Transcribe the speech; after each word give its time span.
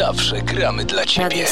Zawsze 0.00 0.42
gramy 0.42 0.84
dla 0.84 1.06
ciebie. 1.06 1.46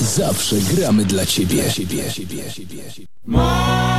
Zawsze 0.00 0.56
gramy 0.56 1.04
dla 1.04 1.26
ciebie. 1.26 1.70
ciebie, 1.70 2.10
ciebie, 2.10 2.50
ciebie, 2.50 2.90
ciebie. 2.90 3.91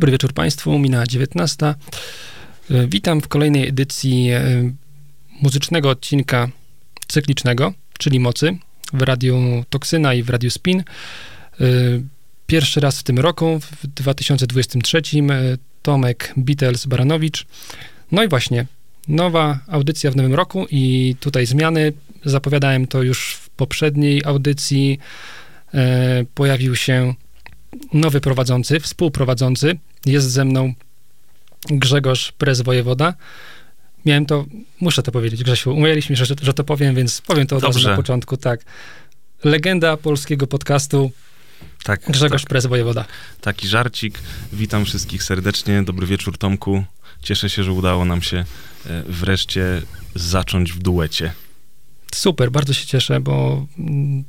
Dobry 0.00 0.12
wieczór 0.12 0.32
Państwu, 0.32 0.78
mina 0.78 1.06
19. 1.06 1.66
E, 1.66 1.74
Witam 2.86 3.20
w 3.20 3.28
kolejnej 3.28 3.68
edycji 3.68 4.30
e, 4.30 4.72
muzycznego 5.40 5.90
odcinka 5.90 6.48
cyklicznego, 7.06 7.72
czyli 7.98 8.20
Mocy, 8.20 8.58
w 8.92 9.02
Radiu 9.02 9.64
Toksyna 9.70 10.14
i 10.14 10.22
w 10.22 10.30
Radiu 10.30 10.50
Spin. 10.50 10.80
E, 10.80 10.84
Pierwszy 12.46 12.80
raz 12.80 13.00
w 13.00 13.02
tym 13.02 13.18
roku, 13.18 13.60
w 13.60 13.86
2023, 13.86 14.98
e, 14.98 15.02
Tomek 15.82 16.34
Beatles 16.36 16.86
Baranowicz. 16.86 17.46
No 18.12 18.24
i 18.24 18.28
właśnie, 18.28 18.66
nowa 19.08 19.58
audycja 19.68 20.10
w 20.10 20.16
nowym 20.16 20.34
roku 20.34 20.66
i 20.70 21.14
tutaj 21.20 21.46
zmiany. 21.46 21.92
Zapowiadałem 22.24 22.86
to 22.86 23.02
już 23.02 23.34
w 23.34 23.50
poprzedniej 23.50 24.22
audycji. 24.24 24.98
Pojawił 26.34 26.76
się 26.76 27.14
nowy 27.92 28.20
prowadzący, 28.20 28.80
współprowadzący. 28.80 29.78
Jest 30.06 30.30
ze 30.30 30.44
mną 30.44 30.74
Grzegorz 31.70 32.32
Prez 32.32 32.60
Wojewoda. 32.60 33.14
Miałem 34.06 34.26
to, 34.26 34.44
muszę 34.80 35.02
to 35.02 35.12
powiedzieć, 35.12 35.44
Grzesiu, 35.44 35.74
umawialiśmy 35.74 36.16
się, 36.16 36.24
że, 36.24 36.34
że 36.42 36.54
to 36.54 36.64
powiem, 36.64 36.94
więc 36.94 37.20
powiem 37.20 37.46
to 37.46 37.56
od 37.56 37.62
razu 37.62 37.72
Dobrze. 37.72 37.90
na 37.90 37.96
początku, 37.96 38.36
tak. 38.36 38.60
Legenda 39.44 39.96
polskiego 39.96 40.46
podcastu 40.46 41.10
Tak, 41.84 42.00
Grzegorz 42.08 42.42
tak, 42.42 42.48
Prez 42.48 42.66
Wojewoda. 42.66 43.04
taki 43.40 43.68
żarcik. 43.68 44.18
Witam 44.52 44.84
wszystkich 44.84 45.22
serdecznie. 45.22 45.82
Dobry 45.82 46.06
wieczór, 46.06 46.38
Tomku. 46.38 46.84
Cieszę 47.22 47.50
się, 47.50 47.64
że 47.64 47.72
udało 47.72 48.04
nam 48.04 48.22
się 48.22 48.36
e, 48.86 49.02
wreszcie 49.06 49.82
zacząć 50.14 50.72
w 50.72 50.78
duecie. 50.78 51.32
Super, 52.14 52.50
bardzo 52.50 52.72
się 52.72 52.86
cieszę, 52.86 53.20
bo 53.20 53.66
mm, 53.78 54.24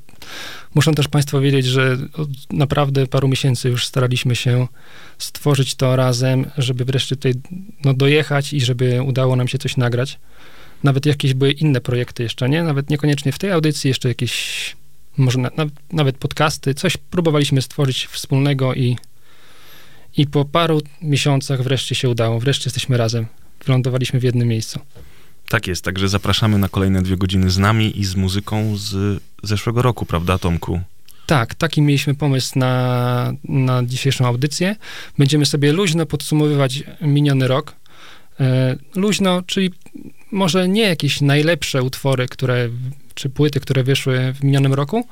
muszą 0.76 0.94
też 0.94 1.08
Państwo 1.08 1.42
wiedzieć, 1.42 1.66
że 1.66 1.98
od 2.14 2.30
naprawdę 2.54 3.08
paru 3.08 3.28
miesięcy 3.28 3.70
już 3.70 3.88
staraliśmy 3.88 4.36
się 4.36 4.68
stworzyć 5.18 5.76
to 5.76 5.96
razem, 5.96 6.46
żeby 6.58 6.86
wreszcie 6.86 7.16
tutaj 7.16 7.34
no, 7.86 7.94
dojechać 7.94 8.54
i 8.54 8.62
żeby 8.62 9.02
udało 9.02 9.36
nam 9.36 9.48
się 9.48 9.58
coś 9.58 9.78
nagrać. 9.78 10.20
Nawet 10.84 11.06
jakieś 11.06 11.34
były 11.34 11.52
inne 11.52 11.82
projekty 11.82 12.24
jeszcze, 12.24 12.50
nie? 12.50 12.64
Nawet 12.64 12.90
niekoniecznie 12.90 13.32
w 13.32 13.40
tej 13.40 13.52
audycji, 13.52 13.88
jeszcze 13.88 14.08
jakieś, 14.08 14.76
może 15.18 15.40
na, 15.40 15.52
na, 15.58 15.66
nawet 15.92 16.18
podcasty, 16.18 16.74
coś 16.74 16.98
próbowaliśmy 16.98 17.62
stworzyć 17.62 18.06
wspólnego 18.06 18.74
i, 18.74 18.98
i 20.18 20.28
po 20.28 20.46
paru 20.46 20.82
miesiącach 21.02 21.64
wreszcie 21.64 21.96
się 21.96 22.10
udało. 22.10 22.40
Wreszcie 22.40 22.64
jesteśmy 22.68 22.98
razem. 22.98 23.26
Wylądowaliśmy 23.66 24.20
w 24.20 24.24
jednym 24.24 24.48
miejscu. 24.48 24.80
Tak 25.52 25.68
jest, 25.68 25.86
także 25.86 26.10
zapraszamy 26.10 26.58
na 26.58 26.70
kolejne 26.70 27.02
dwie 27.02 27.18
godziny 27.18 27.50
z 27.50 27.58
nami 27.58 28.00
i 28.00 28.06
z 28.06 28.16
muzyką 28.16 28.78
z 28.78 29.22
zeszłego 29.44 29.82
roku, 29.82 30.06
prawda, 30.06 30.38
Tomku? 30.38 30.82
Tak, 31.26 31.56
taki 31.56 31.82
mieliśmy 31.82 32.16
pomysł 32.16 32.60
na, 32.60 33.34
na 33.44 33.84
dzisiejszą 33.84 34.26
audycję. 34.26 34.76
Będziemy 35.18 35.46
sobie 35.46 35.74
luźno 35.74 36.06
podsumowywać 36.06 36.84
miniony 37.02 37.48
rok. 37.48 37.76
E, 38.40 38.76
luźno, 38.96 39.42
czyli 39.46 39.72
może 40.32 40.68
nie 40.68 40.84
jakieś 40.84 41.22
najlepsze 41.22 41.84
utwory, 41.84 42.28
które, 42.28 42.70
czy 43.14 43.30
płyty, 43.30 43.60
które 43.60 43.84
wyszły 43.84 44.34
w 44.34 44.44
minionym 44.44 44.74
roku, 44.74 45.08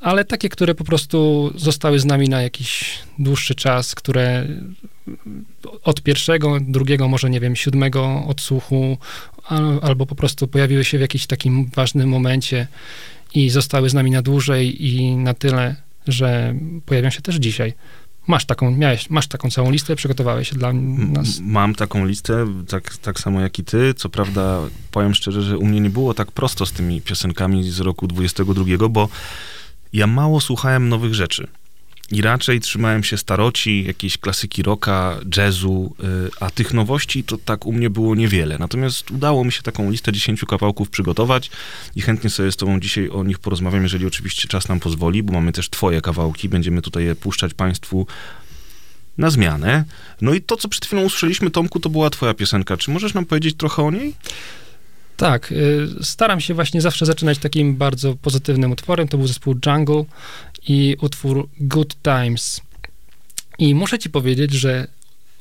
ale 0.00 0.24
takie, 0.24 0.48
które 0.48 0.74
po 0.74 0.84
prostu 0.84 1.50
zostały 1.56 1.98
z 1.98 2.04
nami 2.04 2.28
na 2.28 2.42
jakiś 2.42 2.98
dłuższy 3.18 3.54
czas, 3.54 3.94
które 3.94 4.46
od 5.84 6.02
pierwszego, 6.02 6.58
drugiego, 6.60 7.08
może 7.08 7.30
nie 7.30 7.40
wiem, 7.40 7.56
siódmego 7.56 8.24
odsłuchu, 8.26 8.98
al, 9.44 9.80
albo 9.82 10.06
po 10.06 10.14
prostu 10.14 10.48
pojawiły 10.48 10.84
się 10.84 10.98
w 10.98 11.00
jakimś 11.00 11.26
takim 11.26 11.70
ważnym 11.74 12.08
momencie 12.08 12.66
i 13.34 13.50
zostały 13.50 13.90
z 13.90 13.94
nami 13.94 14.10
na 14.10 14.22
dłużej 14.22 14.86
i 14.86 15.16
na 15.16 15.34
tyle 15.34 15.76
że 16.06 16.54
pojawią 16.86 17.10
się 17.10 17.22
też 17.22 17.36
dzisiaj. 17.36 17.74
Masz 18.26 18.44
taką, 18.44 18.70
miałeś, 18.70 19.10
masz 19.10 19.26
taką 19.26 19.50
całą 19.50 19.70
listę, 19.70 19.96
przygotowałeś 19.96 20.50
się 20.50 20.56
dla 20.56 20.72
nas. 20.72 21.40
Mam 21.42 21.74
taką 21.74 22.06
listę, 22.06 22.46
tak, 22.68 22.96
tak 22.96 23.20
samo 23.20 23.40
jak 23.40 23.58
i 23.58 23.64
ty. 23.64 23.94
Co 23.94 24.08
prawda, 24.08 24.60
powiem 24.90 25.14
szczerze, 25.14 25.42
że 25.42 25.58
u 25.58 25.66
mnie 25.66 25.80
nie 25.80 25.90
było 25.90 26.14
tak 26.14 26.32
prosto 26.32 26.66
z 26.66 26.72
tymi 26.72 27.00
piosenkami 27.00 27.70
z 27.70 27.80
roku 27.80 28.06
22, 28.06 28.88
bo 28.88 29.08
ja 29.92 30.06
mało 30.06 30.40
słuchałem 30.40 30.88
nowych 30.88 31.14
rzeczy. 31.14 31.48
I 32.12 32.22
raczej 32.22 32.60
trzymałem 32.60 33.04
się 33.04 33.16
staroci, 33.16 33.84
jakiejś 33.84 34.18
klasyki 34.18 34.62
rocka, 34.62 35.20
jazzu, 35.36 35.96
y, 36.00 36.30
a 36.40 36.50
tych 36.50 36.74
nowości 36.74 37.24
to 37.24 37.38
tak 37.38 37.66
u 37.66 37.72
mnie 37.72 37.90
było 37.90 38.14
niewiele. 38.14 38.58
Natomiast 38.58 39.10
udało 39.10 39.44
mi 39.44 39.52
się 39.52 39.62
taką 39.62 39.90
listę 39.90 40.12
10 40.12 40.44
kawałków 40.48 40.90
przygotować 40.90 41.50
i 41.96 42.00
chętnie 42.00 42.30
sobie 42.30 42.52
z 42.52 42.56
tobą 42.56 42.80
dzisiaj 42.80 43.08
o 43.08 43.24
nich 43.24 43.38
porozmawiam, 43.38 43.82
jeżeli 43.82 44.06
oczywiście 44.06 44.48
czas 44.48 44.68
nam 44.68 44.80
pozwoli, 44.80 45.22
bo 45.22 45.32
mamy 45.32 45.52
też 45.52 45.70
twoje 45.70 46.00
kawałki, 46.00 46.48
będziemy 46.48 46.82
tutaj 46.82 47.04
je 47.04 47.14
puszczać 47.14 47.54
państwu 47.54 48.06
na 49.18 49.30
zmianę. 49.30 49.84
No 50.20 50.34
i 50.34 50.42
to, 50.42 50.56
co 50.56 50.68
przed 50.68 50.86
chwilą 50.86 51.02
usłyszeliśmy, 51.02 51.50
Tomku, 51.50 51.80
to 51.80 51.90
była 51.90 52.10
twoja 52.10 52.34
piosenka. 52.34 52.76
Czy 52.76 52.90
możesz 52.90 53.14
nam 53.14 53.26
powiedzieć 53.26 53.56
trochę 53.56 53.82
o 53.82 53.90
niej? 53.90 54.14
Tak, 55.20 55.52
y, 55.52 55.88
staram 56.02 56.40
się 56.40 56.54
właśnie 56.54 56.80
zawsze 56.80 57.06
zaczynać 57.06 57.38
takim 57.38 57.76
bardzo 57.76 58.14
pozytywnym 58.14 58.72
utworem. 58.72 59.08
To 59.08 59.18
był 59.18 59.26
zespół 59.26 59.56
Jungle 59.66 60.04
i 60.68 60.96
utwór 61.00 61.48
Good 61.60 61.96
Times. 62.02 62.60
I 63.58 63.74
muszę 63.74 63.98
ci 63.98 64.10
powiedzieć, 64.10 64.52
że 64.52 64.86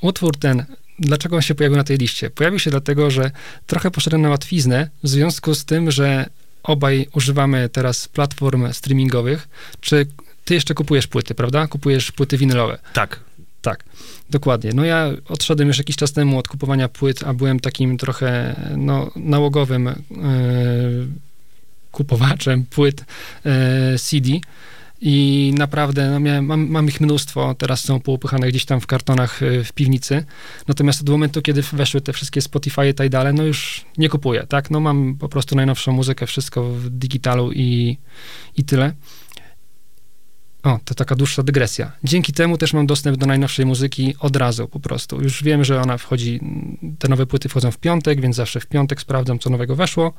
utwór 0.01 0.37
ten, 0.37 0.65
dlaczego 0.99 1.35
on 1.35 1.41
się 1.41 1.55
pojawił 1.55 1.77
na 1.77 1.83
tej 1.83 1.97
liście? 1.97 2.29
Pojawił 2.29 2.59
się 2.59 2.69
dlatego, 2.69 3.11
że 3.11 3.31
trochę 3.67 3.91
poszedłem 3.91 4.21
na 4.21 4.29
łatwiznę 4.29 4.89
w 5.03 5.07
związku 5.07 5.55
z 5.55 5.65
tym, 5.65 5.91
że 5.91 6.29
obaj 6.63 7.07
używamy 7.13 7.69
teraz 7.69 8.07
platform 8.07 8.73
streamingowych. 8.73 9.47
Czy 9.81 10.07
ty 10.45 10.53
jeszcze 10.53 10.73
kupujesz 10.73 11.07
płyty, 11.07 11.35
prawda? 11.35 11.67
Kupujesz 11.67 12.11
płyty 12.11 12.37
winylowe. 12.37 12.79
Tak. 12.93 13.19
Tak, 13.61 13.83
dokładnie. 14.29 14.71
No 14.73 14.85
ja 14.85 15.09
odszedłem 15.27 15.67
już 15.67 15.77
jakiś 15.77 15.95
czas 15.95 16.11
temu 16.11 16.37
od 16.37 16.47
kupowania 16.47 16.89
płyt, 16.89 17.23
a 17.23 17.33
byłem 17.33 17.59
takim 17.59 17.97
trochę 17.97 18.55
no, 18.77 19.11
nałogowym 19.15 19.87
e, 19.87 19.95
kupowaczem 21.91 22.65
płyt 22.65 23.05
e, 23.45 23.97
CD 23.97 24.29
i 25.01 25.53
naprawdę 25.57 26.09
no 26.09 26.19
miałem, 26.19 26.45
mam, 26.45 26.67
mam 26.67 26.87
ich 26.87 27.01
mnóstwo, 27.01 27.55
teraz 27.57 27.83
są 27.83 27.99
poupychane 27.99 28.47
gdzieś 28.47 28.65
tam 28.65 28.81
w 28.81 28.87
kartonach 28.87 29.43
e, 29.43 29.63
w 29.63 29.73
piwnicy, 29.73 30.25
natomiast 30.67 31.01
od 31.01 31.09
momentu, 31.09 31.41
kiedy 31.41 31.61
weszły 31.61 32.01
te 32.01 32.13
wszystkie 32.13 32.41
Spotify 32.41 32.89
i 32.89 32.93
tak 32.93 33.09
dalej, 33.09 33.33
no 33.33 33.43
już 33.43 33.85
nie 33.97 34.09
kupuję, 34.09 34.45
tak? 34.49 34.71
No 34.71 34.79
mam 34.79 35.15
po 35.19 35.29
prostu 35.29 35.55
najnowszą 35.55 35.91
muzykę, 35.91 36.25
wszystko 36.27 36.63
w 36.63 36.89
digitalu 36.89 37.51
i, 37.51 37.97
i 38.57 38.63
tyle. 38.63 38.93
O, 40.69 40.79
to 40.85 40.95
taka 40.95 41.15
dłuższa 41.15 41.43
dygresja. 41.43 41.91
Dzięki 42.03 42.33
temu 42.33 42.57
też 42.57 42.73
mam 42.73 42.87
dostęp 42.87 43.17
do 43.17 43.25
najnowszej 43.25 43.65
muzyki 43.65 44.15
od 44.19 44.35
razu 44.35 44.67
po 44.67 44.79
prostu. 44.79 45.21
Już 45.21 45.43
wiem, 45.43 45.63
że 45.63 45.81
ona 45.81 45.97
wchodzi, 45.97 46.39
te 46.99 47.07
nowe 47.07 47.25
płyty 47.25 47.49
wchodzą 47.49 47.71
w 47.71 47.77
piątek, 47.77 48.21
więc 48.21 48.35
zawsze 48.35 48.59
w 48.59 48.65
piątek 48.65 49.01
sprawdzam, 49.01 49.39
co 49.39 49.49
nowego 49.49 49.75
weszło. 49.75 50.13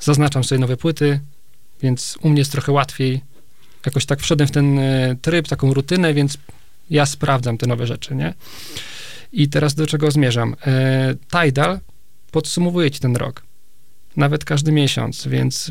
Zaznaczam 0.00 0.44
sobie 0.44 0.58
nowe 0.58 0.76
płyty, 0.76 1.20
więc 1.82 2.18
u 2.22 2.28
mnie 2.28 2.38
jest 2.38 2.52
trochę 2.52 2.72
łatwiej. 2.72 3.20
Jakoś 3.86 4.06
tak 4.06 4.20
wszedłem 4.20 4.48
w 4.48 4.50
ten 4.50 4.78
e, 4.78 5.16
tryb, 5.22 5.48
taką 5.48 5.74
rutynę, 5.74 6.14
więc 6.14 6.38
ja 6.90 7.06
sprawdzam 7.06 7.58
te 7.58 7.66
nowe 7.66 7.86
rzeczy, 7.86 8.14
nie? 8.14 8.34
I 9.32 9.48
teraz 9.48 9.74
do 9.74 9.86
czego 9.86 10.10
zmierzam? 10.10 10.56
E, 10.66 11.14
Tidal 11.30 11.80
podsumowuje 12.30 12.90
ci 12.90 13.00
ten 13.00 13.16
rok. 13.16 13.42
Nawet 14.18 14.44
każdy 14.44 14.72
miesiąc, 14.72 15.26
więc 15.26 15.70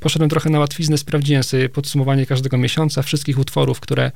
poszedłem 0.00 0.30
trochę 0.30 0.50
na 0.50 0.58
łatwiznę, 0.58 0.98
sprawdziłem 0.98 1.42
sobie 1.42 1.68
podsumowanie 1.68 2.26
każdego 2.26 2.58
miesiąca, 2.58 3.02
wszystkich 3.02 3.38
utworów, 3.38 3.80
które 3.80 4.12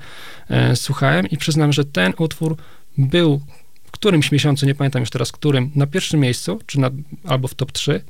e, 0.48 0.76
słuchałem 0.76 1.26
i 1.26 1.36
przyznam, 1.36 1.72
że 1.72 1.84
ten 1.84 2.12
utwór 2.18 2.56
był 2.98 3.40
w 3.84 3.90
którymś 3.90 4.32
miesiącu, 4.32 4.66
nie 4.66 4.74
pamiętam 4.74 5.02
już 5.02 5.10
teraz 5.10 5.32
którym, 5.32 5.70
na 5.74 5.86
pierwszym 5.86 6.20
miejscu, 6.20 6.60
czy 6.66 6.80
na, 6.80 6.90
albo 7.24 7.48
w 7.48 7.54
top 7.54 7.72
3 7.72 8.02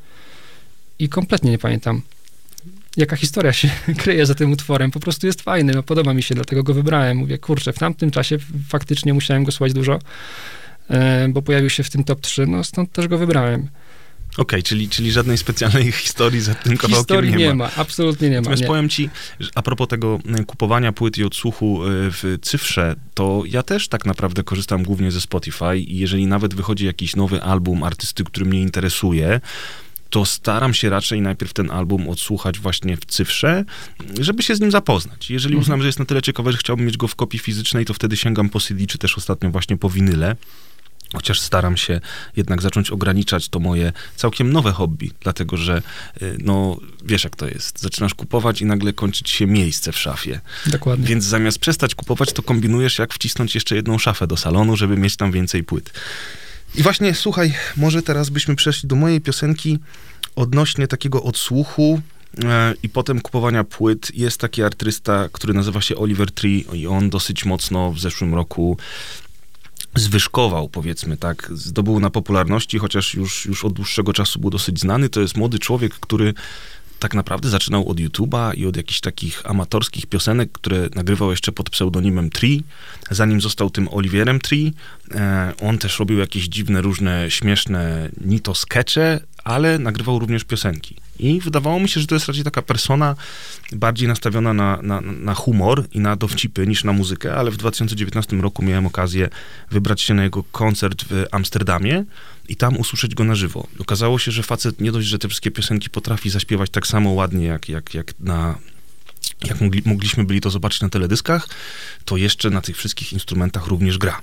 i 0.99 1.09
kompletnie 1.09 1.51
nie 1.51 1.59
pamiętam, 1.59 2.03
jaka 2.97 3.17
historia 3.17 3.53
się 3.53 3.71
kryje 4.03 4.27
za 4.27 4.35
tym 4.35 4.53
utworem. 4.53 4.91
Po 4.91 5.01
prostu 5.01 5.27
jest 5.27 5.43
fajny, 5.43 5.73
no, 5.73 5.83
podoba 5.83 6.15
mi 6.15 6.23
się, 6.23 6.35
dlatego 6.35 6.63
go 6.63 6.75
wybrałem. 6.75 7.17
Mówię, 7.17 7.39
kurczę, 7.39 7.73
w 7.73 7.79
tamtym 7.79 8.11
czasie 8.11 8.39
faktycznie 8.69 9.15
musiałem 9.15 9.45
go 9.45 9.53
słuchać 9.53 9.73
dużo, 9.73 9.99
e, 10.91 11.29
bo 11.29 11.43
pojawił 11.43 11.71
się 11.71 11.83
w 11.83 11.91
tym 11.91 12.05
top 12.05 12.21
3, 12.21 12.47
no 12.47 12.65
stąd 12.65 12.93
też 12.93 13.09
go 13.09 13.19
wybrałem. 13.19 13.69
Okej, 14.37 14.63
czyli, 14.63 14.89
czyli 14.89 15.13
żadnej 15.13 15.39
specjalnej 15.39 15.93
historii 16.03 16.41
za 16.41 16.55
tym 16.55 16.77
kawałkiem 16.77 16.99
Historii 16.99 17.31
nie, 17.31 17.37
nie 17.37 17.49
ma. 17.49 17.55
ma, 17.55 17.71
absolutnie 17.77 18.29
nie 18.31 18.37
ma. 18.37 18.41
Natomiast 18.41 18.63
Nie. 18.63 18.69
powiem 18.69 18.89
ci, 18.89 19.11
a 19.55 19.63
propos 19.63 19.89
tego 19.89 20.19
y, 20.41 20.45
kupowania 20.45 20.93
płyt 20.93 21.19
i 21.19 21.25
odsłuchu 21.25 21.85
y, 21.85 21.89
w 22.11 22.39
cyfrze, 22.43 22.97
to 23.15 23.43
ja 23.47 23.63
też 23.63 23.89
tak 23.89 24.07
naprawdę 24.07 24.43
korzystam 24.43 24.83
głównie 24.83 25.11
ze 25.11 25.21
Spotify 25.21 25.79
i 25.79 25.99
jeżeli 25.99 26.27
nawet 26.27 26.55
wychodzi 26.55 26.87
jakiś 26.87 27.17
nowy 27.17 27.43
album 27.43 27.83
artysty, 27.83 28.25
który 28.25 28.47
mnie 28.47 28.61
interesuje, 28.61 29.41
to 30.11 30.25
staram 30.25 30.75
się 30.75 30.91
raczej 30.91 31.21
najpierw 31.21 31.53
ten 31.53 31.71
album 31.71 32.09
odsłuchać 32.09 32.59
właśnie 32.59 32.97
w 32.97 33.05
cyfrze, 33.05 33.65
żeby 34.21 34.43
się 34.43 34.55
z 34.57 34.61
nim 34.61 34.71
zapoznać. 34.71 35.31
Jeżeli 35.31 35.55
Mhm. 35.55 35.63
uznam, 35.63 35.81
że 35.81 35.87
jest 35.87 35.99
na 35.99 36.05
tyle 36.05 36.23
ciekawy, 36.23 36.53
że 36.53 36.59
chciałbym 36.59 36.87
mieć 36.87 36.97
go 36.97 37.09
w 37.09 37.15
kopii 37.17 37.39
fizycznej, 37.39 37.85
to 37.85 37.95
wtedy 37.95 38.17
sięgam 38.17 38.49
po 38.49 38.61
CD, 38.61 38.87
czy 38.87 38.99
też 38.99 39.19
ostatnio 39.19 39.51
właśnie 39.51 39.77
po 39.77 39.91
winyle. 39.91 40.37
Chociaż 41.15 41.41
staram 41.41 41.77
się 41.77 42.01
jednak 42.37 42.63
zacząć 42.63 42.91
ograniczać 42.91 43.49
to 43.49 43.61
moje 43.61 43.93
całkiem 44.17 44.53
nowe 44.53 44.73
hobby, 44.73 45.11
dlatego 45.21 45.57
że, 45.57 45.83
y, 46.23 46.37
no, 46.39 46.77
wiesz 47.05 47.25
jak 47.25 47.37
to 47.37 47.49
jest. 47.49 47.81
Zaczynasz 47.81 48.15
kupować 48.15 48.61
i 48.61 48.65
nagle 48.65 48.93
kończyć 48.93 49.31
się 49.31 49.47
miejsce 49.47 49.93
w 49.93 49.99
szafie. 49.99 50.41
Dokładnie. 50.67 51.07
Więc 51.07 51.25
zamiast 51.25 51.59
przestać 51.59 51.95
kupować, 51.95 52.33
to 52.33 52.43
kombinujesz, 52.43 52.99
jak 52.99 53.15
wcisnąć 53.15 53.55
jeszcze 53.55 53.77
jedną 53.77 53.99
szafę 53.99 54.27
do 54.27 54.37
salonu, 54.37 54.77
żeby 54.77 54.97
mieć 54.97 55.17
tam 55.17 55.33
więcej 55.33 55.65
płyt. 55.65 55.93
I 56.75 56.83
właśnie, 56.83 57.15
słuchaj, 57.15 57.55
może 57.77 58.03
teraz 58.03 58.31
byśmy 58.31 58.57
przeszli 58.57 58.89
do 58.89 58.97
mojej 58.97 59.21
piosenki 59.21 59.79
odnośnie 60.37 60.87
takiego 60.87 61.23
odsłuchu 61.23 62.01
e, 62.45 62.75
i 62.83 62.89
potem 62.89 63.21
kupowania 63.21 63.65
płyt. 63.65 64.11
Jest 64.15 64.41
taki 64.41 64.63
artysta, 64.63 65.29
który 65.33 65.55
nazywa 65.55 65.81
się 65.81 65.97
Oliver 65.97 66.31
Tree 66.31 66.67
i 66.73 66.87
on 66.87 67.11
dosyć 67.11 67.45
mocno 67.45 67.93
w 67.93 68.01
zeszłym 68.01 68.35
roku 68.35 68.77
zwyżkował, 69.95 70.69
powiedzmy 70.69 71.17
tak, 71.17 71.51
zdobył 71.55 72.01
na 72.01 72.11
popularności, 72.11 72.79
chociaż 72.79 73.15
już, 73.15 73.47
już 73.47 73.65
od 73.65 73.73
dłuższego 73.73 74.13
czasu 74.13 74.41
był 74.41 74.51
dosyć 74.51 74.81
znany. 74.81 75.09
To 75.09 75.21
jest 75.21 75.37
młody 75.37 75.59
człowiek, 75.59 75.95
który 75.95 76.35
tak 77.01 77.15
naprawdę 77.15 77.49
zaczynał 77.49 77.89
od 77.89 77.99
YouTube'a 77.99 78.57
i 78.57 78.67
od 78.67 78.77
jakichś 78.77 79.01
takich 79.01 79.51
amatorskich 79.51 80.07
piosenek, 80.07 80.53
które 80.53 80.89
nagrywał 80.95 81.31
jeszcze 81.31 81.53
pod 81.53 81.71
pseudonimem 81.71 82.31
Tree, 82.31 82.63
zanim 83.11 83.41
został 83.41 83.71
tym 83.71 83.89
Oliwierem 83.89 84.41
Tree. 84.41 84.73
E, 85.15 85.53
on 85.61 85.79
też 85.79 85.99
robił 85.99 86.19
jakieś 86.19 86.45
dziwne, 86.45 86.81
różne, 86.81 87.31
śmieszne 87.31 88.11
ni 88.21 88.41
to 88.41 88.55
skecze, 88.55 89.21
ale 89.45 89.79
nagrywał 89.79 90.19
również 90.19 90.45
piosenki. 90.45 90.97
I 91.19 91.41
wydawało 91.41 91.81
mi 91.81 91.89
się, 91.89 92.01
że 92.01 92.07
to 92.07 92.15
jest 92.15 92.27
raczej 92.27 92.45
taka 92.45 92.63
persona 92.63 93.17
bardziej 93.73 94.09
nastawiona 94.09 94.53
na, 94.53 94.79
na, 94.83 95.01
na 95.01 95.35
humor 95.35 95.85
i 95.93 96.01
na 96.01 96.17
dowcipy 96.17 96.67
niż 96.67 96.85
na 96.85 96.93
muzykę, 96.93 97.35
ale 97.35 97.51
w 97.51 97.57
2019 97.57 98.37
roku 98.37 98.63
miałem 98.63 98.87
okazję 98.87 99.29
wybrać 99.71 100.01
się 100.01 100.15
na 100.15 100.25
jego 100.25 100.43
koncert 100.43 101.05
w 101.05 101.27
Amsterdamie 101.31 102.05
i 102.49 102.57
tam 102.57 102.77
usłyszeć 102.77 103.15
go 103.15 103.25
na 103.25 103.35
żywo. 103.35 103.67
Okazało 103.79 104.19
się, 104.19 104.31
że 104.31 104.43
facet 104.43 104.81
nie 104.81 104.93
dość, 104.93 105.09
że 105.09 105.19
te 105.19 105.29
wszystkie 105.29 105.51
piosenki 105.51 105.91
potrafi 105.91 106.31
zaśpiewać 106.31 106.71
tak 106.71 106.87
samo 106.87 107.11
ładnie, 107.11 107.47
jak, 107.47 107.69
jak, 107.69 107.95
jak 107.95 108.21
na 108.21 108.59
jak 109.45 109.61
mogli, 109.61 109.83
mogliśmy 109.85 110.25
byli 110.25 110.41
to 110.41 110.51
zobaczyć 110.51 110.81
na 110.81 110.89
teledyskach, 110.89 111.49
to 112.05 112.17
jeszcze 112.17 112.51
na 112.51 112.61
tych 112.61 112.77
wszystkich 112.77 113.13
instrumentach 113.13 113.67
również 113.67 113.99
gra. 113.99 114.21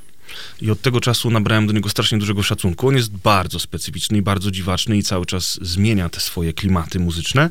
I 0.62 0.72
od 0.72 0.82
tego 0.82 1.02
czasu 1.02 1.30
nabrałem 1.30 1.68
do 1.68 1.74
niego 1.74 1.90
strasznie 1.90 2.18
dużego 2.18 2.44
szacunku. 2.44 2.88
On 2.88 2.96
jest 2.96 3.12
bardzo 3.12 3.60
specyficzny 3.60 4.18
i 4.18 4.22
bardzo 4.22 4.52
dziwaczny 4.52 4.98
i 4.98 5.04
cały 5.04 5.26
czas 5.26 5.60
zmienia 5.62 6.10
te 6.10 6.20
swoje 6.20 6.54
klimaty 6.54 7.00
muzyczne, 7.00 7.50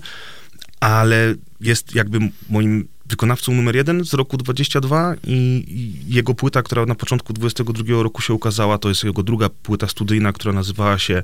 ale 0.81 1.35
jest 1.61 1.95
jakby 1.95 2.19
moim 2.49 2.89
wykonawcą 3.09 3.55
numer 3.55 3.77
jeden 3.77 4.05
z 4.05 4.15
roku 4.15 4.37
22 4.37 5.15
i, 5.25 5.65
i 5.69 6.15
jego 6.15 6.35
płyta, 6.35 6.63
która 6.63 6.87
na 6.87 6.95
początku 6.95 7.33
22 7.33 8.03
roku 8.03 8.23
się 8.23 8.35
ukazała, 8.35 8.79
to 8.79 8.89
jest 8.89 9.05
jego 9.05 9.23
druga 9.23 9.49
płyta 9.49 9.89
studyjna, 9.89 10.33
która 10.33 10.53
nazywała 10.53 10.99
się 10.99 11.23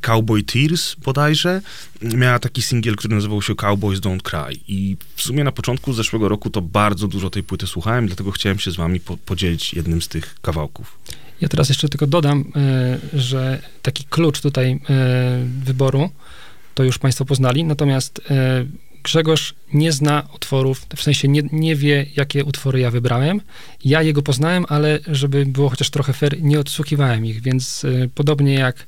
Cowboy 0.00 0.42
Tears 0.42 0.94
bodajże. 0.94 1.60
Miała 2.02 2.38
taki 2.38 2.62
singiel, 2.62 2.96
który 2.96 3.14
nazywał 3.14 3.42
się 3.42 3.54
Cowboys 3.54 4.00
Don't 4.00 4.22
Cry 4.22 4.58
i 4.68 4.96
w 5.16 5.22
sumie 5.22 5.44
na 5.44 5.52
początku 5.52 5.92
zeszłego 5.92 6.28
roku 6.28 6.50
to 6.50 6.62
bardzo 6.62 7.08
dużo 7.08 7.30
tej 7.30 7.42
płyty 7.42 7.66
słuchałem, 7.66 8.06
dlatego 8.06 8.30
chciałem 8.30 8.58
się 8.58 8.70
z 8.70 8.76
wami 8.76 9.00
po, 9.00 9.16
podzielić 9.16 9.74
jednym 9.74 10.02
z 10.02 10.08
tych 10.08 10.36
kawałków. 10.42 10.98
Ja 11.40 11.48
teraz 11.48 11.68
jeszcze 11.68 11.88
tylko 11.88 12.06
dodam, 12.06 12.44
e, 12.56 12.98
że 13.18 13.62
taki 13.82 14.04
klucz 14.04 14.40
tutaj 14.40 14.80
e, 14.90 15.46
wyboru 15.64 16.10
to 16.74 16.84
już 16.84 16.98
Państwo 16.98 17.24
poznali, 17.24 17.64
natomiast 17.64 18.20
e, 18.30 18.64
Grzegorz 19.04 19.54
nie 19.72 19.92
zna 19.92 20.28
utworów, 20.34 20.86
w 20.96 21.02
sensie 21.02 21.28
nie, 21.28 21.42
nie 21.52 21.76
wie, 21.76 22.06
jakie 22.16 22.44
utwory 22.44 22.80
ja 22.80 22.90
wybrałem. 22.90 23.40
Ja 23.84 24.02
jego 24.02 24.22
poznałem, 24.22 24.64
ale 24.68 24.98
żeby 25.06 25.46
było 25.46 25.68
chociaż 25.68 25.90
trochę 25.90 26.12
fair, 26.12 26.42
nie 26.42 26.60
odsłuchiwałem 26.60 27.26
ich, 27.26 27.42
więc 27.42 27.84
e, 27.84 28.08
podobnie 28.14 28.54
jak 28.54 28.86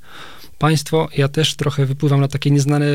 Państwo, 0.58 1.08
ja 1.16 1.28
też 1.28 1.54
trochę 1.54 1.87
wypływam 1.87 2.20
na 2.20 2.28
takie 2.28 2.50
nieznane 2.50 2.87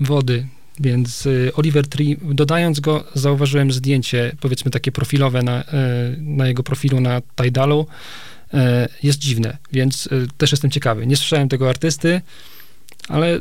wody, 0.00 0.46
Więc 0.80 1.26
y, 1.26 1.50
Oliver 1.54 1.88
Tree, 1.88 2.16
dodając 2.22 2.80
go, 2.80 3.04
zauważyłem 3.14 3.72
zdjęcie, 3.72 4.36
powiedzmy 4.40 4.70
takie 4.70 4.92
profilowe 4.92 5.42
na, 5.42 5.62
y, 5.62 5.64
na 6.18 6.46
jego 6.46 6.62
profilu 6.62 7.00
na 7.00 7.20
Tidalu. 7.36 7.86
Y, 8.54 8.58
Jest 9.02 9.18
dziwne, 9.18 9.58
więc 9.72 10.06
y, 10.06 10.28
też 10.38 10.50
jestem 10.52 10.70
ciekawy. 10.70 11.06
Nie 11.06 11.16
słyszałem 11.16 11.48
tego 11.48 11.68
artysty, 11.68 12.20
ale 13.08 13.40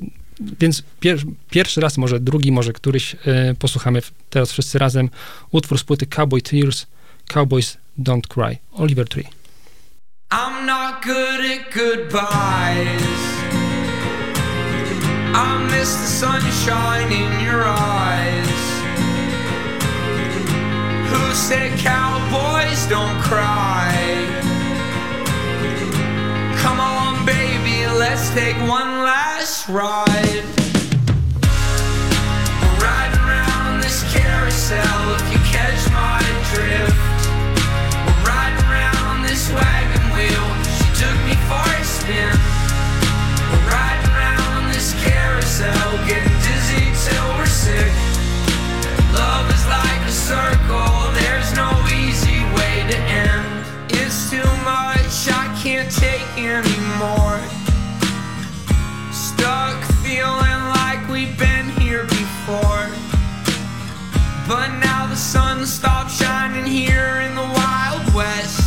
więc 0.60 0.84
pier, 1.00 1.20
pierwszy 1.50 1.82
raz, 1.82 1.98
może 1.98 2.20
drugi, 2.20 2.52
może 2.52 2.74
któryś 2.74 3.14
y, 3.14 3.56
posłuchamy 3.60 4.02
teraz 4.30 4.52
wszyscy 4.52 4.80
razem 4.80 5.10
utwór 5.52 5.80
z 5.80 5.84
płyty 5.84 6.06
Cowboy 6.06 6.42
Tears, 6.42 6.86
Cowboys 7.28 7.78
Don't 8.00 8.28
Cry, 8.28 8.58
Oliver 8.72 9.08
Tree. 9.08 9.28
I'm 10.32 10.66
not 10.66 11.06
good 11.06 11.40
at 11.40 11.74
goodbyes. 11.74 13.38
I 15.34 15.68
miss 15.72 15.96
the 15.96 16.08
sunshine 16.08 17.12
in 17.12 17.46
your 17.46 17.64
eyes. 17.64 18.48
Who 21.10 21.34
said 21.34 21.80
cowboys 21.80 22.86
don't 22.88 23.22
cry? 23.22 23.94
Come 26.62 26.80
on, 26.82 26.97
let's 27.98 28.30
take 28.30 28.56
one 28.70 29.02
last 29.02 29.68
ride. 29.70 30.44
We're 32.62 32.78
riding 32.78 33.24
around 33.26 33.82
this 33.82 34.06
carousel 34.14 35.16
if 35.18 35.26
you 35.34 35.40
catch 35.50 35.82
my 35.90 36.22
drift. 36.54 36.94
We're 38.06 38.22
riding 38.22 38.62
around 38.70 39.24
this 39.26 39.50
wagon 39.50 40.06
wheel. 40.14 40.48
She 40.78 40.88
took 41.02 41.18
me 41.26 41.34
for 41.50 41.66
a 41.66 41.84
spin. 41.84 42.38
We're 43.50 43.66
riding 43.66 44.12
around 44.14 44.70
this 44.70 44.94
carousel, 45.02 45.90
getting 46.06 46.38
dizzy 46.46 46.86
till 47.02 47.28
we're 47.38 47.50
sick. 47.50 47.94
Love 49.18 49.50
is 49.50 49.66
like 49.66 50.02
a 50.06 50.14
circle, 50.14 50.94
there's 51.18 51.50
no 51.58 51.74
easy 51.90 52.46
way 52.54 52.86
to 52.94 52.98
end. 53.26 53.66
It's 53.90 54.30
too 54.30 54.52
much, 54.62 55.34
I 55.34 55.50
can't 55.58 55.90
take 55.90 56.30
anymore. 56.38 57.27
But 64.48 64.70
now 64.80 65.08
the 65.08 65.16
sun 65.16 65.66
stopped 65.66 66.12
shining 66.12 66.66
here 66.66 67.22
in 67.28 67.36
the 67.36 67.42
Wild 67.42 68.14
West. 68.14 68.62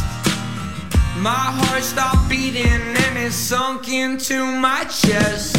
My 1.17 1.31
heart 1.31 1.83
stopped 1.83 2.29
beating 2.29 2.67
and 2.67 3.19
it 3.19 3.33
sunk 3.33 3.89
into 3.89 4.45
my 4.45 4.85
chest. 4.85 5.57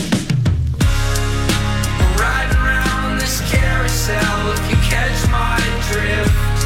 We're 1.98 2.18
riding 2.22 2.62
around 2.62 3.18
this 3.20 3.42
carousel, 3.50 4.52
if 4.54 4.64
you 4.70 4.78
catch 4.86 5.20
my 5.34 5.58
drift. 5.90 6.66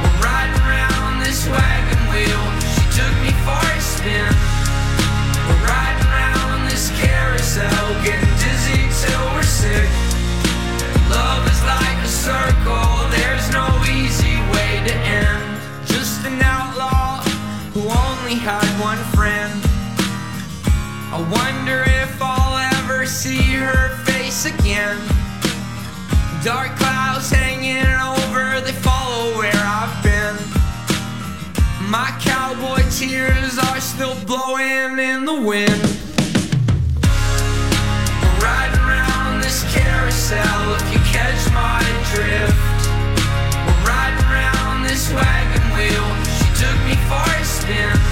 We're 0.00 0.18
riding 0.24 0.60
around 0.64 1.20
this 1.20 1.46
wagon 1.48 2.02
wheel. 2.08 2.44
She 2.72 2.84
took 2.96 3.14
me 3.20 3.32
for 3.44 3.60
a 3.60 3.80
spin. 3.80 4.32
We're 5.46 5.64
riding 5.68 6.00
this 6.70 6.90
carousel, 6.98 8.02
getting 8.04 8.34
dizzy 8.40 8.80
till 9.04 9.24
we're 9.34 9.42
sick. 9.42 9.90
Love 11.10 11.44
is 11.50 11.62
like 11.64 11.98
a 12.04 12.08
circle, 12.08 12.59
I 21.20 21.22
wonder 21.24 21.84
if 21.86 22.16
I'll 22.22 22.56
ever 22.80 23.04
see 23.04 23.52
her 23.52 23.94
face 24.06 24.46
again. 24.46 24.96
Dark 26.42 26.74
clouds 26.78 27.28
hanging 27.28 27.84
over, 27.84 28.64
they 28.64 28.72
follow 28.72 29.36
where 29.36 29.52
I've 29.52 29.92
been. 30.02 30.36
My 31.90 32.08
cowboy 32.24 32.88
tears 32.88 33.58
are 33.58 33.80
still 33.80 34.16
blowing 34.24 34.98
in 34.98 35.26
the 35.26 35.36
wind. 35.44 35.82
Riding 38.40 38.80
around 38.80 39.42
this 39.42 39.60
carousel, 39.76 40.72
if 40.72 40.88
you 40.88 41.00
catch 41.04 41.42
my 41.52 41.84
drift. 42.16 42.56
We're 43.68 43.84
riding 43.84 44.24
around 44.24 44.84
this 44.84 45.12
wagon 45.12 45.68
wheel. 45.76 46.08
She 46.40 46.48
took 46.64 46.78
me 46.88 46.96
for 47.12 47.28
a 47.28 47.44
spin. 47.44 48.09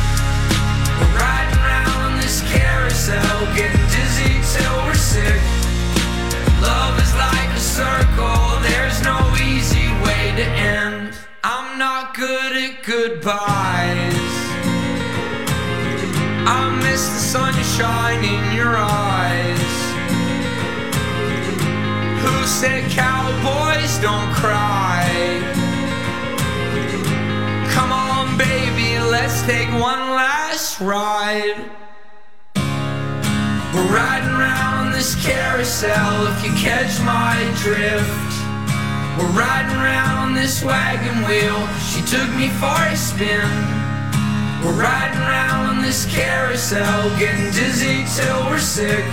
Circle, 7.79 8.59
there's 8.71 9.01
no 9.05 9.19
easy 9.51 9.87
way 10.05 10.25
to 10.41 10.47
end. 10.75 11.15
I'm 11.45 11.79
not 11.79 12.13
good 12.13 12.53
at 12.65 12.83
goodbyes. 12.83 14.31
I 16.57 16.61
miss 16.83 17.03
the 17.15 17.23
sunshine 17.37 18.23
in 18.35 18.43
your 18.59 18.75
eyes. 18.77 19.75
Who 22.23 22.35
said 22.59 22.83
cowboys 22.91 23.93
don't 23.99 24.33
cry? 24.43 25.07
Come 27.75 27.93
on, 27.93 28.37
baby, 28.37 28.99
let's 28.99 29.43
take 29.43 29.71
one 29.71 30.03
last 30.23 30.81
ride. 30.81 31.61
We're 33.75 33.93
riding 33.93 34.31
around 34.31 34.93
this 34.93 35.15
carousel 35.23 36.27
if 36.29 36.45
you 36.45 36.53
catch 36.53 36.99
my 37.01 37.37
drift. 37.63 38.33
We're 39.19 39.35
riding 39.37 39.77
around 39.77 40.35
this 40.35 40.65
wagon 40.65 41.25
wheel. 41.29 41.69
She 41.91 42.01
took 42.03 42.31
me 42.35 42.49
for 42.61 42.81
a 42.89 42.97
spin. 42.97 43.49
We're 44.65 44.73
riding 44.73 45.21
around 45.21 45.83
this 45.83 46.07
carousel, 46.07 47.11
getting 47.19 47.51
dizzy 47.53 48.05
till 48.17 48.47
we're 48.47 48.59
sick. 48.59 49.05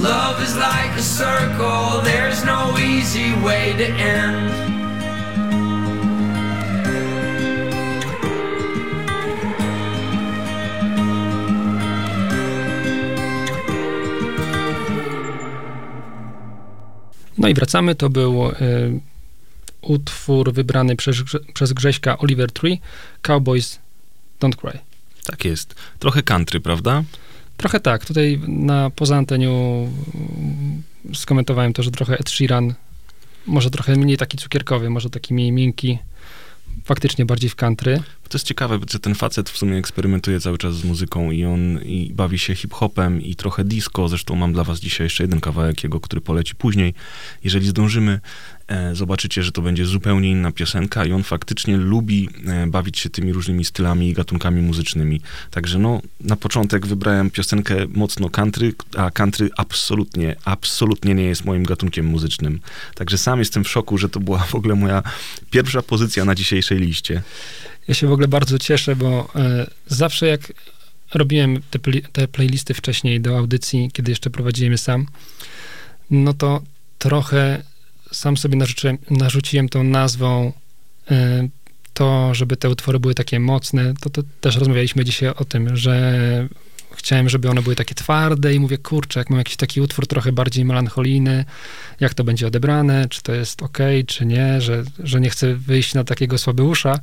Love 0.00 0.42
is 0.42 0.56
like 0.56 0.90
a 0.96 1.02
circle, 1.02 2.02
there's 2.02 2.44
no 2.44 2.76
easy 2.78 3.32
way 3.40 3.74
to 3.78 3.86
end. 3.86 4.75
No 17.38 17.48
i 17.48 17.54
wracamy, 17.54 17.94
to 17.94 18.10
był 18.10 18.50
y, 18.50 18.52
utwór 19.82 20.52
wybrany 20.52 20.96
przez, 20.96 21.16
przez 21.54 21.72
Grześka 21.72 22.18
Oliver 22.18 22.52
Tree, 22.52 22.80
Cowboys 23.22 23.78
Don't 24.40 24.56
Cry. 24.56 24.78
Tak 25.24 25.44
jest. 25.44 25.74
Trochę 25.98 26.22
country, 26.22 26.60
prawda? 26.60 27.02
Trochę 27.56 27.80
tak, 27.80 28.04
tutaj 28.04 28.40
na 28.48 28.90
poza 28.90 29.16
anteniu 29.16 29.52
mm, 30.14 30.82
skomentowałem 31.14 31.72
to, 31.72 31.82
że 31.82 31.90
trochę 31.90 32.18
Ed 32.18 32.30
Sheeran, 32.30 32.74
może 33.46 33.70
trochę 33.70 33.96
mniej 33.96 34.16
taki 34.16 34.38
cukierkowy, 34.38 34.90
może 34.90 35.10
taki 35.10 35.34
mniej 35.34 35.52
miękki, 35.52 35.98
faktycznie 36.84 37.26
bardziej 37.26 37.50
w 37.50 37.54
country. 37.54 38.02
To 38.28 38.38
jest 38.38 38.46
ciekawe, 38.46 38.78
że 38.90 38.98
ten 38.98 39.14
facet 39.14 39.50
w 39.50 39.58
sumie 39.58 39.76
eksperymentuje 39.76 40.40
cały 40.40 40.58
czas 40.58 40.74
z 40.74 40.84
muzyką 40.84 41.30
i 41.30 41.44
on 41.44 41.80
i 41.82 42.12
bawi 42.14 42.38
się 42.38 42.54
hip-hopem 42.54 43.22
i 43.22 43.36
trochę 43.36 43.64
disco. 43.64 44.08
Zresztą 44.08 44.36
mam 44.36 44.52
dla 44.52 44.64
was 44.64 44.80
dzisiaj 44.80 45.04
jeszcze 45.04 45.24
jeden 45.24 45.40
kawałek 45.40 45.84
jego, 45.84 46.00
który 46.00 46.20
poleci 46.20 46.54
później. 46.54 46.94
Jeżeli 47.44 47.68
zdążymy, 47.68 48.20
e, 48.68 48.94
zobaczycie, 48.94 49.42
że 49.42 49.52
to 49.52 49.62
będzie 49.62 49.86
zupełnie 49.86 50.30
inna 50.30 50.52
piosenka 50.52 51.04
i 51.04 51.12
on 51.12 51.22
faktycznie 51.22 51.76
lubi 51.76 52.28
e, 52.46 52.66
bawić 52.66 52.98
się 52.98 53.10
tymi 53.10 53.32
różnymi 53.32 53.64
stylami 53.64 54.08
i 54.08 54.12
gatunkami 54.12 54.62
muzycznymi. 54.62 55.20
Także 55.50 55.78
no, 55.78 56.00
na 56.20 56.36
początek 56.36 56.86
wybrałem 56.86 57.30
piosenkę 57.30 57.76
mocno 57.94 58.30
country, 58.30 58.74
a 58.96 59.10
country 59.10 59.50
absolutnie, 59.56 60.36
absolutnie 60.44 61.14
nie 61.14 61.24
jest 61.24 61.44
moim 61.44 61.64
gatunkiem 61.64 62.06
muzycznym. 62.06 62.60
Także 62.94 63.18
sam 63.18 63.38
jestem 63.38 63.64
w 63.64 63.68
szoku, 63.68 63.98
że 63.98 64.08
to 64.08 64.20
była 64.20 64.38
w 64.38 64.54
ogóle 64.54 64.74
moja 64.74 65.02
pierwsza 65.50 65.82
pozycja 65.82 66.24
na 66.24 66.34
dzisiejszej 66.34 66.78
liście. 66.78 67.22
Ja 67.88 67.94
się 67.94 68.06
w 68.06 68.12
ogóle 68.12 68.28
bardzo 68.28 68.58
cieszę, 68.58 68.96
bo 68.96 69.28
e, 69.36 69.66
zawsze 69.86 70.26
jak 70.26 70.52
robiłem 71.14 71.62
te, 71.70 71.78
te 72.12 72.28
playlisty 72.28 72.74
wcześniej 72.74 73.20
do 73.20 73.38
audycji, 73.38 73.90
kiedy 73.92 74.12
jeszcze 74.12 74.30
prowadziłem 74.30 74.72
je 74.72 74.78
sam, 74.78 75.06
no 76.10 76.34
to 76.34 76.62
trochę 76.98 77.62
sam 78.12 78.36
sobie 78.36 78.56
narzuciłem, 78.56 78.98
narzuciłem 79.10 79.68
tą 79.68 79.84
nazwą 79.84 80.52
e, 81.10 81.48
to, 81.94 82.34
żeby 82.34 82.56
te 82.56 82.70
utwory 82.70 83.00
były 83.00 83.14
takie 83.14 83.40
mocne, 83.40 83.94
to, 84.00 84.10
to 84.10 84.22
też 84.40 84.56
rozmawialiśmy 84.56 85.04
dzisiaj 85.04 85.28
o 85.28 85.44
tym, 85.44 85.76
że 85.76 86.48
chciałem, 86.96 87.28
żeby 87.28 87.50
one 87.50 87.62
były 87.62 87.76
takie 87.76 87.94
twarde 87.94 88.54
i 88.54 88.60
mówię, 88.60 88.78
kurczę, 88.78 89.20
jak 89.20 89.30
mam 89.30 89.38
jakiś 89.38 89.56
taki 89.56 89.80
utwór 89.80 90.06
trochę 90.06 90.32
bardziej 90.32 90.64
melancholijny, 90.64 91.44
jak 92.00 92.14
to 92.14 92.24
będzie 92.24 92.46
odebrane, 92.46 93.08
czy 93.08 93.22
to 93.22 93.34
jest 93.34 93.62
ok, 93.62 93.78
czy 94.06 94.26
nie, 94.26 94.60
że, 94.60 94.84
że 94.98 95.20
nie 95.20 95.30
chcę 95.30 95.54
wyjść 95.54 95.94
na 95.94 96.04
takiego 96.04 96.38
słabeusza. 96.38 97.00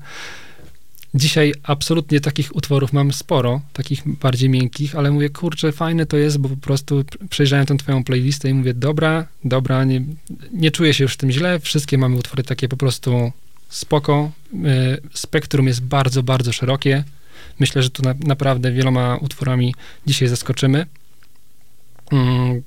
Dzisiaj 1.15 1.53
absolutnie 1.63 2.19
takich 2.19 2.55
utworów 2.55 2.93
mam 2.93 3.13
sporo, 3.13 3.61
takich 3.73 4.01
bardziej 4.07 4.49
miękkich, 4.49 4.95
ale 4.95 5.11
mówię, 5.11 5.29
kurczę, 5.29 5.71
fajne 5.71 6.05
to 6.05 6.17
jest, 6.17 6.37
bo 6.37 6.49
po 6.49 6.57
prostu 6.57 7.03
przejrzałem 7.29 7.65
tę 7.65 7.77
twoją 7.77 8.03
playlistę 8.03 8.49
i 8.49 8.53
mówię, 8.53 8.73
dobra, 8.73 9.27
dobra, 9.43 9.83
nie, 9.83 10.01
nie 10.51 10.71
czuję 10.71 10.93
się 10.93 11.03
już 11.03 11.13
w 11.13 11.17
tym 11.17 11.31
źle, 11.31 11.59
wszystkie 11.59 11.97
mamy 11.97 12.15
utwory 12.15 12.43
takie 12.43 12.69
po 12.69 12.77
prostu 12.77 13.31
spoko. 13.69 14.31
Y, 14.53 14.57
Spektrum 15.13 15.67
jest 15.67 15.81
bardzo, 15.83 16.23
bardzo 16.23 16.53
szerokie. 16.53 17.03
Myślę, 17.59 17.83
że 17.83 17.89
tu 17.89 18.03
na, 18.03 18.13
naprawdę 18.19 18.71
wieloma 18.71 19.17
utworami 19.17 19.75
dzisiaj 20.07 20.27
zaskoczymy. 20.27 20.85
Mm, 22.11 22.61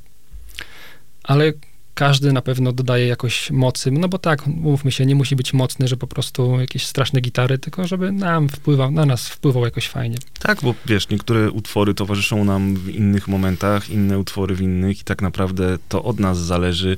ale 1.22 1.52
każdy 1.96 2.32
na 2.32 2.42
pewno 2.42 2.72
dodaje 2.72 3.06
jakoś 3.06 3.50
mocy, 3.50 3.90
no 3.90 4.08
bo 4.08 4.18
tak, 4.18 4.46
mówmy 4.46 4.92
się, 4.92 5.06
nie 5.06 5.14
musi 5.14 5.36
być 5.36 5.52
mocny, 5.52 5.88
że 5.88 5.96
po 5.96 6.06
prostu 6.06 6.60
jakieś 6.60 6.86
straszne 6.86 7.20
gitary, 7.20 7.58
tylko 7.58 7.86
żeby 7.86 8.12
nam 8.12 8.48
wpływał, 8.48 8.90
na 8.90 9.06
nas 9.06 9.28
wpływał 9.28 9.64
jakoś 9.64 9.88
fajnie. 9.88 10.16
Tak, 10.38 10.58
bo 10.62 10.74
wiesz, 10.86 11.08
niektóre 11.08 11.50
utwory 11.50 11.94
towarzyszą 11.94 12.44
nam 12.44 12.74
w 12.74 12.88
innych 12.88 13.28
momentach, 13.28 13.90
inne 13.90 14.18
utwory 14.18 14.54
w 14.54 14.60
innych 14.60 15.00
i 15.00 15.04
tak 15.04 15.22
naprawdę 15.22 15.78
to 15.88 16.04
od 16.04 16.20
nas 16.20 16.38
zależy, 16.38 16.96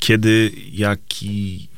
kiedy, 0.00 0.52
jaki 0.72 1.68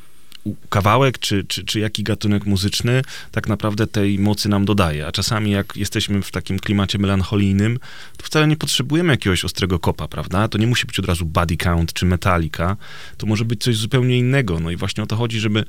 kawałek, 0.69 1.19
czy, 1.19 1.43
czy, 1.43 1.65
czy 1.65 1.79
jaki 1.79 2.03
gatunek 2.03 2.45
muzyczny 2.45 3.01
tak 3.31 3.47
naprawdę 3.47 3.87
tej 3.87 4.19
mocy 4.19 4.49
nam 4.49 4.65
dodaje. 4.65 5.07
A 5.07 5.11
czasami 5.11 5.51
jak 5.51 5.77
jesteśmy 5.77 6.21
w 6.21 6.31
takim 6.31 6.59
klimacie 6.59 6.97
melancholijnym, 6.97 7.79
to 8.17 8.25
wcale 8.25 8.47
nie 8.47 8.57
potrzebujemy 8.57 9.13
jakiegoś 9.13 9.45
ostrego 9.45 9.79
kopa, 9.79 10.07
prawda? 10.07 10.47
To 10.47 10.57
nie 10.57 10.67
musi 10.67 10.87
być 10.87 10.99
od 10.99 11.05
razu 11.05 11.25
Body 11.25 11.57
Count 11.57 11.93
czy 11.93 12.05
Metallica, 12.05 12.77
to 13.17 13.27
może 13.27 13.45
być 13.45 13.63
coś 13.63 13.75
zupełnie 13.75 14.17
innego. 14.17 14.59
No 14.59 14.71
i 14.71 14.75
właśnie 14.75 15.03
o 15.03 15.07
to 15.07 15.15
chodzi, 15.15 15.39
żeby 15.39 15.65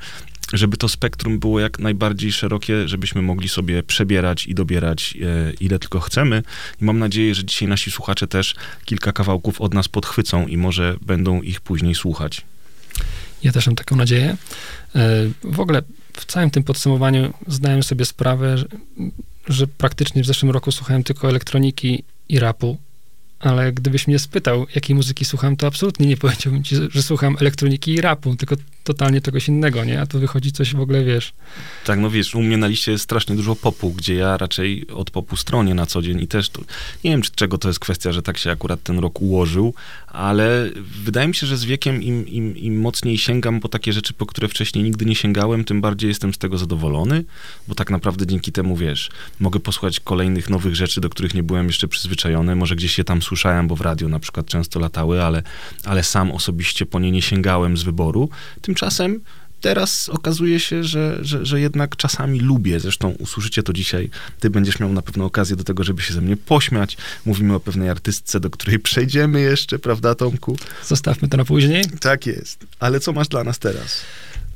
żeby 0.53 0.77
to 0.77 0.89
spektrum 0.89 1.39
było 1.39 1.61
jak 1.61 1.79
najbardziej 1.79 2.33
szerokie, 2.33 2.89
żebyśmy 2.89 3.23
mogli 3.23 3.49
sobie 3.49 3.83
przebierać 3.83 4.47
i 4.47 4.55
dobierać 4.55 5.15
e, 5.23 5.53
ile 5.61 5.79
tylko 5.79 6.01
chcemy. 6.01 6.43
I 6.83 6.85
mam 6.85 6.99
nadzieję, 6.99 7.35
że 7.35 7.45
dzisiaj 7.45 7.69
nasi 7.69 7.91
słuchacze 7.91 8.27
też 8.27 8.55
kilka 8.85 9.13
kawałków 9.13 9.61
od 9.61 9.75
nas 9.75 9.89
podchwycą 9.89 10.47
i 10.47 10.57
może 10.57 10.97
będą 11.01 11.43
ich 11.43 11.61
później 11.61 11.95
słuchać. 11.95 12.45
Ja 13.43 13.53
też 13.53 13.67
mam 13.67 13.77
taką 13.77 13.97
nadzieję. 13.97 14.37
E, 14.95 15.29
W 15.45 15.61
ogóle 15.61 15.83
w 16.13 16.25
całym 16.25 16.51
tym 16.51 16.63
podsumowaniu 16.65 17.35
zdałem 17.47 17.83
sobie 17.83 18.05
sprawę, 18.05 18.59
że, 18.59 18.67
że 19.49 19.67
praktycznie 19.67 20.23
w 20.23 20.27
zeszłym 20.27 20.51
roku 20.51 20.73
słuchałem 20.73 21.05
tylko 21.05 21.29
elektroniki 21.29 22.05
i 22.29 22.39
rapu, 22.39 22.79
ale 23.41 23.73
gdybyś 23.73 24.07
mnie 24.07 24.19
spytał, 24.19 24.67
jakiej 24.75 24.97
muzyki 24.97 25.25
słucham, 25.25 25.57
to 25.57 25.67
absolutnie 25.67 26.07
nie 26.07 26.17
powiedziałbym 26.17 26.65
ci, 26.65 26.77
że 26.91 27.03
słucham 27.03 27.37
elektroniki 27.41 27.95
i 27.95 28.01
rapu, 28.01 28.37
tylko 28.37 28.57
totalnie 28.89 29.21
czegoś 29.21 29.49
innego, 29.49 29.85
nie? 29.85 30.01
A 30.01 30.07
tu 30.07 30.21
wychodzi 30.21 30.53
coś 30.53 30.75
w 30.75 30.81
ogóle, 30.81 31.05
wiesz, 31.05 31.33
Tak, 31.85 31.99
no 31.99 32.11
wiesz, 32.11 32.35
u 32.35 32.43
mnie 32.43 32.57
na 32.57 32.67
liście 32.67 32.93
jest 32.93 33.05
strasznie 33.05 33.37
dużo 33.37 33.57
popu, 33.57 33.91
gdzie 33.91 34.15
ja 34.15 34.37
raczej 34.37 34.87
od 34.89 35.11
popu 35.11 35.37
stronię 35.37 35.75
na 35.75 35.87
co 35.87 36.03
dzień 36.03 36.21
i 36.21 36.27
też 36.27 36.49
tu, 36.49 36.65
nie 37.05 37.11
wiem, 37.11 37.23
czy, 37.23 37.31
czego 37.35 37.59
to 37.59 37.69
jest 37.69 37.81
kwestia, 37.81 38.13
że 38.13 38.23
tak 38.23 38.39
się 38.39 38.51
akurat 38.51 38.83
ten 38.83 38.99
rok 38.99 39.21
ułożył, 39.21 39.75
ale 40.07 40.71
wydaje 41.05 41.29
mi 41.29 41.35
się, 41.35 41.47
że 41.47 41.57
z 41.57 41.65
wiekiem 41.65 42.03
im, 42.03 42.29
im, 42.29 42.57
im 42.57 42.81
mocniej 42.81 43.19
sięgam 43.19 43.61
po 43.61 43.69
takie 43.69 43.93
rzeczy, 43.93 44.13
po 44.13 44.27
które 44.27 44.49
wcześniej 44.49 44.85
nigdy 44.85 45.05
nie 45.05 45.15
sięgałem, 45.15 45.65
tym 45.65 45.81
bardziej 45.81 46.09
jestem 46.09 46.35
z 46.35 46.39
tego 46.39 46.59
zadowolony, 46.59 47.25
bo 47.69 47.75
tak 47.75 47.91
naprawdę 47.91 48.27
dzięki 48.27 48.53
temu, 48.53 48.77
wiesz, 48.77 49.11
mogę 49.41 49.61
posłuchać 49.61 50.01
kolejnych 50.01 50.51
nowych 50.51 50.77
rzeczy, 50.77 51.01
do 51.01 51.11
których 51.11 51.35
nie 51.35 51.43
byłem 51.43 51.67
jeszcze 51.67 51.89
przyzwyczajony, 51.89 52.57
może 52.57 52.77
gdzieś 52.77 52.99
je 52.99 53.05
tam 53.05 53.23
słyszałem, 53.23 53.69
bo 53.69 53.77
w 53.77 53.81
radio 53.81 54.09
na 54.09 54.19
przykład 54.19 54.47
często 54.47 54.81
latały, 54.81 55.23
ale, 55.23 55.43
ale 55.85 56.03
sam 56.03 56.31
osobiście 56.31 56.87
po 56.87 56.99
nie 56.99 57.11
nie 57.11 57.23
sięgałem 57.23 57.77
z 57.77 57.83
wyboru. 57.83 58.29
Tymczasem 58.79 59.21
teraz 59.61 60.09
okazuje 60.09 60.61
się, 60.61 60.85
że, 60.85 61.19
że, 61.21 61.47
że 61.47 61.61
jednak 61.61 61.97
czasami 61.97 62.41
lubię. 62.41 62.81
Zresztą 62.81 63.11
usłyszycie 63.11 63.63
to 63.63 63.73
dzisiaj. 63.73 64.11
Ty 64.41 64.51
będziesz 64.51 64.81
miał 64.81 64.93
na 64.93 65.03
pewno 65.03 65.25
okazję 65.25 65.57
do 65.57 65.65
tego, 65.65 65.85
żeby 65.85 66.03
się 66.03 66.15
ze 66.15 66.21
mnie 66.21 66.37
pośmiać. 66.37 66.97
Mówimy 67.27 67.55
o 67.55 67.61
pewnej 67.61 67.91
artystce, 67.91 68.41
do 68.41 68.51
której 68.51 68.79
przejdziemy 68.79 69.41
jeszcze, 69.41 69.79
prawda, 69.79 70.15
Tomku? 70.15 70.57
zostawmy 70.87 71.29
to 71.29 71.37
na 71.37 71.45
później. 71.45 71.85
Tak 72.01 72.27
jest. 72.27 72.67
Ale 72.81 73.01
co 73.01 73.13
masz 73.13 73.29
dla 73.29 73.45
nas 73.45 73.59
teraz? 73.59 74.01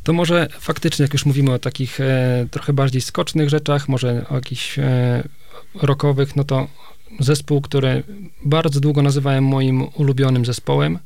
To 0.03 0.13
może 0.13 0.49
faktycznie, 0.61 1.03
jak 1.03 1.13
już 1.13 1.27
mówimy 1.27 1.53
o 1.53 1.59
takich 1.59 2.01
e, 2.01 2.47
trochę 2.51 2.73
bardziej 2.73 3.01
skocznych 3.01 3.49
rzeczach, 3.49 3.89
może 3.89 4.29
o 4.29 4.35
jakichś 4.35 4.79
e, 4.79 5.29
rockowych, 5.75 6.37
no 6.37 6.45
to 6.45 6.69
zespół, 7.21 7.61
który 7.61 8.03
bardzo 8.45 8.81
długo 8.81 9.03
nazywałem 9.03 9.45
moim 9.45 9.83
ulubionym 9.95 10.45
zespołem, 10.45 10.99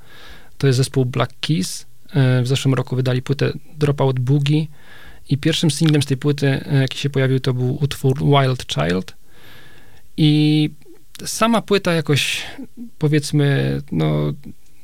to 0.59 0.67
jest 0.67 0.77
zespół 0.77 1.05
Black 1.05 1.33
Keys. 1.41 1.87
E, 2.15 2.43
w 2.43 2.47
zeszłym 2.47 2.75
roku 2.75 2.97
wydali 2.97 3.23
płytę 3.23 3.53
Dropout 3.79 4.21
Boogie 4.21 4.67
i 5.29 5.39
pierwszym 5.39 5.71
singlem 5.71 6.03
z 6.03 6.07
tej 6.07 6.17
płyty, 6.17 6.47
e, 6.47 6.81
jaki 6.81 6.99
się 6.99 7.11
pojawił, 7.11 7.41
to 7.41 7.55
był 7.55 7.79
utwór 7.85 8.19
Wild 8.19 8.67
Child. 8.75 9.17
I 10.17 10.71
sama 11.25 11.63
płyta 11.63 11.93
jakoś, 11.93 12.43
powiedzmy, 12.99 13.81
no 13.93 14.33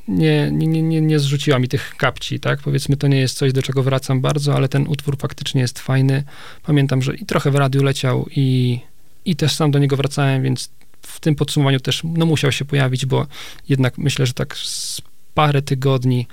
nie, 0.08 0.50
nie, 0.52 0.82
nie, 0.82 1.00
nie, 1.00 1.18
zrzuciła 1.18 1.58
mi 1.58 1.68
tych 1.68 1.94
kapci, 1.96 2.40
tak? 2.40 2.60
Powiedzmy, 2.60 2.96
to 2.96 3.08
nie 3.08 3.20
jest 3.20 3.36
coś, 3.36 3.52
do 3.52 3.62
czego 3.62 3.82
wracam 3.82 4.20
bardzo, 4.20 4.54
ale 4.54 4.68
ten 4.68 4.86
utwór 4.88 5.18
faktycznie 5.18 5.60
jest 5.60 5.78
fajny. 5.78 6.24
Pamiętam, 6.62 7.02
że 7.02 7.14
i 7.14 7.26
trochę 7.26 7.50
w 7.50 7.54
radiu 7.54 7.82
leciał 7.82 8.26
i, 8.36 8.78
i 9.24 9.36
też 9.36 9.54
sam 9.54 9.70
do 9.70 9.78
niego 9.78 9.96
wracałem, 9.96 10.42
więc 10.42 10.70
w 11.02 11.20
tym 11.20 11.34
podsumowaniu 11.34 11.80
też 11.80 12.02
no, 12.04 12.26
musiał 12.26 12.52
się 12.52 12.64
pojawić, 12.64 13.06
bo 13.06 13.26
jednak 13.68 13.98
myślę, 13.98 14.26
że 14.26 14.34
tak 14.34 14.56
z 14.56 15.02
parę 15.34 15.62
tygodni 15.62 16.26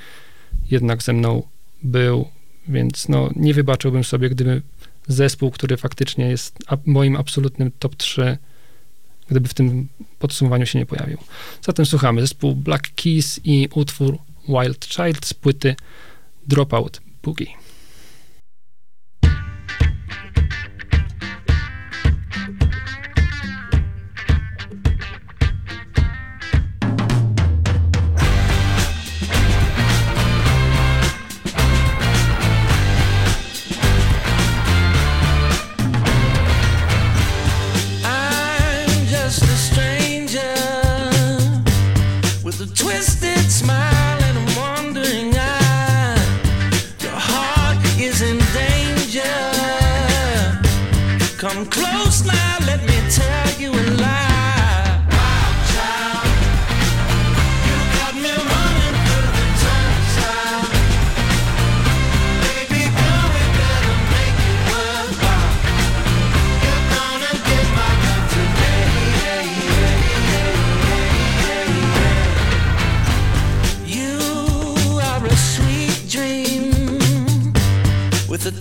jednak 0.71 1.03
ze 1.03 1.13
mną 1.13 1.43
był, 1.83 2.27
więc 2.67 3.09
no 3.09 3.29
nie 3.35 3.53
wybaczyłbym 3.53 4.03
sobie, 4.03 4.29
gdyby 4.29 4.61
zespół, 5.07 5.51
który 5.51 5.77
faktycznie 5.77 6.25
jest 6.25 6.57
moim 6.85 7.15
absolutnym 7.15 7.71
top 7.79 7.95
3, 7.95 8.37
gdyby 9.27 9.47
w 9.47 9.53
tym 9.53 9.87
podsumowaniu 10.19 10.65
się 10.65 10.79
nie 10.79 10.85
pojawił. 10.85 11.17
Zatem 11.61 11.85
słuchamy 11.85 12.21
zespół 12.21 12.55
Black 12.55 12.95
Keys 12.95 13.39
i 13.43 13.69
utwór 13.73 14.17
Wild 14.47 14.85
Child 14.85 15.25
z 15.25 15.33
płyty 15.33 15.75
Dropout 16.47 17.01
Boogie. 17.23 17.47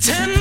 Ten 0.00 0.37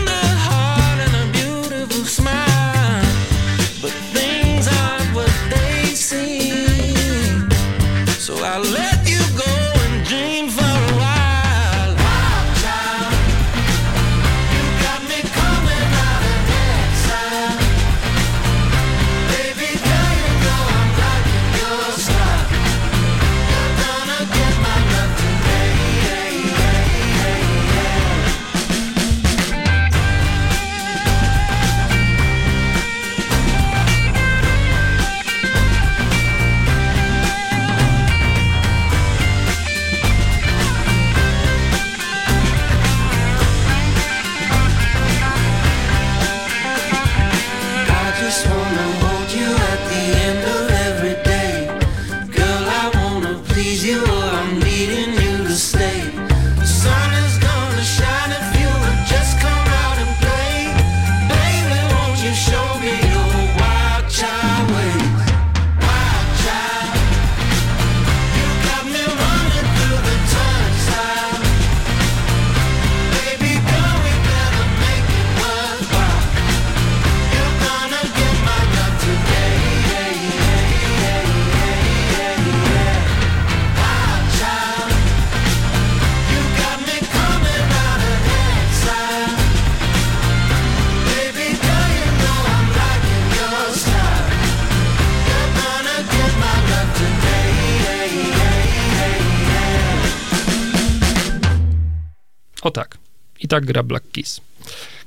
tak 103.57 103.65
gra 103.65 103.83
Black 103.83 104.11
Keys. 104.11 104.41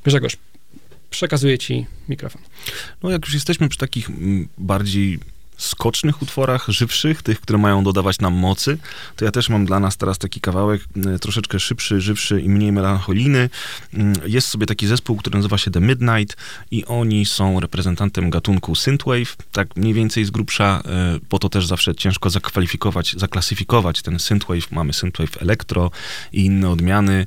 Grzegorz, 0.05 0.37
przekazuję 1.11 1.59
ci 1.59 1.87
mikrofon. 2.09 2.43
No 3.03 3.11
jak 3.11 3.25
już 3.25 3.35
jesteśmy 3.35 3.69
przy 3.69 3.79
takich 3.79 4.11
mm, 4.11 4.49
bardziej 4.59 5.19
skocznych 5.63 6.23
utworach, 6.23 6.65
żywszych, 6.69 7.23
tych, 7.23 7.41
które 7.41 7.59
mają 7.59 7.85
dodawać 7.85 8.19
nam 8.19 8.35
mocy, 8.35 8.79
to 9.17 9.25
ja 9.25 9.31
też 9.31 9.49
mam 9.49 9.67
dla 9.67 9.81
nas 9.81 9.97
teraz 9.97 10.19
taki 10.19 10.41
kawałek 10.41 10.85
mm, 10.97 11.19
troszeczkę 11.19 11.61
szybszy, 11.61 12.01
żywszy 12.01 12.41
i 12.41 12.49
mniej 12.49 12.73
melancholijny. 12.73 13.51
Mm, 13.95 14.15
Jest 14.27 14.49
sobie 14.49 14.67
taki 14.67 14.87
zespół, 14.87 15.17
który 15.17 15.37
nazywa 15.37 15.59
się 15.59 15.71
The 15.71 15.81
Midnight 15.81 16.37
i 16.71 16.85
oni 16.85 17.27
są 17.27 17.61
reprezentantem 17.61 18.31
gatunku 18.31 18.75
synthwave, 18.75 19.37
tak 19.53 19.77
mniej 19.77 19.95
więcej 19.95 20.25
z 20.25 20.31
grubsza, 20.31 20.83
e, 20.87 21.19
bo 21.31 21.39
to 21.39 21.49
też 21.49 21.67
zawsze 21.67 21.95
ciężko 21.95 22.31
zakwalifikować, 22.31 23.15
zaklasyfikować 23.17 24.03
ten 24.03 24.19
synthwave. 24.19 24.73
Mamy 24.73 24.93
synthwave 24.93 25.43
elektro 25.43 25.91
i 26.33 26.45
inne 26.45 26.71
odmiany, 26.71 27.27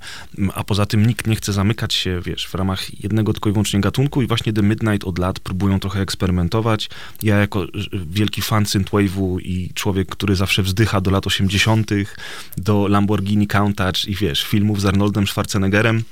a 0.53 0.63
poza 0.63 0.85
tym 0.85 1.05
nikt 1.05 1.27
nie 1.27 1.35
chce 1.35 1.53
zamykać 1.53 1.93
się, 1.93 2.21
wiesz, 2.25 2.47
w 2.47 2.55
ramach 2.55 3.03
jednego 3.03 3.33
tylko 3.33 3.49
i 3.49 3.51
wyłącznie 3.51 3.81
gatunku 3.81 4.21
i 4.21 4.27
właśnie 4.27 4.53
The 4.53 4.63
Midnight 4.63 5.03
od 5.03 5.19
lat 5.19 5.39
próbują 5.39 5.79
trochę 5.79 6.01
eksperymentować. 6.01 6.89
Ja 7.23 7.37
jako 7.37 7.65
wielki 8.23 8.41
fan 8.41 8.65
synthwave'u 8.65 9.39
i 9.39 9.69
człowiek, 9.73 10.07
który 10.09 10.35
zawsze 10.35 10.63
wzdycha 10.63 11.01
do 11.01 11.11
lat 11.11 11.27
80., 11.27 11.91
do 12.57 12.87
Lamborghini 12.87 13.47
Countach 13.47 14.05
i 14.07 14.15
wiesz, 14.15 14.43
filmów 14.43 14.81
z 14.81 14.85
Arnoldem 14.85 15.27
Schwarzeneggerem, 15.27 16.03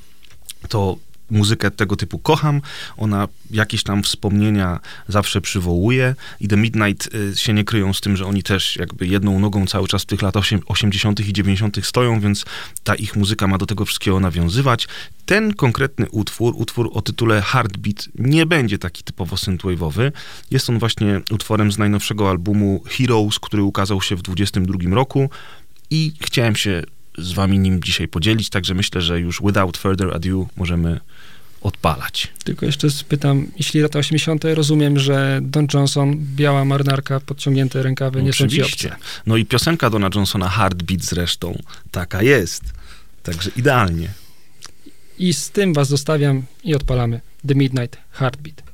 to 0.69 0.97
muzykę 1.31 1.71
tego 1.71 1.95
typu 1.95 2.19
kocham. 2.19 2.61
Ona 2.97 3.27
jakieś 3.51 3.83
tam 3.83 4.03
wspomnienia 4.03 4.79
zawsze 5.07 5.41
przywołuje 5.41 6.15
i 6.39 6.47
The 6.47 6.57
Midnight 6.57 7.15
y, 7.15 7.37
się 7.37 7.53
nie 7.53 7.63
kryją 7.63 7.93
z 7.93 8.01
tym, 8.01 8.17
że 8.17 8.25
oni 8.25 8.43
też 8.43 8.75
jakby 8.75 9.07
jedną 9.07 9.39
nogą 9.39 9.67
cały 9.67 9.87
czas 9.87 10.03
w 10.03 10.05
tych 10.05 10.21
latach 10.21 10.43
osiem- 10.43 10.61
80. 10.65 11.19
i 11.19 11.33
90. 11.33 11.85
stoją, 11.85 12.19
więc 12.19 12.45
ta 12.83 12.95
ich 12.95 13.15
muzyka 13.15 13.47
ma 13.47 13.57
do 13.57 13.65
tego 13.65 13.85
wszystkiego 13.85 14.19
nawiązywać. 14.19 14.87
Ten 15.25 15.53
konkretny 15.53 16.09
utwór, 16.09 16.53
utwór 16.57 16.89
o 16.93 17.01
tytule 17.01 17.41
Heartbeat, 17.41 18.09
nie 18.15 18.45
będzie 18.45 18.77
taki 18.77 19.03
typowo 19.03 19.35
synthwave'owy. 19.35 20.11
Jest 20.51 20.69
on 20.69 20.79
właśnie 20.79 21.21
utworem 21.31 21.71
z 21.71 21.77
najnowszego 21.77 22.29
albumu 22.29 22.83
Heroes, 22.87 23.39
który 23.39 23.63
ukazał 23.63 24.01
się 24.01 24.15
w 24.15 24.21
22 24.21 24.95
roku 24.95 25.29
i 25.89 26.13
chciałem 26.21 26.55
się 26.55 26.83
z 27.17 27.33
wami 27.33 27.59
nim 27.59 27.83
dzisiaj 27.83 28.07
podzielić, 28.07 28.49
także 28.49 28.73
myślę, 28.73 29.01
że 29.01 29.19
już 29.19 29.41
without 29.41 29.77
further 29.77 30.13
ado 30.13 30.47
możemy 30.57 30.99
odpalać. 31.61 32.27
Tylko 32.43 32.65
jeszcze 32.65 32.91
spytam, 32.91 33.47
jeśli 33.57 33.81
lata 33.81 33.99
80. 33.99 34.43
rozumiem, 34.43 34.99
że 34.99 35.39
Don 35.43 35.67
Johnson, 35.73 36.17
biała 36.35 36.65
marynarka, 36.65 37.19
podciągnięte 37.19 37.83
rękawy, 37.83 38.23
nie 38.23 38.33
są 38.33 38.47
ci 38.47 38.63
obce. 38.63 38.95
No 39.25 39.37
i 39.37 39.45
piosenka 39.45 39.89
Dona 39.89 40.09
Johnsona, 40.15 40.49
Heartbeat 40.49 41.03
zresztą, 41.03 41.61
taka 41.91 42.21
jest. 42.21 42.63
Także 43.23 43.51
idealnie. 43.57 44.07
I 45.19 45.33
z 45.33 45.49
tym 45.49 45.73
was 45.73 45.87
zostawiam 45.87 46.43
i 46.63 46.75
odpalamy 46.75 47.21
The 47.47 47.55
Midnight 47.55 47.97
Heartbeat. 48.11 48.70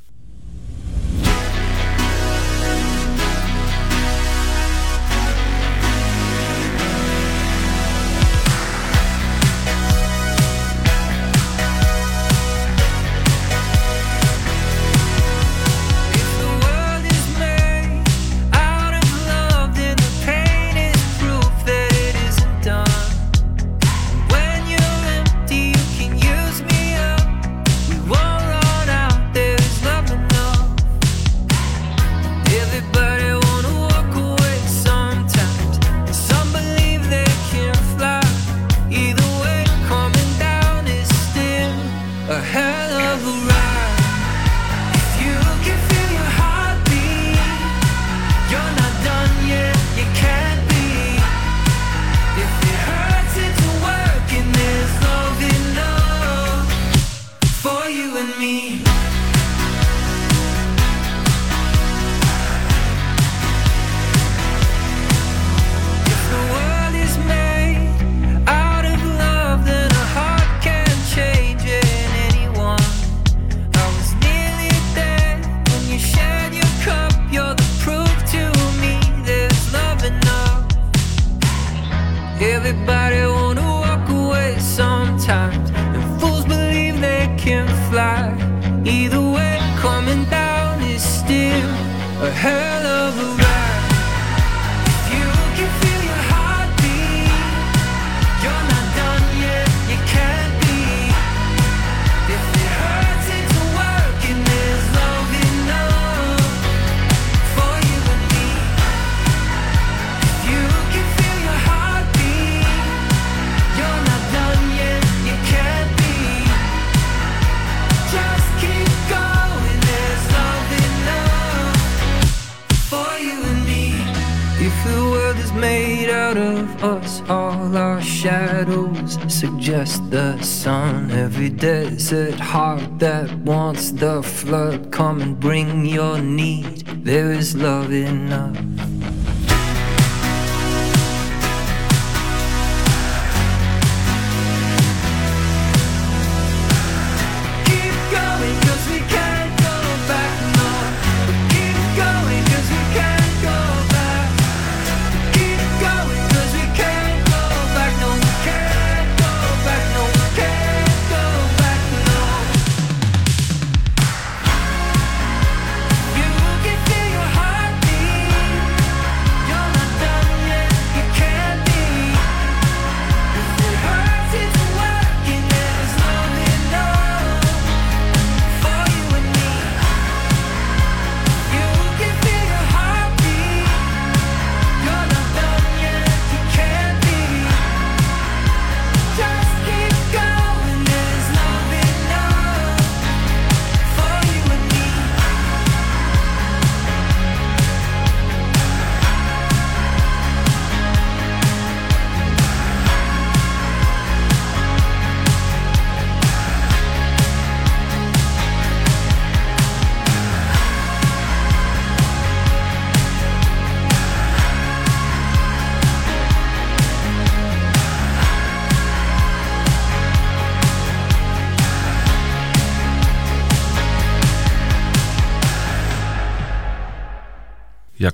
Shadows 128.28 129.18
suggest 129.30 130.12
the 130.12 130.38
sun. 130.42 131.10
Every 131.12 131.50
desert 131.50 132.38
heart 132.38 133.00
that 133.00 133.32
wants 133.46 133.92
the 133.92 134.22
flood, 134.22 134.92
come 134.92 135.22
and 135.22 135.40
bring 135.40 135.86
your 135.86 136.20
need. 136.20 137.06
There 137.06 137.32
is 137.32 137.56
love 137.56 137.94
enough. 137.94 138.87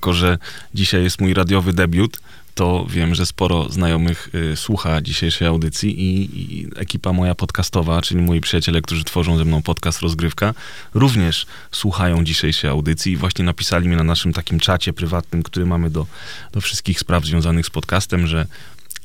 Jako, 0.03 0.13
że 0.13 0.37
dzisiaj 0.73 1.03
jest 1.03 1.21
mój 1.21 1.33
radiowy 1.33 1.73
debiut, 1.73 2.19
to 2.55 2.85
wiem, 2.89 3.15
że 3.15 3.25
sporo 3.25 3.69
znajomych 3.69 4.29
y, 4.35 4.55
słucha 4.55 5.01
dzisiejszej 5.01 5.47
audycji 5.47 6.01
i, 6.01 6.41
i 6.41 6.67
ekipa 6.75 7.13
moja 7.13 7.35
podcastowa, 7.35 8.01
czyli 8.01 8.21
moi 8.21 8.41
przyjaciele, 8.41 8.81
którzy 8.81 9.03
tworzą 9.03 9.37
ze 9.37 9.45
mną 9.45 9.61
podcast 9.61 10.01
Rozgrywka, 10.01 10.53
również 10.93 11.45
słuchają 11.71 12.23
dzisiejszej 12.23 12.69
audycji 12.69 13.11
i 13.11 13.17
właśnie 13.17 13.45
napisali 13.45 13.87
mi 13.87 13.95
na 13.95 14.03
naszym 14.03 14.33
takim 14.33 14.59
czacie 14.59 14.93
prywatnym, 14.93 15.43
który 15.43 15.65
mamy 15.65 15.89
do, 15.89 16.05
do 16.51 16.61
wszystkich 16.61 16.99
spraw 16.99 17.25
związanych 17.25 17.65
z 17.65 17.69
podcastem, 17.69 18.27
że 18.27 18.47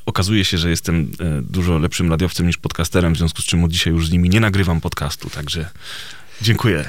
okazuje 0.06 0.44
się, 0.44 0.58
że 0.58 0.70
jestem 0.70 1.10
e, 1.20 1.42
dużo 1.42 1.78
lepszym 1.78 2.10
radiowcem 2.10 2.46
niż 2.46 2.56
podcasterem, 2.56 3.14
w 3.14 3.18
związku 3.18 3.42
z 3.42 3.44
czym 3.44 3.64
od 3.64 3.70
dzisiaj 3.70 3.92
już 3.92 4.08
z 4.08 4.10
nimi 4.10 4.28
nie 4.28 4.40
nagrywam 4.40 4.80
podcastu, 4.80 5.30
także 5.30 5.70
dziękuję. 6.42 6.84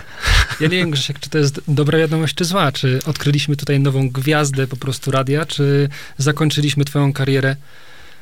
Ja 0.59 0.67
nie 0.67 0.77
wiem, 0.77 0.91
Grzesiek, 0.91 1.19
czy 1.19 1.29
to 1.29 1.37
jest 1.37 1.61
dobra 1.67 1.97
wiadomość, 1.99 2.35
czy 2.35 2.45
zła. 2.45 2.71
Czy 2.71 2.99
odkryliśmy 3.05 3.55
tutaj 3.55 3.79
nową 3.79 4.09
gwiazdę 4.09 4.67
po 4.67 4.77
prostu 4.77 5.11
radia, 5.11 5.45
czy 5.45 5.89
zakończyliśmy 6.17 6.85
twoją 6.85 7.13
karierę, 7.13 7.55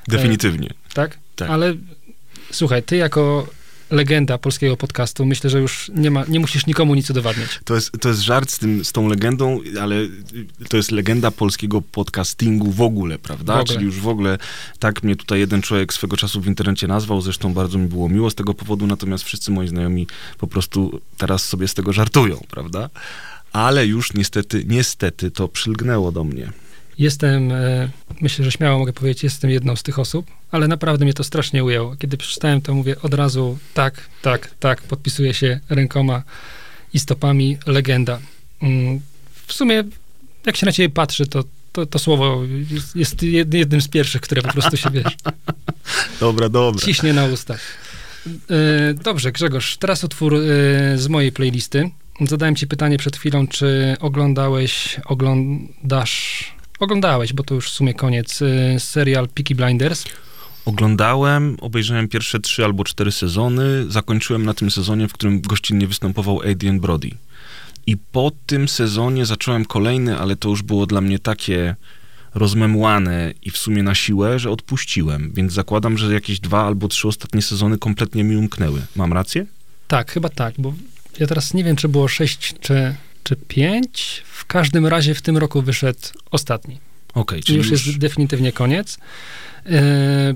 Definitywnie. 0.08 0.70
tak? 0.94 1.18
Tak. 1.36 1.50
Ale 1.50 1.74
słuchaj, 2.52 2.84
ty 2.84 2.96
jako 2.98 3.48
legenda 3.92 4.38
polskiego 4.38 4.78
podcastu, 4.78 5.26
myślę, 5.26 5.50
że 5.50 5.60
już 5.60 5.92
nie, 5.96 6.12
ma, 6.12 6.26
nie 6.28 6.40
musisz 6.40 6.68
nikomu 6.68 6.96
nic 6.96 7.10
udowadniać. 7.10 7.60
To 7.64 7.76
jest, 7.76 7.92
to 8.00 8.10
jest 8.10 8.22
żart 8.22 8.52
z, 8.52 8.60
tym, 8.60 8.86
z 8.86 8.92
tą 8.92 9.08
legendą, 9.08 9.60
ale 9.82 9.96
to 10.70 10.78
jest 10.78 10.92
legenda 10.92 11.32
polskiego 11.32 11.82
podcastingu 11.82 12.72
w 12.72 12.82
ogóle, 12.82 13.20
prawda? 13.20 13.54
W 13.54 13.60
ogóle. 13.60 13.74
Czyli 13.74 13.86
już 13.86 14.00
w 14.00 14.08
ogóle 14.08 14.38
tak 14.80 15.04
mnie 15.04 15.16
tutaj 15.16 15.40
jeden 15.40 15.62
człowiek 15.62 15.94
swego 15.94 16.18
czasu 16.18 16.42
w 16.42 16.48
internecie 16.48 16.88
nazwał, 16.88 17.22
zresztą 17.22 17.54
bardzo 17.54 17.78
mi 17.78 17.88
było 17.88 18.10
miło 18.10 18.30
z 18.30 18.36
tego 18.36 18.54
powodu, 18.54 18.88
natomiast 18.88 19.24
wszyscy 19.24 19.52
moi 19.52 19.68
znajomi 19.68 20.08
po 20.38 20.48
prostu 20.48 21.02
teraz 21.18 21.46
sobie 21.46 21.68
z 21.68 21.74
tego 21.74 21.94
żartują, 21.94 22.44
prawda? 22.50 22.90
Ale 23.54 23.88
już 23.88 24.14
niestety, 24.14 24.66
niestety 24.68 25.32
to 25.32 25.48
przylgnęło 25.48 26.12
do 26.12 26.24
mnie. 26.24 26.52
Jestem, 27.00 27.52
e, 27.52 27.90
myślę, 28.22 28.46
że 28.46 28.52
śmiało 28.52 28.80
mogę 28.80 28.94
powiedzieć, 28.94 29.24
jestem 29.24 29.50
jedną 29.50 29.76
z 29.76 29.84
tych 29.84 30.00
osób, 30.00 30.26
ale 30.52 30.68
naprawdę 30.68 31.06
mnie 31.06 31.14
to 31.14 31.24
strasznie 31.24 31.64
ujęło. 31.64 31.96
Kiedy 31.96 32.18
przeczytałem 32.18 32.62
to, 32.62 32.74
mówię 32.74 32.96
od 33.02 33.14
razu 33.14 33.58
tak, 33.74 34.10
tak, 34.22 34.52
tak, 34.60 34.82
podpisuję 34.82 35.34
się 35.34 35.60
rękoma 35.70 36.24
i 36.94 37.00
stopami, 37.00 37.58
legenda. 37.68 38.20
Mm, 38.62 39.00
W 39.48 39.54
sumie, 39.54 39.84
jak 40.46 40.58
się 40.58 40.66
na 40.66 40.72
ciebie 40.72 40.90
patrzy, 40.90 41.28
to, 41.28 41.44
to, 41.74 41.86
to 41.86 42.00
słowo 42.00 42.42
jest, 42.72 42.96
jest 42.96 43.18
jed- 43.22 43.54
jednym 43.56 43.82
z 43.82 43.88
pierwszych, 43.88 44.22
które 44.22 44.42
po 44.42 44.52
prostu 44.54 44.78
się, 44.78 44.90
wiesz, 44.92 45.16
Dobra, 46.20 46.50
dobra. 46.50 46.86
ciśnie 46.86 47.14
na 47.14 47.26
ustach. 47.26 47.62
E, 48.28 48.94
Dobrze, 48.94 49.32
Grzegorz, 49.32 49.78
teraz 49.78 50.04
utwór 50.04 50.36
e, 50.36 50.40
z 50.98 51.08
mojej 51.08 51.32
playlisty. 51.32 51.90
Zadałem 52.28 52.56
ci 52.56 52.68
pytanie 52.68 52.98
przed 52.98 53.18
chwilą, 53.18 53.48
czy 53.48 53.96
oglądałeś, 54.00 55.00
oglądasz, 55.06 56.46
oglądałeś, 56.80 57.34
bo 57.34 57.44
to 57.44 57.56
już 57.56 57.70
w 57.70 57.74
sumie 57.74 57.94
koniec, 57.94 58.42
e, 58.42 58.80
serial 58.80 59.28
Peaky 59.28 59.56
Blinders. 59.56 60.06
Oglądałem, 60.66 61.58
obejrzałem 61.62 62.08
pierwsze 62.08 62.40
trzy 62.40 62.66
albo 62.66 62.84
cztery 62.84 63.12
sezony, 63.12 63.92
zakończyłem 63.92 64.46
na 64.46 64.54
tym 64.54 64.72
sezonie, 64.72 65.08
w 65.08 65.14
którym 65.14 65.42
gościnnie 65.42 65.88
występował 65.88 66.42
Adrian 66.52 66.80
Brody. 66.80 67.10
I 67.88 67.98
po 67.98 68.32
tym 68.46 68.68
sezonie 68.68 69.26
zacząłem 69.26 69.66
kolejny, 69.66 70.20
ale 70.20 70.36
to 70.36 70.50
już 70.50 70.64
było 70.64 70.86
dla 70.86 71.02
mnie 71.02 71.20
takie 71.20 71.76
rozmemłane 72.36 73.34
i 73.44 73.52
w 73.52 73.58
sumie 73.58 73.84
na 73.84 73.96
siłę, 73.96 74.40
że 74.40 74.52
odpuściłem. 74.52 75.32
Więc 75.34 75.54
zakładam, 75.54 75.98
że 75.98 76.14
jakieś 76.14 76.40
dwa 76.40 76.66
albo 76.66 76.88
trzy 76.88 77.08
ostatnie 77.08 77.42
sezony 77.42 77.78
kompletnie 77.78 78.24
mi 78.24 78.36
umknęły. 78.36 78.82
Mam 78.96 79.14
rację? 79.14 79.46
Tak, 79.88 80.12
chyba 80.12 80.30
tak, 80.30 80.54
bo 80.58 80.74
ja 81.20 81.28
teraz 81.28 81.54
nie 81.54 81.64
wiem, 81.64 81.76
czy 81.76 81.90
było 81.90 82.08
sześć, 82.08 82.54
czy, 82.60 82.96
czy 83.28 83.36
pięć. 83.36 84.24
W 84.26 84.46
każdym 84.46 84.88
razie 84.88 85.16
w 85.16 85.22
tym 85.22 85.38
roku 85.38 85.62
wyszedł 85.62 86.00
ostatni. 86.32 86.80
Okej, 87.14 87.44
Czyli 87.44 87.64
czyli 87.64 87.72
już 87.72 87.86
jest 87.86 87.98
definitywnie 87.98 88.52
koniec. 88.52 88.98
E, 89.66 90.34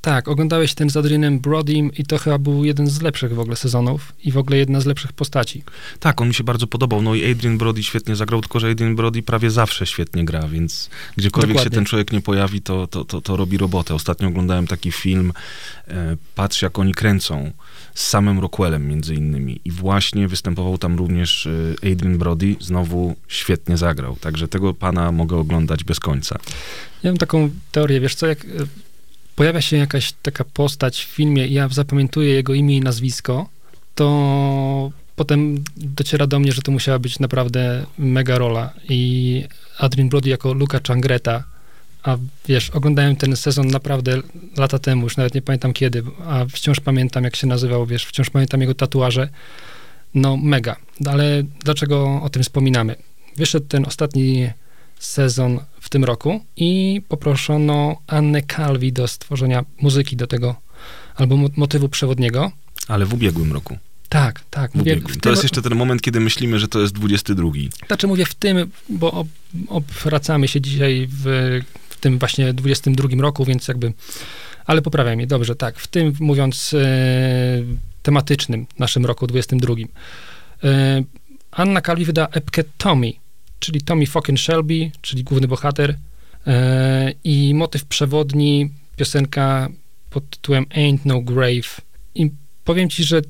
tak, 0.00 0.28
oglądałeś 0.28 0.74
ten 0.74 0.90
z 0.90 0.96
Adrianem 0.96 1.40
Brodym 1.40 1.92
i 1.92 2.04
to 2.04 2.18
chyba 2.18 2.38
był 2.38 2.64
jeden 2.64 2.86
z 2.86 3.02
lepszych 3.02 3.34
w 3.34 3.38
ogóle 3.38 3.56
sezonów 3.56 4.12
i 4.24 4.32
w 4.32 4.38
ogóle 4.38 4.56
jedna 4.56 4.80
z 4.80 4.86
lepszych 4.86 5.12
postaci. 5.12 5.64
Tak, 6.00 6.20
on 6.20 6.28
mi 6.28 6.34
się 6.34 6.44
bardzo 6.44 6.66
podobał. 6.66 7.02
No 7.02 7.14
i 7.14 7.30
Adrian 7.30 7.58
Brody 7.58 7.82
świetnie 7.82 8.16
zagrał, 8.16 8.40
tylko 8.40 8.60
że 8.60 8.70
Adrian 8.70 8.96
Brody 8.96 9.22
prawie 9.22 9.50
zawsze 9.50 9.86
świetnie 9.86 10.24
gra, 10.24 10.48
więc 10.48 10.90
gdziekolwiek 11.16 11.48
Dokładnie. 11.48 11.70
się 11.70 11.74
ten 11.74 11.84
człowiek 11.84 12.12
nie 12.12 12.20
pojawi, 12.20 12.62
to, 12.62 12.86
to, 12.86 13.04
to, 13.04 13.20
to 13.20 13.36
robi 13.36 13.58
robotę. 13.58 13.94
Ostatnio 13.94 14.28
oglądałem 14.28 14.66
taki 14.66 14.92
film, 14.92 15.32
e, 15.88 16.16
Patrz 16.34 16.62
jak 16.62 16.78
oni 16.78 16.94
kręcą, 16.94 17.52
z 17.94 18.08
samym 18.08 18.38
Rockwellem 18.38 18.88
między 18.88 19.14
innymi. 19.14 19.60
I 19.64 19.70
właśnie 19.70 20.28
występował 20.28 20.78
tam 20.78 20.98
również 20.98 21.46
e, 21.46 21.92
Adrian 21.92 22.18
Brody, 22.18 22.56
znowu 22.60 23.16
świetnie 23.28 23.76
zagrał. 23.76 24.16
Także 24.16 24.48
tego 24.48 24.74
pana 24.74 25.12
mogę 25.12 25.36
oglądać 25.36 25.84
bez 25.84 26.00
końca. 26.00 26.38
Ja 27.02 27.10
mam 27.10 27.18
taką 27.18 27.50
teorię, 27.72 28.00
wiesz 28.00 28.14
co, 28.14 28.26
jak 28.26 28.44
e, 28.44 28.48
pojawia 29.36 29.60
się 29.60 29.76
jakaś 29.76 30.12
taka 30.22 30.44
postać 30.44 31.04
w 31.04 31.08
filmie 31.08 31.46
i 31.46 31.52
ja 31.52 31.68
zapamiętuję 31.68 32.34
jego 32.34 32.54
imię 32.54 32.76
i 32.76 32.80
nazwisko, 32.80 33.48
to 33.94 34.92
potem 35.16 35.64
dociera 35.76 36.26
do 36.26 36.38
mnie, 36.38 36.52
że 36.52 36.62
to 36.62 36.72
musiała 36.72 36.98
być 36.98 37.18
naprawdę 37.18 37.86
mega 37.98 38.38
rola. 38.38 38.72
I 38.88 39.44
Adrian 39.78 40.08
Brody 40.08 40.28
jako 40.28 40.54
Luca 40.54 40.80
Changreta, 40.88 41.44
a 42.02 42.16
wiesz, 42.48 42.70
oglądałem 42.70 43.16
ten 43.16 43.36
sezon 43.36 43.66
naprawdę 43.66 44.20
lata 44.56 44.78
temu, 44.78 45.02
już 45.02 45.16
nawet 45.16 45.34
nie 45.34 45.42
pamiętam 45.42 45.72
kiedy, 45.72 46.02
a 46.26 46.44
wciąż 46.44 46.80
pamiętam, 46.80 47.24
jak 47.24 47.36
się 47.36 47.46
nazywał, 47.46 47.86
wiesz, 47.86 48.06
wciąż 48.06 48.30
pamiętam 48.30 48.60
jego 48.60 48.74
tatuaże. 48.74 49.28
No, 50.14 50.36
mega. 50.36 50.76
Ale 51.06 51.42
dlaczego 51.64 52.20
o 52.22 52.28
tym 52.30 52.42
wspominamy? 52.42 52.96
Wyszedł 53.36 53.66
ten 53.66 53.86
ostatni 53.86 54.50
sezon 54.98 55.60
w 55.80 55.88
tym 55.88 56.04
roku 56.04 56.44
i 56.56 57.02
poproszono 57.08 57.96
Annę 58.06 58.42
Calvi 58.42 58.92
do 58.92 59.08
stworzenia 59.08 59.64
muzyki 59.80 60.16
do 60.16 60.26
tego 60.26 60.56
albumu 61.14 61.48
motywu 61.56 61.88
przewodniego. 61.88 62.52
Ale 62.88 63.06
w 63.06 63.14
ubiegłym 63.14 63.52
roku. 63.52 63.78
Tak, 64.08 64.40
tak. 64.50 64.72
W 64.72 64.74
Mówię, 64.74 65.00
To 65.00 65.08
tym, 65.20 65.30
jest 65.30 65.42
jeszcze 65.42 65.62
ten 65.62 65.74
moment, 65.74 66.02
kiedy 66.02 66.20
myślimy, 66.20 66.58
że 66.58 66.68
to 66.68 66.80
jest 66.80 66.94
22. 66.94 67.50
Znaczy 67.86 68.06
mówię 68.06 68.24
w 68.26 68.34
tym, 68.34 68.70
bo 68.88 69.12
ob, 69.12 69.28
obracamy 69.68 70.48
się 70.48 70.60
dzisiaj 70.60 71.08
w 71.10 71.58
tym 72.02 72.18
właśnie 72.18 72.52
22 72.52 73.08
roku, 73.22 73.44
więc 73.44 73.68
jakby, 73.68 73.92
ale 74.66 74.82
poprawiam 74.82 75.20
je, 75.20 75.26
dobrze, 75.26 75.56
tak, 75.56 75.78
w 75.78 75.86
tym 75.86 76.12
mówiąc 76.20 76.74
e, 76.74 76.86
tematycznym 78.02 78.66
naszym 78.78 79.06
roku 79.06 79.26
22. 79.26 79.74
E, 80.64 81.02
Anna 81.50 81.80
Calvi 81.80 82.04
wyda 82.04 82.28
epkę 82.32 82.64
Tommy, 82.78 83.12
czyli 83.58 83.82
Tommy 83.82 84.06
fucking 84.06 84.40
Shelby, 84.40 84.90
czyli 85.00 85.24
główny 85.24 85.48
bohater 85.48 85.98
e, 86.46 87.12
i 87.24 87.54
motyw 87.54 87.84
przewodni, 87.84 88.70
piosenka 88.96 89.68
pod 90.10 90.30
tytułem 90.30 90.64
Ain't 90.64 90.98
No 91.04 91.20
Grave. 91.20 91.80
I 92.14 92.30
powiem 92.64 92.88
ci, 92.88 93.04
że 93.04 93.22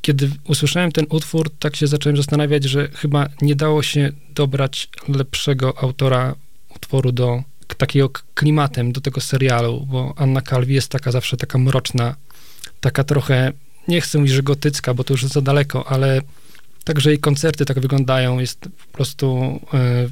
kiedy 0.00 0.30
usłyszałem 0.44 0.92
ten 0.92 1.06
utwór, 1.08 1.50
tak 1.58 1.76
się 1.76 1.86
zacząłem 1.86 2.16
zastanawiać, 2.16 2.64
że 2.64 2.88
chyba 2.88 3.28
nie 3.42 3.54
dało 3.56 3.82
się 3.82 4.12
dobrać 4.34 4.88
lepszego 5.08 5.74
autora 5.82 6.34
utworu 6.76 7.12
do 7.12 7.42
takiego 7.66 8.10
klimatem 8.34 8.92
do 8.92 9.00
tego 9.00 9.20
serialu, 9.20 9.86
bo 9.90 10.14
Anna 10.16 10.42
Calvi 10.42 10.74
jest 10.74 10.88
taka 10.88 11.12
zawsze 11.12 11.36
taka 11.36 11.58
mroczna, 11.58 12.16
taka 12.80 13.04
trochę, 13.04 13.52
nie 13.88 14.00
chcę 14.00 14.18
mówić, 14.18 14.32
że 14.34 14.42
gotycka, 14.42 14.94
bo 14.94 15.04
to 15.04 15.14
już 15.14 15.24
za 15.24 15.40
daleko, 15.40 15.88
ale 15.88 16.20
także 16.84 17.10
jej 17.10 17.18
koncerty 17.18 17.64
tak 17.64 17.80
wyglądają, 17.80 18.38
jest 18.38 18.60
po 18.60 18.92
prostu 18.92 19.60
e, 19.74 20.08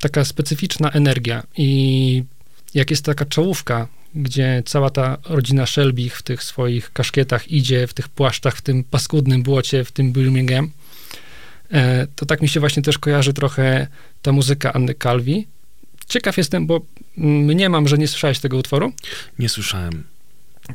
taka 0.00 0.24
specyficzna 0.24 0.90
energia 0.90 1.42
i 1.56 2.24
jak 2.74 2.90
jest 2.90 3.04
taka 3.04 3.24
czołówka, 3.24 3.88
gdzie 4.14 4.62
cała 4.66 4.90
ta 4.90 5.16
rodzina 5.24 5.66
Shelby 5.66 6.10
w 6.10 6.22
tych 6.22 6.42
swoich 6.42 6.92
kaszkietach 6.92 7.48
idzie, 7.52 7.86
w 7.86 7.94
tych 7.94 8.08
płaszczach, 8.08 8.56
w 8.56 8.62
tym 8.62 8.84
paskudnym 8.84 9.42
błocie, 9.42 9.84
w 9.84 9.92
tym 9.92 10.12
Birmingham, 10.12 10.70
e, 11.72 12.06
to 12.16 12.26
tak 12.26 12.42
mi 12.42 12.48
się 12.48 12.60
właśnie 12.60 12.82
też 12.82 12.98
kojarzy 12.98 13.32
trochę 13.32 13.86
ta 14.22 14.32
muzyka 14.32 14.72
Anny 14.72 14.94
Calvi. 14.94 15.46
Ciekaw 16.10 16.36
jestem, 16.36 16.66
bo 16.66 16.80
mnie 17.16 17.68
mam, 17.68 17.88
że 17.88 17.98
nie 17.98 18.08
słyszałeś 18.08 18.38
tego 18.38 18.56
utworu. 18.56 18.92
Nie 19.38 19.48
słyszałem. 19.48 20.04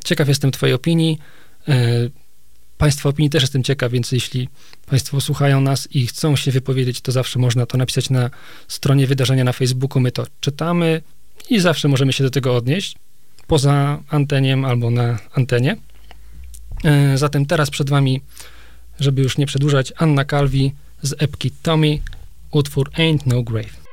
Ciekaw 0.04 0.28
jestem 0.28 0.52
twojej 0.52 0.76
opinii. 0.76 1.20
E, 1.68 1.88
Państwa 2.78 3.10
opinii 3.10 3.30
też 3.30 3.44
jestem 3.44 3.64
ciekaw, 3.64 3.92
więc 3.92 4.12
jeśli 4.12 4.50
Państwo 4.86 5.22
słuchają 5.22 5.62
nas 5.62 5.88
i 5.92 6.08
chcą 6.08 6.36
się 6.36 6.52
wypowiedzieć, 6.52 7.02
to 7.02 7.12
zawsze 7.12 7.40
można 7.40 7.66
to 7.66 7.78
napisać 7.78 8.10
na 8.10 8.30
stronie 8.68 9.08
wydarzenia 9.08 9.44
na 9.44 9.54
Facebooku. 9.54 10.02
My 10.02 10.12
to 10.12 10.28
czytamy 10.40 11.02
i 11.50 11.60
zawsze 11.60 11.88
możemy 11.88 12.14
się 12.14 12.24
do 12.24 12.30
tego 12.30 12.56
odnieść 12.56 12.96
poza 13.48 14.04
anteniem 14.10 14.66
albo 14.66 14.92
na 14.92 15.20
antenie. 15.34 15.78
E, 16.84 17.18
Zatem 17.18 17.46
teraz 17.46 17.70
przed 17.70 17.90
Wami, 17.90 18.22
żeby 19.00 19.22
już 19.22 19.38
nie 19.38 19.46
przedłużać, 19.46 19.94
Anna 19.98 20.26
Calvi 20.26 20.72
z 21.02 21.14
epki 21.24 21.52
Tommy, 21.52 22.00
utwór 22.52 22.90
Ain't 22.90 23.20
No 23.26 23.44
Grave. 23.44 23.85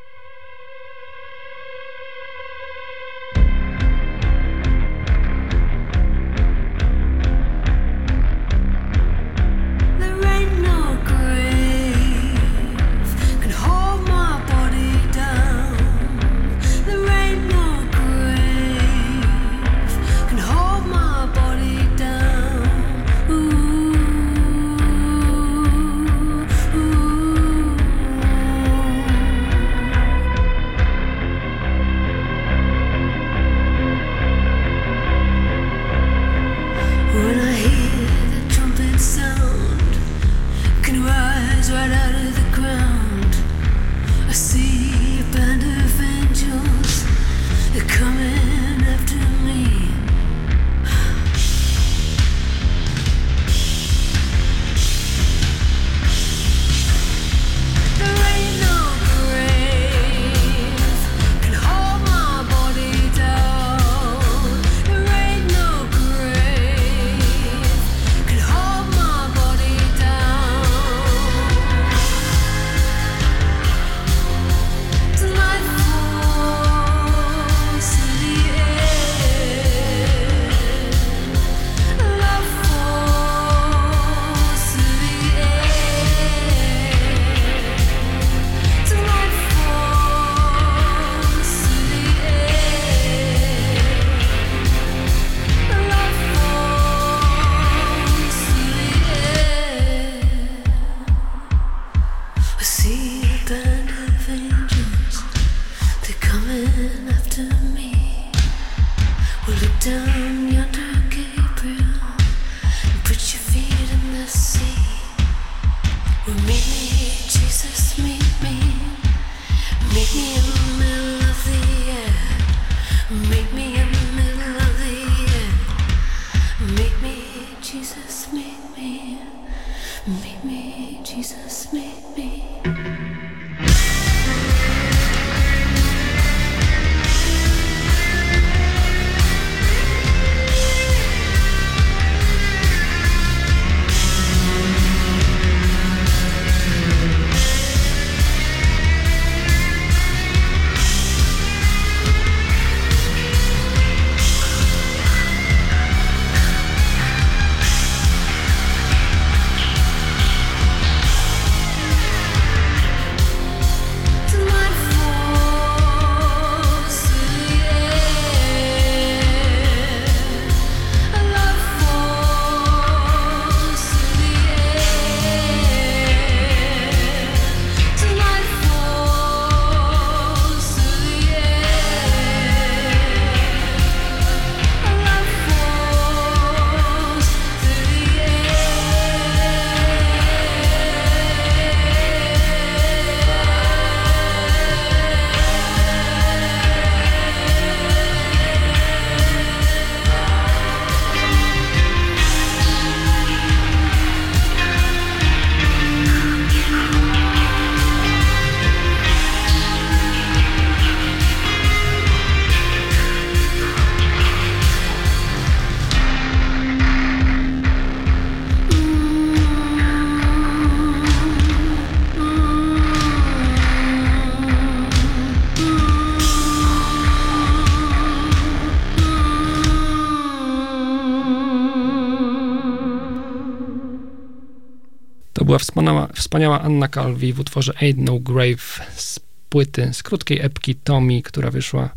Wspaniała, 235.75 236.09
wspaniała 236.15 236.61
Anna 236.61 236.89
Calvi 236.89 237.33
w 237.33 237.41
utworze 237.41 237.73
Ain't 237.73 237.95
No 237.97 238.19
Grave 238.19 238.81
z 238.97 239.21
płyty, 239.49 239.91
z 239.93 240.03
krótkiej 240.03 240.41
epki 240.41 240.75
Tommy, 240.75 241.23
która 241.23 241.51
wyszła 241.51 241.91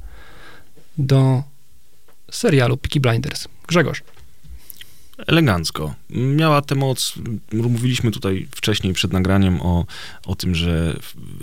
do 0.97 1.43
serialu 2.31 2.77
Peaky 2.77 2.99
Blinders. 2.99 3.47
Grzegorz. 3.67 4.03
Elegancko. 5.27 5.93
Miała 6.09 6.61
tę 6.61 6.75
moc, 6.75 7.13
mówiliśmy 7.53 8.11
tutaj 8.11 8.47
wcześniej 8.51 8.93
przed 8.93 9.13
nagraniem 9.13 9.61
o, 9.61 9.85
o 10.25 10.35
tym, 10.35 10.55
że 10.55 10.99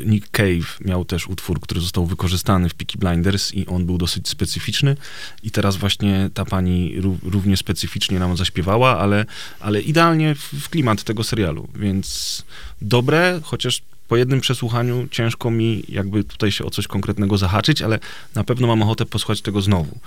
Nick 0.07 0.31
Cave 0.31 0.81
miał 0.81 1.05
też 1.05 1.29
utwór, 1.29 1.61
który 1.61 1.81
został 1.81 2.07
wykorzystany 2.07 2.69
w 2.69 2.75
Peaky 2.75 2.99
Blinders 2.99 3.55
i 3.55 3.67
on 3.67 3.87
był 3.87 3.99
dosyć 3.99 4.29
specyficzny 4.29 4.97
i 5.43 5.51
teraz 5.51 5.77
właśnie 5.77 6.31
ta 6.35 6.45
pani 6.45 7.01
ró- 7.01 7.19
równie 7.23 7.57
specyficznie 7.57 8.19
nam 8.19 8.37
zaśpiewała, 8.37 8.99
ale, 8.99 9.27
ale 9.61 9.81
idealnie 9.81 10.35
w 10.35 10.69
klimat 10.69 11.03
tego 11.03 11.25
serialu, 11.25 11.69
więc 11.75 12.43
dobre, 12.83 13.41
chociaż 13.43 13.83
po 14.09 14.17
jednym 14.17 14.41
przesłuchaniu 14.41 15.09
ciężko 15.11 15.51
mi 15.51 15.85
jakby 15.89 16.25
tutaj 16.25 16.53
się 16.53 16.65
o 16.65 16.71
coś 16.71 16.87
konkretnego 16.87 17.39
zahaczyć, 17.39 17.83
ale 17.83 17.99
na 18.35 18.45
pewno 18.45 18.67
mam 18.67 18.83
ochotę 18.83 19.07
posłuchać 19.07 19.43
tego 19.43 19.61
znowu. 19.61 19.99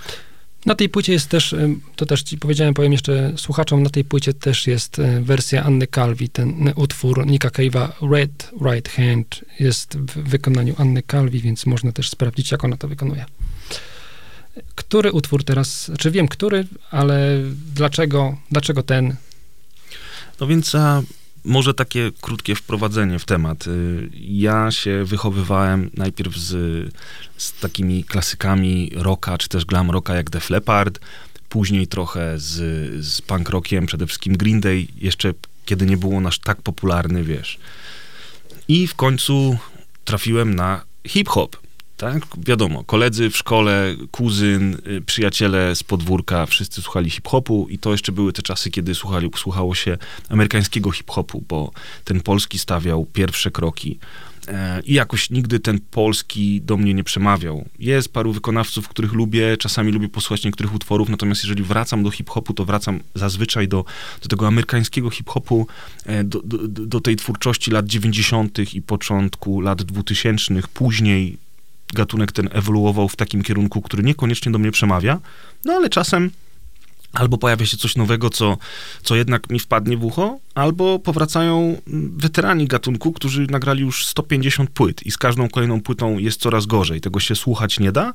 Na 0.66 0.74
tej 0.74 0.88
płycie 0.88 1.12
jest 1.12 1.28
też, 1.28 1.54
to 1.96 2.06
też 2.06 2.22
ci 2.22 2.38
powiedziałem, 2.38 2.74
powiem 2.74 2.92
jeszcze 2.92 3.32
słuchaczom, 3.36 3.82
na 3.82 3.90
tej 3.90 4.04
płycie 4.04 4.34
też 4.34 4.66
jest 4.66 4.98
y, 4.98 5.20
wersja 5.22 5.64
Anny 5.64 5.86
Calvi, 5.86 6.28
ten 6.28 6.72
utwór 6.76 7.26
Nika 7.26 7.48
Cave'a 7.48 7.88
Red 8.12 8.50
Right 8.70 8.88
Hand 8.88 9.44
jest 9.60 9.96
w 9.96 10.28
wykonaniu 10.28 10.74
Anny 10.78 11.02
Calvi, 11.10 11.40
więc 11.40 11.66
można 11.66 11.92
też 11.92 12.10
sprawdzić, 12.10 12.52
jak 12.52 12.64
ona 12.64 12.76
to 12.76 12.88
wykonuje. 12.88 13.24
Który 14.74 15.12
utwór 15.12 15.44
teraz, 15.44 15.90
czy 15.98 16.10
wiem 16.10 16.28
który, 16.28 16.66
ale 16.90 17.42
dlaczego, 17.74 18.36
dlaczego 18.50 18.82
ten? 18.82 19.16
No 20.40 20.46
więc 20.46 20.74
a, 20.74 21.02
może 21.46 21.74
takie 21.74 22.12
krótkie 22.20 22.54
wprowadzenie 22.54 23.18
w 23.18 23.24
temat. 23.24 23.66
Y, 23.66 24.10
Ja 24.14 24.70
się 24.70 25.04
wychowywałem 25.04 25.90
najpierw 25.94 26.36
z, 26.36 26.54
z 27.36 27.52
takimi 27.52 28.04
klasykami 28.04 28.90
rocka, 28.94 29.38
czy 29.38 29.48
też 29.48 29.64
glam 29.64 29.90
rocka 29.90 30.14
jak 30.14 30.30
Def 30.30 30.50
Leppard, 30.50 30.98
później 31.48 31.86
trochę 31.86 32.38
z, 32.38 32.54
z 33.06 33.22
punk 33.22 33.50
rockiem, 33.50 33.86
przede 33.86 34.06
wszystkim 34.06 34.36
Green 34.36 34.60
Day, 34.60 34.86
jeszcze 34.98 35.34
kiedy 35.64 35.86
nie 35.86 35.96
było 35.96 36.20
nasz 36.20 36.38
tak 36.38 36.62
popularny, 36.62 37.24
wiesz. 37.24 37.58
I 38.68 38.86
w 38.86 38.94
końcu 38.94 39.58
trafiłem 40.04 40.54
na 40.54 40.84
hip-hop. 41.08 41.56
Tak, 41.96 42.26
wiadomo, 42.38 42.84
koledzy 42.84 43.30
w 43.30 43.36
szkole, 43.36 43.94
kuzyn, 44.10 44.76
y, 44.86 45.00
przyjaciele 45.00 45.76
z 45.76 45.82
podwórka, 45.82 46.46
wszyscy 46.46 46.82
słuchali 46.82 47.10
hip-hopu 47.10 47.66
i 47.70 47.78
to 47.78 47.92
jeszcze 47.92 48.12
były 48.12 48.32
te 48.32 48.42
czasy, 48.42 48.70
kiedy 48.70 48.94
słuchali, 48.94 49.30
słuchało 49.36 49.74
się 49.74 49.98
amerykańskiego 50.28 50.90
hip-hopu, 50.90 51.44
bo 51.48 51.70
ten 52.04 52.20
polski 52.20 52.58
stawiał 52.58 53.04
pierwsze 53.04 53.50
kroki. 53.50 53.98
E, 54.48 54.82
I 54.84 54.94
jakoś 54.94 55.30
nigdy 55.30 55.60
ten 55.60 55.80
polski 55.90 56.60
do 56.60 56.76
mnie 56.76 56.94
nie 56.94 57.04
przemawiał. 57.04 57.64
Jest 57.78 58.12
paru 58.12 58.32
wykonawców, 58.32 58.88
których 58.88 59.12
lubię, 59.12 59.56
czasami 59.56 59.92
lubię 59.92 60.08
posłuchać 60.08 60.44
niektórych 60.44 60.74
utworów, 60.74 61.08
natomiast 61.08 61.44
jeżeli 61.44 61.62
wracam 61.62 62.02
do 62.02 62.10
hip-hopu, 62.10 62.54
to 62.54 62.64
wracam 62.64 63.00
zazwyczaj 63.14 63.68
do, 63.68 63.84
do 64.22 64.28
tego 64.28 64.46
amerykańskiego 64.46 65.10
hip-hopu, 65.10 65.66
e, 66.06 66.24
do, 66.24 66.42
do, 66.42 66.68
do 66.68 67.00
tej 67.00 67.16
twórczości 67.16 67.70
lat 67.70 67.86
90. 67.86 68.74
i 68.74 68.82
początku 68.82 69.60
lat 69.60 69.82
2000. 69.82 70.54
Później 70.74 71.45
gatunek 71.94 72.32
ten 72.32 72.48
ewoluował 72.52 73.08
w 73.08 73.16
takim 73.16 73.42
kierunku, 73.42 73.82
który 73.82 74.02
niekoniecznie 74.02 74.52
do 74.52 74.58
mnie 74.58 74.70
przemawia, 74.70 75.20
no 75.64 75.72
ale 75.72 75.88
czasem 75.88 76.30
albo 77.12 77.38
pojawia 77.38 77.66
się 77.66 77.76
coś 77.76 77.96
nowego, 77.96 78.30
co, 78.30 78.56
co 79.02 79.16
jednak 79.16 79.50
mi 79.50 79.60
wpadnie 79.60 79.96
w 79.96 80.04
ucho, 80.04 80.38
albo 80.54 80.98
powracają 80.98 81.80
weterani 82.16 82.66
gatunku, 82.66 83.12
którzy 83.12 83.46
nagrali 83.50 83.80
już 83.80 84.06
150 84.06 84.70
płyt 84.70 85.06
i 85.06 85.10
z 85.10 85.16
każdą 85.16 85.48
kolejną 85.48 85.80
płytą 85.80 86.18
jest 86.18 86.40
coraz 86.40 86.66
gorzej. 86.66 87.00
Tego 87.00 87.20
się 87.20 87.36
słuchać 87.36 87.80
nie 87.80 87.92
da, 87.92 88.12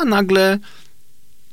a 0.00 0.04
nagle 0.04 0.58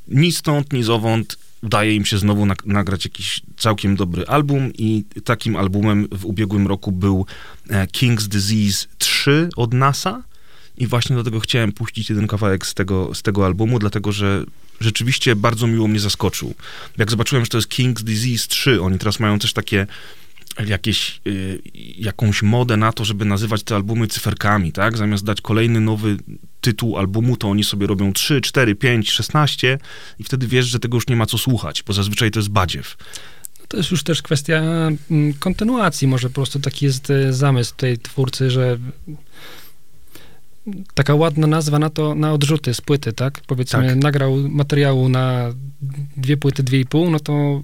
ni 0.07 0.31
stąd, 0.31 0.73
ni 0.73 0.83
zowąd 0.83 1.37
udaje 1.63 1.95
im 1.95 2.05
się 2.05 2.17
znowu 2.17 2.45
nag- 2.45 2.65
nagrać 2.65 3.05
jakiś 3.05 3.41
całkiem 3.57 3.95
dobry 3.95 4.25
album 4.27 4.73
i 4.73 5.03
takim 5.23 5.55
albumem 5.55 6.07
w 6.11 6.25
ubiegłym 6.25 6.67
roku 6.67 6.91
był 6.91 7.25
e, 7.69 7.85
King's 7.85 8.27
Disease 8.27 8.87
3 8.97 9.49
od 9.55 9.73
NASA 9.73 10.23
i 10.77 10.87
właśnie 10.87 11.15
do 11.15 11.23
tego 11.23 11.39
chciałem 11.39 11.71
puścić 11.71 12.09
jeden 12.09 12.27
kawałek 12.27 12.65
z 12.65 12.73
tego, 12.73 13.15
z 13.15 13.21
tego 13.21 13.45
albumu, 13.45 13.79
dlatego 13.79 14.11
że 14.11 14.43
rzeczywiście 14.79 15.35
bardzo 15.35 15.67
miło 15.67 15.87
mnie 15.87 15.99
zaskoczył. 15.99 16.55
Jak 16.97 17.11
zobaczyłem, 17.11 17.45
że 17.45 17.49
to 17.49 17.57
jest 17.57 17.69
King's 17.69 18.03
Disease 18.03 18.47
3, 18.47 18.81
oni 18.81 18.99
teraz 18.99 19.19
mają 19.19 19.39
też 19.39 19.53
takie 19.53 19.87
jakieś, 20.67 21.21
y, 21.27 21.61
jakąś 21.97 22.43
modę 22.43 22.77
na 22.77 22.93
to, 22.93 23.05
żeby 23.05 23.25
nazywać 23.25 23.63
te 23.63 23.75
albumy 23.75 24.07
cyferkami, 24.07 24.71
tak? 24.71 24.97
Zamiast 24.97 25.23
dać 25.23 25.41
kolejny 25.41 25.79
nowy 25.79 26.17
tytuł 26.61 26.97
albumu, 26.97 27.37
to 27.37 27.49
oni 27.49 27.63
sobie 27.63 27.87
robią 27.87 28.13
3, 28.13 28.41
4, 28.41 28.75
5, 28.75 29.11
16 29.11 29.79
i 30.19 30.23
wtedy 30.23 30.47
wiesz, 30.47 30.65
że 30.65 30.79
tego 30.79 30.97
już 30.97 31.07
nie 31.07 31.15
ma 31.15 31.25
co 31.25 31.37
słuchać, 31.37 31.83
bo 31.83 31.93
zazwyczaj 31.93 32.31
to 32.31 32.39
jest 32.39 32.49
badziew. 32.49 32.97
To 33.67 33.77
jest 33.77 33.91
już 33.91 34.03
też 34.03 34.21
kwestia 34.21 34.55
mm, 34.55 35.33
kontynuacji. 35.39 36.07
Może 36.07 36.27
po 36.27 36.35
prostu 36.35 36.59
taki 36.59 36.85
jest 36.85 37.09
e, 37.09 37.33
zamysł 37.33 37.73
tej 37.77 37.97
twórcy, 37.97 38.51
że 38.51 38.77
taka 40.93 41.15
ładna 41.15 41.47
nazwa 41.47 41.79
na 41.79 41.89
to, 41.89 42.15
na 42.15 42.33
odrzuty 42.33 42.73
z 42.73 42.81
płyty, 42.81 43.13
tak? 43.13 43.41
Powiedzmy, 43.47 43.87
Tak. 43.87 43.95
nagrał 43.97 44.37
materiału 44.49 45.09
na 45.09 45.53
dwie 46.17 46.37
płyty, 46.37 46.63
dwie 46.63 46.79
i 46.79 46.85
pół, 46.85 47.09
no 47.09 47.19
to 47.19 47.61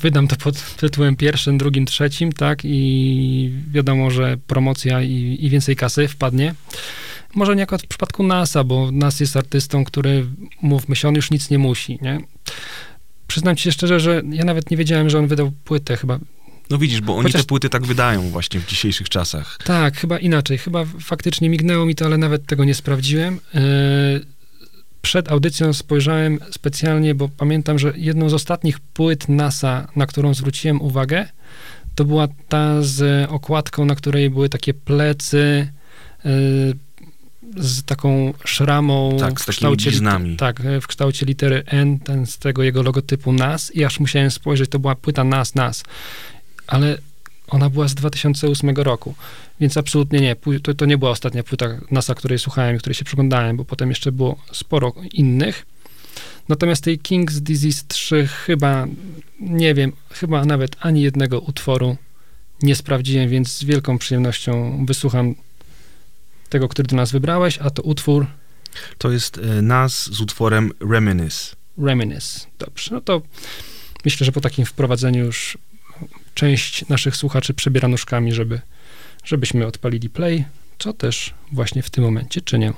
wydam 0.00 0.28
to 0.28 0.36
pod 0.36 0.76
tytułem 0.76 1.16
pierwszym, 1.16 1.58
drugim, 1.58 1.86
trzecim, 1.86 2.32
tak? 2.32 2.60
I 2.64 3.52
wiadomo, 3.70 4.10
że 4.10 4.36
promocja 4.46 5.02
i, 5.02 5.38
i 5.40 5.50
więcej 5.50 5.76
kasy 5.76 6.08
wpadnie. 6.08 6.54
Może 7.34 7.56
nie 7.56 7.62
akurat 7.62 7.82
w 7.82 7.86
przypadku 7.86 8.22
NASA, 8.22 8.64
bo 8.64 8.92
Nas 8.92 9.20
jest 9.20 9.36
artystą, 9.36 9.84
który, 9.84 10.26
mówmy 10.62 10.96
się, 10.96 11.08
on 11.08 11.14
już 11.14 11.30
nic 11.30 11.50
nie 11.50 11.58
musi, 11.58 11.98
nie? 12.02 12.20
Przyznam 13.26 13.56
ci 13.56 13.62
się 13.62 13.72
szczerze, 13.72 14.00
że 14.00 14.22
ja 14.30 14.44
nawet 14.44 14.70
nie 14.70 14.76
wiedziałem, 14.76 15.10
że 15.10 15.18
on 15.18 15.26
wydał 15.26 15.52
płytę 15.64 15.96
chyba. 15.96 16.18
No 16.70 16.78
widzisz, 16.78 17.00
bo 17.00 17.16
oni 17.16 17.22
Chociaż- 17.22 17.42
te 17.42 17.46
płyty 17.46 17.68
tak 17.68 17.86
wydają 17.86 18.22
właśnie 18.30 18.60
w 18.60 18.66
dzisiejszych 18.66 19.08
czasach. 19.08 19.58
Tak, 19.64 19.96
chyba 19.96 20.18
inaczej. 20.18 20.58
Chyba 20.58 20.84
faktycznie 21.00 21.48
mignęło 21.48 21.86
mi 21.86 21.94
to, 21.94 22.04
ale 22.04 22.18
nawet 22.18 22.46
tego 22.46 22.64
nie 22.64 22.74
sprawdziłem. 22.74 23.40
Yy, 23.54 23.60
Przed 25.02 25.32
audycją 25.32 25.72
spojrzałem 25.72 26.38
specjalnie, 26.50 27.14
bo 27.14 27.28
pamiętam, 27.28 27.78
że 27.78 27.92
jedną 27.96 28.28
z 28.28 28.34
ostatnich 28.34 28.80
płyt 28.80 29.28
NASA, 29.28 29.88
na 29.96 30.06
którą 30.06 30.34
zwróciłem 30.34 30.82
uwagę, 30.82 31.28
to 31.94 32.04
była 32.04 32.28
ta 32.48 32.82
z 32.82 33.30
okładką, 33.30 33.84
na 33.84 33.94
której 33.94 34.30
były 34.30 34.48
takie 34.48 34.74
plecy 34.74 35.68
yy, 36.24 36.30
z 37.56 37.82
taką 37.84 38.34
szramą 38.44 39.16
Tak, 39.20 39.40
z 39.40 39.44
w 39.44 39.46
kształcie 39.46 39.90
bliznami. 39.90 40.36
Tak, 40.36 40.62
w 40.82 40.86
kształcie 40.86 41.26
litery 41.26 41.62
N, 41.66 41.98
ten 41.98 42.26
z 42.26 42.38
tego 42.38 42.62
jego 42.62 42.82
logotypu 42.82 43.32
NAS 43.32 43.74
i 43.74 43.84
aż 43.84 44.00
musiałem 44.00 44.30
spojrzeć, 44.30 44.70
to 44.70 44.78
była 44.78 44.94
płyta 44.94 45.24
NAS, 45.24 45.54
NAS. 45.54 45.84
Ale 46.68 46.98
ona 47.48 47.70
była 47.70 47.88
z 47.88 47.94
2008 47.94 48.70
roku, 48.70 49.14
więc 49.60 49.76
absolutnie 49.76 50.20
nie. 50.20 50.36
To, 50.62 50.74
to 50.74 50.86
nie 50.86 50.98
była 50.98 51.10
ostatnia 51.10 51.42
płyta 51.42 51.66
NASA, 51.90 52.14
której 52.14 52.38
słuchałem 52.38 52.76
i 52.76 52.78
której 52.78 52.94
się 52.94 53.04
przyglądałem, 53.04 53.56
bo 53.56 53.64
potem 53.64 53.88
jeszcze 53.88 54.12
było 54.12 54.38
sporo 54.52 54.92
innych. 55.12 55.66
Natomiast 56.48 56.84
tej 56.84 56.98
King's 56.98 57.40
Disease 57.40 57.84
3 57.88 58.26
chyba, 58.26 58.86
nie 59.40 59.74
wiem, 59.74 59.92
chyba 60.10 60.44
nawet 60.44 60.76
ani 60.80 61.02
jednego 61.02 61.40
utworu 61.40 61.96
nie 62.62 62.76
sprawdziłem, 62.76 63.28
więc 63.28 63.52
z 63.52 63.64
wielką 63.64 63.98
przyjemnością 63.98 64.86
wysłucham 64.86 65.34
tego, 66.48 66.68
który 66.68 66.88
do 66.88 66.96
nas 66.96 67.12
wybrałeś, 67.12 67.58
a 67.58 67.70
to 67.70 67.82
utwór 67.82 68.26
To 68.98 69.10
jest 69.10 69.38
e, 69.38 69.62
nas 69.62 70.14
z 70.14 70.20
utworem 70.20 70.72
Reminisce. 70.80 71.56
Reminisce. 71.78 72.46
Dobrze, 72.58 72.94
no 72.94 73.00
to 73.00 73.22
myślę, 74.04 74.24
że 74.24 74.32
po 74.32 74.40
takim 74.40 74.64
wprowadzeniu 74.64 75.24
już 75.24 75.58
część 76.38 76.88
naszych 76.88 77.16
słuchaczy 77.16 77.54
przebiera 77.54 77.88
nóżkami, 77.88 78.32
żeby, 78.32 78.60
żebyśmy 79.24 79.66
odpalili 79.66 80.10
play, 80.10 80.44
co 80.78 80.92
też 80.92 81.34
właśnie 81.52 81.82
w 81.82 81.90
tym 81.90 82.04
momencie 82.04 82.40
czynię. 82.40 82.72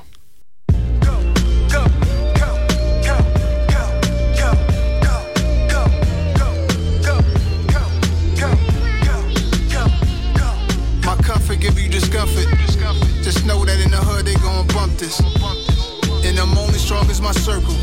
And 16.22 16.80
strong 16.80 17.11
as 17.11 17.20
my 17.20 17.32
circle. 17.32 17.74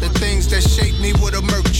The 0.00 0.08
things 0.18 0.46
that 0.48 0.62
shape 0.62 0.98
me 1.00 1.12
would 1.12 1.34
emerge. 1.34 1.76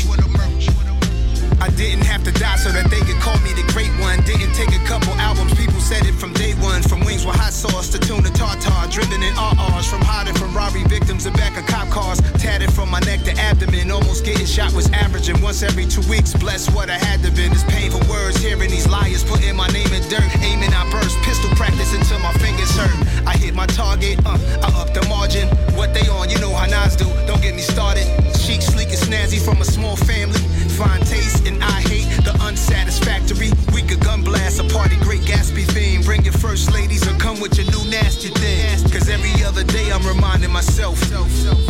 I 1.61 1.71
didn't 1.71 2.05
have 2.05 2.23
to 2.25 2.33
die 2.33 2.57
so 2.57 2.71
that 2.73 2.91
they 2.91 3.01
could 3.01 3.17
call 3.21 3.39
me 3.41 3.53
the 3.57 3.65
great 3.73 3.93
one. 3.97 4.21
Didn't 4.29 4.53
take 4.53 4.73
a 4.77 4.83
couple 4.85 5.13
albums, 5.17 5.55
people 5.55 5.81
said 5.81 6.05
it 6.05 6.15
from 6.15 6.33
day 6.35 6.53
one. 6.61 6.83
From 6.83 7.01
wings 7.01 7.25
with 7.25 7.37
hot 7.37 7.53
sauce 7.53 7.89
to 7.91 7.99
tuna 7.99 8.29
tartar, 8.31 8.91
driven 8.91 9.23
in 9.23 9.33
RRs. 9.35 9.89
From 9.89 10.03
hiding 10.03 10.35
from 10.35 10.53
robbery 10.53 10.85
victims 10.85 11.25
and 11.25 11.35
back 11.37 11.57
of 11.57 11.67
cop 11.67 11.89
cars. 11.89 12.21
Tatted 12.37 12.73
from 12.73 12.91
my 12.91 13.01
neck 13.01 13.23
to 13.25 13.33
abdomen, 13.41 13.91
almost 13.91 14.25
getting 14.25 14.47
shot 14.47 14.73
was 14.73 14.91
averaging 14.93 15.41
once 15.41 15.63
every 15.63 15.87
two 15.87 16.05
weeks. 16.09 16.35
Bless 16.35 16.69
what 16.71 16.91
I 16.91 16.99
had 16.99 17.23
to 17.25 17.31
been. 17.33 17.53
It's 17.53 17.65
painful 17.65 18.05
words 18.09 18.37
hearing 18.37 18.71
these 18.71 18.89
liars 18.89 19.25
putting 19.25 19.57
my 19.57 19.69
name 19.69 19.93
in 19.93 20.03
dirt. 20.09 20.29
Aiming, 20.45 20.73
I 20.73 20.85
burst, 20.91 21.17
pistol 21.23 21.51
practice 21.57 21.95
until 21.95 22.19
my 22.21 22.33
fingers 22.37 22.71
hurt. 22.77 22.97
I 23.27 23.37
hit 23.37 23.55
my 23.55 23.67
target, 23.67 24.21
uh, 24.27 24.39
I 24.63 24.69
up 24.81 24.93
the 24.93 25.05
margin. 25.09 25.49
What 25.77 25.95
they 25.95 26.07
on, 26.09 26.29
you 26.29 26.39
know 26.39 26.53
how 26.53 26.67
Nas 26.67 26.97
do. 26.97 27.09
Don't 27.27 27.41
get 27.41 27.55
me 27.55 27.63
started. 27.63 28.05
Chic, 28.37 28.61
sleek, 28.61 28.89
and 28.89 29.01
snazzy 29.01 29.41
from 29.41 29.61
a 29.61 29.65
small 29.65 29.97
family. 29.97 30.41
Fine 30.77 31.01
taste, 31.09 31.47
and 31.47 31.65
I 31.65 31.81
hate 31.89 32.05
the 32.21 32.37
unsatisfactory. 32.45 33.49
We 33.73 33.81
could 33.81 34.01
gun 34.01 34.21
blast 34.23 34.61
a 34.61 34.65
party, 34.69 34.97
great 34.97 35.23
Gatsby 35.23 35.65
theme. 35.73 36.03
Bring 36.03 36.23
your 36.23 36.35
first 36.35 36.71
ladies 36.71 37.09
or 37.09 37.17
come 37.17 37.41
with 37.41 37.57
your 37.57 37.65
new 37.73 37.91
nasty 37.91 38.29
thing. 38.29 38.77
Cause 38.93 39.09
every 39.09 39.33
other 39.43 39.65
day 39.65 39.91
I'm 39.91 40.05
reminding 40.07 40.53
myself. 40.53 41.01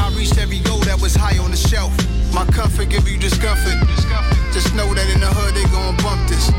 I 0.00 0.10
reached 0.18 0.38
every 0.38 0.58
goal 0.58 0.80
that 0.90 1.00
was 1.00 1.14
high 1.14 1.38
on 1.38 1.52
the 1.52 1.56
shelf. 1.56 1.94
My 2.34 2.44
comfort 2.46 2.88
give 2.88 3.06
you 3.06 3.16
discomfort. 3.16 3.78
Just 4.52 4.74
know 4.74 4.92
that 4.92 5.06
in 5.14 5.20
the 5.20 5.30
hood 5.30 5.54
they 5.54 5.62
gon' 5.70 5.94
bump 6.02 6.26
this. 6.26 6.50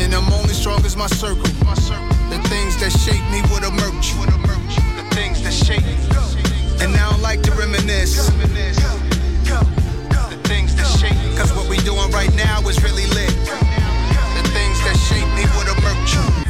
And 0.00 0.14
I'm 0.14 0.32
only 0.32 0.54
strong 0.54 0.82
as 0.86 0.96
my 0.96 1.06
circle. 1.06 1.52
The 2.32 2.40
things 2.48 2.80
that 2.80 2.96
shape 3.04 3.20
me 3.28 3.44
would 3.52 3.64
emerge. 3.68 4.08
The 4.96 5.04
things 5.12 5.42
that 5.44 5.52
shape 5.52 5.84
me. 5.84 6.00
And 6.80 6.96
I 6.96 7.14
like 7.20 7.42
to 7.42 7.52
reminisce. 7.52 8.24
The 8.24 8.48
things 10.48 10.74
that 10.76 10.86
shape 10.98 11.12
me. 11.12 11.21
Cause 11.36 11.52
what 11.54 11.68
we 11.68 11.76
doing 11.78 12.10
right 12.10 12.32
now 12.34 12.60
is 12.68 12.82
really 12.82 13.06
lit. 13.06 13.30
The 13.30 14.42
things 14.52 14.78
that 14.84 14.96
shape 15.08 15.28
me. 15.36 15.51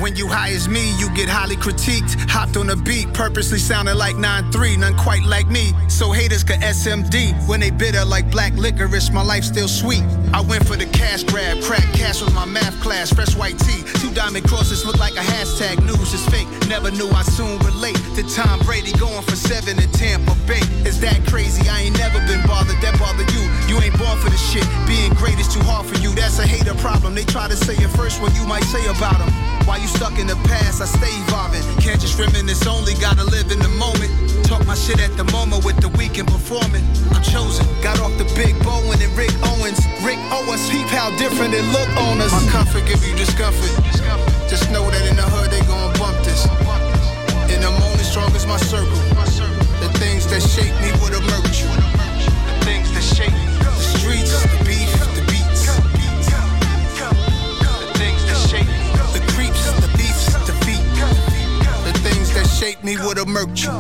When 0.03 0.17
you 0.17 0.27
high 0.27 0.51
as 0.51 0.69
me, 0.69 0.99
you 0.99 1.09
get 1.15 1.29
highly 1.29 1.55
critiqued. 1.55 2.19
Hopped 2.29 2.57
on 2.57 2.69
a 2.71 2.75
beat, 2.75 3.15
purposely 3.15 3.61
sounding 3.61 3.95
like 3.95 4.17
9-3, 4.17 4.79
none 4.79 4.97
quite 4.99 5.23
like 5.23 5.47
me. 5.47 5.71
So 5.87 6.11
haters 6.11 6.43
could 6.43 6.59
SMD. 6.59 7.31
When 7.47 7.61
they 7.61 7.71
bitter 7.71 8.05
like 8.05 8.29
black 8.29 8.53
licorice, 8.55 9.13
my 9.13 9.23
life 9.23 9.45
still 9.45 9.69
sweet. 9.69 10.03
I 10.35 10.41
went 10.41 10.67
for 10.67 10.75
the 10.75 10.87
cash 10.87 11.23
grab, 11.23 11.63
crack 11.63 11.87
cash 11.95 12.21
was 12.21 12.35
my 12.35 12.47
math 12.47 12.81
class, 12.81 13.13
fresh 13.13 13.37
white 13.37 13.57
tee. 13.61 13.85
Two 14.01 14.11
diamond 14.13 14.45
crosses 14.49 14.85
look 14.85 14.99
like 14.99 15.15
a 15.15 15.23
hashtag, 15.23 15.79
news 15.87 16.13
is 16.13 16.27
fake. 16.35 16.49
Never 16.67 16.91
knew 16.91 17.09
I 17.11 17.23
soon 17.23 17.61
relate 17.61 18.01
to 18.17 18.27
Tom 18.35 18.59
Brady 18.67 18.91
going 18.99 19.23
for 19.23 19.37
seven 19.37 19.79
in 19.79 19.89
Tampa 19.93 20.35
Bay. 20.49 20.67
Is 20.83 20.99
that 20.99 21.25
crazy? 21.29 21.69
I 21.69 21.83
ain't 21.83 21.97
never 21.97 22.19
been 22.27 22.45
bothered, 22.45 22.81
that 22.83 22.99
bother 22.99 23.23
you. 23.31 23.47
You 23.71 23.79
ain't 23.79 23.97
born 23.99 24.19
for 24.19 24.31
this 24.31 24.43
shit. 24.51 24.67
Being 24.89 25.15
great 25.15 25.39
is 25.39 25.47
too 25.47 25.63
hard 25.63 25.87
for 25.87 25.95
you, 26.03 26.11
that's 26.17 26.41
a 26.41 26.47
hater 26.47 26.75
problem. 26.83 27.15
They 27.15 27.25
try 27.25 27.47
to 27.47 27.57
say 27.57 27.75
it 27.75 27.91
first 27.95 28.21
what 28.21 28.35
you 28.35 28.45
might 28.49 28.65
say 28.65 28.83
about 28.91 29.19
them. 29.23 29.31
While 29.63 29.81
you 29.81 29.92
stuck 29.93 30.19
in 30.19 30.27
the 30.27 30.37
past, 30.49 30.81
I 30.81 30.87
stay 30.87 31.13
evolving. 31.25 31.63
Can't 31.81 32.01
just 32.01 32.19
reminisce 32.19 32.67
only, 32.67 32.95
gotta 32.95 33.25
live 33.25 33.51
in 33.53 33.59
the 33.59 33.73
moment. 33.77 34.11
Talk 34.45 34.67
my 34.67 34.75
shit 34.75 35.01
at 35.01 35.17
the 35.17 35.25
moment 35.33 35.65
with 35.65 35.77
the 35.81 35.89
weekend 36.01 36.29
performing. 36.29 36.85
I'm 37.13 37.23
chosen. 37.23 37.65
Got 37.83 38.01
off 38.01 38.13
the 38.19 38.29
big 38.35 38.57
Bowen 38.65 39.01
and 39.01 39.13
Rick 39.17 39.33
Owens. 39.45 39.81
Rick 40.05 40.21
Owens, 40.33 40.65
peep 40.71 40.89
how 40.89 41.09
different 41.17 41.55
it 41.55 41.65
look 41.73 41.89
on 42.09 42.21
us. 42.21 42.33
My 42.33 42.45
comfort 42.51 42.85
give 42.87 43.03
you 43.05 43.15
discomfort. 43.17 43.73
Just 44.49 44.71
know 44.71 44.85
that 44.91 45.05
in 45.09 45.17
the 45.17 45.25
hood 45.25 45.51
they 45.51 45.63
gon' 45.65 45.93
bump 45.97 46.17
this. 46.25 46.45
And 47.53 47.65
I'm 47.65 47.77
only 47.89 48.05
strong 48.05 48.31
as 48.37 48.47
my 48.47 48.59
circle. 48.59 49.01
The 49.81 49.91
things 49.99 50.27
that 50.29 50.43
shape 50.43 50.75
me 50.81 50.91
would 51.01 51.15
emerge. 51.17 51.65
The 51.65 52.55
things 52.65 52.89
that 52.93 53.05
shape 53.05 53.33
me. 53.33 53.62
Things 62.63 62.77
that 62.77 62.79
shape 62.79 62.85
me 62.85 62.97
would 63.07 63.19
emerge 63.19 63.65
you. 63.65 63.71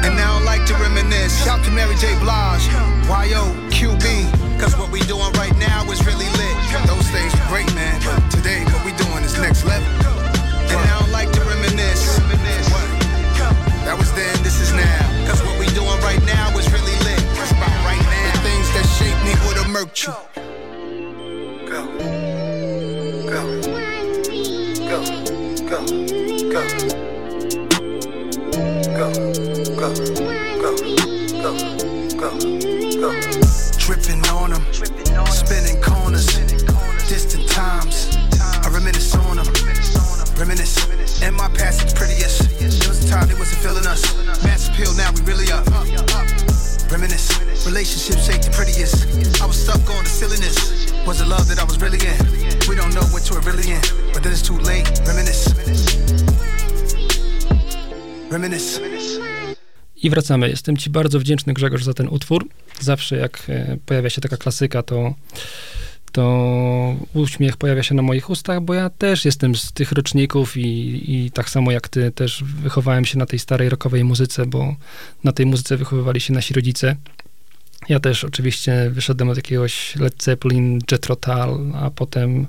And 0.00 0.14
I 0.16 0.24
don't 0.32 0.44
like 0.44 0.64
to 0.66 0.74
reminisce. 0.74 1.44
Shout 1.44 1.62
to 1.64 1.70
Mary 1.70 1.94
J. 1.96 2.18
Blige, 2.20 2.64
YO, 3.08 3.44
QB. 3.68 4.60
Cause 4.60 4.76
what 4.76 4.90
we 4.90 5.00
doing 5.00 5.32
right 5.34 5.54
now 5.58 5.84
is 5.90 6.04
really 6.06 6.28
lit. 6.40 6.56
Those 6.86 7.08
things 7.10 7.32
were 7.34 7.48
great, 7.48 7.72
man. 7.74 8.00
But 8.04 8.30
today, 8.30 8.64
what 8.72 8.84
we 8.84 8.92
doing 8.96 9.22
is 9.24 9.38
next 9.38 9.64
level. 9.64 9.86
And 10.70 10.78
I 10.78 11.00
don't 11.00 11.12
like 11.12 11.30
to 11.32 11.40
reminisce. 11.40 12.18
That 13.84 13.96
was 13.96 14.12
then, 14.12 14.42
this 14.42 14.60
is 14.60 14.72
now. 14.72 15.26
Cause 15.26 15.42
what 15.42 15.58
we 15.58 15.66
doing 15.72 16.00
right 16.00 16.22
now 16.24 16.56
is 16.56 16.70
really 16.72 16.96
lit. 17.04 17.20
It's 17.36 17.52
about 17.52 17.72
right 17.84 18.00
now. 18.00 18.32
The 18.32 18.40
things 18.44 18.68
that 18.76 18.86
shape 18.96 19.18
me 19.24 19.32
would 19.46 19.58
emerge 19.66 20.06
you. 20.06 20.14
Go. 21.68 21.84
Go. 21.98 22.27
Go. 29.18 29.32
Go. 29.74 30.76
Go. 31.42 31.50
Go. 32.14 32.30
Go. 33.00 33.10
Tripping 33.74 34.22
on 34.30 34.50
them. 34.50 34.62
Spinning 35.26 35.82
corners. 35.82 36.38
Distant 37.08 37.48
times. 37.48 38.16
I 38.62 38.70
reminisce 38.70 39.16
on 39.16 39.38
them. 39.38 39.46
Reminisce. 40.38 41.20
And 41.20 41.34
my 41.34 41.48
past 41.48 41.84
is 41.84 41.94
prettiest. 41.94 42.48
There 42.60 42.88
was 42.88 43.04
a 43.04 43.08
time 43.08 43.26
they 43.26 43.34
wasn't 43.34 43.58
feeling 43.58 43.88
us. 43.88 44.06
Mass 44.44 44.68
appeal, 44.68 44.94
now 44.94 45.10
we 45.10 45.20
really 45.22 45.50
up. 45.50 45.66
Reminisce. 46.88 47.66
Relationships 47.66 48.30
ain't 48.30 48.44
the 48.44 48.52
prettiest. 48.54 49.42
I 49.42 49.46
was 49.46 49.60
stuck 49.60 49.82
on 49.96 50.04
the 50.04 50.10
silliness. 50.10 50.92
Was 51.04 51.18
the 51.18 51.26
love 51.26 51.48
that 51.48 51.58
I 51.58 51.64
was 51.64 51.80
really 51.80 51.98
in? 52.06 52.18
We 52.68 52.76
don't 52.76 52.94
know 52.94 53.02
what 53.10 53.28
we're 53.32 53.40
really 53.40 53.72
in. 53.72 53.82
But 54.12 54.22
then 54.22 54.30
it's 54.30 54.42
too 54.42 54.58
late. 54.58 54.86
Reminisce. 55.04 56.17
I 60.02 60.10
wracamy. 60.10 60.48
Jestem 60.48 60.76
Ci 60.76 60.90
bardzo 60.90 61.20
wdzięczny, 61.20 61.54
Grzegorz, 61.54 61.84
za 61.84 61.94
ten 61.94 62.08
utwór. 62.08 62.48
Zawsze 62.80 63.16
jak 63.16 63.42
e, 63.48 63.76
pojawia 63.86 64.10
się 64.10 64.20
taka 64.20 64.36
klasyka, 64.36 64.82
to, 64.82 65.14
to 66.12 66.96
uśmiech 67.14 67.56
pojawia 67.56 67.82
się 67.82 67.94
na 67.94 68.02
moich 68.02 68.30
ustach, 68.30 68.60
bo 68.60 68.74
ja 68.74 68.90
też 68.90 69.24
jestem 69.24 69.56
z 69.56 69.72
tych 69.72 69.92
roczników 69.92 70.56
i, 70.56 71.02
i 71.14 71.30
tak 71.30 71.50
samo 71.50 71.72
jak 71.72 71.88
Ty 71.88 72.10
też 72.10 72.44
wychowałem 72.44 73.04
się 73.04 73.18
na 73.18 73.26
tej 73.26 73.38
starej 73.38 73.68
rockowej 73.68 74.04
muzyce, 74.04 74.46
bo 74.46 74.76
na 75.24 75.32
tej 75.32 75.46
muzyce 75.46 75.76
wychowywali 75.76 76.20
się 76.20 76.32
nasi 76.32 76.54
rodzice. 76.54 76.96
Ja 77.88 78.00
też 78.00 78.24
oczywiście 78.24 78.90
wyszedłem 78.90 79.28
od 79.28 79.36
jakiegoś 79.36 79.96
Led 79.96 80.22
Zeppelin, 80.22 80.78
Jethro 80.92 81.16
Tull, 81.16 81.72
a 81.74 81.90
potem 81.90 82.46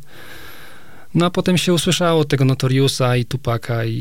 no 1.13 1.25
a 1.25 1.29
potem 1.29 1.57
się 1.57 1.73
usłyszało 1.73 2.25
tego 2.25 2.45
Notoriusa 2.45 3.17
i 3.17 3.25
Tupaka 3.25 3.85
i, 3.85 3.93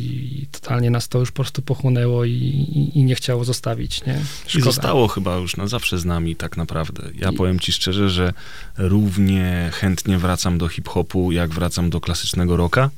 i 0.43 0.47
totalnie 0.53 0.91
nas 0.91 1.09
to 1.09 1.19
już 1.19 1.31
po 1.31 1.43
prostu 1.43 1.63
pochłonęło 1.63 2.25
i, 2.25 2.33
i, 2.33 2.99
i 2.99 3.05
nie 3.05 3.15
chciało 3.15 3.45
zostawić, 3.45 4.05
nie? 4.05 4.21
I 4.59 4.61
zostało 4.61 5.09
chyba 5.09 5.37
już 5.37 5.57
na 5.57 5.67
zawsze 5.67 5.99
z 5.99 6.05
nami 6.05 6.37
tak 6.37 6.57
naprawdę. 6.57 7.03
Ja 7.15 7.33
powiem 7.33 7.61
ci 7.61 7.73
szczerze, 7.73 8.11
że 8.11 8.33
równie 8.79 9.71
chętnie 9.73 10.19
wracam 10.19 10.59
do 10.59 10.69
hip-hopu, 10.69 11.33
jak 11.33 11.51
wracam 11.51 11.91
do 11.91 12.01
klasycznego 12.01 12.57
rocka. 12.57 12.91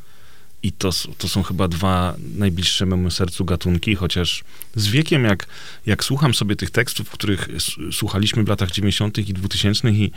I 0.62 0.72
to, 0.72 0.90
to 1.18 1.28
są 1.28 1.42
chyba 1.42 1.68
dwa 1.68 2.16
najbliższe 2.36 2.86
memu 2.86 3.10
sercu 3.10 3.44
gatunki, 3.44 3.94
chociaż 3.94 4.44
z 4.74 4.88
wiekiem, 4.88 5.24
jak, 5.24 5.46
jak 5.86 6.04
słucham 6.04 6.34
sobie 6.34 6.56
tych 6.56 6.70
tekstów, 6.70 7.10
których 7.10 7.48
słuchaliśmy 7.92 8.44
w 8.44 8.48
latach 8.48 8.70
90. 8.70 9.18
i 9.18 9.34
2000 9.34 9.90
i, 9.90 10.12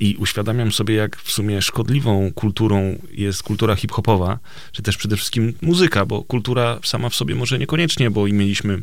i 0.00 0.16
uświadamiam 0.16 0.72
sobie, 0.72 0.94
jak 0.94 1.16
w 1.16 1.32
sumie 1.32 1.62
szkodliwą 1.62 2.32
kulturą 2.34 2.98
jest 3.12 3.42
kultura 3.42 3.76
hip-hopowa, 3.76 4.38
czy 4.72 4.82
też 4.82 4.96
przede 4.96 5.16
wszystkim 5.16 5.54
muzyka, 5.62 6.06
bo 6.06 6.22
kultura 6.22 6.78
sama 6.84 7.08
w 7.08 7.14
sobie 7.14 7.34
może 7.34 7.58
niekoniecznie, 7.58 8.10
bo 8.10 8.26
i 8.26 8.32
mieliśmy 8.32 8.80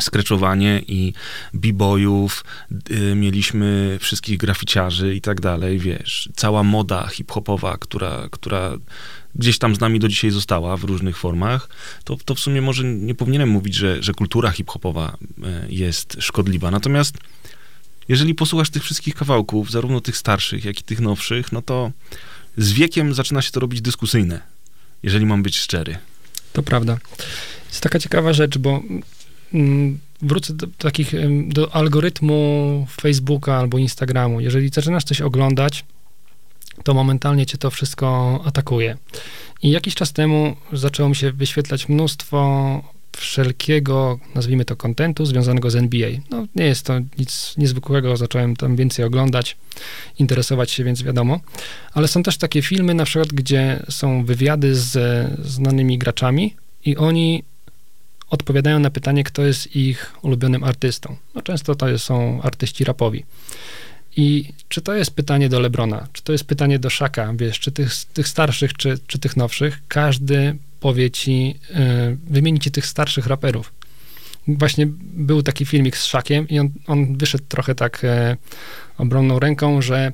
skreczowanie 0.00 0.82
i 0.88 1.12
b-boyów, 1.54 2.44
y, 2.90 3.14
mieliśmy 3.14 3.98
wszystkich 4.00 4.38
graficiarzy 4.38 5.14
i 5.14 5.20
tak 5.20 5.40
dalej, 5.40 5.78
wiesz, 5.78 6.28
cała 6.36 6.62
moda 6.62 7.06
hip-hopowa, 7.06 7.76
która, 7.78 8.28
która 8.30 8.72
gdzieś 9.38 9.58
tam 9.58 9.74
z 9.74 9.80
nami 9.80 9.98
do 10.00 10.08
dzisiaj 10.08 10.30
została 10.30 10.76
w 10.76 10.84
różnych 10.84 11.16
formach, 11.16 11.68
to, 12.04 12.16
to 12.24 12.34
w 12.34 12.40
sumie 12.40 12.62
może 12.62 12.84
nie 12.84 13.14
powinienem 13.14 13.48
mówić, 13.48 13.74
że, 13.74 14.02
że 14.02 14.12
kultura 14.12 14.50
hip-hopowa 14.50 15.16
y, 15.38 15.42
jest 15.68 16.16
szkodliwa. 16.20 16.70
Natomiast 16.70 17.18
jeżeli 18.08 18.34
posłuchasz 18.34 18.70
tych 18.70 18.82
wszystkich 18.82 19.14
kawałków, 19.14 19.70
zarówno 19.70 20.00
tych 20.00 20.16
starszych, 20.16 20.64
jak 20.64 20.80
i 20.80 20.82
tych 20.82 21.00
nowszych, 21.00 21.52
no 21.52 21.62
to 21.62 21.92
z 22.56 22.72
wiekiem 22.72 23.14
zaczyna 23.14 23.42
się 23.42 23.50
to 23.50 23.60
robić 23.60 23.80
dyskusyjne, 23.80 24.40
jeżeli 25.02 25.26
mam 25.26 25.42
być 25.42 25.58
szczery. 25.58 25.98
To 26.52 26.62
prawda. 26.62 26.98
Jest 27.68 27.80
taka 27.80 27.98
ciekawa 27.98 28.32
rzecz, 28.32 28.58
bo 28.58 28.82
mm, 29.54 29.98
wrócę 30.22 30.54
do 30.54 30.66
takich, 30.78 31.14
em, 31.14 31.48
do 31.48 31.74
algorytmu 31.74 32.86
Facebooka 33.00 33.56
albo 33.56 33.78
Instagramu. 33.78 34.40
Jeżeli 34.40 34.68
zaczynasz 34.68 35.04
coś 35.04 35.20
oglądać, 35.20 35.84
to 36.84 36.94
momentalnie 36.94 37.46
cię 37.46 37.58
to 37.58 37.70
wszystko 37.70 38.40
atakuje. 38.44 38.96
I 39.62 39.70
jakiś 39.70 39.94
czas 39.94 40.12
temu 40.12 40.56
zaczęło 40.72 41.08
mi 41.08 41.16
się 41.16 41.32
wyświetlać 41.32 41.88
mnóstwo 41.88 42.82
wszelkiego, 43.16 44.18
nazwijmy 44.34 44.64
to, 44.64 44.76
kontentu 44.76 45.26
związanego 45.26 45.70
z 45.70 45.76
NBA. 45.76 46.10
No, 46.30 46.46
nie 46.54 46.64
jest 46.64 46.86
to 46.86 46.94
nic 47.18 47.54
niezwykłego, 47.56 48.16
zacząłem 48.16 48.56
tam 48.56 48.76
więcej 48.76 49.04
oglądać, 49.04 49.56
interesować 50.18 50.70
się, 50.70 50.84
więc 50.84 51.02
wiadomo. 51.02 51.40
Ale 51.92 52.08
są 52.08 52.22
też 52.22 52.38
takie 52.38 52.62
filmy, 52.62 52.94
na 52.94 53.04
przykład, 53.04 53.28
gdzie 53.28 53.82
są 53.90 54.24
wywiady 54.24 54.74
z 54.74 54.98
znanymi 55.46 55.98
graczami 55.98 56.54
i 56.84 56.96
oni 56.96 57.44
odpowiadają 58.30 58.78
na 58.78 58.90
pytanie, 58.90 59.24
kto 59.24 59.42
jest 59.42 59.76
ich 59.76 60.12
ulubionym 60.22 60.64
artystą. 60.64 61.16
No, 61.34 61.42
często 61.42 61.74
to 61.74 61.98
są 61.98 62.42
artyści 62.42 62.84
rapowi. 62.84 63.24
I 64.18 64.52
czy 64.68 64.80
to 64.80 64.94
jest 64.94 65.10
pytanie 65.10 65.48
do 65.48 65.60
Lebrona, 65.60 66.08
czy 66.12 66.22
to 66.22 66.32
jest 66.32 66.44
pytanie 66.44 66.78
do 66.78 66.90
Szaka, 66.90 67.32
wiesz, 67.36 67.60
czy 67.60 67.72
tych, 67.72 67.92
tych 68.04 68.28
starszych, 68.28 68.74
czy, 68.74 68.98
czy 69.06 69.18
tych 69.18 69.36
nowszych, 69.36 69.80
każdy 69.88 70.56
powie 70.80 71.10
ci, 71.10 71.54
y, 71.70 72.16
wymieni 72.30 72.60
ci 72.60 72.70
tych 72.70 72.86
starszych 72.86 73.26
raperów. 73.26 73.72
Właśnie 74.48 74.86
był 75.00 75.42
taki 75.42 75.66
filmik 75.66 75.96
z 75.96 76.04
Szakiem 76.04 76.48
i 76.48 76.58
on, 76.58 76.70
on 76.86 77.16
wyszedł 77.16 77.44
trochę 77.48 77.74
tak 77.74 78.04
e, 78.04 78.36
obronną 78.98 79.38
ręką, 79.38 79.82
że 79.82 80.12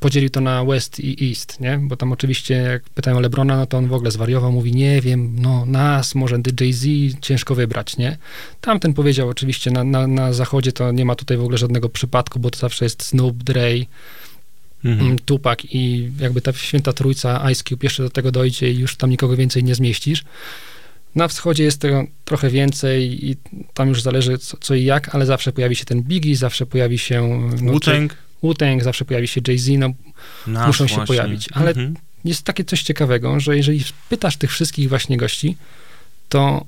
podzielił 0.00 0.30
to 0.30 0.40
na 0.40 0.64
West 0.64 1.00
i 1.00 1.28
East, 1.30 1.60
nie? 1.60 1.78
Bo 1.82 1.96
tam 1.96 2.12
oczywiście, 2.12 2.54
jak 2.54 2.82
pytają 2.82 3.20
Lebrona, 3.20 3.56
no 3.56 3.66
to 3.66 3.78
on 3.78 3.88
w 3.88 3.92
ogóle 3.92 4.10
zwariował, 4.10 4.52
mówi, 4.52 4.72
nie 4.72 5.00
wiem, 5.00 5.36
no 5.40 5.66
nas, 5.66 6.14
może 6.14 6.40
Jay-Z, 6.60 6.86
ciężko 7.20 7.54
wybrać, 7.54 7.96
nie? 7.96 8.16
Tamten 8.60 8.94
powiedział 8.94 9.28
oczywiście, 9.28 9.70
na, 9.70 9.84
na, 9.84 10.06
na 10.06 10.32
zachodzie 10.32 10.72
to 10.72 10.92
nie 10.92 11.04
ma 11.04 11.14
tutaj 11.14 11.36
w 11.36 11.40
ogóle 11.40 11.58
żadnego 11.58 11.88
przypadku, 11.88 12.40
bo 12.40 12.50
to 12.50 12.58
zawsze 12.58 12.84
jest 12.84 13.02
Snoop, 13.02 13.36
Dre, 13.36 13.70
Mhm. 14.84 15.06
mm, 15.06 15.18
Tupac 15.18 15.58
i 15.64 16.10
jakby 16.20 16.40
ta 16.40 16.52
święta 16.52 16.92
trójca 16.92 17.50
Ice 17.50 17.64
Cube 17.64 17.86
jeszcze 17.86 18.02
do 18.02 18.10
tego 18.10 18.32
dojdzie 18.32 18.72
i 18.72 18.78
już 18.78 18.96
tam 18.96 19.10
nikogo 19.10 19.36
więcej 19.36 19.64
nie 19.64 19.74
zmieścisz. 19.74 20.24
Na 21.14 21.28
wschodzie 21.28 21.64
jest 21.64 21.80
tego 21.80 22.04
trochę 22.24 22.50
więcej 22.50 23.30
i 23.30 23.36
tam 23.74 23.88
już 23.88 24.02
zależy 24.02 24.38
co, 24.38 24.56
co 24.56 24.74
i 24.74 24.84
jak, 24.84 25.14
ale 25.14 25.26
zawsze 25.26 25.52
pojawi 25.52 25.76
się 25.76 25.84
ten 25.84 26.02
Biggie, 26.02 26.36
zawsze 26.36 26.66
pojawi 26.66 26.98
się 26.98 27.48
no, 27.62 27.72
Wu-Tang? 27.72 28.08
Wu-Tang, 28.42 28.82
zawsze 28.84 29.04
pojawi 29.04 29.28
się 29.28 29.40
Jay-Z, 29.48 29.68
no 29.78 29.92
muszą 30.66 30.86
się 30.86 30.94
właśnie. 30.94 31.06
pojawić, 31.16 31.48
ale- 31.52 31.68
Mhm. 31.70 31.94
jest 32.24 32.42
takie 32.42 32.64
coś 32.64 32.82
ciekawego, 32.82 33.40
że 33.40 33.56
jeżeli 33.56 33.84
pytasz 34.08 34.36
tych 34.36 34.52
wszystkich 34.52 34.88
właśnie 34.88 35.16
gości, 35.16 35.56
to 36.28 36.64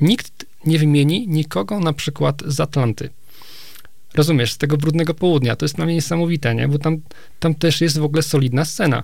nikt 0.00 0.46
nie 0.64 0.78
wymieni 0.78 1.28
nikogo 1.28 1.80
na 1.80 1.92
przykład 1.92 2.42
z 2.46 2.60
Atlanty. 2.60 3.10
Rozumiesz, 4.14 4.52
z 4.52 4.58
tego 4.58 4.76
brudnego 4.76 5.14
południa. 5.14 5.56
To 5.56 5.64
jest 5.64 5.76
dla 5.76 5.84
mnie 5.84 5.94
niesamowite, 5.94 6.54
nie? 6.54 6.68
Bo 6.68 6.78
tam, 6.78 7.00
tam 7.40 7.54
też 7.54 7.80
jest 7.80 7.98
w 7.98 8.02
ogóle 8.04 8.22
solidna 8.22 8.64
scena. 8.64 9.02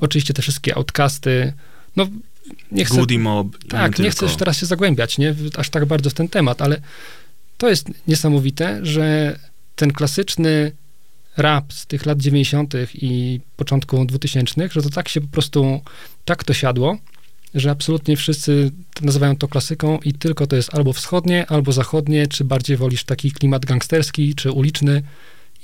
Oczywiście 0.00 0.34
te 0.34 0.42
wszystkie 0.42 0.74
outcasty, 0.76 1.52
no 1.96 2.06
nie 2.72 2.84
chcę... 2.84 2.96
Goody 2.96 3.18
Mob. 3.18 3.64
Tak, 3.68 3.98
nie 3.98 4.10
chcę 4.10 4.18
tylko. 4.20 4.26
już 4.26 4.36
teraz 4.36 4.58
się 4.58 4.66
zagłębiać, 4.66 5.18
nie? 5.18 5.34
Aż 5.56 5.70
tak 5.70 5.86
bardzo 5.86 6.10
w 6.10 6.14
ten 6.14 6.28
temat, 6.28 6.62
ale 6.62 6.80
to 7.58 7.68
jest 7.68 7.86
niesamowite, 8.08 8.80
że 8.82 9.38
ten 9.76 9.92
klasyczny 9.92 10.72
rap 11.38 11.72
z 11.72 11.86
tych 11.86 12.06
lat 12.06 12.18
90. 12.18 12.74
i 12.94 13.40
początku 13.56 14.04
2000, 14.04 14.68
że 14.72 14.82
to 14.82 14.90
tak 14.90 15.08
się 15.08 15.20
po 15.20 15.28
prostu, 15.28 15.80
tak 16.24 16.44
to 16.44 16.54
siadło, 16.54 16.98
że 17.54 17.70
absolutnie 17.70 18.16
wszyscy 18.16 18.70
nazywają 19.02 19.36
to 19.36 19.48
klasyką 19.48 19.98
i 20.04 20.12
tylko 20.12 20.46
to 20.46 20.56
jest 20.56 20.74
albo 20.74 20.92
wschodnie, 20.92 21.46
albo 21.46 21.72
zachodnie, 21.72 22.26
czy 22.26 22.44
bardziej 22.44 22.76
wolisz 22.76 23.04
taki 23.04 23.32
klimat 23.32 23.66
gangsterski, 23.66 24.34
czy 24.34 24.52
uliczny 24.52 25.02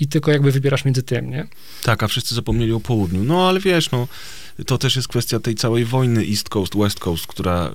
i 0.01 0.09
tylko 0.09 0.31
jakby 0.31 0.53
wybierasz 0.53 0.85
między 0.85 1.03
tym, 1.03 1.31
nie? 1.31 1.47
Tak, 1.83 2.03
a 2.03 2.09
wszyscy 2.09 2.35
zapomnieli 2.35 2.73
o 2.73 2.81
południu. 2.81 3.25
No 3.25 3.49
ale 3.49 3.61
wiesz, 3.61 3.91
no, 3.91 4.09
to 4.67 4.79
też 4.79 4.97
jest 4.97 5.09
kwestia 5.09 5.41
tej 5.41 5.55
całej 5.55 5.85
wojny 5.85 6.27
East 6.31 6.49
Coast, 6.49 6.77
West 6.77 7.01
Coast, 7.01 7.27
która 7.27 7.73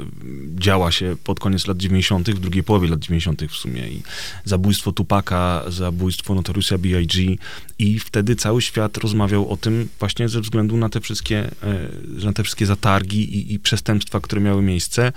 działa 0.56 0.92
się 0.92 1.16
pod 1.24 1.40
koniec 1.40 1.68
lat 1.68 1.78
90., 1.78 2.30
w 2.30 2.40
drugiej 2.40 2.64
połowie 2.64 2.88
lat 2.88 3.00
90. 3.00 3.44
w 3.44 3.56
sumie. 3.56 3.88
I 3.88 4.02
zabójstwo 4.46 4.92
Tupaka, 4.92 5.64
zabójstwo 5.68 6.36
Notoriusa 6.36 6.78
B.I.G. 6.78 7.36
I 7.80 8.00
wtedy 8.00 8.36
cały 8.36 8.62
świat 8.62 8.98
rozmawiał 8.98 9.50
o 9.50 9.58
tym 9.58 9.90
właśnie 10.00 10.30
ze 10.30 10.42
względu 10.42 10.78
na 10.78 10.90
te 10.90 11.02
wszystkie, 11.02 11.52
e, 11.64 11.90
na 12.26 12.34
te 12.34 12.44
wszystkie 12.44 12.66
zatargi 12.66 13.38
i, 13.38 13.54
i 13.54 13.60
przestępstwa, 13.60 14.20
które 14.20 14.42
miały 14.42 14.62
miejsce. 14.62 15.12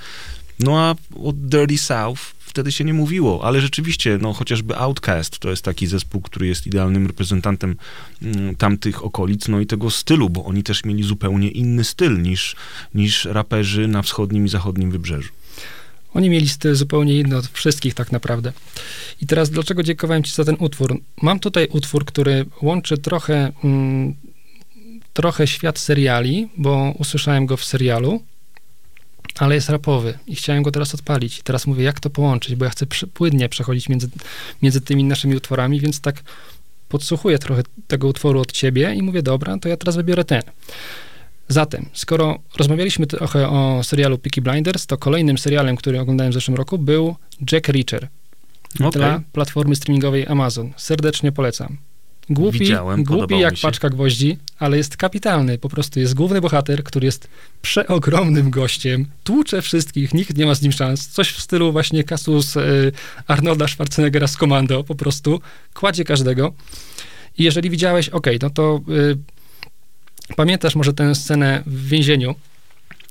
No 0.59 0.81
a 0.81 0.95
o 1.25 1.33
Dirty 1.33 1.79
South 1.79 2.35
wtedy 2.53 2.73
się 2.73 2.85
nie 2.85 2.95
mówiło, 2.95 3.45
ale 3.45 3.61
rzeczywiście, 3.61 4.19
no 4.23 4.33
chociażby 4.33 4.77
Outcast 4.77 5.39
to 5.39 5.51
jest 5.51 5.65
taki 5.65 5.87
zespół, 5.87 6.21
który 6.21 6.47
jest 6.47 6.67
idealnym 6.67 7.07
reprezentantem 7.07 7.77
mm, 8.23 8.57
tamtych 8.57 9.05
okolic, 9.05 9.49
no 9.49 9.61
i 9.61 9.67
tego 9.67 9.91
stylu, 9.91 10.31
bo 10.31 10.45
oni 10.45 10.63
też 10.63 10.85
mieli 10.85 11.03
zupełnie 11.03 11.49
inny 11.49 11.85
styl 11.85 12.23
niż, 12.23 12.57
niż 12.95 13.25
raperzy 13.25 13.89
na 13.89 14.03
wschodnim 14.03 14.47
i 14.47 14.49
zachodnim 14.49 14.91
wybrzeżu. 14.91 15.33
Oni 16.15 16.31
mieli 16.31 16.49
styl 16.49 16.75
zupełnie 16.75 17.19
inny 17.19 17.37
od 17.37 17.47
wszystkich 17.47 17.95
tak 17.95 18.13
naprawdę. 18.13 18.53
I 19.21 19.27
teraz 19.27 19.51
dlaczego 19.51 19.83
dziękowałem 19.83 20.23
ci 20.23 20.33
za 20.33 20.45
ten 20.45 20.57
utwór? 20.59 21.01
Mam 21.23 21.41
tutaj 21.41 21.69
utwór, 21.71 22.05
który 22.05 22.47
łączy 22.63 22.99
trochę, 22.99 23.53
mm, 23.65 24.15
trochę 25.13 25.47
świat 25.47 25.79
seriali, 25.79 26.49
bo 26.57 26.95
usłyszałem 26.99 27.47
go 27.47 27.57
w 27.57 27.65
serialu, 27.65 28.23
ale 29.39 29.55
jest 29.55 29.69
rapowy 29.69 30.19
i 30.27 30.37
chciałem 30.37 30.63
go 30.63 30.71
teraz 30.71 30.95
odpalić. 30.95 31.39
I 31.39 31.43
teraz 31.43 31.67
mówię, 31.67 31.85
jak 31.85 32.01
to 32.01 32.11
połączyć, 32.11 32.55
bo 32.55 32.65
ja 32.65 32.71
chcę 32.71 32.87
przy, 32.87 33.07
płynnie 33.07 33.49
przechodzić 33.49 33.89
między, 33.89 34.09
między 34.63 34.81
tymi 34.81 35.05
naszymi 35.05 35.37
utworami, 35.37 35.81
więc 35.81 36.01
tak 36.01 36.23
podsłuchuję 36.89 37.39
trochę 37.39 37.63
tego 37.87 38.09
utworu 38.09 38.41
od 38.41 38.53
ciebie 38.53 38.95
i 38.95 39.03
mówię, 39.03 39.23
dobra, 39.23 39.59
to 39.59 39.69
ja 39.69 39.77
teraz 39.77 39.97
wybiorę 39.97 40.25
ten. 40.25 40.43
Zatem, 41.49 41.87
skoro 41.93 42.39
rozmawialiśmy 42.59 43.07
trochę 43.07 43.49
o 43.49 43.81
serialu 43.85 44.19
Peaky 44.19 44.41
Blinders, 44.41 44.87
to 44.87 44.99
kolejnym 44.99 45.39
serialem, 45.39 45.77
który 45.77 46.01
oglądałem 46.01 46.31
w 46.31 46.35
zeszłym 46.35 46.57
roku, 46.57 46.79
był 46.79 47.17
Jack 47.53 47.69
Reacher 47.69 48.09
Okej. 48.75 48.91
dla 48.91 49.21
platformy 49.33 49.77
streamingowej 49.77 50.27
Amazon. 50.27 50.73
Serdecznie 50.77 51.33
polecam. 51.33 51.79
Głupi, 52.31 52.59
Widziałem, 52.59 53.05
głupi 53.05 53.39
jak 53.39 53.55
paczka 53.63 53.91
gwoździ, 53.91 54.39
ale 54.59 54.77
jest 54.77 54.97
kapitalny. 54.97 55.59
Po 55.59 55.69
prostu 55.69 56.01
jest 56.01 56.15
główny 56.15 56.41
bohater, 56.41 56.85
który 56.85 57.07
jest 57.07 57.29
przeogromnym 57.63 58.51
gościem, 58.51 59.07
tłucze 59.25 59.63
wszystkich, 59.63 60.15
nikt 60.15 60.37
nie 60.37 60.47
ma 60.47 60.55
z 60.55 60.63
nim 60.63 60.73
szans. 60.73 61.09
Coś 61.09 61.29
w 61.33 61.41
stylu 61.41 61.73
właśnie 61.73 62.05
kasus 62.05 62.57
y, 62.57 62.93
Arnolda 63.27 63.69
Schwarzeneggera 63.69 64.27
z 64.27 64.37
Komando, 64.37 64.85
po 64.85 64.95
prostu 64.95 65.41
kładzie 65.75 66.05
każdego. 66.05 66.53
I 67.39 67.43
jeżeli 67.45 67.71
widziałeś, 67.71 68.09
okej, 68.09 68.39
no 68.43 68.51
to 68.51 68.81
y, 68.89 70.35
pamiętasz 70.37 70.75
może 70.75 70.93
tę 70.93 71.15
scenę 71.15 71.63
w 71.67 71.89
więzieniu, 71.89 72.35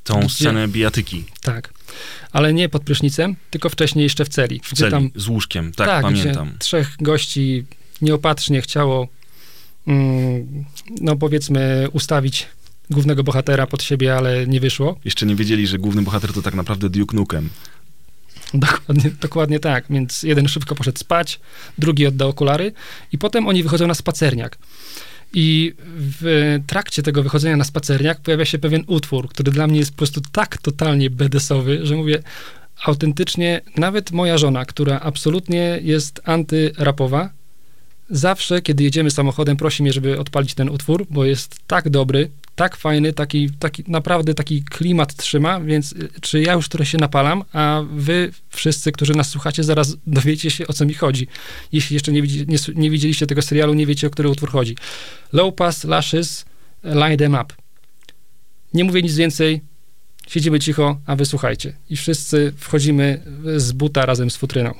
Tą 0.03 0.19
Gdzie- 0.19 0.29
scenę 0.29 0.67
bijatyki 0.67 1.23
tak, 1.41 1.73
ale 2.31 2.53
nie 2.53 2.69
pod 2.69 2.83
prysznicem, 2.83 3.35
tylko 3.49 3.69
wcześniej 3.69 4.03
jeszcze 4.03 4.25
w 4.25 4.29
celi. 4.29 4.61
w 4.63 4.73
celi, 4.73 4.91
tam 4.91 5.09
z 5.15 5.27
łóżkiem, 5.27 5.71
tak, 5.71 6.01
pamiętam. 6.01 6.47
Gdzie 6.49 6.57
trzech 6.59 6.95
gości 6.99 7.65
nieopatrznie 8.01 8.61
chciało, 8.61 9.07
mm, 9.87 10.65
no 11.01 11.15
powiedzmy, 11.15 11.87
ustawić 11.93 12.47
głównego 12.89 13.23
bohatera 13.23 13.67
pod 13.67 13.83
siebie, 13.83 14.15
ale 14.15 14.47
nie 14.47 14.59
wyszło. 14.59 14.99
Jeszcze 15.05 15.25
nie 15.25 15.35
wiedzieli, 15.35 15.67
że 15.67 15.77
główny 15.77 16.01
bohater 16.01 16.33
to 16.33 16.41
tak 16.41 16.53
naprawdę 16.53 16.89
Duke 16.89 17.15
Nukem. 17.15 17.49
Dokładnie, 18.53 19.11
dokładnie 19.21 19.59
tak, 19.59 19.85
więc 19.89 20.23
jeden 20.23 20.47
szybko 20.47 20.75
poszedł 20.75 20.99
spać, 20.99 21.39
drugi 21.77 22.07
oddał 22.07 22.29
okulary 22.29 22.71
i 23.11 23.17
potem 23.17 23.47
oni 23.47 23.63
wychodzą 23.63 23.87
na 23.87 23.93
spacerniak. 23.93 24.57
I 25.33 25.73
w 25.95 26.59
trakcie 26.67 27.03
tego 27.03 27.23
wychodzenia 27.23 27.57
na 27.57 27.63
spacerniak 27.63 28.21
pojawia 28.21 28.45
się 28.45 28.59
pewien 28.59 28.83
utwór, 28.87 29.29
który 29.29 29.51
dla 29.51 29.67
mnie 29.67 29.79
jest 29.79 29.91
po 29.91 29.97
prostu 29.97 30.21
tak 30.31 30.57
totalnie 30.57 31.09
bedesowy, 31.09 31.85
że 31.85 31.95
mówię, 31.95 32.23
autentycznie, 32.83 33.61
nawet 33.77 34.11
moja 34.11 34.37
żona, 34.37 34.65
która 34.65 34.99
absolutnie 34.99 35.79
jest 35.81 36.21
antyrapowa, 36.23 37.29
zawsze, 38.11 38.61
kiedy 38.61 38.83
jedziemy 38.83 39.11
samochodem, 39.11 39.57
prosi 39.57 39.83
mnie, 39.83 39.93
żeby 39.93 40.19
odpalić 40.19 40.53
ten 40.53 40.69
utwór, 40.69 41.05
bo 41.09 41.25
jest 41.25 41.59
tak 41.67 41.89
dobry, 41.89 42.29
tak 42.55 42.75
fajny, 42.75 43.13
taki, 43.13 43.49
taki 43.59 43.83
naprawdę 43.87 44.33
taki 44.33 44.63
klimat 44.63 45.15
trzyma, 45.15 45.59
więc 45.59 45.91
y, 45.91 46.09
czy 46.21 46.41
ja 46.41 46.53
już 46.53 46.69
trochę 46.69 46.85
się 46.85 46.97
napalam, 46.97 47.43
a 47.53 47.81
wy 47.91 48.31
wszyscy, 48.49 48.91
którzy 48.91 49.13
nas 49.13 49.29
słuchacie, 49.29 49.63
zaraz 49.63 49.97
dowiecie 50.07 50.51
się, 50.51 50.67
o 50.67 50.73
co 50.73 50.85
mi 50.85 50.93
chodzi. 50.93 51.27
Jeśli 51.71 51.93
jeszcze 51.93 52.11
nie, 52.11 52.21
nie, 52.21 52.57
nie 52.75 52.89
widzieliście 52.89 53.27
tego 53.27 53.41
serialu, 53.41 53.73
nie 53.73 53.85
wiecie, 53.85 54.07
o 54.07 54.09
który 54.09 54.29
utwór 54.29 54.49
chodzi. 54.49 54.75
Low 55.33 55.55
Pass, 55.55 55.83
Lashes, 55.83 56.45
Line 56.83 57.17
Them 57.17 57.33
Up. 57.33 57.53
Nie 58.73 58.83
mówię 58.83 59.01
nic 59.01 59.15
więcej, 59.15 59.61
siedzimy 60.27 60.59
cicho, 60.59 60.99
a 61.05 61.15
wy 61.15 61.25
słuchajcie. 61.25 61.73
I 61.89 61.97
wszyscy 61.97 62.53
wchodzimy 62.57 63.21
z 63.57 63.71
buta 63.71 64.05
razem 64.05 64.29
z 64.29 64.37
futryną. 64.37 64.73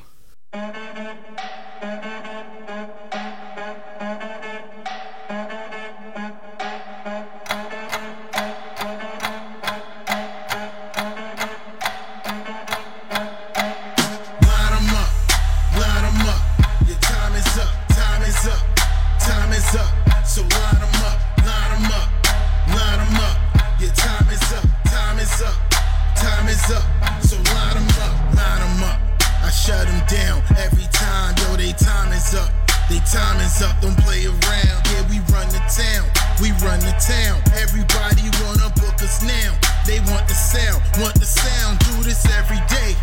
They 39.92 40.00
want 40.08 40.26
the 40.26 40.34
sound, 40.34 40.82
want 41.04 41.20
the 41.20 41.26
sound. 41.26 41.80
Do 41.80 42.04
this 42.08 42.24
every 42.40 42.64
day. 42.72 42.96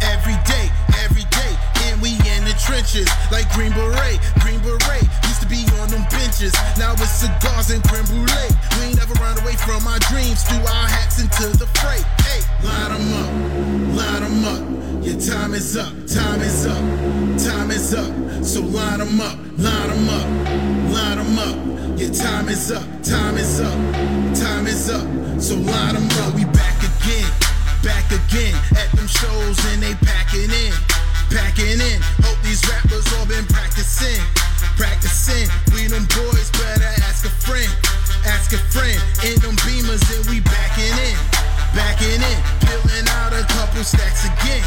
Every 0.00 0.38
day, 0.46 0.70
every 1.02 1.26
day, 1.34 1.52
and 1.90 2.00
we 2.00 2.14
in 2.14 2.44
the 2.46 2.54
trenches 2.62 3.08
like 3.32 3.50
Green 3.50 3.72
Beret. 3.72 4.20
Green 4.38 4.60
Beret 4.60 5.07
be 5.48 5.64
on 5.80 5.88
them 5.88 6.04
benches. 6.10 6.52
Now 6.78 6.92
it's 6.92 7.24
cigars 7.24 7.70
and 7.70 7.82
creme 7.84 8.04
brulee. 8.04 8.52
We 8.78 8.92
ain't 8.92 8.96
never 8.96 9.14
run 9.14 9.38
away 9.40 9.56
from 9.56 9.86
our 9.86 9.98
dreams. 10.10 10.42
Threw 10.44 10.58
our 10.58 10.88
hats 10.88 11.20
into 11.20 11.56
the 11.56 11.66
fray. 11.80 12.00
Hey, 12.24 12.40
line 12.62 12.92
'em 12.92 13.08
up, 13.22 13.30
line 13.96 14.22
'em 14.22 14.44
up. 14.44 14.62
Your 15.04 15.18
time 15.20 15.54
is 15.54 15.76
up, 15.76 15.92
time 16.06 16.42
is 16.42 16.66
up, 16.66 16.82
time 17.38 17.70
is 17.70 17.94
up. 17.94 18.12
So 18.44 18.60
line 18.60 19.00
'em 19.00 19.20
up, 19.20 19.36
line 19.58 19.90
'em 19.90 20.08
up, 20.08 20.28
line 20.92 21.18
'em 21.18 21.38
up. 21.38 21.98
Your 21.98 22.12
time 22.14 22.48
is 22.48 22.70
up, 22.70 22.86
time 23.02 23.36
is 23.36 23.60
up, 23.60 23.78
time 24.34 24.66
is 24.66 24.90
up. 24.90 25.06
So 25.40 25.54
line 25.54 25.96
'em 25.96 26.08
up. 26.22 26.34
We 26.34 26.44
back 26.44 26.78
again 26.82 27.30
back 27.82 28.10
again 28.10 28.54
at 28.76 28.90
them 28.96 29.06
shows 29.06 29.58
and 29.72 29.82
they 29.82 29.94
packing 30.04 30.50
in, 30.50 30.72
packing 31.30 31.80
in. 31.80 31.98
Hope 32.24 32.38
these 32.42 32.62
rappers 32.68 33.04
all 33.16 33.26
been 33.26 33.46
practicing, 33.46 34.20
practicing. 34.76 35.48
We 35.72 35.86
them 35.88 36.06
boys 36.16 36.50
better 36.52 36.90
ask 37.08 37.24
a 37.24 37.32
friend, 37.44 37.70
ask 38.26 38.52
a 38.52 38.60
friend. 38.72 38.98
In 39.24 39.36
them 39.40 39.56
beamers 39.64 40.02
and 40.14 40.24
we 40.28 40.40
backing 40.40 40.96
in, 41.08 41.16
backing 41.74 42.20
in. 42.20 42.38
Peeling 42.64 43.08
out 43.20 43.32
a 43.32 43.44
couple 43.54 43.84
stacks 43.84 44.24
again, 44.24 44.64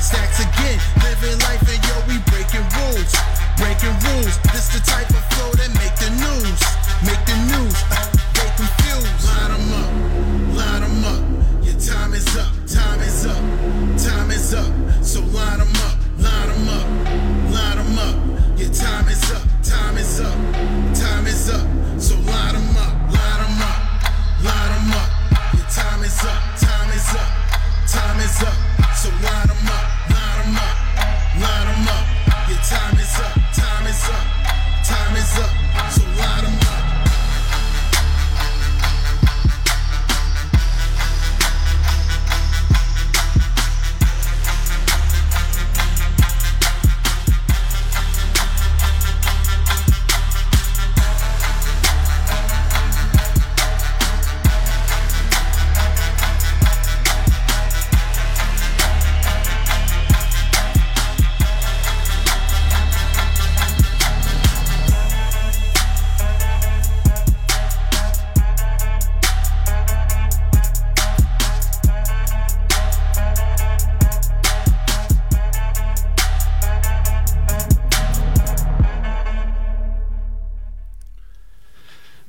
stacks 0.00 0.40
again. 0.40 0.78
Living 1.02 1.38
life 1.46 1.62
and 1.66 1.82
yo 1.84 1.96
we 2.08 2.18
breaking 2.30 2.64
rules, 2.78 3.12
breaking 3.58 3.94
rules. 4.10 4.34
This 4.52 4.68
the 4.74 4.80
type 4.84 5.10
of 5.10 5.24
flow 5.34 5.50
that 5.58 5.70
make 5.78 5.94
the 5.98 6.10
news, 6.22 6.60
make 7.02 7.22
the 7.26 7.38
news. 7.50 7.76
Uh, 7.90 8.06
they 8.34 8.48
confused. 8.56 9.26
Line 9.26 9.52
'em 9.56 9.72
up, 9.72 9.90
line 10.58 10.82
'em 10.82 11.04
up. 11.04 11.22
Your 11.64 11.78
time 11.80 12.14
is 12.14 12.28
up, 12.36 12.52
time 12.66 13.00
is 13.00 13.26
up, 13.26 13.42
time 13.98 14.30
is 14.30 14.54
up. 14.54 14.72
So 15.02 15.20
line 15.20 15.60
'em 15.60 15.76
up, 15.88 15.96
line 16.24 16.50
'em 16.50 16.68
up, 16.78 16.88
line 17.54 17.78
'em 17.78 17.98
up. 17.98 18.16
Your 18.58 18.72
time 18.72 19.08
is 19.08 19.24
up, 19.36 19.46
time 19.62 19.96
is 19.98 20.20
up, 20.20 20.38
time 20.94 21.26
is 21.26 21.50
up. 21.50 21.83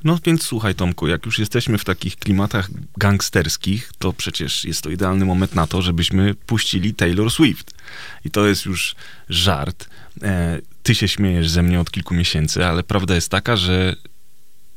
No 0.06 0.20
więc 0.26 0.44
słuchaj 0.44 0.76
Tomku, 0.76 1.08
jak 1.08 1.26
już 1.26 1.40
jesteśmy 1.40 1.78
w 1.78 1.86
takich 1.86 2.16
klimatach 2.16 2.70
gangsterskich, 2.98 3.92
to 4.00 4.14
przecież 4.14 4.66
jest 4.66 4.82
to 4.82 4.90
idealny 4.90 5.26
moment 5.26 5.56
na 5.56 5.68
to, 5.68 5.82
żebyśmy 5.82 6.36
puścili 6.36 6.94
Taylor 6.94 7.32
Swift. 7.32 7.72
I 8.26 8.32
to 8.32 8.48
jest 8.48 8.66
już 8.66 8.96
żart. 9.30 9.90
E, 10.22 10.60
ty 10.84 10.96
się 10.96 11.08
śmiejesz 11.08 11.50
ze 11.50 11.64
mnie 11.64 11.80
od 11.80 11.92
kilku 11.92 12.14
miesięcy, 12.14 12.66
ale 12.66 12.84
prawda 12.84 13.16
jest 13.16 13.30
taka, 13.30 13.58
że 13.58 13.96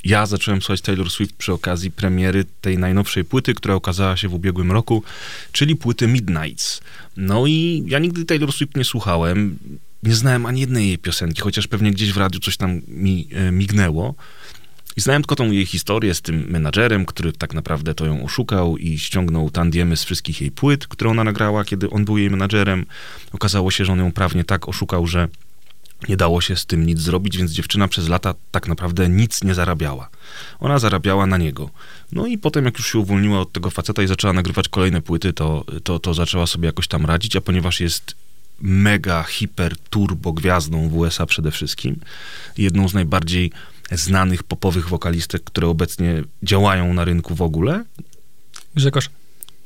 ja 0.05 0.27
zacząłem 0.27 0.63
słuchać 0.63 0.81
Taylor 0.81 1.11
Swift 1.11 1.37
przy 1.37 1.53
okazji 1.53 1.91
premiery 1.91 2.45
tej 2.61 2.79
najnowszej 2.79 3.25
płyty, 3.25 3.55
która 3.55 3.75
okazała 3.75 4.17
się 4.17 4.29
w 4.29 4.35
ubiegłym 4.35 4.73
roku, 4.73 5.03
czyli 5.53 5.77
płyty 5.77 6.07
Midnights. 6.07 6.81
No 7.17 7.47
i 7.47 7.85
ja 7.87 7.99
nigdy 7.99 8.25
Taylor 8.25 8.53
Swift 8.53 8.77
nie 8.77 8.85
słuchałem, 8.85 9.59
nie 10.03 10.15
znałem 10.15 10.47
ani 10.47 10.61
jednej 10.61 10.89
jej 10.89 10.99
piosenki, 10.99 11.41
chociaż 11.41 11.67
pewnie 11.67 11.91
gdzieś 11.91 12.13
w 12.13 12.17
radiu 12.17 12.41
coś 12.41 12.57
tam 12.57 12.81
mi 12.89 13.29
e, 13.33 13.53
mignęło. 13.53 14.15
I 14.99 15.01
znałem 15.01 15.23
tylko 15.23 15.37
tą 15.37 15.51
jej 15.51 15.67
historię 15.67 16.15
z 16.15 16.23
tym 16.23 16.47
menadżerem, 16.49 17.07
który 17.07 17.33
tak 17.33 17.55
naprawdę 17.55 17.95
to 17.95 18.07
ją 18.07 18.25
oszukał 18.25 18.77
i 18.77 18.99
ściągnął 18.99 19.51
tandiemy 19.51 19.97
z 19.97 20.05
wszystkich 20.05 20.41
jej 20.41 20.51
płyt, 20.51 20.87
które 20.87 21.11
ona 21.11 21.25
nagrała, 21.25 21.65
kiedy 21.65 21.91
on 21.91 22.05
był 22.05 22.19
jej 22.19 22.31
menadżerem. 22.31 22.87
Okazało 23.33 23.71
się, 23.71 23.85
że 23.85 23.93
on 23.93 23.99
ją 23.99 24.13
prawnie 24.13 24.45
tak 24.45 24.69
oszukał, 24.69 25.07
że 25.07 25.29
nie 26.09 26.17
dało 26.17 26.41
się 26.41 26.57
z 26.57 26.67
tym 26.67 26.87
nic 26.87 26.99
zrobić, 26.99 27.39
więc 27.39 27.53
dziewczyna 27.53 27.89
przez 27.89 28.09
lata 28.09 28.35
tak 28.51 28.69
naprawdę 28.69 29.09
nic 29.09 29.45
nie 29.45 29.55
zarabiała. 29.55 30.09
Ona 30.61 30.79
zarabiała 30.79 31.27
na 31.27 31.37
niego. 31.37 31.71
No 32.13 32.27
i 32.27 32.39
potem, 32.39 32.65
jak 32.65 32.79
już 32.79 32.93
się 32.93 32.99
uwolniła 32.99 33.41
od 33.41 33.53
tego 33.53 33.71
faceta 33.71 34.03
i 34.03 34.07
zaczęła 34.07 34.33
nagrywać 34.33 34.69
kolejne 34.69 35.03
płyty, 35.03 35.33
to, 35.33 35.65
to, 35.85 35.99
to 35.99 36.15
zaczęła 36.15 36.47
sobie 36.47 36.67
jakoś 36.67 36.89
tam 36.89 37.07
radzić, 37.07 37.37
a 37.37 37.41
ponieważ 37.41 37.81
jest 37.81 38.15
mega, 38.61 39.23
hiper, 39.23 39.77
turbo 39.91 40.33
gwiazdą 40.33 40.89
w 40.89 40.97
USA 40.97 41.27
przede 41.27 41.51
wszystkim, 41.51 41.97
jedną 42.57 42.89
z 42.89 42.95
najbardziej 42.95 43.53
znanych 43.93 44.43
popowych 44.43 44.89
wokalistek, 44.89 45.45
które 45.45 45.67
obecnie 45.69 46.23
działają 46.43 46.95
na 46.95 47.05
rynku 47.05 47.35
w 47.35 47.43
ogóle. 47.43 47.85
Grzegorz, 48.75 49.11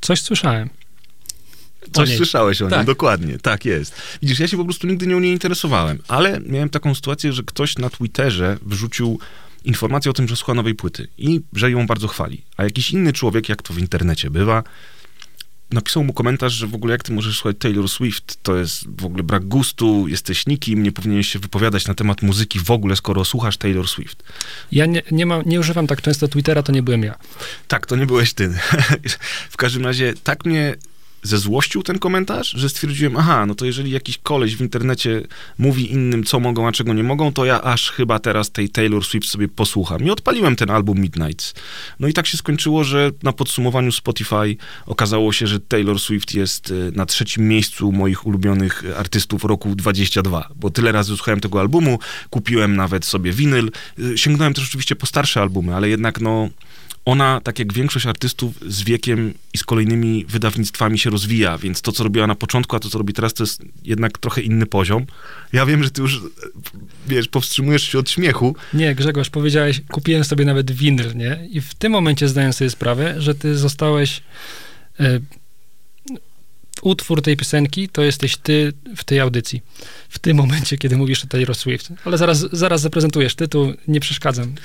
coś 0.01 0.21
słyszałem. 0.21 0.69
Coś 1.91 2.09
niej. 2.09 2.17
słyszałeś 2.17 2.61
o 2.61 2.65
nim, 2.65 2.71
Tak. 2.71 2.85
dokładnie, 2.85 3.39
tak 3.39 3.65
jest. 3.65 3.95
Widzisz, 4.21 4.39
ja 4.39 4.47
się 4.47 4.57
po 4.57 4.63
prostu 4.63 4.87
nigdy 4.87 5.07
nią 5.07 5.19
nie 5.19 5.31
interesowałem, 5.31 5.99
ale 6.07 6.39
miałem 6.39 6.69
taką 6.69 6.95
sytuację, 6.95 7.33
że 7.33 7.43
ktoś 7.43 7.77
na 7.77 7.89
Twitterze 7.89 8.57
wrzucił 8.61 9.19
informację 9.63 10.11
o 10.11 10.13
tym, 10.13 10.27
że 10.27 10.35
słucha 10.35 10.53
nowej 10.53 10.75
płyty 10.75 11.07
i 11.17 11.41
że 11.53 11.71
ją 11.71 11.87
bardzo 11.87 12.07
chwali. 12.07 12.41
A 12.57 12.63
jakiś 12.63 12.91
inny 12.91 13.13
człowiek, 13.13 13.49
jak 13.49 13.61
to 13.61 13.73
w 13.73 13.79
internecie 13.79 14.29
bywa, 14.29 14.63
napisał 15.73 16.03
mu 16.03 16.13
komentarz, 16.13 16.53
że 16.53 16.67
w 16.67 16.75
ogóle 16.75 16.91
jak 16.91 17.03
ty 17.03 17.11
możesz 17.11 17.37
słuchać 17.37 17.57
Taylor 17.59 17.89
Swift, 17.89 18.37
to 18.43 18.55
jest 18.55 19.01
w 19.01 19.05
ogóle 19.05 19.23
brak 19.23 19.45
gustu, 19.45 20.07
jesteś 20.07 20.47
nikim, 20.47 20.83
nie 20.83 20.91
powinieneś 20.91 21.27
się 21.27 21.39
wypowiadać 21.39 21.87
na 21.87 21.93
temat 21.93 22.21
muzyki 22.21 22.59
w 22.59 22.71
ogóle, 22.71 22.95
skoro 22.95 23.25
słuchasz 23.25 23.57
Taylor 23.57 23.87
Swift. 23.87 24.23
Ja 24.71 24.85
nie, 24.85 25.01
nie, 25.11 25.25
mam, 25.25 25.43
nie 25.45 25.59
używam 25.59 25.87
tak 25.87 26.01
często 26.01 26.27
Twittera, 26.27 26.63
to 26.63 26.71
nie 26.71 26.83
byłem 26.83 27.03
ja. 27.03 27.15
Tak, 27.67 27.85
to 27.85 27.95
nie 27.95 28.05
byłeś 28.05 28.33
ty. 28.33 28.49
w 29.49 29.57
każdym 29.57 29.83
razie 29.83 30.13
tak 30.23 30.45
mnie 30.45 30.75
zezłościł 31.23 31.83
ten 31.83 31.99
komentarz, 31.99 32.49
że 32.49 32.69
stwierdziłem, 32.69 33.17
aha, 33.17 33.45
no 33.45 33.55
to 33.55 33.65
jeżeli 33.65 33.91
jakiś 33.91 34.17
koleś 34.17 34.55
w 34.55 34.61
internecie 34.61 35.21
mówi 35.57 35.91
innym, 35.91 36.23
co 36.23 36.39
mogą, 36.39 36.67
a 36.67 36.71
czego 36.71 36.93
nie 36.93 37.03
mogą, 37.03 37.33
to 37.33 37.45
ja 37.45 37.61
aż 37.61 37.91
chyba 37.91 38.19
teraz 38.19 38.51
tej 38.51 38.69
Taylor 38.69 39.05
Swift 39.05 39.29
sobie 39.29 39.47
posłucham. 39.47 40.05
I 40.05 40.09
odpaliłem 40.09 40.55
ten 40.55 40.69
album 40.69 40.99
Midnights. 40.99 41.53
No 41.99 42.07
i 42.07 42.13
tak 42.13 42.27
się 42.27 42.37
skończyło, 42.37 42.83
że 42.83 43.11
na 43.23 43.33
podsumowaniu 43.33 43.91
Spotify 43.91 44.55
okazało 44.85 45.33
się, 45.33 45.47
że 45.47 45.59
Taylor 45.59 45.99
Swift 45.99 46.33
jest 46.33 46.71
y, 46.71 46.91
na 46.95 47.05
trzecim 47.05 47.47
miejscu 47.47 47.91
moich 47.91 48.27
ulubionych 48.27 48.83
y, 48.83 48.97
artystów 48.97 49.43
roku 49.43 49.75
22, 49.75 50.49
bo 50.55 50.69
tyle 50.69 50.91
razy 50.91 51.15
słuchałem 51.15 51.39
tego 51.39 51.59
albumu, 51.59 51.99
kupiłem 52.29 52.75
nawet 52.75 53.05
sobie 53.05 53.31
winyl, 53.31 53.71
y, 53.99 54.17
sięgnąłem 54.17 54.53
też 54.53 54.63
oczywiście 54.63 54.95
po 54.95 55.05
starsze 55.05 55.41
albumy, 55.41 55.75
ale 55.75 55.89
jednak 55.89 56.21
no 56.21 56.49
ona, 57.05 57.41
tak 57.41 57.59
jak 57.59 57.73
większość 57.73 58.05
artystów, 58.05 58.53
z 58.67 58.83
wiekiem 58.83 59.33
i 59.53 59.57
z 59.57 59.63
kolejnymi 59.63 60.25
wydawnictwami 60.25 60.99
się 60.99 61.09
rozwija, 61.09 61.57
więc 61.57 61.81
to, 61.81 61.91
co 61.91 62.03
robiła 62.03 62.27
na 62.27 62.35
początku, 62.35 62.75
a 62.75 62.79
to, 62.79 62.89
co 62.89 62.97
robi 62.97 63.13
teraz, 63.13 63.33
to 63.33 63.43
jest 63.43 63.61
jednak 63.83 64.17
trochę 64.17 64.41
inny 64.41 64.65
poziom. 64.65 65.05
Ja 65.53 65.65
wiem, 65.65 65.83
że 65.83 65.91
ty 65.91 66.01
już, 66.01 66.21
wiesz, 67.07 67.27
powstrzymujesz 67.27 67.83
się 67.83 67.99
od 67.99 68.09
śmiechu. 68.09 68.55
Nie, 68.73 68.95
Grzegorz, 68.95 69.29
powiedziałeś, 69.29 69.81
kupiłem 69.91 70.23
sobie 70.23 70.45
nawet 70.45 70.71
winyl, 70.71 71.15
nie? 71.15 71.47
I 71.49 71.61
w 71.61 71.73
tym 71.73 71.91
momencie 71.91 72.27
zdaję 72.27 72.53
sobie 72.53 72.69
sprawę, 72.69 73.21
że 73.21 73.35
ty 73.35 73.57
zostałeś... 73.57 74.21
E, 74.99 75.19
utwór 76.81 77.21
tej 77.21 77.37
piosenki 77.37 77.89
to 77.89 78.01
jesteś 78.01 78.37
ty 78.37 78.73
w 78.95 79.03
tej 79.03 79.19
audycji. 79.19 79.61
W 80.09 80.19
tym 80.19 80.37
momencie, 80.37 80.77
kiedy 80.77 80.97
mówisz 80.97 81.23
o 81.23 81.27
Taylor 81.27 81.55
Swift. 81.55 81.93
Ale 82.05 82.17
zaraz, 82.17 82.39
zaraz 82.51 82.81
zaprezentujesz 82.81 83.35
tytuł, 83.35 83.73
nie 83.87 83.99
przeszkadzam. 83.99 84.55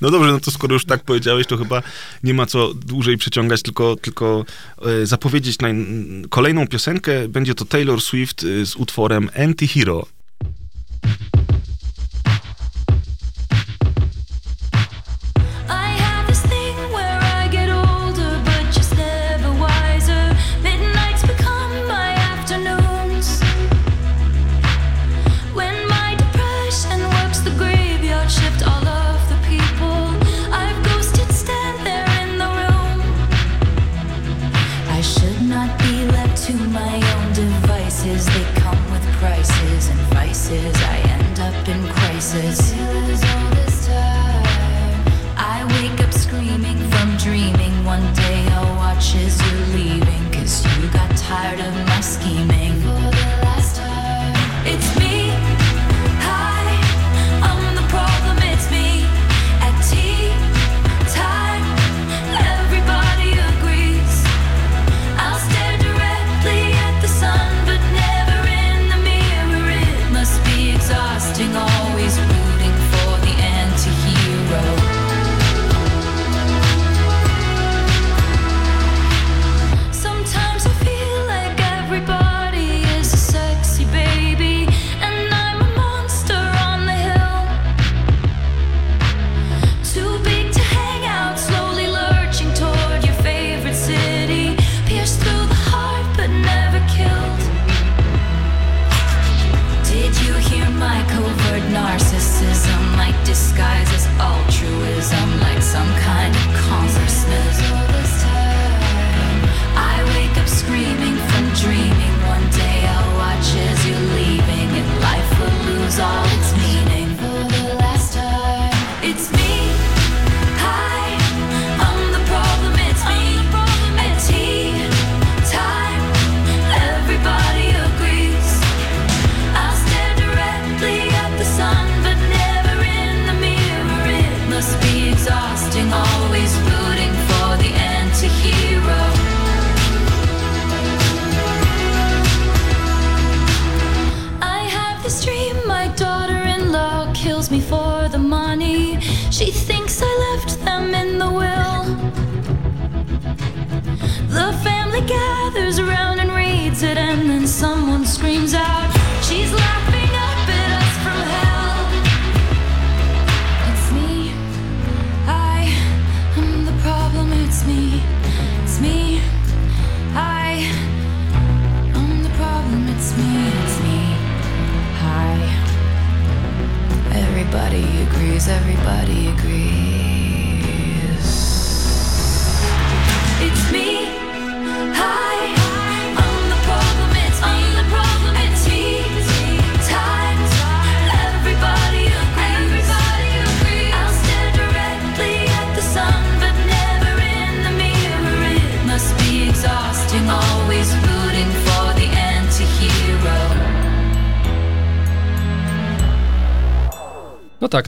No 0.00 0.10
dobrze, 0.10 0.32
no 0.32 0.40
to 0.40 0.50
skoro 0.50 0.74
już 0.74 0.84
tak 0.84 1.04
powiedziałeś, 1.04 1.46
to 1.46 1.56
chyba 1.56 1.82
nie 2.22 2.34
ma 2.34 2.46
co 2.46 2.74
dłużej 2.74 3.16
przeciągać, 3.16 3.62
tylko, 3.62 3.96
tylko 3.96 4.44
e, 5.02 5.06
zapowiedzieć 5.06 5.56
kolejną 6.30 6.66
piosenkę. 6.66 7.28
Będzie 7.28 7.54
to 7.54 7.64
Taylor 7.64 8.00
Swift 8.00 8.44
e, 8.44 8.66
z 8.66 8.76
utworem 8.76 9.28
Anti-Hero. 9.28 10.13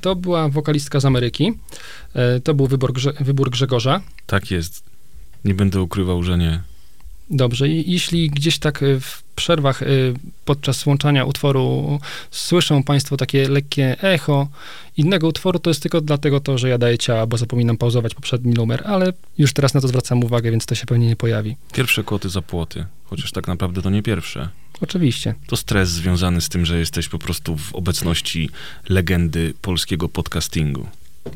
To 0.06 0.16
była 0.16 0.48
wokalistka 0.48 1.00
z 1.00 1.04
Ameryki. 1.04 1.52
E, 2.14 2.40
To 2.40 2.54
był 2.54 2.66
wybór, 2.66 2.92
Grze- 2.92 3.24
wybór 3.24 3.50
Grzegorza. 3.50 4.00
Tak 4.26 4.50
jest. 4.50 4.82
Nie 5.44 5.54
będę 5.54 5.80
ukrywał, 5.82 6.22
że 6.22 6.38
nie. 6.38 6.62
Dobrze, 7.30 7.68
i 7.68 7.92
jeśli 7.92 8.30
gdzieś 8.30 8.58
tak 8.58 8.82
y, 8.82 9.00
w 9.00 9.22
przerwach 9.36 9.82
y, 9.82 10.14
podczas 10.46 10.84
włączania 10.84 11.24
utworu 11.24 11.98
słyszą 12.30 12.82
Państwo 12.82 13.16
takie 13.16 13.48
lekkie 13.48 13.96
echo 14.02 14.48
innego 14.96 15.26
utworu, 15.28 15.58
to 15.58 15.70
jest 15.70 15.82
tylko 15.82 16.00
dlatego 16.00 16.40
to, 16.40 16.58
że 16.58 16.68
ja 16.68 16.78
daję 16.78 16.98
ciała, 16.98 17.26
bo 17.26 17.36
zapominam 17.36 17.76
pauzować 17.76 18.14
poprzedni 18.14 18.54
numer, 18.54 18.82
ale 18.86 19.12
już 19.38 19.52
teraz 19.52 19.74
na 19.74 19.80
to 19.80 19.88
zwracam 19.88 20.24
uwagę, 20.24 20.50
więc 20.50 20.66
to 20.66 20.74
się 20.74 20.86
pewnie 20.86 21.06
nie 21.06 21.16
pojawi. 21.16 21.56
Pierwsze 21.72 22.04
koty 22.04 22.28
za 22.28 22.42
płoty. 22.42 22.86
Chociaż 23.04 23.32
tak 23.32 23.48
naprawdę 23.48 23.82
to 23.82 23.90
nie 23.90 24.02
pierwsze. 24.02 24.48
Oczywiście. 24.80 25.34
To 25.46 25.56
stres 25.56 25.88
związany 25.90 26.40
z 26.40 26.48
tym, 26.48 26.66
że 26.66 26.78
jesteś 26.78 27.08
po 27.08 27.18
prostu 27.18 27.56
w 27.56 27.74
obecności 27.74 28.50
legendy 28.88 29.54
polskiego 29.62 30.08
podcastingu. 30.08 30.86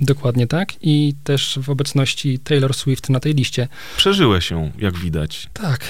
Dokładnie 0.00 0.46
tak. 0.46 0.72
I 0.82 1.14
też 1.24 1.58
w 1.62 1.70
obecności 1.70 2.38
Taylor 2.38 2.74
Swift 2.74 3.10
na 3.10 3.20
tej 3.20 3.34
liście. 3.34 3.68
Przeżyłeś 3.96 4.50
ją, 4.50 4.70
jak 4.78 4.98
widać. 4.98 5.48
Tak, 5.52 5.84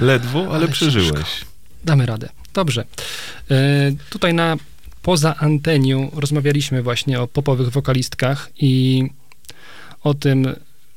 Ledwo, 0.00 0.40
ale, 0.40 0.50
Ale 0.50 0.68
przeżyłeś. 0.68 1.08
ciężko. 1.08 1.53
Damy 1.84 2.06
radę. 2.06 2.28
Dobrze. 2.54 2.84
E, 3.50 3.92
tutaj 4.10 4.34
na 4.34 4.56
poza 5.02 5.36
antenią 5.36 6.10
rozmawialiśmy 6.14 6.82
właśnie 6.82 7.20
o 7.20 7.26
popowych 7.26 7.70
wokalistkach 7.70 8.50
i 8.58 9.04
o 10.02 10.14
tym, 10.14 10.46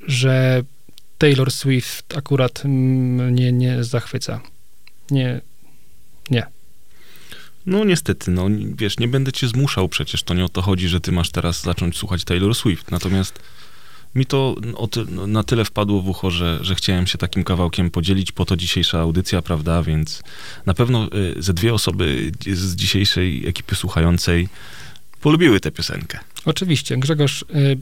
że 0.02 0.64
Taylor 1.18 1.52
Swift 1.52 2.18
akurat 2.18 2.64
mnie 2.66 3.52
nie 3.52 3.84
zachwyca. 3.84 4.42
Nie, 5.12 5.42
nie. 6.30 6.48
No 7.66 7.86
niestety, 7.86 8.32
no 8.32 8.48
wiesz, 8.76 9.00
nie 9.00 9.08
będę 9.08 9.32
cię 9.32 9.48
zmuszał, 9.48 9.90
przecież 9.90 10.24
to 10.24 10.34
nie 10.34 10.46
o 10.46 10.50
to 10.50 10.62
chodzi, 10.62 10.88
że 10.88 11.02
ty 11.02 11.12
masz 11.12 11.30
teraz 11.30 11.64
zacząć 11.64 11.98
słuchać 11.98 12.24
Taylor 12.24 12.56
Swift. 12.56 12.92
Natomiast 12.92 13.40
mi 14.16 14.26
to 14.26 14.56
na 15.28 15.44
tyle 15.44 15.66
wpadło 15.66 16.02
w 16.02 16.10
ucho, 16.10 16.32
że, 16.32 16.60
że 16.62 16.76
chciałem 16.76 17.08
się 17.08 17.18
takim 17.18 17.44
kawałkiem 17.44 17.92
podzielić, 17.92 18.32
po 18.32 18.46
to 18.46 18.58
dzisiejsza 18.58 19.00
audycja, 19.00 19.42
prawda, 19.42 19.84
więc 19.84 20.24
na 20.66 20.74
pewno 20.74 21.08
y, 21.14 21.36
ze 21.38 21.54
dwie 21.54 21.74
osoby 21.74 22.32
z 22.54 22.76
dzisiejszej 22.76 23.48
ekipy 23.48 23.76
słuchającej 23.76 24.50
polubiły 25.22 25.60
tę 25.60 25.72
piosenkę. 25.72 26.20
Oczywiście. 26.46 26.98
Grzegorz, 26.98 27.42
y, 27.42 27.78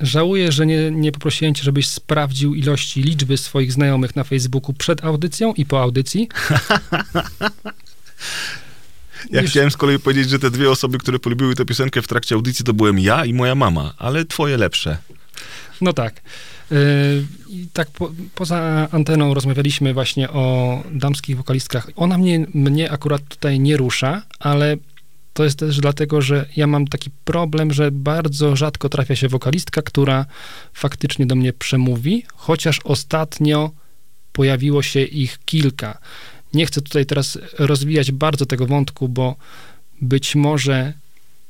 żałuję, 0.00 0.52
że 0.52 0.66
nie, 0.66 0.90
nie 0.90 1.12
poprosiłem 1.12 1.54
cię, 1.54 1.62
żebyś 1.62 1.88
sprawdził 1.88 2.54
ilości 2.54 3.02
liczby 3.02 3.36
swoich 3.36 3.72
znajomych 3.72 4.16
na 4.16 4.24
Facebooku 4.24 4.72
przed 4.74 5.04
audycją 5.04 5.54
i 5.54 5.66
po 5.66 5.82
audycji. 5.82 6.28
Ja 9.30 9.40
Już- 9.42 9.50
chciałem 9.50 9.70
z 9.70 9.76
kolei 9.76 9.98
powiedzieć, 9.98 10.30
że 10.30 10.38
te 10.38 10.50
dwie 10.50 10.70
osoby, 10.70 10.98
które 10.98 11.18
polubiły 11.18 11.54
tę 11.54 11.64
piosenkę 11.64 12.02
w 12.02 12.08
trakcie 12.08 12.34
audycji, 12.34 12.64
to 12.64 12.72
byłem 12.72 12.98
ja 12.98 13.24
i 13.24 13.34
moja 13.34 13.54
mama, 13.54 13.94
ale 13.98 14.24
twoje 14.24 14.56
lepsze. 14.56 14.98
No 15.82 15.92
tak. 15.92 16.22
Yy, 16.70 16.76
I 17.48 17.66
tak 17.72 17.90
po, 17.90 18.12
poza 18.34 18.88
anteną 18.92 19.34
rozmawialiśmy 19.34 19.94
właśnie 19.94 20.30
o 20.30 20.82
damskich 20.92 21.36
wokalistkach. 21.36 21.90
Ona 21.96 22.18
mnie, 22.18 22.46
mnie 22.54 22.90
akurat 22.90 23.22
tutaj 23.28 23.60
nie 23.60 23.76
rusza, 23.76 24.22
ale 24.38 24.76
to 25.32 25.44
jest 25.44 25.58
też 25.58 25.80
dlatego, 25.80 26.22
że 26.22 26.46
ja 26.56 26.66
mam 26.66 26.86
taki 26.86 27.10
problem, 27.24 27.72
że 27.72 27.90
bardzo 27.90 28.56
rzadko 28.56 28.88
trafia 28.88 29.16
się 29.16 29.28
wokalistka, 29.28 29.82
która 29.82 30.26
faktycznie 30.72 31.26
do 31.26 31.34
mnie 31.34 31.52
przemówi, 31.52 32.24
chociaż 32.34 32.80
ostatnio 32.84 33.70
pojawiło 34.32 34.82
się 34.82 35.02
ich 35.02 35.38
kilka. 35.44 35.98
Nie 36.54 36.66
chcę 36.66 36.80
tutaj 36.80 37.06
teraz 37.06 37.38
rozwijać 37.58 38.12
bardzo 38.12 38.46
tego 38.46 38.66
wątku, 38.66 39.08
bo 39.08 39.36
być 40.00 40.34
może 40.34 40.92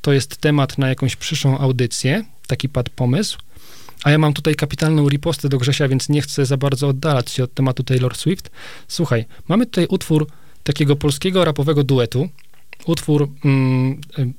to 0.00 0.12
jest 0.12 0.36
temat 0.36 0.78
na 0.78 0.88
jakąś 0.88 1.16
przyszłą 1.16 1.58
audycję, 1.58 2.24
taki 2.46 2.68
padł 2.68 2.90
pomysł, 2.96 3.38
a 4.02 4.10
ja 4.10 4.18
mam 4.18 4.32
tutaj 4.32 4.54
kapitalną 4.54 5.08
ripostę 5.08 5.48
do 5.48 5.58
Grzesia, 5.58 5.88
więc 5.88 6.08
nie 6.08 6.22
chcę 6.22 6.46
za 6.46 6.56
bardzo 6.56 6.88
oddalać 6.88 7.30
się 7.30 7.44
od 7.44 7.54
tematu 7.54 7.82
Taylor 7.82 8.16
Swift. 8.16 8.50
Słuchaj, 8.88 9.24
mamy 9.48 9.66
tutaj 9.66 9.86
utwór 9.86 10.26
takiego 10.62 10.96
polskiego 10.96 11.44
rapowego 11.44 11.84
duetu. 11.84 12.28
Utwór, 12.86 13.28
mm, 13.44 14.00
y, 14.18 14.32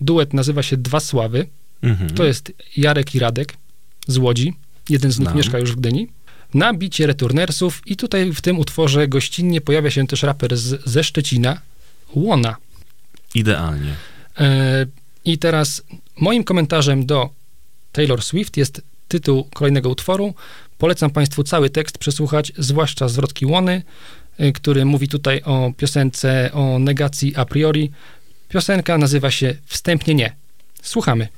duet 0.00 0.34
nazywa 0.34 0.62
się 0.62 0.76
Dwa 0.76 1.00
Sławy. 1.00 1.46
Mhm. 1.82 2.10
To 2.10 2.24
jest 2.24 2.52
Jarek 2.76 3.14
i 3.14 3.18
Radek 3.18 3.56
z 4.06 4.16
Łodzi. 4.16 4.54
Jeden 4.88 5.12
z 5.12 5.18
nich 5.18 5.28
Znam. 5.28 5.36
mieszka 5.36 5.58
już 5.58 5.72
w 5.72 5.76
Gdyni. 5.76 6.08
Na 6.54 6.74
bicie 6.74 7.06
Returnersów 7.06 7.82
i 7.86 7.96
tutaj 7.96 8.32
w 8.32 8.40
tym 8.40 8.58
utworze 8.58 9.08
gościnnie 9.08 9.60
pojawia 9.60 9.90
się 9.90 10.06
też 10.06 10.22
raper 10.22 10.56
z, 10.56 10.84
ze 10.84 11.04
Szczecina, 11.04 11.60
Łona. 12.14 12.56
Idealnie. 13.34 13.94
E, 14.38 14.86
I 15.24 15.38
teraz 15.38 15.82
moim 16.20 16.44
komentarzem 16.44 17.06
do 17.06 17.30
Taylor 17.92 18.22
Swift 18.22 18.56
jest 18.56 18.82
tytuł 19.08 19.48
kolejnego 19.54 19.90
utworu. 19.90 20.34
Polecam 20.78 21.10
Państwu 21.10 21.44
cały 21.44 21.70
tekst 21.70 21.98
przesłuchać, 21.98 22.52
zwłaszcza 22.58 23.08
zwrotki 23.08 23.46
Łony, 23.46 23.82
y, 24.40 24.52
który 24.52 24.84
mówi 24.84 25.08
tutaj 25.08 25.42
o 25.42 25.72
piosence 25.76 26.50
o 26.52 26.78
negacji 26.78 27.36
a 27.36 27.44
priori. 27.44 27.90
Piosenka 28.48 28.98
nazywa 28.98 29.30
się 29.30 29.54
Wstępnie 29.66 30.14
nie. 30.14 30.36
Słuchamy. 30.82 31.28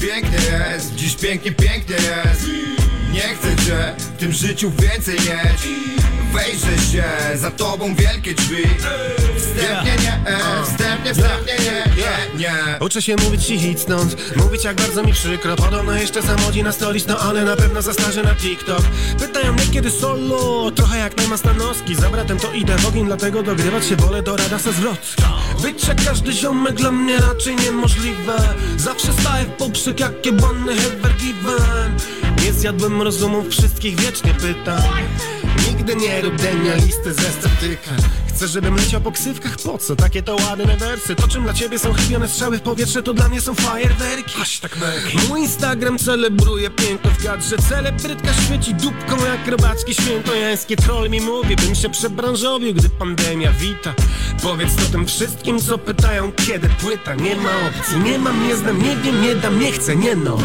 Pięknie 0.00 0.38
jest, 0.72 0.94
dziś 0.94 1.16
pięknie, 1.16 1.52
pięknie 1.52 1.96
jest 1.96 2.46
Nie 3.12 3.20
chcę 3.20 3.56
cię 3.66 3.94
w 3.98 4.16
tym 4.16 4.32
życiu 4.32 4.70
więcej 4.70 5.14
mieć 5.14 6.07
Wejrzę 6.32 6.78
się, 6.92 7.04
za 7.34 7.50
tobą 7.50 7.94
wielkie 7.94 8.34
drzwi. 8.34 8.62
Wstępnie 9.36 9.96
nie, 10.02 10.30
e, 10.30 10.62
wstępnie, 10.64 11.14
wstępnie 11.14 11.54
nie, 11.58 12.02
nie, 12.02 12.38
nie. 12.38 12.54
Uczę 12.80 13.02
się 13.02 13.16
mówić 13.16 13.50
i 13.50 13.58
hitnąć, 13.58 14.12
mówić 14.36 14.64
jak 14.64 14.76
bardzo 14.76 15.02
mi 15.02 15.12
przykro. 15.12 15.56
Podobno 15.56 15.92
jeszcze 15.92 16.22
zamodzi 16.22 16.62
na 16.62 16.72
stolis, 16.72 17.06
no 17.06 17.18
ale 17.18 17.44
na 17.44 17.56
pewno 17.56 17.82
zastarzy 17.82 18.22
na 18.22 18.34
TikTok. 18.34 18.82
Pytają 19.18 19.52
mnie 19.52 19.66
kiedy 19.72 19.90
solo, 19.90 20.70
trochę 20.70 20.98
jak 20.98 21.16
Najman 21.16 21.38
Stanowski. 21.38 21.94
Za 21.94 22.10
bratem 22.10 22.38
to 22.38 22.52
idę 22.52 22.78
w 22.78 22.86
ogień, 22.86 23.06
dlatego 23.06 23.42
dogrywać 23.42 23.86
się 23.86 23.96
wolę 23.96 24.22
do 24.22 24.36
Radasa 24.36 24.72
Zwrotka 24.72 25.22
Być 25.62 25.88
jak 25.88 26.04
każdy 26.04 26.32
ziomek 26.32 26.74
dla 26.74 26.92
mnie 26.92 27.18
raczej 27.18 27.56
niemożliwe. 27.56 28.54
Zawsze 28.76 29.12
staję 29.12 29.44
w 29.44 29.48
poprzek 29.48 30.00
jak 30.00 30.26
jebany 30.26 30.72
ever 30.72 31.12
given 31.16 31.96
Nie 32.44 32.52
zjadłem 32.52 33.02
rozumów 33.02 33.48
wszystkich, 33.48 34.00
wiecznie 34.00 34.34
pytam 34.34 34.82
Nigdy 35.78 35.96
nie 35.96 36.20
rób 36.20 36.36
denia 36.36 36.74
listy 36.74 37.14
ze 37.14 37.32
sceptyka 37.32 37.90
Chcę, 38.28 38.48
żebym 38.48 38.76
leciał 38.76 39.00
po 39.00 39.12
ksywkach, 39.12 39.56
po 39.64 39.78
co? 39.78 39.96
Takie 39.96 40.22
to 40.22 40.36
ładne 40.36 40.76
wersy. 40.76 41.14
To 41.14 41.28
czym 41.28 41.42
dla 41.42 41.54
ciebie 41.54 41.78
są 41.78 41.92
chybione 41.92 42.28
strzały 42.28 42.58
w 42.58 42.62
powietrze 42.62 43.02
To 43.02 43.14
dla 43.14 43.28
mnie 43.28 43.40
są 43.40 43.54
fajerwerki. 43.54 44.34
Hashtag 44.38 44.76
Mój 45.28 45.40
Instagram 45.40 45.98
celebruje 45.98 46.70
piękno 46.70 47.10
w 47.10 47.24
kadrze 47.24 47.56
Celebrytka 47.68 48.32
świeci 48.32 48.74
dupką 48.74 49.16
jak 49.24 49.48
robaczki 49.48 49.94
świętojańskie. 49.94 50.76
Troll 50.76 51.10
mi 51.10 51.20
mówi, 51.20 51.56
bym 51.56 51.74
się 51.74 51.90
przebranżowił 51.90 52.74
Gdy 52.74 52.88
pandemia 52.88 53.52
wita. 53.52 53.94
Powiedz 54.42 54.76
to 54.76 54.82
tym 54.92 55.06
wszystkim, 55.06 55.60
co 55.60 55.78
pytają 55.78 56.32
Kiedy 56.32 56.68
płyta, 56.68 57.14
nie 57.14 57.36
ma 57.36 57.50
opcji. 57.68 57.98
Nie 57.98 58.18
mam, 58.18 58.48
nie 58.48 58.56
znam, 58.56 58.82
nie 58.82 58.96
wiem, 58.96 59.22
nie 59.22 59.34
dam, 59.34 59.60
nie 59.60 59.72
chcę, 59.72 59.96
nie 59.96 60.16
no 60.16 60.38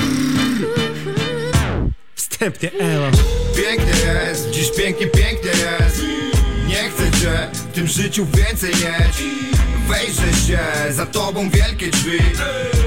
Wstępnie 2.33 2.71
elo. 2.79 3.11
Pięknie 3.55 3.93
jest, 4.27 4.49
dziś 4.49 4.71
pięknie, 4.77 5.07
pięknie 5.07 5.51
jest. 5.51 6.01
Nie 6.67 6.89
chcę 6.89 7.19
cię 7.21 7.47
w 7.53 7.73
tym 7.73 7.87
życiu 7.87 8.27
więcej 8.37 8.69
mieć. 8.69 9.23
Wejrzę 9.87 10.47
się, 10.47 10.59
za 10.93 11.05
tobą 11.05 11.49
wielkie 11.49 11.87
drzwi. 11.87 12.19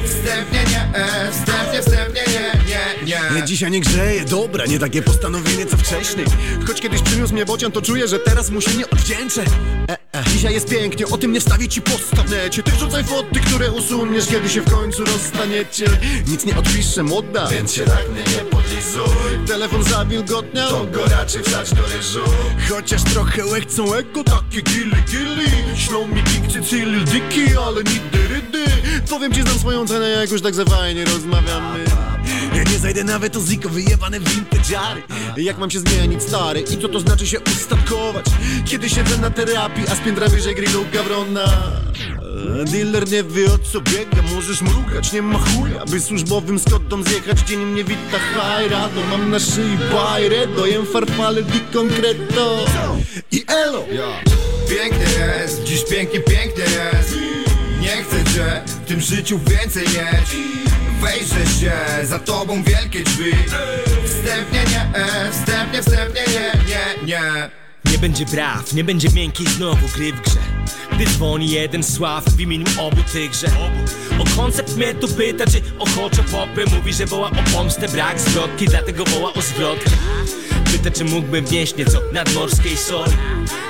Wstępnie 0.05 0.61
nie, 0.70 0.99
e, 0.99 1.32
wstępnie, 1.32 1.80
wstępnie 1.82 2.22
nie, 2.32 2.66
nie, 3.07 3.44
dzisiaj 3.44 3.70
nie 3.70 3.80
grzeje, 3.80 4.24
dobra, 4.24 4.66
nie 4.66 4.78
takie 4.78 5.02
postanowienie 5.02 5.66
co 5.66 5.76
wcześniej. 5.76 6.26
Choć 6.66 6.80
kiedyś 6.80 7.02
przyniósł 7.02 7.32
mnie 7.32 7.46
bocian, 7.46 7.72
to 7.72 7.82
czuję, 7.82 8.09
że 8.09 8.18
teraz 8.18 8.50
mu 8.50 8.61
się 8.61 8.70
nie 8.74 8.90
odwdzięczę. 8.90 9.44
E, 9.90 10.24
Dzisiaj 10.32 10.54
jest 10.54 10.68
pięknie, 10.68 11.07
o 11.07 11.18
tym 11.18 11.32
nie 11.32 11.40
wstawię 11.40 11.68
ci 11.68 11.82
posta 11.82 12.22
w 12.22 12.30
necie 12.30 12.62
Ty 12.62 12.70
rzucaj 12.80 13.04
foty, 13.04 13.40
które 13.40 13.70
usuniesz, 13.72 14.26
kiedy 14.26 14.48
się 14.48 14.61
w 14.61 14.70
końcu 14.70 15.04
rozstaniecie. 15.04 15.86
Nic 16.26 16.44
nie 16.44 16.57
odpiszę, 16.57 17.02
młoda, 17.02 17.48
więc 17.48 17.72
się 17.72 17.84
tak 17.84 18.09
mnie 18.11 18.20
nie 18.20 18.44
podlizuj. 18.50 19.46
Telefon 19.46 19.84
zawilgotniał, 19.84 20.70
to 20.70 20.84
go 20.86 21.04
raczej 21.07 21.42
wsadź 21.42 21.70
do 21.70 21.82
ryżu. 21.82 22.20
Chociaż 22.68 23.02
trochę 23.02 23.46
łechcą 23.46 23.94
eko, 23.94 24.24
takie 24.24 24.62
gilly 24.62 24.96
gilly 25.11 25.46
Ślą 25.76 26.09
mi 26.09 26.22
kikcy, 26.22 26.62
cylil 26.62 27.04
diki, 27.04 27.57
ale 27.66 27.76
nigdy 27.76 28.28
rydy. 28.28 28.64
Powiem 29.11 29.32
ci, 29.32 29.42
znam 29.42 29.59
swoją 29.59 29.86
cenę, 29.86 30.09
jak 30.09 30.30
już 30.30 30.42
tak 30.42 30.54
za 30.54 30.64
fajnie 30.64 31.04
rozmawiamy 31.04 31.84
ja 32.57 32.62
nie 32.62 32.78
zajdę 32.78 33.04
nawet 33.04 33.36
o 33.36 33.40
ziko, 33.40 33.68
wyjebane 33.68 34.20
vintage'ary 34.20 35.02
Jak 35.36 35.59
mam 35.59 35.70
się 35.70 35.80
zmienić, 35.80 36.22
stary? 36.22 36.61
I 36.61 36.78
co 36.82 36.88
to 36.88 37.00
znaczy 37.00 37.26
się 37.26 37.40
ustatkować? 37.40 38.26
Kiedy 38.64 38.90
siedzę 38.90 39.18
na 39.18 39.30
terapii, 39.30 39.84
a 39.88 39.94
z 39.94 40.00
piętra 40.00 40.28
wyżej 40.28 40.54
grillu 40.54 40.84
gawrona 40.92 41.44
E, 42.61 42.64
Dealer 42.64 43.09
nie 43.09 43.22
wie 43.22 43.46
o 43.46 43.59
co 43.59 43.80
biega, 43.80 44.22
możesz 44.34 44.62
mrugać, 44.62 45.12
nie 45.12 45.22
ma 45.22 45.38
chuja. 45.38 45.84
By 45.84 46.00
służbowym 46.00 46.59
skotom 46.59 47.04
zjechać, 47.04 47.40
dzień 47.40 47.64
mnie 47.64 47.84
wita 47.84 48.18
hajrado 48.18 49.00
Mam 49.11 49.30
na 49.30 49.38
szyi 49.38 49.78
bajrę, 49.92 50.46
dojem 50.46 50.86
farfale 50.86 51.42
di 51.42 51.61
concreto. 51.72 52.64
I 53.32 53.44
elo! 53.48 53.84
Pięknie 54.70 55.07
jest, 55.40 55.64
dziś 55.64 55.84
pięknie, 55.90 56.20
pięknie 56.20 56.64
jest. 56.64 57.14
Nie 57.80 58.02
chcę 58.02 58.34
cię 58.34 58.62
w 58.66 58.88
tym 58.88 59.00
życiu 59.00 59.40
więcej 59.48 59.84
mieć 59.84 60.36
Wejrzę 61.01 61.47
się, 61.61 61.72
za 62.03 62.18
tobą 62.18 62.62
wielkie 62.62 63.03
drzwi. 63.05 63.32
Wstępnie 64.05 64.61
nie, 64.70 64.99
e, 64.99 65.30
wstępnie, 65.32 65.82
wstępnie 65.82 66.20
nie, 66.28 66.53
nie, 66.68 67.07
nie. 67.07 67.51
Nie 67.92 67.99
będzie 67.99 68.26
braw, 68.26 68.72
nie 68.72 68.84
będzie 68.84 69.09
miękkiej 69.09 69.47
znowu 69.47 69.88
gry 69.88 70.12
w 70.12 70.20
grze. 70.20 70.38
Gdy 70.92 71.07
dzwoni 71.07 71.51
jeden 71.51 71.82
sław 71.84 72.24
w 72.24 72.40
imieniu 72.40 72.66
obu 72.80 72.97
tychże. 73.12 73.47
O 74.18 74.36
koncept 74.36 74.76
mnie 74.76 74.94
tu 74.94 75.09
pyta, 75.09 75.44
czy 75.47 75.61
ochoczo 75.78 76.22
popy. 76.22 76.64
Mówi, 76.76 76.92
że 76.92 77.07
woła 77.07 77.30
o 77.30 77.57
pomstę, 77.57 77.88
brak 77.88 78.20
zwrotki, 78.20 78.66
dlatego 78.66 79.05
woła 79.05 79.32
o 79.32 79.42
zwrotkę. 79.42 79.90
Pyta, 80.72 80.90
czy 80.90 81.05
mógłbym 81.05 81.47
wnieść 81.47 81.76
nieco 81.76 82.01
nadmorskiej 82.12 82.76
soli. 82.76 83.12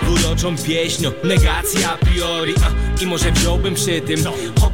Uroczą 0.08 0.56
pieśnią, 0.56 1.12
negacja 1.24 1.92
a 1.92 1.96
priori. 1.96 2.54
A, 2.64 3.02
I 3.02 3.06
może 3.06 3.32
wziąłbym 3.32 3.74
przy 3.74 4.00
tym 4.00 4.24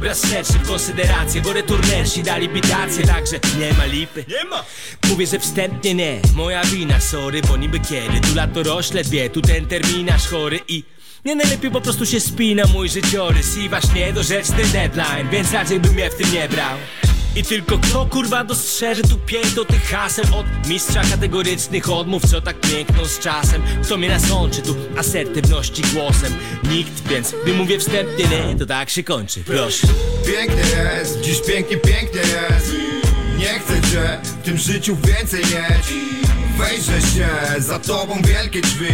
w 0.03 0.67
konsyderację 0.67 1.41
Bo 1.41 1.53
returnersi 1.53 2.23
dali 2.23 2.49
bitację, 2.49 3.07
także 3.07 3.39
nie 3.59 3.73
ma 3.73 3.85
lipy 3.85 4.25
Nie 4.27 4.49
ma! 4.49 4.63
Mówię, 5.09 5.27
że 5.27 5.39
wstępnie 5.39 5.95
nie, 5.95 6.19
moja 6.35 6.63
wina, 6.63 6.99
sorry 6.99 7.41
Bo 7.41 7.57
niby 7.57 7.79
kiedy, 7.79 8.19
tu 8.27 8.35
lato 8.35 8.63
rośle 8.63 9.03
dwie, 9.03 9.29
tu 9.29 9.41
ten 9.41 9.65
terminarz 9.65 10.27
chory 10.27 10.59
i 10.67 10.83
nie 11.25 11.35
najlepiej 11.35 11.71
po 11.71 11.81
prostu 11.81 12.05
się 12.05 12.19
spina 12.19 12.63
mój 12.73 12.89
życiorys 12.89 13.57
I 13.57 13.69
właśnie 13.69 14.13
dorzeczny 14.13 14.63
deadline, 14.63 15.29
więc 15.31 15.53
raczej 15.53 15.79
bym 15.79 15.93
mnie 15.93 16.09
w 16.09 16.15
tym 16.15 16.33
nie 16.33 16.49
brał 16.49 16.77
i 17.35 17.43
tylko 17.43 17.77
kto 17.77 18.05
kurwa 18.05 18.43
dostrzeże 18.43 19.01
tu 19.01 19.17
piękno 19.25 19.65
tych 19.65 19.83
haseł? 19.83 20.25
Od 20.35 20.67
mistrza 20.67 21.01
kategorycznych 21.11 21.89
odmów, 21.89 22.23
co 22.29 22.41
tak 22.41 22.59
piękną 22.59 23.05
z 23.05 23.19
czasem? 23.19 23.61
Kto 23.83 23.97
mnie 23.97 24.09
nasączy 24.09 24.61
tu 24.61 24.75
asertywności 24.97 25.81
głosem? 25.93 26.33
Nikt, 26.63 27.07
więc 27.07 27.33
gdy 27.43 27.53
mówię 27.53 27.79
wstępnie 27.79 28.25
nie, 28.25 28.55
to 28.59 28.65
tak 28.65 28.89
się 28.89 29.03
kończy, 29.03 29.43
proszę. 29.45 29.87
Pięknie 30.27 30.63
jest, 30.99 31.21
dziś 31.21 31.41
pięknie, 31.47 31.77
pięknie 31.77 32.21
jest. 32.21 32.71
Nie 33.37 33.59
chcę 33.59 33.91
cię 33.91 34.19
w 34.23 34.45
tym 34.45 34.57
życiu 34.57 34.97
więcej 35.07 35.41
mieć. 35.41 35.93
Wejrzę 36.57 37.01
się, 37.01 37.29
za 37.57 37.79
tobą 37.79 38.21
wielkie 38.21 38.61
drzwi. 38.61 38.93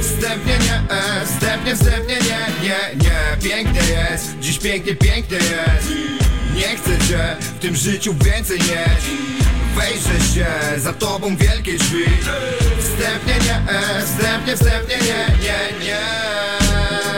Wstępnie 0.00 0.58
nie, 0.58 0.96
e, 0.96 1.26
wstępnie, 1.26 1.76
wstępnie 1.76 2.14
nie, 2.14 2.68
nie, 2.68 3.04
nie. 3.04 3.48
Pięknie 3.50 3.80
jest, 3.80 4.38
dziś 4.40 4.58
pięknie, 4.58 4.94
pięknie 4.94 5.36
jest 5.36 6.20
Nie 6.54 6.76
chcę 6.76 7.06
cię 7.08 7.36
w 7.40 7.58
tym 7.58 7.76
życiu 7.76 8.14
więcej 8.24 8.58
mieć. 8.58 9.04
Wejrzę 9.76 10.34
się, 10.34 10.46
za 10.76 10.92
tobą 10.92 11.36
wielkie 11.36 11.78
drzwi. 11.78 12.04
Wstępnie 12.78 13.34
nie, 13.46 13.72
e, 13.72 14.02
wstępnie, 14.02 14.56
wstępnie 14.56 14.96
nie, 14.96 15.26
nie, 15.42 15.86
nie 15.86 17.09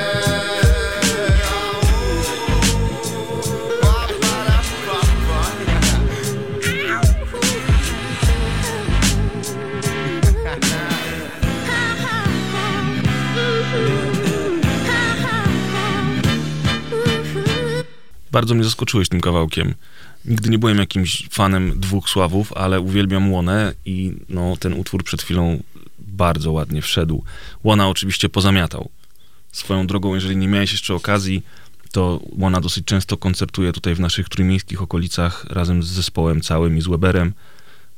Bardzo 18.33 18.55
mnie 18.55 18.65
zaskoczyłeś 18.65 19.09
tym 19.09 19.21
kawałkiem. 19.21 19.75
Nigdy 20.25 20.51
nie 20.51 20.59
byłem 20.59 20.79
jakimś 20.79 21.29
fanem 21.31 21.81
dwóch 21.81 22.09
Sławów, 22.09 22.53
ale 22.53 22.81
uwielbiam 22.81 23.33
Łonę 23.33 23.75
i 23.85 24.13
no, 24.29 24.57
ten 24.57 24.73
utwór 24.73 25.05
przed 25.05 25.23
chwilą 25.23 25.63
bardzo 25.99 26.53
ładnie 26.53 26.83
wszedł. 26.83 27.25
Łona 27.65 27.89
oczywiście 27.89 28.29
pozamiatał. 28.29 28.89
Swoją 29.53 29.87
drogą, 29.87 30.15
jeżeli 30.15 30.37
nie 30.37 30.49
miałeś 30.49 30.73
jeszcze 30.73 30.95
okazji, 30.95 31.43
to 31.91 32.21
Łona 32.39 32.61
dosyć 32.61 32.85
często 32.85 33.17
koncertuje 33.17 33.73
tutaj 33.73 33.95
w 33.95 34.01
naszych 34.01 34.29
trójmiejskich 34.29 34.83
okolicach 34.83 35.45
razem 35.45 35.83
z 35.83 35.87
zespołem 35.87 36.41
całym 36.41 36.77
i 36.77 36.81
z 36.81 36.87
Weberem. 36.87 37.33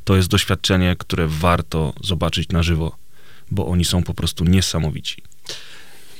To 0.04 0.16
jest 0.16 0.28
doświadczenie, 0.28 0.96
które 0.98 1.26
warto 1.28 1.92
zobaczyć 2.04 2.48
na 2.48 2.62
żywo, 2.62 2.96
bo 3.50 3.66
oni 3.66 3.84
są 3.84 4.02
po 4.02 4.14
prostu 4.14 4.44
niesamowici. 4.44 5.22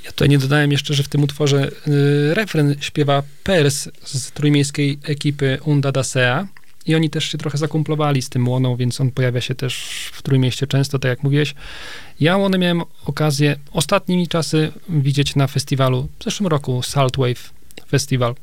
Ja 0.05 0.11
tutaj 0.11 0.28
nie 0.28 0.38
dodałem 0.38 0.72
jeszcze, 0.72 0.94
że 0.94 1.02
w 1.02 1.09
tym 1.09 1.22
utworze 1.22 1.70
y, 1.88 2.34
refren 2.34 2.76
śpiewa 2.80 3.22
Pers 3.44 3.88
z 4.05 4.30
trójmiejskiej 4.30 4.98
ekipy 5.02 5.59
Unda 5.64 5.92
da 5.92 6.05
Sea 6.05 6.46
i 6.86 6.94
oni 6.94 7.11
też 7.11 7.24
się 7.24 7.38
trochę 7.38 7.59
zakumplowali 7.59 8.22
z 8.22 8.28
tym 8.28 8.48
Łoną, 8.48 8.76
więc 8.76 9.00
on 9.00 9.11
pojawia 9.11 9.40
się 9.40 9.55
też 9.55 9.84
w 10.12 10.22
Trójmieście 10.22 10.66
często, 10.66 10.98
tak 10.98 11.09
jak 11.09 11.22
mówiłeś. 11.22 11.55
Ja 12.20 12.36
Łonę 12.36 12.59
miałem 12.59 12.82
okazję 13.05 13.57
ostatnimi 13.72 14.28
czasy 14.28 14.72
widzieć 14.88 15.36
na 15.36 15.46
festiwalu, 15.46 16.09
w 16.18 16.24
zeszłym 16.24 16.46
roku 16.46 16.82
Saltwave 16.82 17.50
Festival 17.88 18.34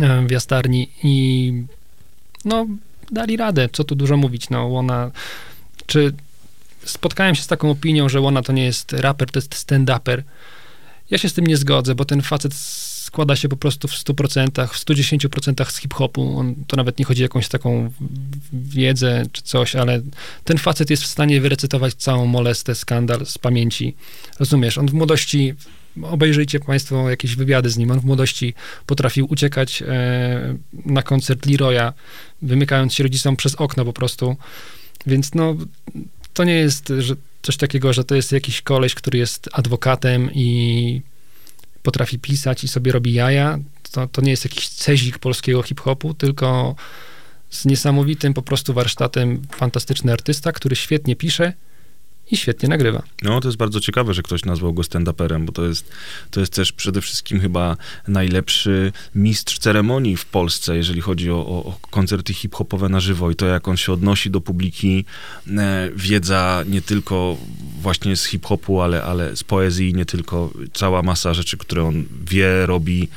e, 0.00 0.26
w 0.26 0.30
Jastarni 0.30 0.88
i 1.02 1.52
no 2.44 2.66
dali 3.10 3.36
radę, 3.36 3.68
co 3.72 3.84
tu 3.84 3.94
dużo 3.94 4.16
mówić, 4.16 4.50
no 4.50 4.66
Łona, 4.66 5.10
czy 5.86 6.12
spotkałem 6.84 7.34
się 7.34 7.42
z 7.42 7.46
taką 7.46 7.70
opinią, 7.70 8.08
że 8.08 8.20
Łona 8.20 8.42
to 8.42 8.52
nie 8.52 8.64
jest 8.64 8.92
raper, 8.92 9.30
to 9.30 9.38
jest 9.38 9.54
stand-uper. 9.54 10.22
Ja 11.12 11.18
się 11.18 11.28
z 11.28 11.34
tym 11.34 11.46
nie 11.46 11.56
zgodzę, 11.56 11.94
bo 11.94 12.04
ten 12.04 12.22
facet 12.22 12.54
składa 12.54 13.36
się 13.36 13.48
po 13.48 13.56
prostu 13.56 13.88
w 13.88 13.92
100%, 13.92 14.66
w 14.66 14.84
110% 14.84 15.70
z 15.70 15.76
hip-hopu. 15.76 16.38
On, 16.38 16.54
to 16.66 16.76
nawet 16.76 16.98
nie 16.98 17.04
chodzi 17.04 17.22
o 17.22 17.24
jakąś 17.24 17.48
taką 17.48 17.90
wiedzę 18.52 19.22
czy 19.32 19.42
coś, 19.42 19.76
ale 19.76 20.02
ten 20.44 20.58
facet 20.58 20.90
jest 20.90 21.02
w 21.02 21.06
stanie 21.06 21.40
wyrecytować 21.40 21.94
całą 21.94 22.26
molestę, 22.26 22.74
skandal 22.74 23.26
z 23.26 23.38
pamięci. 23.38 23.94
Rozumiesz? 24.40 24.78
On 24.78 24.88
w 24.88 24.92
młodości, 24.92 25.54
obejrzyjcie 26.02 26.60
państwo 26.60 27.10
jakieś 27.10 27.36
wywiady 27.36 27.70
z 27.70 27.76
nim, 27.76 27.90
on 27.90 28.00
w 28.00 28.04
młodości 28.04 28.54
potrafił 28.86 29.26
uciekać 29.30 29.82
e, 29.82 30.56
na 30.84 31.02
koncert 31.02 31.46
Leroya, 31.46 31.92
wymykając 32.42 32.94
się 32.94 33.02
rodzicom 33.02 33.36
przez 33.36 33.54
okno 33.54 33.84
po 33.84 33.92
prostu. 33.92 34.36
Więc 35.06 35.34
no, 35.34 35.56
to 36.34 36.44
nie 36.44 36.54
jest 36.54 36.92
że 36.98 37.16
coś 37.42 37.56
takiego, 37.56 37.92
że 37.92 38.04
to 38.04 38.14
jest 38.14 38.32
jakiś 38.32 38.62
koleś, 38.62 38.94
który 38.94 39.18
jest 39.18 39.48
adwokatem 39.52 40.30
i 40.34 41.02
potrafi 41.82 42.18
pisać 42.18 42.64
i 42.64 42.68
sobie 42.68 42.92
robi 42.92 43.12
jaja. 43.12 43.58
To, 43.92 44.06
to 44.06 44.22
nie 44.22 44.30
jest 44.30 44.44
jakiś 44.44 44.68
cezik 44.68 45.18
polskiego 45.18 45.62
hip-hopu, 45.62 46.14
tylko 46.14 46.74
z 47.50 47.64
niesamowitym 47.64 48.34
po 48.34 48.42
prostu 48.42 48.74
warsztatem 48.74 49.42
fantastyczny 49.56 50.12
artysta, 50.12 50.52
który 50.52 50.76
świetnie 50.76 51.16
pisze 51.16 51.52
i 52.30 52.36
świetnie 52.36 52.68
nagrywa. 52.68 53.02
No, 53.22 53.40
to 53.40 53.48
jest 53.48 53.58
bardzo 53.58 53.80
ciekawe, 53.80 54.14
że 54.14 54.22
ktoś 54.22 54.44
nazwał 54.44 54.72
go 54.72 54.82
stand-uperem, 54.82 55.44
bo 55.44 55.52
to 55.52 55.66
jest, 55.66 55.90
to 56.30 56.40
jest 56.40 56.52
też 56.52 56.72
przede 56.72 57.00
wszystkim 57.00 57.40
chyba 57.40 57.76
najlepszy 58.08 58.92
mistrz 59.14 59.58
ceremonii 59.58 60.16
w 60.16 60.24
Polsce, 60.24 60.76
jeżeli 60.76 61.00
chodzi 61.00 61.30
o, 61.30 61.46
o, 61.46 61.78
koncerty 61.90 62.34
hip-hopowe 62.34 62.88
na 62.88 63.00
żywo 63.00 63.30
i 63.30 63.36
to, 63.36 63.46
jak 63.46 63.68
on 63.68 63.76
się 63.76 63.92
odnosi 63.92 64.30
do 64.30 64.40
publiki. 64.40 65.04
E, 65.58 65.90
wiedza 65.96 66.64
nie 66.68 66.82
tylko 66.82 67.36
właśnie 67.80 68.16
z 68.16 68.24
hip-hopu, 68.24 68.80
ale, 68.80 69.02
ale 69.02 69.36
z 69.36 69.44
poezji, 69.44 69.94
nie 69.94 70.04
tylko 70.04 70.50
cała 70.72 71.02
masa 71.02 71.34
rzeczy, 71.34 71.56
które 71.56 71.84
on 71.84 72.04
wie, 72.24 72.66
robi. 72.66 73.08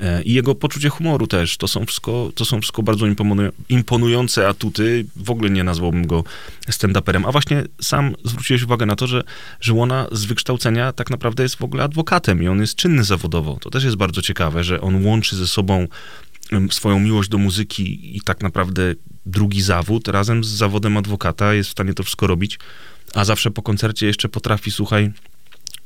E, 0.00 0.22
I 0.22 0.32
jego 0.32 0.54
poczucie 0.54 0.88
humoru 0.88 1.26
też. 1.26 1.56
To 1.56 1.68
są 1.68 1.86
wszystko, 1.86 2.32
to 2.34 2.44
są 2.44 2.60
wszystko 2.60 2.82
bardzo 2.82 3.06
imponują- 3.06 3.52
imponujące 3.68 4.48
atuty. 4.48 5.06
W 5.16 5.30
ogóle 5.30 5.50
nie 5.50 5.64
nazwałbym 5.64 6.06
go 6.06 6.24
stand-uperem. 6.70 7.28
A 7.28 7.32
właśnie 7.32 7.64
sam 7.82 8.14
zwróciłeś 8.24 8.62
uwagę 8.62 8.86
na 8.86 8.96
to, 8.96 9.06
że, 9.06 9.24
że 9.60 9.72
Łona 9.72 10.06
z 10.12 10.24
wykształcenia 10.24 10.92
tak 10.92 11.10
naprawdę 11.10 11.42
jest 11.42 11.56
w 11.56 11.64
ogóle 11.64 11.84
adwokatem 11.84 12.42
i 12.42 12.48
on 12.48 12.60
jest 12.60 12.74
czynny 12.74 13.04
zawodowo. 13.04 13.58
To 13.60 13.70
też 13.70 13.84
jest 13.84 13.96
bardzo 13.96 14.22
ciekawe, 14.22 14.64
że 14.64 14.80
on 14.80 15.04
łączy 15.04 15.36
ze 15.36 15.46
sobą 15.46 15.86
swoją 16.70 17.00
miłość 17.00 17.28
do 17.28 17.38
muzyki 17.38 18.16
i 18.16 18.20
tak 18.20 18.42
naprawdę 18.42 18.94
drugi 19.26 19.62
zawód 19.62 20.08
razem 20.08 20.44
z 20.44 20.48
zawodem 20.48 20.96
adwokata 20.96 21.54
jest 21.54 21.68
w 21.68 21.72
stanie 21.72 21.94
to 21.94 22.02
wszystko 22.02 22.26
robić, 22.26 22.58
a 23.14 23.24
zawsze 23.24 23.50
po 23.50 23.62
koncercie 23.62 24.06
jeszcze 24.06 24.28
potrafi, 24.28 24.70
słuchaj, 24.70 25.12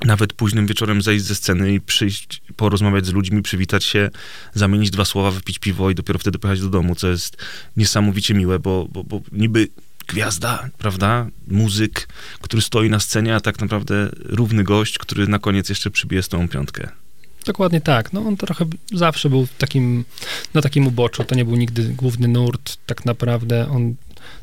nawet 0.04 0.32
późnym 0.32 0.66
wieczorem 0.66 1.02
zejść 1.02 1.24
ze 1.24 1.34
sceny 1.34 1.74
i 1.74 1.80
przyjść, 1.80 2.42
porozmawiać 2.56 3.06
z 3.06 3.12
ludźmi, 3.12 3.42
przywitać 3.42 3.84
się, 3.84 4.10
zamienić 4.54 4.90
dwa 4.90 5.04
słowa, 5.04 5.30
wypić 5.30 5.58
piwo 5.58 5.90
i 5.90 5.94
dopiero 5.94 6.18
wtedy 6.18 6.38
pojechać 6.38 6.60
do 6.60 6.68
domu, 6.68 6.94
co 6.94 7.08
jest 7.08 7.36
niesamowicie 7.76 8.34
miłe, 8.34 8.58
bo, 8.58 8.88
bo, 8.92 9.04
bo 9.04 9.20
niby 9.32 9.68
gwiazda, 10.08 10.68
prawda, 10.78 11.26
muzyk, 11.48 12.08
który 12.40 12.62
stoi 12.62 12.90
na 12.90 13.00
scenie, 13.00 13.34
a 13.34 13.40
tak 13.40 13.60
naprawdę 13.60 14.10
równy 14.14 14.64
gość, 14.64 14.98
który 14.98 15.28
na 15.28 15.38
koniec 15.38 15.68
jeszcze 15.68 15.90
przybije 15.90 16.22
z 16.22 16.28
tą 16.28 16.48
piątkę. 16.48 16.88
Dokładnie 17.46 17.80
tak. 17.80 18.12
No 18.12 18.20
on 18.20 18.36
trochę 18.36 18.66
zawsze 18.92 19.30
był 19.30 19.48
takim, 19.58 20.04
na 20.54 20.62
takim 20.62 20.86
uboczu. 20.86 21.24
To 21.24 21.34
nie 21.34 21.44
był 21.44 21.56
nigdy 21.56 21.84
główny 21.84 22.28
nurt, 22.28 22.76
tak 22.86 23.04
naprawdę. 23.04 23.68
On 23.70 23.94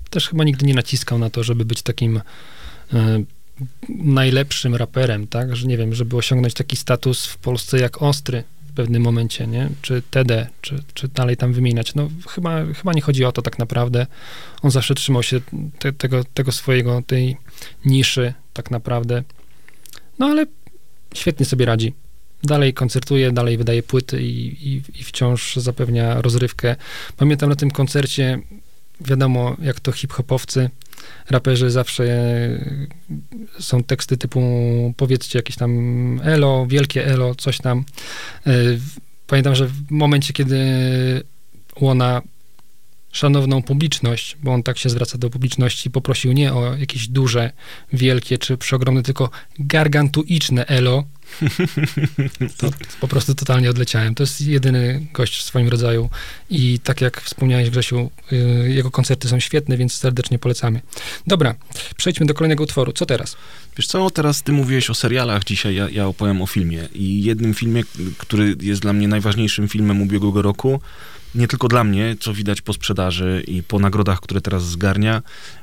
też 0.09 0.29
chyba 0.29 0.43
nigdy 0.43 0.65
nie 0.65 0.73
naciskał 0.73 1.19
na 1.19 1.29
to, 1.29 1.43
żeby 1.43 1.65
być 1.65 1.81
takim 1.81 2.21
e, 2.93 3.23
najlepszym 3.89 4.75
raperem, 4.75 5.27
tak? 5.27 5.55
Że 5.55 5.67
nie 5.67 5.77
wiem, 5.77 5.93
żeby 5.93 6.17
osiągnąć 6.17 6.53
taki 6.53 6.75
status 6.75 7.25
w 7.25 7.37
Polsce 7.37 7.79
jak 7.79 8.01
Ostry 8.01 8.43
w 8.71 8.73
pewnym 8.73 9.01
momencie, 9.01 9.47
nie? 9.47 9.69
Czy 9.81 10.01
TD, 10.11 10.47
czy, 10.61 10.83
czy 10.93 11.07
dalej 11.07 11.37
tam 11.37 11.53
wymieniać. 11.53 11.95
No 11.95 12.09
chyba, 12.29 12.65
chyba 12.73 12.93
nie 12.93 13.01
chodzi 13.01 13.25
o 13.25 13.31
to 13.31 13.41
tak 13.41 13.59
naprawdę. 13.59 14.07
On 14.61 14.71
zawsze 14.71 14.95
trzymał 14.95 15.23
się 15.23 15.41
te, 15.79 15.93
tego, 15.93 16.23
tego 16.33 16.51
swojego, 16.51 17.01
tej 17.07 17.37
niszy 17.85 18.33
tak 18.53 18.71
naprawdę. 18.71 19.23
No 20.19 20.25
ale 20.25 20.45
świetnie 21.13 21.45
sobie 21.45 21.65
radzi. 21.65 21.93
Dalej 22.43 22.73
koncertuje, 22.73 23.31
dalej 23.31 23.57
wydaje 23.57 23.83
płyty 23.83 24.21
i, 24.21 24.67
i, 24.67 24.81
i 24.99 25.03
wciąż 25.03 25.55
zapewnia 25.55 26.21
rozrywkę. 26.21 26.75
Pamiętam 27.17 27.49
na 27.49 27.55
tym 27.55 27.71
koncercie, 27.71 28.39
wiadomo, 29.01 29.57
jak 29.61 29.79
to 29.79 29.91
hip-hopowcy, 29.91 30.69
raperzy 31.29 31.69
zawsze 31.69 32.03
e, 32.03 32.59
są 33.59 33.83
teksty 33.83 34.17
typu 34.17 34.41
powiedzcie 34.97 35.39
jakieś 35.39 35.55
tam 35.55 36.21
elo, 36.23 36.65
wielkie 36.67 37.05
elo, 37.07 37.35
coś 37.35 37.57
tam. 37.57 37.85
E, 38.47 38.51
Pamiętam, 39.31 39.55
że 39.55 39.67
w 39.67 39.91
momencie, 39.91 40.33
kiedy 40.33 40.57
Łona 41.81 42.21
szanowną 43.11 43.63
publiczność, 43.63 44.37
bo 44.43 44.53
on 44.53 44.63
tak 44.63 44.77
się 44.77 44.89
zwraca 44.89 45.17
do 45.17 45.29
publiczności, 45.29 45.91
poprosił 45.91 46.31
nie 46.31 46.53
o 46.53 46.75
jakieś 46.75 47.07
duże, 47.07 47.51
wielkie 47.93 48.37
czy 48.37 48.57
przeogromne, 48.57 49.03
tylko 49.03 49.29
gargantuiczne 49.59 50.65
elo, 50.65 51.03
to 52.57 52.69
po 52.99 53.07
prostu 53.07 53.35
totalnie 53.35 53.69
odleciałem. 53.69 54.15
To 54.15 54.23
jest 54.23 54.41
jedyny 54.41 55.07
gość 55.13 55.37
w 55.37 55.43
swoim 55.43 55.69
rodzaju 55.69 56.09
i 56.49 56.79
tak 56.79 57.01
jak 57.01 57.21
wspomniałeś 57.21 57.69
Grzesiu, 57.69 58.11
y, 58.31 58.35
jego 58.73 58.91
koncerty 58.91 59.27
są 59.27 59.39
świetne, 59.39 59.77
więc 59.77 59.93
serdecznie 59.93 60.39
polecamy. 60.39 60.81
Dobra, 61.27 61.55
przejdźmy 61.97 62.25
do 62.25 62.33
kolejnego 62.33 62.63
utworu. 62.63 62.91
Co 62.91 63.05
teraz? 63.05 63.37
Wiesz 63.77 63.87
co, 63.87 64.09
teraz 64.09 64.43
ty 64.43 64.51
mówiłeś 64.51 64.89
o 64.89 64.93
serialach, 64.93 65.43
dzisiaj 65.43 65.75
ja, 65.75 65.89
ja 65.89 66.07
opowiem 66.07 66.41
o 66.41 66.47
filmie. 66.47 66.87
I 66.93 67.23
jednym 67.23 67.53
filmie, 67.53 67.83
który 68.17 68.55
jest 68.61 68.81
dla 68.81 68.93
mnie 68.93 69.07
najważniejszym 69.07 69.67
filmem 69.67 70.01
ubiegłego 70.01 70.41
roku, 70.41 70.81
nie 71.35 71.47
tylko 71.47 71.67
dla 71.67 71.83
mnie, 71.83 72.15
co 72.19 72.33
widać 72.33 72.61
po 72.61 72.73
sprzedaży 72.73 73.43
i 73.47 73.63
po 73.63 73.79
nagrodach, 73.79 74.19
które 74.19 74.41
teraz 74.41 74.63
zgarnia, 74.63 75.21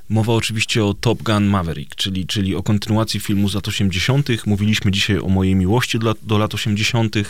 mowa 0.08 0.32
oczywiście 0.32 0.84
o 0.84 0.94
Top 0.94 1.22
Gun 1.22 1.44
Maverick, 1.44 1.94
czyli, 1.94 2.26
czyli 2.26 2.56
o 2.56 2.62
kontynuacji 2.62 3.20
filmu 3.20 3.48
z 3.48 3.54
lat 3.54 3.68
80. 3.68 4.28
Mówiliśmy 4.46 4.90
dzisiaj 4.90 5.18
o 5.18 5.28
mojej 5.28 5.54
miłości 5.54 5.98
do, 5.98 6.06
lat- 6.06 6.18
do 6.22 6.38
lat 6.38 6.54
80., 6.54 7.16
e, 7.16 7.22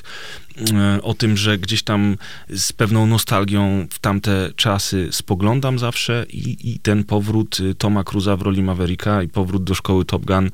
o 1.02 1.14
tym, 1.14 1.36
że 1.36 1.58
gdzieś 1.58 1.82
tam 1.82 2.16
z 2.48 2.72
pewną 2.72 3.06
nostalgią 3.06 3.86
w 3.90 3.98
tamte 3.98 4.50
czasy 4.56 5.08
spoglądam 5.10 5.78
zawsze 5.78 6.26
i, 6.30 6.72
i 6.72 6.78
ten 6.78 7.04
powrót 7.04 7.60
y, 7.60 7.74
Toma 7.74 8.04
Cruza 8.04 8.36
w 8.36 8.42
roli 8.42 8.62
Mavericka 8.62 9.22
i 9.22 9.28
powrót 9.28 9.64
do 9.64 9.74
szkoły 9.74 10.04
Top 10.04 10.24
Gun 10.24 10.50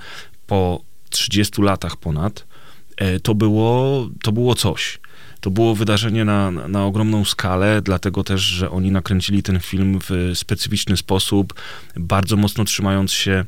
po 0.47 0.81
30 1.11 1.63
latach 1.63 1.97
ponad, 1.97 2.47
e, 2.97 3.21
to 3.21 3.35
było, 3.35 4.09
to 4.23 4.33
było 4.33 4.55
coś. 4.55 5.01
To 5.45 5.51
było 5.51 5.75
wydarzenie 5.75 6.25
na, 6.25 6.51
na, 6.51 6.85
ogromną 6.85 7.25
skalę, 7.25 7.83
dlatego 7.83 8.25
też, 8.25 8.41
że 8.41 8.71
oni 8.71 8.91
nakręcili 8.91 9.43
ten 9.43 9.61
film 9.61 9.99
w 10.09 10.33
specyficzny 10.35 10.97
sposób, 10.97 11.55
bardzo 11.97 12.37
mocno 12.37 12.65
trzymając 12.65 13.13
się 13.13 13.45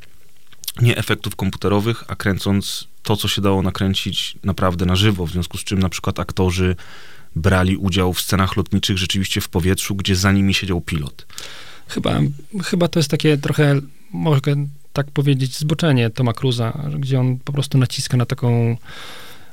nie 0.81 0.97
efektów 0.97 1.37
komputerowych, 1.37 2.05
a 2.09 2.17
kręcąc 2.17 2.89
to, 3.03 3.17
co 3.17 3.29
się 3.29 3.43
dało 3.43 3.63
nakręcić 3.63 4.37
naprawdę 4.45 4.87
na 4.87 4.97
żywo, 4.97 5.27
w 5.27 5.31
związku 5.31 5.59
z 5.59 5.65
czym 5.65 5.79
na 5.79 5.89
przykład 5.89 6.21
aktorzy 6.21 6.77
brali 7.37 7.77
udział 7.77 8.13
w 8.13 8.21
scenach 8.21 8.57
lotniczych 8.57 8.99
rzeczywiście 8.99 9.41
w 9.41 9.49
powietrzu, 9.49 9.95
gdzie 9.95 10.17
za 10.17 10.33
nimi 10.33 10.55
siedział 10.55 10.81
pilot. 10.81 11.27
Chyba, 11.89 12.21
chyba 12.65 12.89
to 12.89 12.99
jest 12.99 13.11
takie 13.11 13.39
trochę, 13.39 13.81
mogę 14.11 14.67
tak 14.93 15.11
powiedzieć, 15.11 15.59
zboczenie 15.59 16.11
Toma 16.11 16.33
Cruza, 16.33 16.91
gdzie 16.99 17.21
on 17.21 17.39
po 17.39 17.53
prostu 17.53 17.79
naciska 17.79 18.17
na 18.17 18.27
taką 18.27 18.77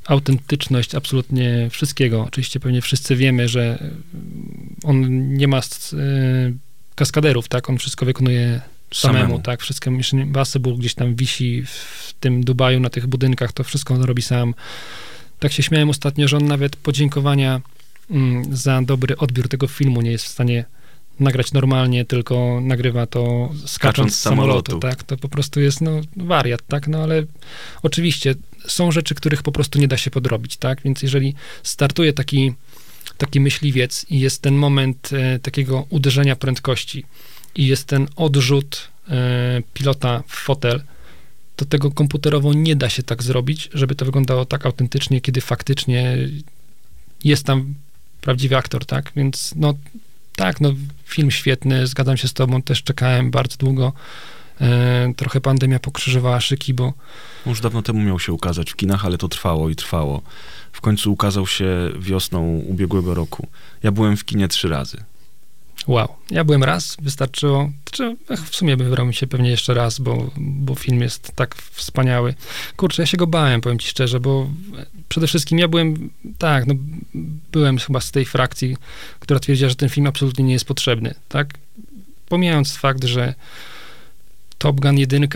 autentyczność 0.05 0.95
absolutnie 0.95 1.67
wszystkiego. 1.71 2.23
Oczywiście 2.27 2.59
pewnie 2.59 2.81
wszyscy 2.81 3.15
wiemy, 3.15 3.47
że 3.47 3.91
on 4.84 5.27
nie 5.34 5.47
ma 5.47 5.59
y, 5.59 6.53
kaskaderów, 6.95 7.47
tak? 7.47 7.69
On 7.69 7.77
wszystko 7.77 8.05
wykonuje 8.05 8.61
samemu, 8.93 9.23
Samemu. 9.23 9.39
tak? 9.39 9.61
Wszystko 9.61 9.91
Mission 9.91 10.19
Impossible 10.19 10.73
gdzieś 10.73 10.93
tam 10.95 11.15
wisi 11.15 11.63
w 11.65 12.13
tym 12.19 12.43
Dubaju, 12.43 12.80
na 12.80 12.89
tych 12.89 13.07
budynkach, 13.07 13.51
to 13.53 13.63
wszystko 13.63 13.93
on 13.93 14.01
robi 14.03 14.21
sam. 14.21 14.53
Tak 15.39 15.51
się 15.51 15.63
śmiałem 15.63 15.89
ostatnio, 15.89 16.27
że 16.27 16.38
on 16.38 16.45
nawet 16.45 16.75
podziękowania 16.75 17.61
mm, 18.11 18.55
za 18.55 18.81
dobry 18.81 19.17
odbiór 19.17 19.47
tego 19.49 19.67
filmu 19.67 20.01
nie 20.01 20.11
jest 20.11 20.25
w 20.25 20.27
stanie 20.27 20.65
nagrać 21.19 21.53
normalnie, 21.53 22.05
tylko 22.05 22.59
nagrywa 22.61 23.05
to 23.05 23.49
skacząc, 23.65 24.15
z 24.15 24.19
samolotu, 24.19 24.71
samolotu. 24.71 24.80
tak? 24.80 25.03
To 25.03 25.17
po 25.17 25.30
prostu 25.30 25.59
jest, 25.61 25.81
no, 25.81 25.91
wariat, 26.15 26.61
tak? 26.67 26.88
No 26.88 27.03
ale 27.03 27.23
oczywiście 27.84 28.35
są 28.68 28.91
rzeczy, 28.91 29.15
których 29.15 29.44
po 29.44 29.52
prostu 29.52 29.80
nie 29.80 29.88
da 29.88 29.98
się 29.98 30.11
podrobić, 30.11 30.57
tak? 30.57 30.81
Więc 30.81 31.02
jeżeli 31.02 31.35
startuje 31.64 32.14
taki, 32.14 32.53
taki 33.18 33.40
myśliwiec 33.40 34.06
i 34.10 34.19
jest 34.19 34.41
ten 34.41 34.56
moment 34.56 35.10
e, 35.14 35.40
takiego 35.40 35.85
uderzenia 35.90 36.35
prędkości 36.35 37.06
i 37.56 37.68
jest 37.68 37.88
ten 37.88 38.07
odrzut 38.15 38.88
e, 39.10 39.61
pilota 39.73 40.23
w 40.27 40.35
fotel, 40.35 40.84
to 41.56 41.65
tego 41.65 41.91
komputerowo 41.91 42.53
nie 42.53 42.76
da 42.76 42.90
się 42.90 43.03
tak 43.03 43.23
zrobić, 43.23 43.69
żeby 43.73 43.95
to 43.95 44.06
wyglądało 44.06 44.45
tak 44.45 44.65
autentycznie, 44.65 45.22
kiedy 45.22 45.41
faktycznie 45.41 46.18
jest 47.23 47.45
tam 47.45 47.73
prawdziwy 48.22 48.57
aktor, 48.57 48.85
tak? 48.85 49.11
Więc 49.15 49.53
no 49.56 49.73
tak, 50.35 50.61
no 50.61 50.73
film 51.06 51.31
świetny, 51.31 51.88
zgadzam 51.88 52.18
się 52.18 52.27
z 52.27 52.34
tobą, 52.34 52.61
też 52.61 52.84
czekałem 52.84 53.31
bardzo 53.31 53.57
długo. 53.57 53.94
E, 54.61 55.13
trochę 55.17 55.41
pandemia 55.41 55.80
pokrzyżowała 55.80 56.41
szyki, 56.41 56.73
bo 56.73 56.93
Już 57.45 57.61
dawno 57.61 57.81
temu 57.81 57.99
miał 57.99 58.19
się 58.19 58.34
ukazać 58.34 58.71
w 58.71 58.75
kinach, 58.75 59.05
ale 59.05 59.17
to 59.17 59.27
trwało 59.27 59.69
i 59.69 59.75
trwało. 59.75 60.21
W 60.71 60.81
końcu 60.81 61.11
ukazał 61.11 61.47
się 61.47 61.67
wiosną 61.99 62.43
ubiegłego 62.43 63.13
roku. 63.13 63.47
Ja 63.84 63.91
byłem 63.91 64.17
w 64.17 64.25
kinie 64.25 64.47
trzy 64.47 64.67
razy. 64.67 65.03
Wow. 65.88 66.15
Ja 66.31 66.43
byłem 66.43 66.63
raz, 66.63 66.97
wystarczyło. 67.01 67.71
Czy, 67.91 68.15
ach, 68.30 68.39
w 68.39 68.55
sumie 68.55 68.77
wybrał 68.77 69.05
mi 69.05 69.13
się 69.13 69.27
pewnie 69.27 69.49
jeszcze 69.49 69.73
raz, 69.73 69.99
bo, 69.99 70.30
bo 70.38 70.75
film 70.75 71.01
jest 71.01 71.31
tak 71.35 71.55
wspaniały. 71.55 72.34
Kurczę, 72.77 73.01
ja 73.01 73.05
się 73.05 73.17
go 73.17 73.27
bałem, 73.27 73.61
powiem 73.61 73.80
ci 73.80 73.88
szczerze, 73.88 74.19
bo 74.19 74.49
przede 75.09 75.27
wszystkim 75.27 75.59
ja 75.59 75.67
byłem, 75.67 76.09
tak, 76.38 76.67
no, 76.67 76.73
byłem 77.51 77.77
chyba 77.77 78.01
z 78.01 78.11
tej 78.11 78.25
frakcji, 78.25 78.77
która 79.19 79.39
twierdziła, 79.39 79.69
że 79.69 79.75
ten 79.75 79.89
film 79.89 80.07
absolutnie 80.07 80.45
nie 80.45 80.53
jest 80.53 80.65
potrzebny, 80.65 81.15
tak? 81.30 81.53
Pomijając 82.30 82.75
fakt, 82.75 83.03
że 83.03 83.34
Top 84.64 84.80
Gun 84.80 84.98
1, 84.98 85.27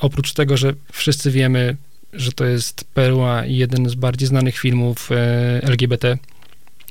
oprócz 0.00 0.32
tego, 0.32 0.56
że 0.56 0.74
wszyscy 0.92 1.30
wiemy, 1.30 1.76
że 2.12 2.32
to 2.32 2.44
jest 2.44 2.84
perła 2.94 3.46
i 3.46 3.56
jeden 3.56 3.88
z 3.88 3.94
bardziej 3.94 4.28
znanych 4.28 4.58
filmów 4.58 5.12
e, 5.12 5.16
LGBT, 5.62 6.18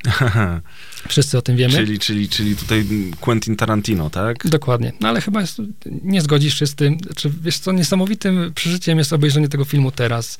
wszyscy 1.08 1.38
o 1.38 1.42
tym 1.42 1.58
wiemy. 1.58 1.74
czyli, 1.74 2.00
czyli, 2.00 2.30
czyli 2.30 2.56
tutaj 2.56 2.86
Quentin 3.20 3.56
Tarantino, 3.56 4.10
tak? 4.10 4.48
Dokładnie. 4.48 4.94
No 5.00 5.10
ale 5.10 5.22
chyba 5.22 5.42
jest, 5.42 5.62
nie 5.86 6.22
zgodzisz 6.22 6.60
się 6.60 6.68
z 6.68 6.76
tym, 6.76 6.98
czy 7.16 7.32
wiesz 7.42 7.58
co, 7.60 7.72
niesamowitym 7.72 8.52
przeżyciem 8.56 8.98
jest 8.98 9.14
obejrzenie 9.14 9.50
tego 9.50 9.66
filmu 9.66 9.92
teraz. 9.92 10.38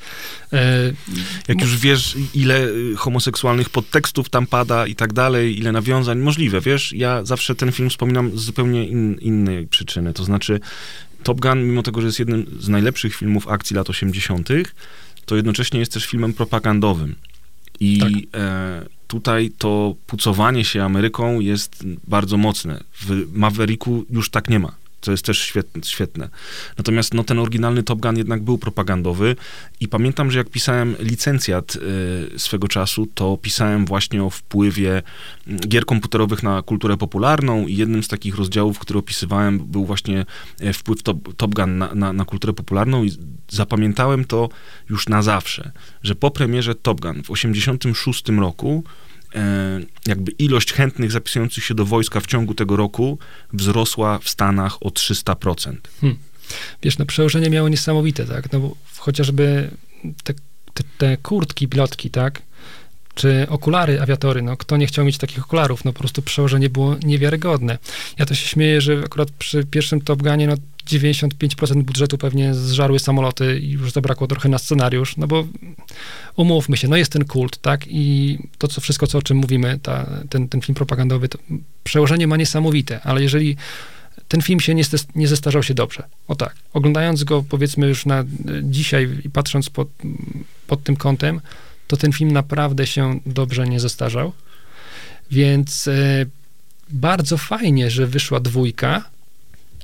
E, 0.52 0.92
Jak 1.48 1.60
już 1.60 1.78
wiesz, 1.78 2.16
ile 2.34 2.64
y, 2.66 2.94
homoseksualnych 2.96 3.70
podtekstów 3.70 4.28
tam 4.28 4.46
pada 4.46 4.86
i 4.86 4.94
tak 4.94 5.12
dalej, 5.12 5.58
ile 5.58 5.72
nawiązań, 5.72 6.18
możliwe, 6.18 6.60
wiesz, 6.60 6.92
ja 6.92 7.24
zawsze 7.24 7.54
ten 7.54 7.72
film 7.72 7.90
wspominam 7.90 8.38
z 8.38 8.42
zupełnie 8.42 8.86
in, 8.86 9.14
innej 9.20 9.66
przyczyny, 9.66 10.12
to 10.12 10.24
znaczy 10.24 10.60
Top 11.22 11.40
Gun, 11.40 11.64
mimo 11.68 11.82
tego, 11.82 12.00
że 12.00 12.06
jest 12.06 12.18
jednym 12.18 12.46
z 12.60 12.68
najlepszych 12.68 13.14
filmów 13.16 13.48
akcji 13.48 13.76
lat 13.76 13.90
80., 13.90 14.48
to 15.26 15.36
jednocześnie 15.36 15.80
jest 15.80 15.92
też 15.92 16.06
filmem 16.06 16.32
propagandowym. 16.32 17.14
I 17.82 17.98
Tak. 17.98 18.10
e, 18.40 18.86
tutaj 19.06 19.50
to 19.58 19.94
pucowanie 20.06 20.64
się 20.64 20.84
Ameryką 20.84 21.40
jest 21.40 21.84
bardzo 22.08 22.36
mocne. 22.36 22.84
W 23.00 23.26
Mavericku 23.32 24.04
już 24.10 24.30
tak 24.30 24.48
nie 24.48 24.58
ma. 24.58 24.72
Co 25.02 25.10
jest 25.10 25.24
też 25.24 25.38
świetne. 25.38 25.82
świetne. 25.84 26.28
Natomiast 26.78 27.14
no, 27.14 27.24
ten 27.24 27.38
oryginalny 27.38 27.82
Top 27.82 28.00
Gun 28.00 28.16
jednak 28.16 28.42
był 28.42 28.58
propagandowy 28.58 29.36
i 29.80 29.88
pamiętam, 29.88 30.30
że 30.30 30.38
jak 30.38 30.50
pisałem 30.50 30.96
licencjat 30.98 31.76
y, 31.76 32.38
swego 32.38 32.68
czasu, 32.68 33.08
to 33.14 33.36
pisałem 33.36 33.86
właśnie 33.86 34.24
o 34.24 34.30
wpływie 34.30 35.02
gier 35.68 35.86
komputerowych 35.86 36.42
na 36.42 36.62
kulturę 36.62 36.96
popularną 36.96 37.66
i 37.66 37.76
jednym 37.76 38.02
z 38.02 38.08
takich 38.08 38.36
rozdziałów, 38.36 38.78
który 38.78 38.98
opisywałem, 38.98 39.58
był 39.58 39.84
właśnie 39.84 40.26
e, 40.60 40.72
wpływ 40.72 41.02
Top, 41.02 41.36
Top 41.36 41.54
Gun 41.54 41.78
na, 41.78 41.94
na, 41.94 42.12
na 42.12 42.24
kulturę 42.24 42.52
popularną 42.52 43.04
i 43.04 43.12
zapamiętałem 43.48 44.24
to 44.24 44.48
już 44.90 45.08
na 45.08 45.22
zawsze, 45.22 45.72
że 46.02 46.14
po 46.14 46.30
premierze 46.30 46.74
Top 46.74 47.00
Gun 47.00 47.22
w 47.22 47.30
86 47.30 48.24
roku 48.28 48.84
jakby 50.06 50.32
ilość 50.32 50.72
chętnych 50.72 51.12
zapisujących 51.12 51.64
się 51.64 51.74
do 51.74 51.84
wojska 51.84 52.20
w 52.20 52.26
ciągu 52.26 52.54
tego 52.54 52.76
roku 52.76 53.18
wzrosła 53.52 54.18
w 54.18 54.28
Stanach 54.28 54.82
o 54.82 54.88
300%. 54.88 55.76
Wiesz, 56.82 56.98
no 56.98 57.06
przełożenie 57.06 57.50
miało 57.50 57.68
niesamowite, 57.68 58.26
tak? 58.26 58.52
No 58.52 58.60
bo 58.60 58.76
chociażby 58.96 59.70
te, 60.24 60.34
te, 60.74 60.84
te 60.98 61.16
kurtki, 61.16 61.68
pilotki, 61.68 62.10
tak? 62.10 62.42
Czy 63.14 63.46
okulary, 63.48 64.00
awiatory, 64.00 64.42
no 64.42 64.56
kto 64.56 64.76
nie 64.76 64.86
chciał 64.86 65.04
mieć 65.04 65.18
takich 65.18 65.44
okularów, 65.44 65.84
no 65.84 65.92
po 65.92 65.98
prostu 65.98 66.22
przełożenie 66.22 66.70
było 66.70 66.96
niewiarygodne. 67.04 67.78
Ja 68.18 68.26
to 68.26 68.34
się 68.34 68.46
śmieję, 68.48 68.80
że 68.80 69.02
akurat 69.04 69.30
przy 69.30 69.64
pierwszym 69.64 70.00
Top 70.00 70.22
Gunie, 70.22 70.46
no 70.46 70.54
95% 70.86 71.82
budżetu 71.82 72.18
pewnie 72.18 72.54
zżarły 72.54 72.98
samoloty 72.98 73.60
i 73.60 73.70
już 73.70 73.92
zabrakło 73.92 74.26
trochę 74.26 74.48
na 74.48 74.58
scenariusz, 74.58 75.16
no 75.16 75.26
bo 75.26 75.46
umówmy 76.36 76.76
się, 76.76 76.88
no 76.88 76.96
jest 76.96 77.12
ten 77.12 77.24
kult, 77.24 77.58
tak? 77.58 77.84
I 77.88 78.38
to 78.58 78.68
co 78.68 78.80
wszystko, 78.80 79.06
co 79.06 79.18
o 79.18 79.22
czym 79.22 79.36
mówimy, 79.36 79.78
ta, 79.82 80.06
ten, 80.30 80.48
ten 80.48 80.60
film 80.60 80.74
propagandowy, 80.74 81.28
przełożenie 81.84 82.26
ma 82.26 82.36
niesamowite, 82.36 83.00
ale 83.00 83.22
jeżeli 83.22 83.56
ten 84.28 84.42
film 84.42 84.60
się 84.60 84.74
nie, 84.74 84.84
nie 85.14 85.28
zestarzał 85.28 85.62
się 85.62 85.74
dobrze. 85.74 86.02
O 86.28 86.34
tak. 86.34 86.54
Oglądając 86.72 87.24
go, 87.24 87.44
powiedzmy 87.48 87.88
już 87.88 88.06
na 88.06 88.24
dzisiaj 88.62 89.08
i 89.24 89.30
patrząc 89.30 89.70
pod, 89.70 89.88
pod 90.66 90.82
tym 90.82 90.96
kątem, 90.96 91.40
to 91.86 91.96
ten 91.96 92.12
film 92.12 92.32
naprawdę 92.32 92.86
się 92.86 93.20
dobrze 93.26 93.68
nie 93.68 93.80
zestarzał. 93.80 94.32
Więc 95.30 95.88
e, 95.88 96.26
bardzo 96.90 97.36
fajnie, 97.36 97.90
że 97.90 98.06
wyszła 98.06 98.40
dwójka 98.40 99.11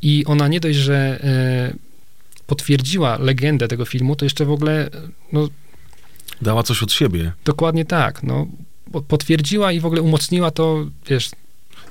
i 0.02 0.24
ona 0.26 0.48
nie 0.48 0.60
dość, 0.60 0.78
że 0.78 1.20
e, 1.24 1.74
potwierdziła 2.46 3.18
legendę 3.18 3.68
tego 3.68 3.84
filmu, 3.84 4.16
to 4.16 4.24
jeszcze 4.24 4.44
w 4.44 4.50
ogóle, 4.50 4.86
e, 4.86 4.90
no 5.32 5.48
Dała 6.42 6.62
coś 6.62 6.82
od 6.82 6.92
siebie. 6.92 7.32
dokładnie 7.44 7.84
tak, 7.84 8.22
no 8.22 8.46
po- 8.92 9.02
potwierdziła 9.02 9.72
i 9.72 9.80
w 9.80 9.86
ogóle 9.86 10.02
umocniła 10.02 10.50
to, 10.50 10.86
wiesz, 11.08 11.30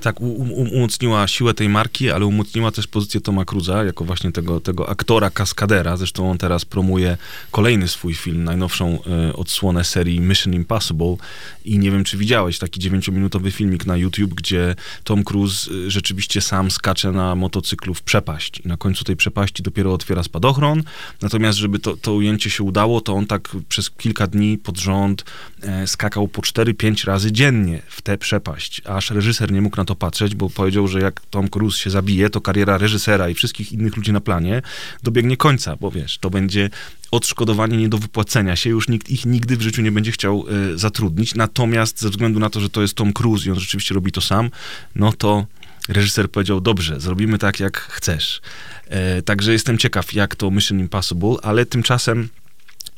Tak, 0.00 0.20
u, 0.20 0.26
u, 0.26 0.62
umocniła 0.76 1.28
siłę 1.28 1.54
tej 1.54 1.68
marki, 1.68 2.10
ale 2.10 2.26
umocniła 2.26 2.70
też 2.70 2.86
pozycję 2.86 3.20
Toma 3.20 3.44
Cruza 3.44 3.84
jako 3.84 4.04
właśnie 4.04 4.32
tego, 4.32 4.60
tego 4.60 4.88
aktora 4.88 5.30
kaskadera. 5.30 5.96
Zresztą 5.96 6.30
on 6.30 6.38
teraz 6.38 6.64
promuje 6.64 7.16
kolejny 7.50 7.88
swój 7.88 8.14
film, 8.14 8.44
najnowszą 8.44 8.98
e, 9.28 9.32
odsłonę 9.32 9.84
serii 9.84 10.20
Mission 10.20 10.54
Impossible. 10.54 11.16
I 11.64 11.78
nie 11.78 11.90
wiem, 11.90 12.04
czy 12.04 12.16
widziałeś 12.16 12.58
taki 12.58 12.80
dziewięciominutowy 12.80 13.50
filmik 13.50 13.86
na 13.86 13.96
YouTube, 13.96 14.34
gdzie 14.34 14.74
Tom 15.04 15.24
Cruise 15.24 15.70
e, 15.70 15.90
rzeczywiście 15.90 16.40
sam 16.40 16.70
skacze 16.70 17.12
na 17.12 17.34
motocyklu 17.34 17.94
w 17.94 18.02
przepaść. 18.02 18.60
I 18.60 18.68
na 18.68 18.76
końcu 18.76 19.04
tej 19.04 19.16
przepaści 19.16 19.62
dopiero 19.62 19.94
otwiera 19.94 20.22
spadochron. 20.22 20.82
Natomiast, 21.22 21.58
żeby 21.58 21.78
to, 21.78 21.96
to 21.96 22.14
ujęcie 22.14 22.50
się 22.50 22.62
udało, 22.64 23.00
to 23.00 23.14
on 23.14 23.26
tak 23.26 23.48
przez 23.68 23.90
kilka 23.90 24.26
dni 24.26 24.58
pod 24.58 24.78
rząd 24.78 25.24
e, 25.62 25.86
skakał 25.86 26.28
po 26.28 26.42
4-5 26.42 27.06
razy 27.06 27.32
dziennie 27.32 27.82
w 27.88 28.02
tę 28.02 28.18
przepaść. 28.18 28.82
Aż 28.84 29.10
reżyser 29.10 29.52
nie 29.52 29.62
mógł 29.62 29.76
na 29.76 29.87
to 29.88 29.96
patrzeć, 29.96 30.34
bo 30.34 30.50
powiedział, 30.50 30.88
że 30.88 31.00
jak 31.00 31.20
Tom 31.20 31.48
Cruise 31.48 31.78
się 31.78 31.90
zabije, 31.90 32.30
to 32.30 32.40
kariera 32.40 32.78
reżysera 32.78 33.28
i 33.28 33.34
wszystkich 33.34 33.72
innych 33.72 33.96
ludzi 33.96 34.12
na 34.12 34.20
planie 34.20 34.62
dobiegnie 35.02 35.36
końca, 35.36 35.76
bo 35.76 35.90
wiesz, 35.90 36.18
to 36.18 36.30
będzie 36.30 36.70
odszkodowanie 37.10 37.76
nie 37.76 37.88
do 37.88 37.98
wypłacenia 37.98 38.56
się, 38.56 38.70
już 38.70 38.88
nikt 38.88 39.10
ich 39.10 39.26
nigdy 39.26 39.56
w 39.56 39.62
życiu 39.62 39.82
nie 39.82 39.92
będzie 39.92 40.12
chciał 40.12 40.44
e, 40.48 40.78
zatrudnić. 40.78 41.34
Natomiast 41.34 42.00
ze 42.00 42.10
względu 42.10 42.40
na 42.40 42.50
to, 42.50 42.60
że 42.60 42.70
to 42.70 42.82
jest 42.82 42.94
Tom 42.94 43.12
Cruise 43.12 43.48
i 43.48 43.50
on 43.52 43.60
rzeczywiście 43.60 43.94
robi 43.94 44.12
to 44.12 44.20
sam, 44.20 44.50
no 44.94 45.12
to 45.12 45.46
reżyser 45.88 46.30
powiedział, 46.30 46.60
dobrze, 46.60 47.00
zrobimy 47.00 47.38
tak, 47.38 47.60
jak 47.60 47.78
chcesz. 47.78 48.40
E, 48.88 49.22
także 49.22 49.52
jestem 49.52 49.78
ciekaw, 49.78 50.12
jak 50.12 50.36
to 50.36 50.50
Mission 50.50 50.80
Impossible, 50.80 51.36
ale 51.42 51.66
tymczasem 51.66 52.28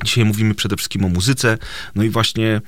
Dzisiaj 0.04 0.24
mówimy 0.24 0.54
przede 0.54 0.76
wszystkim 0.76 1.04
o 1.04 1.08
muzyce, 1.08 1.58
no 1.94 2.02
i 2.02 2.10
właśnie 2.10 2.60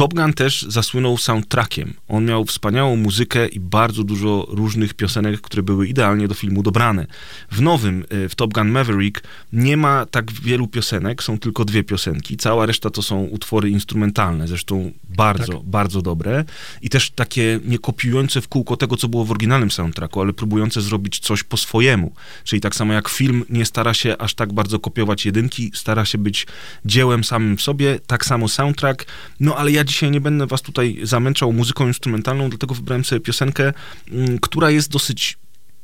Top 0.00 0.14
Gun 0.14 0.32
też 0.32 0.62
zasłynął 0.62 1.18
soundtrackiem. 1.18 1.94
On 2.08 2.24
miał 2.24 2.44
wspaniałą 2.44 2.96
muzykę 2.96 3.48
i 3.48 3.60
bardzo 3.60 4.04
dużo 4.04 4.46
różnych 4.48 4.94
piosenek, 4.94 5.40
które 5.40 5.62
były 5.62 5.88
idealnie 5.88 6.28
do 6.28 6.34
filmu 6.34 6.62
dobrane. 6.62 7.06
W 7.50 7.60
nowym, 7.60 8.04
y, 8.12 8.28
w 8.28 8.34
Top 8.34 8.52
Gun 8.52 8.68
Maverick, 8.68 9.22
nie 9.52 9.76
ma 9.76 10.06
tak 10.06 10.32
wielu 10.32 10.68
piosenek, 10.68 11.22
są 11.22 11.38
tylko 11.38 11.64
dwie 11.64 11.84
piosenki. 11.84 12.36
Cała 12.36 12.66
reszta 12.66 12.90
to 12.90 13.02
są 13.02 13.24
utwory 13.24 13.70
instrumentalne, 13.70 14.48
zresztą 14.48 14.92
bardzo, 15.16 15.52
Tak. 15.52 15.62
bardzo 15.62 16.02
dobre. 16.02 16.44
I 16.82 16.90
też 16.90 17.10
takie 17.10 17.60
nie 17.64 17.78
kopiujące 17.78 18.40
w 18.40 18.48
kółko 18.48 18.76
tego, 18.76 18.96
co 18.96 19.08
było 19.08 19.24
w 19.24 19.30
oryginalnym 19.30 19.70
soundtracku, 19.70 20.20
ale 20.20 20.32
próbujące 20.32 20.80
zrobić 20.80 21.18
coś 21.18 21.42
po 21.42 21.56
swojemu. 21.56 22.12
Czyli 22.44 22.60
tak 22.60 22.74
samo 22.74 22.92
jak 22.92 23.08
film 23.08 23.44
nie 23.50 23.66
stara 23.66 23.94
się 23.94 24.18
aż 24.18 24.34
tak 24.34 24.52
bardzo 24.52 24.78
kopiować 24.78 25.26
jedynki, 25.26 25.70
stara 25.74 26.04
się 26.04 26.18
być 26.18 26.46
dziełem 26.84 27.24
samym 27.24 27.56
w 27.56 27.62
sobie, 27.62 27.98
tak 28.06 28.26
samo 28.26 28.48
soundtrack. 28.48 29.06
No 29.40 29.56
ale 29.56 29.72
ja 29.72 29.84
dzisiaj 29.90 30.10
nie 30.10 30.20
będę 30.20 30.46
was 30.46 30.62
tutaj 30.62 30.98
zamęczał 31.02 31.52
muzyką 31.52 31.86
instrumentalną, 31.86 32.48
dlatego 32.48 32.74
wybrałem 32.74 33.04
sobie 33.04 33.20
piosenkę, 33.20 33.72
mm, 34.10 34.38
która 34.38 34.70
jest 34.70 34.90
dosyć 34.90 35.38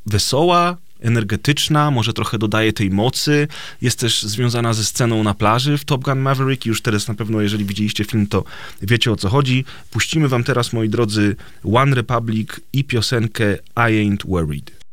wesoła, 0.06 0.76
energetyczna, 1.00 1.90
może 1.90 2.12
trochę 2.12 2.38
dodaje 2.38 2.72
tej 2.72 2.90
mocy. 2.90 3.48
Jest 3.82 3.98
też 3.98 4.22
związana 4.22 4.74
ze 4.74 4.84
sceną 4.84 5.22
na 5.22 5.34
plaży 5.34 5.78
w 5.78 5.84
Top 5.84 6.04
Gun 6.04 6.18
Maverick. 6.18 6.66
Już 6.66 6.82
teraz 6.82 7.08
na 7.08 7.14
pewno, 7.14 7.40
jeżeli 7.40 7.64
widzieliście 7.64 8.04
film, 8.04 8.26
to 8.26 8.44
wiecie 8.82 9.12
o 9.12 9.16
co 9.16 9.28
chodzi. 9.28 9.64
Puścimy 9.90 10.28
wam 10.28 10.44
teraz, 10.44 10.72
moi 10.72 10.88
drodzy, 10.88 11.36
One 11.64 11.96
Republic 11.96 12.48
i 12.72 12.84
piosenkę 12.84 13.54
I 13.76 14.08
Ain't 14.08 14.28
Worried. 14.28 14.85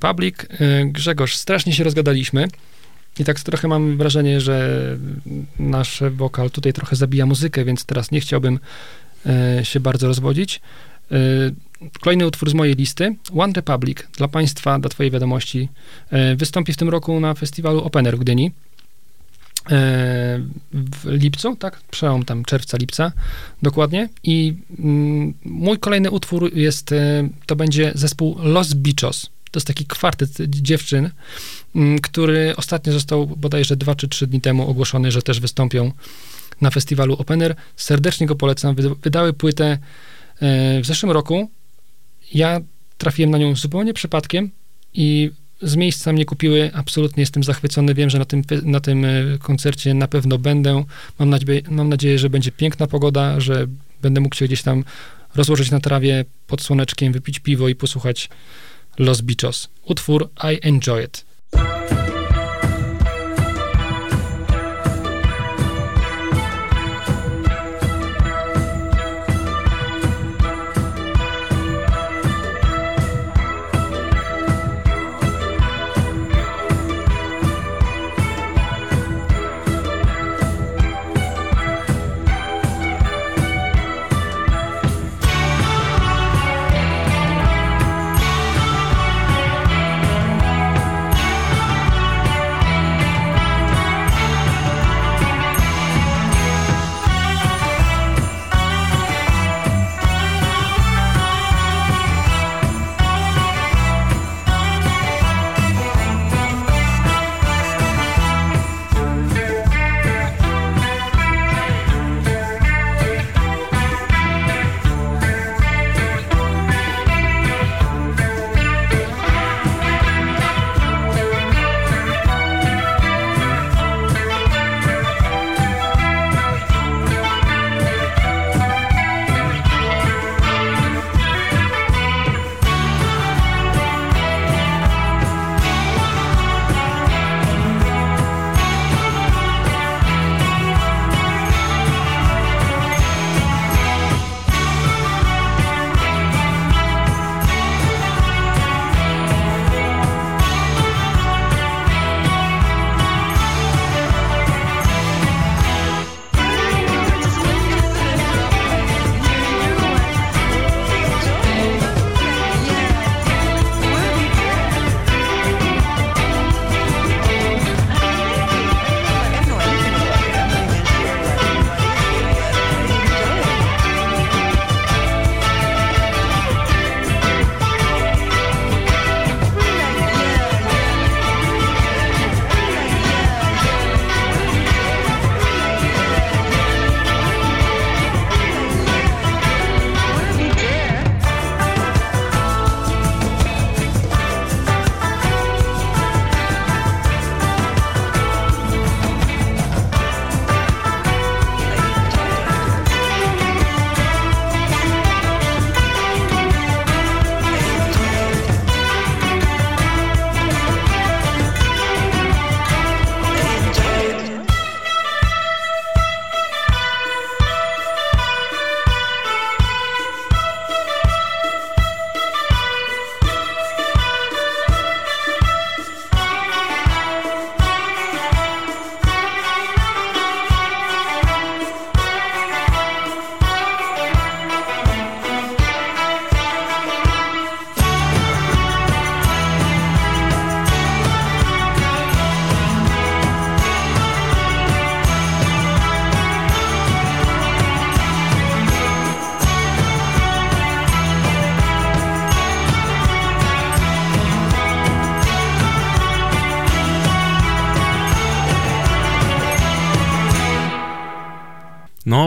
Republic. 0.00 0.36
E, 0.50 0.84
Grzegorz, 0.84 1.36
strasznie 1.36 1.72
się 1.72 1.84
rozgadaliśmy. 1.84 2.48
I 3.18 3.24
tak 3.24 3.40
trochę 3.40 3.68
mam 3.68 3.96
wrażenie, 3.96 4.40
że 4.40 4.96
nasz 5.58 6.02
wokal 6.10 6.50
tutaj 6.50 6.72
trochę 6.72 6.96
zabija 6.96 7.26
muzykę, 7.26 7.64
więc 7.64 7.84
teraz 7.84 8.10
nie 8.10 8.20
chciałbym 8.20 8.58
e, 9.26 9.64
się 9.64 9.80
bardzo 9.80 10.06
rozwodzić. 10.06 10.60
E, 11.12 11.16
Kolejny 12.00 12.26
utwór 12.26 12.50
z 12.50 12.54
mojej 12.54 12.74
listy, 12.74 13.16
One 13.36 13.52
Republic, 13.52 13.98
dla 14.16 14.28
Państwa, 14.28 14.78
dla 14.78 14.90
Twojej 14.90 15.10
wiadomości, 15.10 15.68
wystąpi 16.36 16.72
w 16.72 16.76
tym 16.76 16.88
roku 16.88 17.20
na 17.20 17.34
festiwalu 17.34 17.80
Open 17.80 18.06
Air 18.06 18.16
w 18.16 18.20
Gdyni. 18.20 18.52
W 20.72 21.04
lipcu, 21.04 21.56
tak? 21.56 21.80
Przełom 21.90 22.24
tam 22.24 22.44
czerwca, 22.44 22.76
lipca, 22.76 23.12
dokładnie. 23.62 24.08
I 24.22 24.54
mm, 24.78 25.34
mój 25.44 25.78
kolejny 25.78 26.10
utwór 26.10 26.50
jest, 26.54 26.94
to 27.46 27.56
będzie 27.56 27.92
zespół 27.94 28.36
Los 28.42 28.74
Bichos. 28.74 29.30
To 29.50 29.58
jest 29.58 29.66
taki 29.66 29.86
kwartet 29.86 30.30
dziewczyn, 30.48 31.10
mm, 31.76 31.98
który 31.98 32.56
ostatnio 32.56 32.92
został 32.92 33.26
bodajże 33.26 33.76
dwa 33.76 33.94
czy 33.94 34.08
trzy 34.08 34.26
dni 34.26 34.40
temu 34.40 34.70
ogłoszony, 34.70 35.12
że 35.12 35.22
też 35.22 35.40
wystąpią 35.40 35.92
na 36.60 36.70
festiwalu 36.70 37.14
Open 37.14 37.42
Air. 37.42 37.54
Serdecznie 37.76 38.26
go 38.26 38.36
polecam. 38.36 38.74
Wyda- 38.74 38.94
Wydały 39.02 39.32
płytę 39.32 39.78
e, 40.40 40.80
w 40.80 40.86
zeszłym 40.86 41.12
roku. 41.12 41.50
Ja 42.34 42.60
trafiłem 42.98 43.30
na 43.30 43.38
nią 43.38 43.56
zupełnie 43.56 43.94
przypadkiem 43.94 44.50
i 44.94 45.30
z 45.62 45.76
miejsca 45.76 46.12
mnie 46.12 46.24
kupiły. 46.24 46.70
Absolutnie 46.74 47.20
jestem 47.22 47.44
zachwycony. 47.44 47.94
Wiem, 47.94 48.10
że 48.10 48.18
na 48.18 48.24
tym, 48.24 48.42
na 48.62 48.80
tym 48.80 49.04
e, 49.04 49.08
koncercie 49.38 49.94
na 49.94 50.08
pewno 50.08 50.38
będę. 50.38 50.84
Mam 51.18 51.30
nadzieję, 51.30 51.62
mam 51.70 51.88
nadzieję, 51.88 52.18
że 52.18 52.30
będzie 52.30 52.52
piękna 52.52 52.86
pogoda, 52.86 53.40
że 53.40 53.66
będę 54.02 54.20
mógł 54.20 54.36
się 54.36 54.44
gdzieś 54.44 54.62
tam 54.62 54.84
rozłożyć 55.34 55.70
na 55.70 55.80
trawie 55.80 56.24
pod 56.46 56.62
słoneczkiem, 56.62 57.12
wypić 57.12 57.38
piwo 57.38 57.68
i 57.68 57.74
posłuchać 57.74 58.28
Los 59.00 59.24
Bichos. 59.24 59.70
Utwór 59.86 60.30
I 60.42 60.60
Enjoy 60.62 61.02
It. 61.04 61.24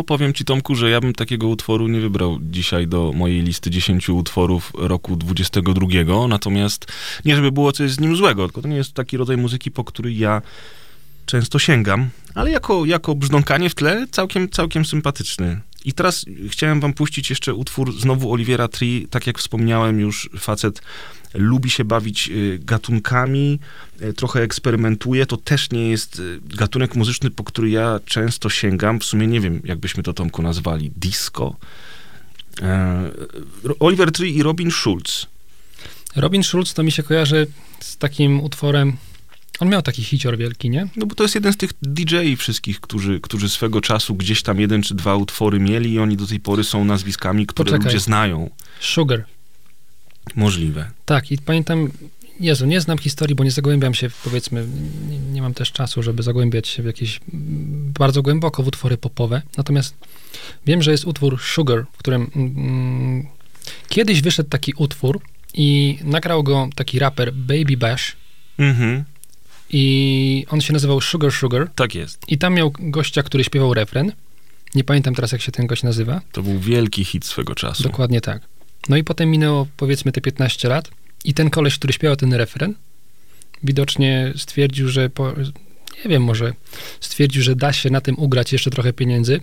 Powiem 0.04 0.34
ci 0.34 0.46
Tomku, 0.46 0.76
że 0.76 0.90
ja 0.90 1.02
bym 1.02 1.14
takiego 1.14 1.48
utworu 1.48 1.88
nie 1.88 2.00
wybrał 2.00 2.38
dzisiaj 2.42 2.88
do 2.88 3.12
mojej 3.16 3.42
listy 3.42 3.70
10 3.70 4.10
utworów 4.10 4.72
roku 4.78 5.16
22, 5.16 6.28
natomiast 6.28 6.86
nie 7.26 7.36
żeby 7.36 7.52
było 7.52 7.72
coś 7.72 7.92
z 7.92 8.00
nim 8.00 8.16
złego, 8.16 8.48
tylko 8.48 8.62
to 8.62 8.68
nie 8.68 8.76
jest 8.76 8.94
taki 8.94 9.18
rodzaj 9.18 9.38
muzyki, 9.38 9.72
po 9.72 9.84
który 9.84 10.14
ja 10.14 10.42
często 11.26 11.60
sięgam, 11.60 12.10
ale 12.36 12.52
jako, 12.52 12.86
jako 12.86 13.16
brzdąkanie 13.16 13.70
w 13.70 13.76
tle 13.76 14.08
całkiem, 14.12 14.50
całkiem 14.50 14.86
sympatyczny. 14.86 15.62
I 15.86 15.94
teraz 15.94 16.26
chciałem 16.50 16.80
wam 16.80 16.94
puścić 16.94 17.30
jeszcze 17.30 17.54
utwór 17.54 18.00
znowu 18.00 18.32
Oliviera 18.32 18.68
Tree, 18.68 19.08
tak 19.10 19.28
jak 19.28 19.40
wspomniałem 19.40 20.00
już, 20.00 20.30
facet 20.40 20.82
lubi 21.34 21.70
się 21.70 21.86
bawić 21.86 22.30
y, 22.30 22.60
gatunkami, 22.62 23.60
y, 24.02 24.14
trochę 24.14 24.42
eksperymentuje, 24.42 25.26
to 25.26 25.38
też 25.38 25.72
nie 25.72 25.90
jest 25.90 26.20
y, 26.20 26.40
gatunek 26.44 26.96
muzyczny, 26.96 27.32
po 27.32 27.44
który 27.44 27.70
ja 27.70 28.00
często 28.06 28.50
sięgam, 28.50 29.00
w 29.00 29.06
sumie 29.06 29.28
nie 29.28 29.40
wiem, 29.40 29.62
jakbyśmy 29.66 30.04
to 30.04 30.14
Tomku 30.14 30.42
nazwali, 30.42 30.92
disco. 30.98 31.56
E, 32.62 33.12
Oliver 33.80 34.12
Tree 34.12 34.36
i 34.36 34.44
Robin 34.44 34.72
Schulz. 34.72 35.28
Robin 36.16 36.44
Schulz 36.44 36.74
to 36.74 36.84
mi 36.84 36.92
się 36.92 37.04
kojarzy 37.04 37.48
z 37.80 37.98
takim 37.98 38.42
utworem. 38.42 38.98
On 39.60 39.70
miał 39.70 39.82
taki 39.82 40.04
hicior 40.04 40.38
wielki, 40.38 40.70
nie? 40.70 40.88
No 40.96 41.06
bo 41.06 41.16
to 41.16 41.24
jest 41.24 41.36
jeden 41.36 41.54
z 41.54 41.58
tych 41.58 41.72
DJ 41.82 42.16
wszystkich, 42.38 42.80
którzy, 42.80 43.20
którzy 43.20 43.50
swego 43.50 43.82
czasu 43.82 44.16
gdzieś 44.16 44.42
tam 44.44 44.60
jeden 44.60 44.84
czy 44.84 44.96
dwa 44.96 45.16
utwory 45.16 45.60
mieli 45.60 45.94
i 45.94 46.00
oni 46.00 46.18
do 46.18 46.28
tej 46.28 46.40
pory 46.40 46.64
są 46.64 46.86
nazwiskami, 46.86 47.46
które 47.46 47.66
Poczekaj. 47.66 47.86
ludzie 47.86 48.00
znają. 48.00 48.50
Sugar. 48.80 49.26
Możliwe. 50.36 50.92
Tak, 51.06 51.32
i 51.32 51.38
pamiętam, 51.38 51.92
Jezu, 52.40 52.66
nie 52.66 52.82
znam 52.82 52.98
historii, 52.98 53.36
bo 53.36 53.44
nie 53.44 53.52
zagłębiam 53.52 53.94
się, 53.94 54.10
powiedzmy, 54.24 54.66
nie, 55.10 55.18
nie 55.20 55.42
mam 55.42 55.54
też 55.54 55.72
czasu, 55.72 56.04
żeby 56.04 56.24
zagłębiać 56.24 56.68
się 56.68 56.84
w 56.84 56.86
jakieś 56.86 57.20
mm, 57.34 57.94
bardzo 58.00 58.22
głęboko 58.22 58.64
w 58.64 58.68
utwory 58.68 58.98
popowe. 58.98 59.42
Natomiast 59.58 59.96
wiem, 60.66 60.82
że 60.82 60.92
jest 60.92 61.06
utwór 61.06 61.42
Sugar, 61.42 61.86
w 61.94 61.98
którym 61.98 62.32
mm, 62.36 63.28
kiedyś 63.90 64.22
wyszedł 64.22 64.50
taki 64.50 64.74
utwór 64.78 65.22
i 65.54 66.00
nagrał 66.04 66.44
go 66.44 66.70
taki 66.76 67.00
raper 67.00 67.34
Baby 67.34 67.78
Bash 67.78 68.16
Mhm, 68.58 69.04
i 69.70 70.46
on 70.50 70.62
się 70.62 70.74
nazywał 70.74 71.02
Sugar 71.02 71.32
Sugar 71.32 71.70
tak 71.76 71.96
jest. 71.96 72.20
i 72.28 72.38
tam 72.38 72.54
miał 72.54 72.74
gościa, 72.80 73.24
który 73.24 73.44
śpiewał 73.44 73.74
refren. 73.74 74.12
Nie 74.76 74.84
pamiętam 74.84 75.16
teraz, 75.16 75.32
jak 75.32 75.42
się 75.42 75.52
ten 75.52 75.68
gość 75.68 75.84
nazywa. 75.84 76.22
To 76.32 76.44
był 76.44 76.60
wielki 76.60 77.06
hit 77.06 77.26
swego 77.26 77.56
czasu. 77.56 77.84
Dokładnie 77.84 78.22
tak. 78.22 78.42
No 78.90 78.98
i 78.98 79.04
potem 79.04 79.30
minęło 79.32 79.68
powiedzmy 79.78 80.12
te 80.12 80.22
15 80.22 80.68
lat 80.70 80.92
i 81.26 81.34
ten 81.34 81.50
koleś, 81.50 81.76
który 81.78 81.94
śpiewał 81.94 82.16
ten 82.16 82.34
refren, 82.34 82.74
widocznie 83.64 84.34
stwierdził, 84.38 84.90
że 84.90 85.10
po, 85.10 85.32
nie 86.06 86.10
wiem, 86.10 86.24
może 86.24 86.54
stwierdził, 87.00 87.44
że 87.44 87.56
da 87.56 87.74
się 87.74 87.90
na 87.90 88.02
tym 88.02 88.20
ugrać 88.20 88.54
jeszcze 88.54 88.70
trochę 88.72 88.94
pieniędzy. 88.94 89.40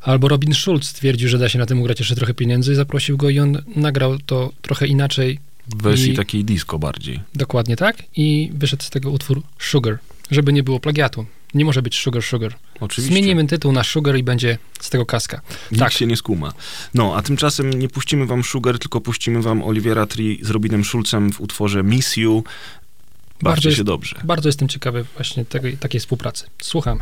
Albo 0.00 0.28
Robin 0.28 0.54
Schulz 0.54 0.88
stwierdził, 0.88 1.28
że 1.28 1.38
da 1.38 1.48
się 1.48 1.58
na 1.58 1.66
tym 1.66 1.80
ugrać 1.80 1.98
jeszcze 1.98 2.14
trochę 2.14 2.34
pieniędzy, 2.34 2.74
zaprosił 2.74 3.16
go 3.16 3.30
i 3.30 3.38
on 3.38 3.62
nagrał 3.76 4.18
to 4.18 4.52
trochę 4.62 4.86
inaczej, 4.86 5.38
W 5.78 5.82
wersji 5.82 6.12
I- 6.12 6.16
takiej 6.16 6.44
disco 6.44 6.78
bardziej. 6.78 7.20
dokładnie 7.34 7.76
tak, 7.76 8.02
i 8.16 8.50
wyszedł 8.54 8.82
z 8.82 8.90
tego 8.90 9.10
utwór 9.10 9.42
Sugar, 9.58 9.98
żeby 10.30 10.52
nie 10.52 10.62
było 10.62 10.80
plagiatu. 10.80 11.26
Nie 11.54 11.64
może 11.64 11.82
być 11.82 11.98
Sugar 12.00 12.22
Sugar. 12.22 12.54
Oczywiście. 12.80 13.14
Zmienimy 13.14 13.46
tytuł 13.46 13.72
na 13.72 13.84
Sugar 13.84 14.16
i 14.16 14.22
będzie 14.22 14.58
z 14.80 14.90
tego 14.90 15.06
kaska. 15.06 15.40
Nikt 15.72 15.84
tak. 15.84 15.92
się 15.92 16.06
nie 16.06 16.16
skuma. 16.16 16.52
No, 16.94 17.16
a 17.16 17.22
tymczasem 17.22 17.70
nie 17.70 17.88
puścimy 17.88 18.26
wam 18.26 18.44
Sugar, 18.44 18.78
tylko 18.78 19.00
puścimy 19.00 19.42
wam 19.42 19.62
Oliviera 19.62 20.06
Tree 20.06 20.38
z 20.42 20.50
Robinem 20.50 20.84
Schulzem 20.84 21.32
w 21.32 21.40
utworze 21.40 21.82
Miss 21.82 22.16
You. 22.16 22.44
Bawcie 23.42 23.68
jest- 23.68 23.78
się 23.78 23.84
dobrze. 23.84 24.20
Bardzo 24.24 24.48
jestem 24.48 24.68
ciekawy 24.68 25.04
właśnie 25.14 25.44
tego, 25.44 25.68
takiej 25.80 26.00
współpracy. 26.00 26.46
Słuchamy. 26.62 27.00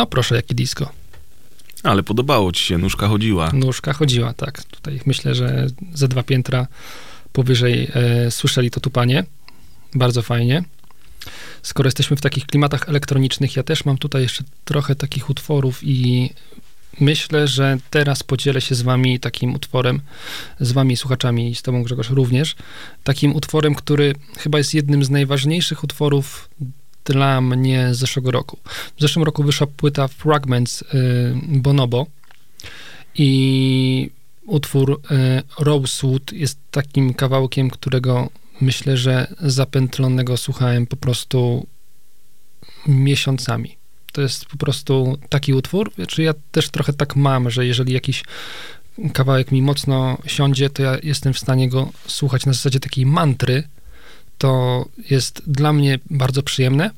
No 0.00 0.06
proszę, 0.06 0.34
jakie 0.34 0.54
disco. 0.54 0.90
Ale 1.82 2.02
podobało 2.02 2.52
ci 2.52 2.64
się, 2.64 2.78
nóżka 2.78 3.08
chodziła. 3.08 3.50
Nóżka 3.52 3.92
chodziła, 3.92 4.34
tak. 4.34 4.64
Tutaj 4.64 5.00
myślę, 5.06 5.34
że 5.34 5.66
ze 5.94 6.08
dwa 6.08 6.22
piętra 6.22 6.66
powyżej 7.32 7.90
e, 7.94 8.30
słyszeli 8.30 8.70
to 8.70 8.80
tupanie. 8.80 9.24
Bardzo 9.94 10.22
fajnie. 10.22 10.64
Skoro 11.62 11.86
jesteśmy 11.86 12.16
w 12.16 12.20
takich 12.20 12.46
klimatach 12.46 12.88
elektronicznych, 12.88 13.56
ja 13.56 13.62
też 13.62 13.84
mam 13.84 13.98
tutaj 13.98 14.22
jeszcze 14.22 14.44
trochę 14.64 14.94
takich 14.94 15.30
utworów 15.30 15.80
i 15.82 16.30
myślę, 17.00 17.48
że 17.48 17.78
teraz 17.90 18.22
podzielę 18.22 18.60
się 18.60 18.74
z 18.74 18.82
wami 18.82 19.20
takim 19.20 19.54
utworem, 19.54 20.00
z 20.60 20.72
wami 20.72 20.96
słuchaczami 20.96 21.50
i 21.50 21.54
z 21.54 21.62
tobą 21.62 21.82
Grzegorz 21.82 22.10
również, 22.10 22.56
takim 23.04 23.34
utworem, 23.34 23.74
który 23.74 24.14
chyba 24.38 24.58
jest 24.58 24.74
jednym 24.74 25.04
z 25.04 25.10
najważniejszych 25.10 25.84
utworów 25.84 26.48
dla 27.04 27.40
mnie 27.40 27.94
z 27.94 27.98
zeszłego 27.98 28.30
roku. 28.30 28.58
W 28.96 29.00
zeszłym 29.00 29.24
roku 29.24 29.42
wyszła 29.42 29.66
płyta 29.66 30.08
Fragments 30.08 30.82
y, 30.82 30.86
Bonobo 31.46 32.06
i 33.14 34.10
utwór 34.46 35.00
y, 35.10 35.42
Rosewood 35.58 36.32
jest 36.32 36.58
takim 36.70 37.14
kawałkiem, 37.14 37.70
którego 37.70 38.28
myślę, 38.60 38.96
że 38.96 39.34
zapętlonego 39.40 40.36
słuchałem 40.36 40.86
po 40.86 40.96
prostu 40.96 41.66
miesiącami. 42.86 43.76
To 44.12 44.20
jest 44.20 44.46
po 44.46 44.56
prostu 44.56 45.18
taki 45.28 45.54
utwór, 45.54 45.92
czy 46.08 46.22
ja 46.22 46.34
też 46.52 46.70
trochę 46.70 46.92
tak 46.92 47.16
mam, 47.16 47.50
że 47.50 47.66
jeżeli 47.66 47.92
jakiś 47.92 48.24
kawałek 49.12 49.52
mi 49.52 49.62
mocno 49.62 50.18
siądzie, 50.26 50.70
to 50.70 50.82
ja 50.82 50.96
jestem 51.02 51.32
w 51.32 51.38
stanie 51.38 51.68
go 51.68 51.92
słuchać 52.06 52.46
na 52.46 52.52
zasadzie 52.52 52.80
takiej 52.80 53.06
mantry. 53.06 53.68
To 54.40 54.84
jest 55.10 55.42
dla 55.46 55.72
mnie 55.72 55.98
bardzo 56.10 56.42
przyjemne, 56.42 56.90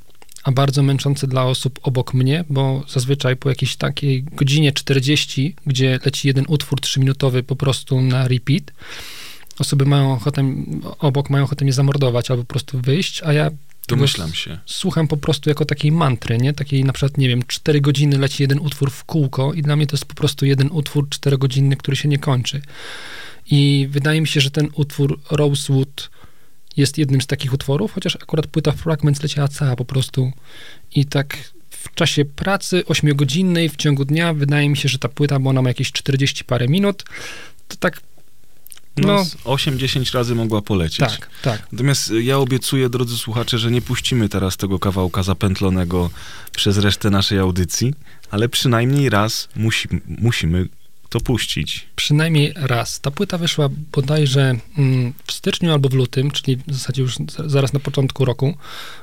a 0.44 0.52
bardzo 0.52 0.82
męczące 0.82 1.26
dla 1.26 1.44
osób 1.44 1.80
obok 1.82 2.14
mnie, 2.14 2.44
bo 2.50 2.84
zazwyczaj 2.88 3.36
po 3.36 3.48
jakiejś 3.48 3.76
takiej 3.76 4.22
godzinie 4.22 4.72
40, 4.72 5.54
gdzie 5.66 5.98
leci 6.04 6.28
jeden 6.28 6.44
utwór 6.48 6.80
trzyminutowy 6.80 7.42
po 7.42 7.56
prostu 7.56 8.00
na 8.00 8.28
repeat, 8.28 8.62
osoby 9.58 9.86
mają 9.86 10.12
ochotę, 10.12 10.54
obok 10.98 11.30
mają 11.30 11.44
ochotę 11.44 11.64
mnie 11.64 11.72
zamordować 11.72 12.30
albo 12.30 12.42
po 12.42 12.48
prostu 12.48 12.80
wyjść, 12.80 13.22
a 13.22 13.32
ja 13.32 13.50
Domyślam 13.88 14.34
się. 14.34 14.58
słucham 14.66 15.08
po 15.08 15.16
prostu 15.16 15.50
jako 15.50 15.64
takiej 15.64 15.92
mantry, 15.92 16.38
nie? 16.38 16.52
Takiej 16.52 16.84
na 16.84 16.92
przykład, 16.92 17.18
nie 17.18 17.28
wiem, 17.28 17.42
4 17.46 17.80
godziny 17.80 18.18
leci 18.18 18.42
jeden 18.42 18.58
utwór 18.58 18.90
w 18.90 19.04
kółko 19.04 19.52
i 19.52 19.62
dla 19.62 19.76
mnie 19.76 19.86
to 19.86 19.96
jest 19.96 20.04
po 20.04 20.14
prostu 20.14 20.46
jeden 20.46 20.68
utwór 20.72 21.08
4-godzinny, 21.08 21.76
który 21.76 21.96
się 21.96 22.08
nie 22.08 22.18
kończy. 22.18 22.62
I 23.50 23.88
wydaje 23.90 24.20
mi 24.20 24.26
się, 24.26 24.40
że 24.40 24.50
ten 24.50 24.68
utwór 24.74 25.20
Rosewood 25.30 26.10
jest 26.76 26.98
jednym 26.98 27.20
z 27.20 27.26
takich 27.26 27.52
utworów, 27.52 27.92
chociaż 27.92 28.16
akurat 28.16 28.46
płyta 28.46 28.72
Fragments 28.72 29.22
leciała 29.22 29.48
cała 29.48 29.76
po 29.76 29.84
prostu 29.84 30.32
i 30.94 31.06
tak 31.06 31.36
w 31.70 31.94
czasie 31.94 32.24
pracy 32.24 32.82
8-godzinnej 32.88 33.68
w 33.68 33.76
ciągu 33.76 34.04
dnia 34.04 34.34
wydaje 34.34 34.68
mi 34.68 34.76
się, 34.76 34.88
że 34.88 34.98
ta 34.98 35.08
płyta, 35.08 35.38
bo 35.38 35.50
ona 35.50 35.62
ma 35.62 35.70
jakieś 35.70 35.92
40 35.92 36.44
parę 36.44 36.68
minut, 36.68 37.04
to 37.68 37.76
tak 37.76 38.00
No, 38.96 39.06
No. 39.06 39.24
z 39.24 39.34
8-10 39.36 40.14
razy 40.14 40.34
mogła 40.34 40.62
polecieć. 40.62 40.98
tak, 40.98 41.30
tak. 41.42 41.66
Natomiast 41.72 42.10
y, 42.10 42.22
ja 42.22 42.38
obiecuję, 42.38 42.88
drodzy 42.88 43.18
słuchacze, 43.18 43.58
że 43.58 43.70
nie 43.70 43.82
puścimy 43.82 44.28
teraz 44.28 44.56
tego 44.56 44.78
kawałka 44.78 45.22
zapętlonego 45.22 46.10
przez 46.52 46.78
resztę 46.78 47.10
naszej 47.10 47.38
audycji, 47.38 47.94
ale 48.30 48.48
przynajmniej 48.48 49.10
raz 49.10 49.48
musi, 49.56 49.88
musimy 50.08 50.68
to 51.12 51.20
puścić. 51.20 51.86
Przynajmniej 51.96 52.52
raz. 52.56 53.00
Ta 53.00 53.10
płyta 53.10 53.38
wyszła 53.38 53.68
bodajże 53.92 54.54
mm, 54.78 55.12
w 55.26 55.32
styczniu 55.32 55.72
albo 55.72 55.88
w 55.88 55.92
lutym, 55.94 56.30
czyli 56.30 56.56
w 56.56 56.72
zasadzie 56.72 57.02
już 57.02 57.16
za- 57.16 57.48
zaraz 57.48 57.72
na 57.72 57.80
początku 57.80 58.24
roku 58.24 58.54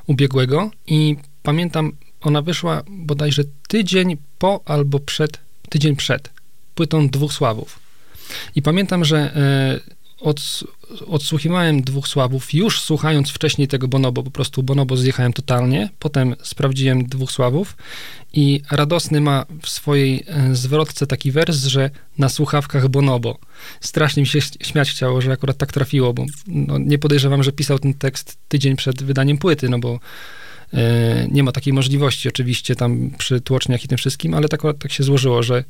ubiegłego 0.08 0.72
i 0.88 1.16
pamiętam, 1.44 1.92
ona 2.22 2.42
wyszła 2.42 2.84
bodajże 2.90 3.44
tydzień 3.68 4.18
po 4.40 4.62
albo 4.66 5.00
przed, 5.00 5.40
tydzień 5.70 5.96
przed 5.96 6.30
płytą 6.76 7.08
Dwóch 7.10 7.34
Sławów. 7.34 7.80
I 8.56 8.62
pamiętam, 8.62 9.06
że 9.06 9.18
e, 9.18 9.80
ods, 10.22 10.64
odsłuchiwałem 11.08 11.82
Dwóch 11.82 12.08
Sławów, 12.08 12.54
już 12.54 12.82
słuchając 12.82 13.30
wcześniej 13.30 13.68
tego 13.68 13.88
Bonobo, 13.88 14.24
po 14.24 14.32
prostu 14.32 14.64
Bonobo 14.64 14.98
zjechałem 14.98 15.34
totalnie, 15.34 15.90
potem 16.00 16.36
sprawdziłem 16.44 17.06
Dwóch 17.06 17.32
Sławów 17.32 17.78
i 18.34 18.62
Radosny 18.72 19.22
ma 19.22 19.46
w 19.62 19.70
swojej 19.70 20.24
e, 20.28 20.56
zwrotce 20.56 21.08
taki 21.08 21.32
wers, 21.32 21.66
że 21.66 21.90
na 22.18 22.30
słuchawkach 22.30 22.88
Bonobo. 22.88 23.38
Strasznie 23.82 24.22
mi 24.22 24.28
się 24.28 24.40
śmiać 24.42 24.92
chciało, 24.92 25.22
że 25.22 25.32
akurat 25.32 25.58
tak 25.58 25.74
trafiło, 25.74 26.14
bo 26.14 26.26
no, 26.48 26.78
nie 26.78 26.98
podejrzewam, 26.98 27.44
że 27.44 27.52
pisał 27.52 27.80
ten 27.80 27.94
tekst 27.94 28.38
tydzień 28.48 28.76
przed 28.76 29.04
wydaniem 29.04 29.38
płyty, 29.38 29.70
no 29.70 29.80
bo 29.80 30.00
e, 30.74 31.28
nie 31.32 31.44
ma 31.44 31.52
takiej 31.52 31.74
możliwości 31.74 32.30
oczywiście 32.30 32.76
tam 32.76 33.12
przy 33.18 33.42
tłoczniach 33.42 33.84
i 33.84 33.88
tym 33.88 33.98
wszystkim, 33.98 34.34
ale 34.34 34.48
tak, 34.48 34.62
tak 34.80 34.92
się 34.92 35.04
złożyło, 35.04 35.44
że 35.44 35.64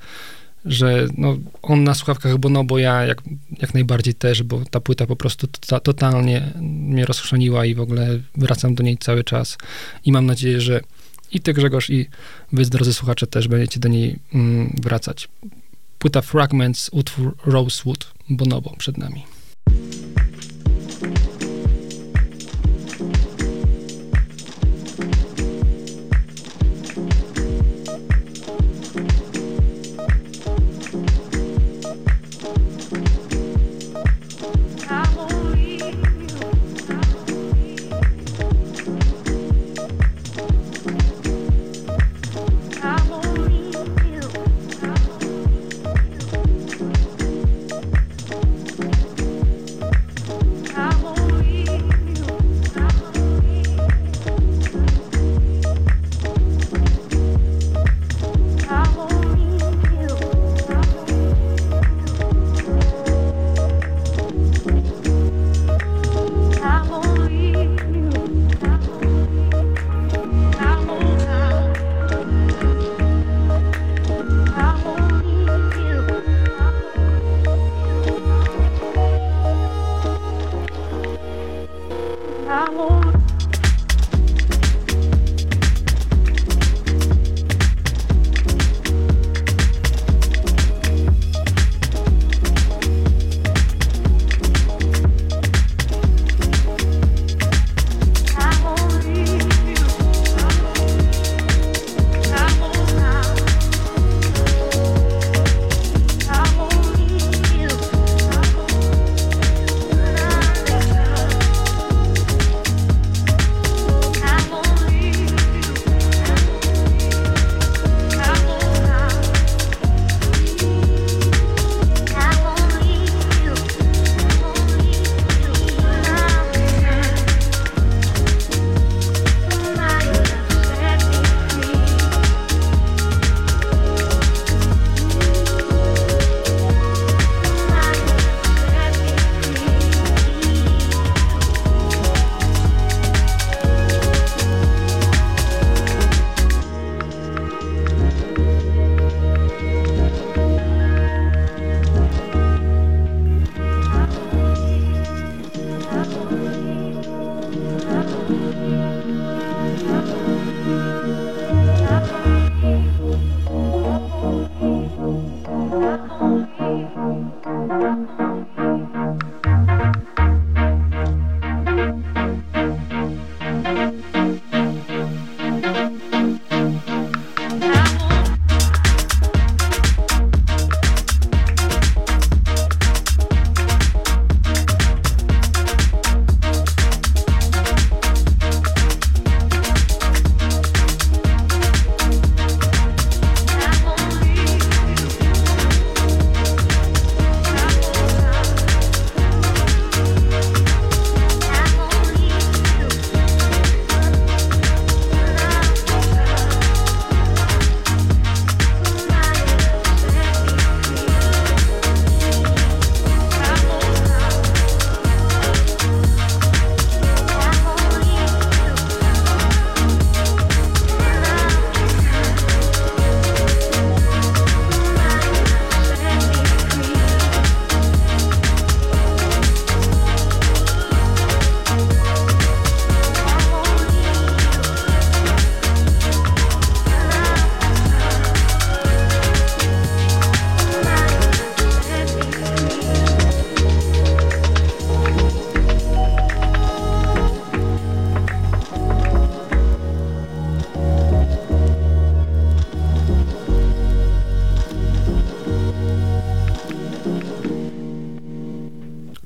że 0.65 1.07
no, 1.17 1.37
on 1.61 1.83
na 1.83 1.93
słuchawkach 1.93 2.37
Bonobo, 2.37 2.77
ja 2.77 3.05
jak, 3.05 3.21
jak 3.61 3.73
najbardziej 3.73 4.13
też, 4.13 4.43
bo 4.43 4.61
ta 4.71 4.79
płyta 4.79 5.05
po 5.05 5.15
prostu 5.15 5.47
to, 5.47 5.79
totalnie 5.79 6.53
mnie 6.61 7.05
rozchrzaniła 7.05 7.65
i 7.65 7.75
w 7.75 7.79
ogóle 7.79 8.19
wracam 8.35 8.75
do 8.75 8.83
niej 8.83 8.97
cały 8.97 9.23
czas 9.23 9.57
i 10.05 10.11
mam 10.11 10.25
nadzieję, 10.25 10.61
że 10.61 10.81
i 11.31 11.39
ty 11.39 11.53
Grzegorz 11.53 11.89
i 11.89 12.09
wy 12.53 12.65
drodzy 12.65 12.93
słuchacze 12.93 13.27
też 13.27 13.47
będziecie 13.47 13.79
do 13.79 13.89
niej 13.89 14.19
mm, 14.33 14.75
wracać. 14.81 15.27
Płyta 15.99 16.21
Fragments, 16.21 16.89
utwór 16.93 17.37
Rosewood, 17.45 18.13
Bonobo 18.29 18.75
przed 18.77 18.97
nami. 18.97 19.23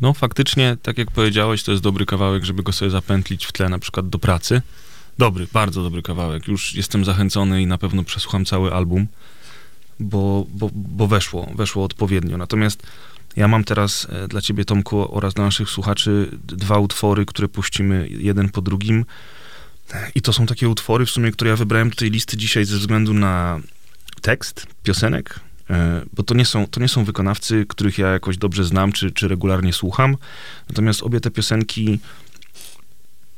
No 0.03 0.13
faktycznie, 0.13 0.77
tak 0.81 0.97
jak 0.97 1.11
powiedziałeś, 1.11 1.63
to 1.63 1.71
jest 1.71 1.83
dobry 1.83 2.05
kawałek, 2.05 2.43
żeby 2.43 2.63
go 2.63 2.71
sobie 2.71 2.91
zapętlić 2.91 3.45
w 3.45 3.51
tle 3.51 3.69
na 3.69 3.79
przykład 3.79 4.09
do 4.09 4.19
pracy. 4.19 4.61
Dobry, 5.17 5.47
bardzo 5.53 5.83
dobry 5.83 6.01
kawałek. 6.01 6.47
Już 6.47 6.75
jestem 6.75 7.05
zachęcony 7.05 7.61
i 7.61 7.67
na 7.67 7.77
pewno 7.77 8.03
przesłucham 8.03 8.45
cały 8.45 8.73
album, 8.73 9.07
bo, 9.99 10.45
bo, 10.49 10.69
bo 10.73 11.07
weszło, 11.07 11.51
weszło 11.55 11.83
odpowiednio. 11.83 12.37
Natomiast 12.37 12.83
ja 13.35 13.47
mam 13.47 13.63
teraz 13.63 14.07
e, 14.09 14.27
dla 14.27 14.41
ciebie, 14.41 14.65
Tomku, 14.65 15.17
oraz 15.17 15.33
dla 15.33 15.45
naszych 15.45 15.69
słuchaczy 15.69 16.29
dwa 16.43 16.79
utwory, 16.79 17.25
które 17.25 17.47
puścimy 17.47 18.07
jeden 18.09 18.49
po 18.49 18.61
drugim. 18.61 19.05
I 20.15 20.21
to 20.21 20.33
są 20.33 20.45
takie 20.45 20.69
utwory, 20.69 21.05
w 21.05 21.09
sumie, 21.09 21.31
które 21.31 21.49
ja 21.49 21.55
wybrałem 21.55 21.89
do 21.89 21.95
tej 21.95 22.11
listy 22.11 22.37
dzisiaj 22.37 22.65
ze 22.65 22.77
względu 22.77 23.13
na 23.13 23.59
tekst 24.21 24.67
piosenek, 24.83 25.39
bo 26.13 26.23
to 26.23 26.33
nie 26.35 26.45
są, 26.45 26.67
to 26.67 26.79
nie 26.79 26.87
są 26.87 27.03
wykonawcy, 27.03 27.65
których 27.69 27.97
ja 27.97 28.07
jakoś 28.07 28.37
dobrze 28.37 28.63
znam, 28.63 28.91
czy, 28.91 29.11
czy 29.11 29.27
regularnie 29.27 29.73
słucham. 29.73 30.17
Natomiast 30.69 31.03
obie 31.03 31.19
te 31.19 31.31
piosenki 31.31 31.99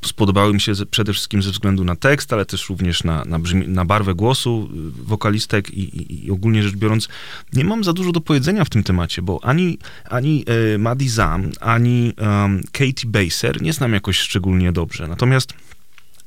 spodobały 0.07 0.53
mi 0.53 0.62
się 0.62 0.76
ze, 0.76 0.86
przede 0.86 1.14
wszystkim 1.14 1.44
ze 1.44 1.52
względu 1.52 1.84
na 1.84 1.95
tekst, 1.95 2.34
ale 2.34 2.45
też 2.45 2.70
również 2.70 3.03
na, 3.03 3.26
na, 3.26 3.40
brzmi, 3.40 3.68
na 3.68 3.86
barwę 3.86 4.14
głosu 4.16 4.70
y, 4.99 5.03
wokalistek 5.03 5.70
i, 5.70 5.80
i, 5.80 6.26
i 6.26 6.32
ogólnie 6.32 6.64
rzecz 6.64 6.76
biorąc, 6.76 7.07
nie 7.53 7.64
mam 7.64 7.84
za 7.84 7.94
dużo 7.94 8.12
do 8.12 8.22
powiedzenia 8.22 8.66
w 8.66 8.70
tym 8.70 8.84
temacie, 8.84 9.22
bo 9.22 9.40
ani, 9.44 9.78
ani 10.10 10.45
e, 10.74 10.78
Maddie 10.78 11.10
Zam, 11.10 11.52
ani 11.60 12.14
um, 12.18 12.64
Katie 12.72 13.06
Baser 13.06 13.62
nie 13.62 13.74
znam 13.74 13.94
jakoś 13.94 14.18
szczególnie 14.18 14.72
dobrze. 14.72 15.07
Natomiast 15.07 15.53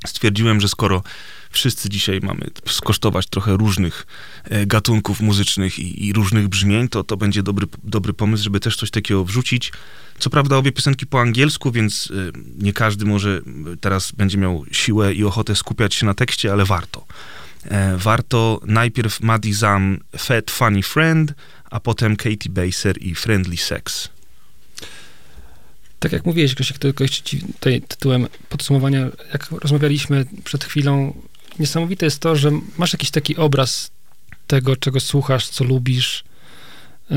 stwierdziłem, 0.06 0.60
że 0.60 0.68
skoro 0.68 1.02
wszyscy 1.50 1.88
dzisiaj 1.88 2.20
mamy 2.22 2.46
skosztować 2.66 3.26
trochę 3.26 3.56
różnych 3.56 4.06
e, 4.44 4.66
gatunków 4.66 5.20
muzycznych 5.20 5.78
i, 5.78 6.06
i 6.06 6.12
różnych 6.12 6.48
brzmień, 6.48 6.88
to 6.88 7.04
to 7.04 7.16
będzie 7.16 7.42
dobry, 7.42 7.66
dobry 7.84 8.12
pomysł, 8.12 8.44
żeby 8.44 8.60
też 8.60 8.76
coś 8.76 8.90
takiego 8.90 9.24
wrzucić. 9.24 9.72
Co 10.18 10.30
prawda 10.30 10.56
obie 10.56 10.72
piosenki 10.72 11.06
po 11.06 11.20
angielsku, 11.20 11.72
więc 11.72 12.10
y, 12.10 12.32
nie 12.58 12.72
każdy 12.72 13.04
może 13.04 13.40
teraz 13.80 14.12
będzie 14.12 14.38
miał 14.38 14.64
siłę 14.72 15.14
i 15.14 15.24
ochotę 15.24 15.56
skupiać 15.56 15.94
się 15.94 16.06
na 16.06 16.14
tekście, 16.14 16.52
ale 16.52 16.64
warto. 16.64 17.06
E, 17.64 17.96
warto 17.96 18.60
najpierw 18.66 19.20
Maddie 19.20 19.54
Zam, 19.54 19.98
Fat 20.18 20.50
Funny 20.50 20.82
Friend, 20.82 21.34
a 21.70 21.80
potem 21.80 22.16
Katie 22.16 22.50
Baser 22.50 23.02
i 23.02 23.14
Friendly 23.14 23.56
Sex. 23.56 24.08
Tak 25.98 26.12
jak 26.12 26.26
mówiłeś, 26.26 26.54
Grzesiek, 26.54 26.78
tylko 26.78 27.04
jeszcze 27.04 27.22
ci 27.22 27.40
tutaj 27.40 27.82
tytułem 27.82 28.26
podsumowania, 28.48 29.08
jak 29.32 29.50
rozmawialiśmy 29.50 30.26
przed 30.44 30.64
chwilą, 30.64 31.22
niesamowite 31.58 32.06
jest 32.06 32.20
to, 32.20 32.36
że 32.36 32.50
masz 32.78 32.92
jakiś 32.92 33.10
taki 33.10 33.36
obraz 33.36 33.90
tego, 34.46 34.76
czego 34.76 35.00
słuchasz, 35.00 35.48
co 35.48 35.64
lubisz, 35.64 36.24
yy, 37.10 37.16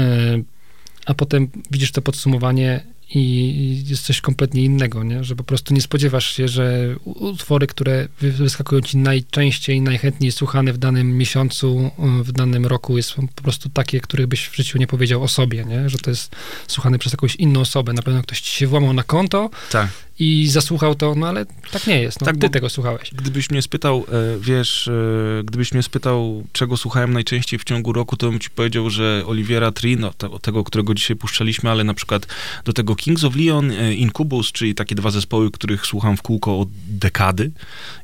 a 1.05 1.13
potem 1.13 1.47
widzisz 1.71 1.91
to 1.91 2.01
podsumowanie 2.01 2.83
i 3.15 3.83
jest 3.87 4.03
coś 4.05 4.21
kompletnie 4.21 4.63
innego, 4.63 5.03
nie? 5.03 5.23
że 5.23 5.35
po 5.35 5.43
prostu 5.43 5.73
nie 5.73 5.81
spodziewasz 5.81 6.35
się, 6.35 6.47
że 6.47 6.95
utwory, 7.05 7.67
które 7.67 8.07
wy- 8.21 8.31
wyskakują 8.31 8.81
ci 8.81 8.97
najczęściej, 8.97 9.81
najchętniej 9.81 10.31
słuchane 10.31 10.73
w 10.73 10.77
danym 10.77 11.17
miesiącu, 11.17 11.91
y, 12.21 12.23
w 12.23 12.31
danym 12.31 12.65
roku, 12.65 12.97
jest 12.97 13.13
po 13.35 13.41
prostu 13.41 13.69
takie, 13.69 13.99
których 14.01 14.27
byś 14.27 14.47
w 14.47 14.55
życiu 14.55 14.77
nie 14.77 14.87
powiedział 14.87 15.23
o 15.23 15.27
sobie, 15.27 15.65
nie? 15.65 15.89
że 15.89 15.97
to 15.97 16.09
jest 16.09 16.35
słuchane 16.67 16.99
przez 16.99 17.13
jakąś 17.13 17.35
inną 17.35 17.59
osobę. 17.59 17.93
Na 17.93 18.01
pewno 18.01 18.21
ktoś 18.23 18.41
ci 18.41 18.55
się 18.55 18.67
włamał 18.67 18.93
na 18.93 19.03
konto 19.03 19.49
Tak. 19.71 19.89
I 20.21 20.47
zasłuchał 20.47 20.95
to, 20.95 21.15
no 21.15 21.27
ale 21.27 21.45
tak 21.71 21.87
nie 21.87 22.01
jest. 22.01 22.21
No, 22.21 22.25
Tak, 22.25 22.37
ty 22.37 22.49
tego 22.49 22.69
słuchałeś. 22.69 23.11
Gdybyś 23.13 23.49
mnie 23.49 23.61
spytał, 23.61 24.05
e, 24.11 24.39
wiesz, 24.39 24.87
e, 24.87 25.43
gdybyś 25.43 25.71
mnie 25.71 25.83
spytał, 25.83 26.43
czego 26.51 26.77
słuchałem 26.77 27.13
najczęściej 27.13 27.59
w 27.59 27.63
ciągu 27.63 27.93
roku, 27.93 28.17
to 28.17 28.29
bym 28.29 28.39
ci 28.39 28.49
powiedział, 28.49 28.89
że 28.89 29.23
Oliviera 29.25 29.71
Tree, 29.71 29.97
no, 29.97 30.13
te, 30.13 30.29
tego, 30.41 30.63
którego 30.63 30.93
dzisiaj 30.93 31.17
puszczaliśmy, 31.17 31.69
ale 31.69 31.83
na 31.83 31.93
przykład 31.93 32.27
do 32.65 32.73
tego 32.73 32.95
Kings 32.95 33.23
of 33.23 33.35
Leon, 33.35 33.71
e, 33.71 33.93
Incubus, 33.93 34.51
czyli 34.51 34.75
takie 34.75 34.95
dwa 34.95 35.11
zespoły, 35.11 35.51
których 35.51 35.85
słucham 35.85 36.17
w 36.17 36.21
kółko 36.21 36.59
od 36.59 36.69
dekady 36.87 37.51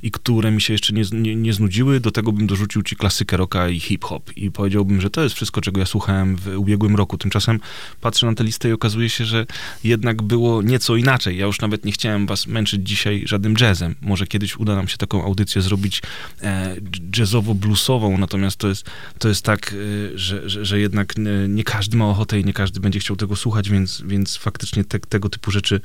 i 0.03 0.11
które 0.11 0.51
mi 0.51 0.61
się 0.61 0.73
jeszcze 0.73 0.93
nie, 0.93 1.03
nie, 1.11 1.35
nie 1.35 1.53
znudziły, 1.53 1.99
do 1.99 2.11
tego 2.11 2.31
bym 2.31 2.47
dorzucił 2.47 2.83
ci 2.83 2.95
klasykę 2.95 3.37
rocka 3.37 3.69
i 3.69 3.79
hip-hop 3.79 4.37
i 4.37 4.51
powiedziałbym, 4.51 5.01
że 5.01 5.09
to 5.09 5.23
jest 5.23 5.35
wszystko, 5.35 5.61
czego 5.61 5.79
ja 5.79 5.85
słuchałem 5.85 6.35
w 6.35 6.47
ubiegłym 6.57 6.95
roku. 6.95 7.17
Tymczasem 7.17 7.59
patrzę 8.01 8.25
na 8.25 8.35
tę 8.35 8.43
listę 8.43 8.69
i 8.69 8.71
okazuje 8.71 9.09
się, 9.09 9.25
że 9.25 9.45
jednak 9.83 10.21
było 10.21 10.61
nieco 10.61 10.95
inaczej. 10.95 11.37
Ja 11.37 11.45
już 11.45 11.61
nawet 11.61 11.85
nie 11.85 11.91
chciałem 11.91 12.06
was 12.27 12.47
męczyć 12.47 12.89
dzisiaj 12.89 13.23
żadnym 13.25 13.55
jazzem. 13.61 13.95
Może 14.01 14.27
kiedyś 14.27 14.57
uda 14.57 14.75
nam 14.75 14.87
się 14.87 14.97
taką 14.97 15.23
audycję 15.23 15.61
zrobić 15.61 16.01
e, 16.41 16.75
jazzowo-bluesową, 17.11 18.19
natomiast 18.19 18.57
to 18.57 18.67
jest, 18.67 18.85
to 19.19 19.27
jest 19.27 19.45
tak, 19.45 19.73
e, 19.73 20.17
że, 20.17 20.49
że, 20.49 20.65
że 20.65 20.79
jednak 20.79 21.13
e, 21.17 21.47
nie 21.47 21.63
każdy 21.63 21.97
ma 21.97 22.09
ochotę 22.09 22.39
i 22.39 22.45
nie 22.45 22.53
każdy 22.53 22.79
będzie 22.79 22.99
chciał 22.99 23.15
tego 23.15 23.35
słuchać, 23.35 23.69
więc, 23.69 24.03
więc 24.05 24.37
faktycznie 24.37 24.83
te, 24.83 24.99
tego 24.99 25.29
typu 25.29 25.51
rzeczy 25.51 25.81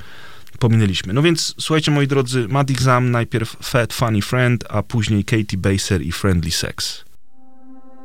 pominęliśmy. 0.59 1.13
No 1.13 1.23
więc 1.23 1.55
słuchajcie, 1.61 1.91
moi 1.91 2.07
drodzy, 2.07 2.49
Maddie 2.49 2.77
Zam, 2.81 3.11
najpierw 3.11 3.57
Fat 3.63 3.93
Funny 3.93 4.23
Friend, 4.23 4.65
a 4.69 4.83
później 4.83 5.25
Katie 5.25 5.59
Baser 5.59 6.03
i 6.03 6.13
Friendly 6.13 6.51
Sex. 6.51 7.05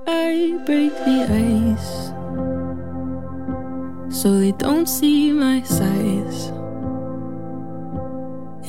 I 0.07 0.53
break 0.65 0.94
the 1.06 1.27
ice 1.73 2.18
so 4.10 4.39
they 4.39 4.52
don't 4.53 4.88
see 4.88 5.31
my 5.31 5.61
size. 5.65 6.66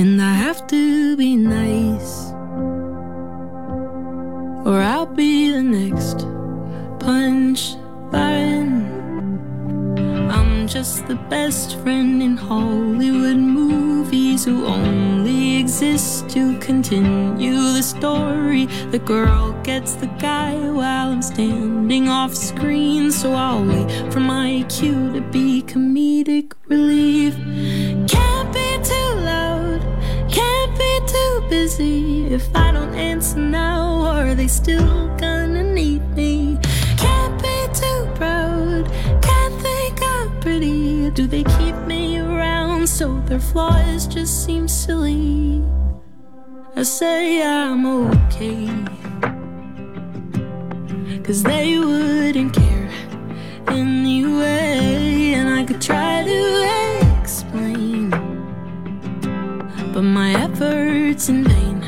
And 0.00 0.22
I 0.22 0.32
have 0.32 0.64
to 0.68 1.16
be 1.16 1.34
nice, 1.34 2.30
or 4.64 4.80
I'll 4.80 5.06
be 5.06 5.50
the 5.50 5.60
next 5.60 6.18
punch 7.00 7.74
line. 8.12 8.86
I'm 10.30 10.68
just 10.68 11.08
the 11.08 11.16
best 11.28 11.80
friend 11.80 12.22
in 12.22 12.36
Hollywood 12.36 13.38
movies 13.38 14.44
who 14.44 14.66
only 14.66 15.56
exist 15.56 16.30
to 16.30 16.56
continue 16.58 17.56
the 17.72 17.82
story. 17.82 18.66
The 18.92 19.00
girl 19.00 19.52
gets 19.64 19.94
the 19.94 20.06
guy 20.20 20.54
while 20.70 21.10
I'm 21.10 21.22
standing 21.22 22.08
off 22.08 22.36
screen, 22.36 23.10
so 23.10 23.32
I'll 23.32 23.64
wait 23.64 24.12
for 24.12 24.20
my 24.20 24.64
cue 24.68 25.12
to 25.14 25.20
be 25.20 25.62
comedic 25.62 26.52
relief. 26.68 27.34
Can't 28.06 28.52
be 28.54 28.78
too 28.84 29.10
loud, 29.30 29.67
too 31.08 31.44
busy. 31.48 32.26
If 32.26 32.44
I 32.54 32.72
don't 32.72 32.94
answer 32.94 33.38
now, 33.38 34.02
are 34.02 34.34
they 34.34 34.48
still 34.48 35.08
gonna 35.16 35.62
need 35.62 36.02
me? 36.14 36.58
Can't 36.96 37.36
be 37.42 37.56
too 37.72 38.00
proud, 38.14 38.84
can't 39.22 39.54
think 39.62 40.00
I'm 40.02 40.40
pretty. 40.40 41.10
Do 41.10 41.26
they 41.26 41.44
keep 41.44 41.76
me 41.86 42.18
around 42.18 42.86
so 42.88 43.20
their 43.26 43.40
flaws 43.40 44.06
just 44.06 44.44
seem 44.44 44.68
silly? 44.68 45.62
I 46.76 46.82
say 46.82 47.42
I'm 47.42 47.86
okay. 47.86 48.68
Cause 51.24 51.42
they 51.42 51.78
wouldn't 51.78 52.54
care 52.54 52.90
anyway. 53.68 55.34
And 55.34 55.48
I 55.48 55.64
could 55.64 55.82
try 55.82 56.24
to 56.24 56.87
But 59.92 60.02
my 60.02 60.32
efforts 60.34 61.28
in 61.28 61.44
vain. 61.44 61.80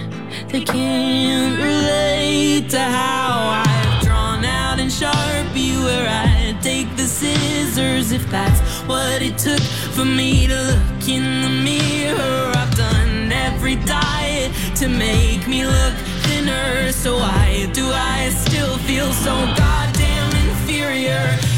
They 0.48 0.62
can't 0.62 1.56
relate 1.58 2.70
to 2.70 2.78
how 2.80 3.62
I've 3.64 4.02
drawn 4.02 4.44
out 4.44 4.80
in 4.80 4.88
Sharpie 4.88 5.76
where 5.84 6.08
I 6.08 6.58
take 6.60 6.96
the 6.96 7.04
scissors 7.04 8.10
if 8.12 8.28
that's 8.30 8.60
what 8.88 9.22
it 9.22 9.36
took 9.38 9.60
for 9.94 10.04
me 10.04 10.46
to 10.46 10.54
look 10.54 11.08
in 11.08 11.42
the 11.42 11.50
mirror. 11.68 12.52
I've 12.56 12.74
done 12.74 13.30
every 13.30 13.76
diet 13.76 14.50
to 14.76 14.88
make 14.88 15.46
me 15.46 15.66
look 15.66 15.94
thinner. 16.26 16.92
So 16.92 17.16
why 17.16 17.70
do 17.72 17.86
I 17.86 18.30
still 18.30 18.76
feel 18.78 19.12
so 19.12 19.34
goddamn 19.56 20.30
inferior? 20.48 21.49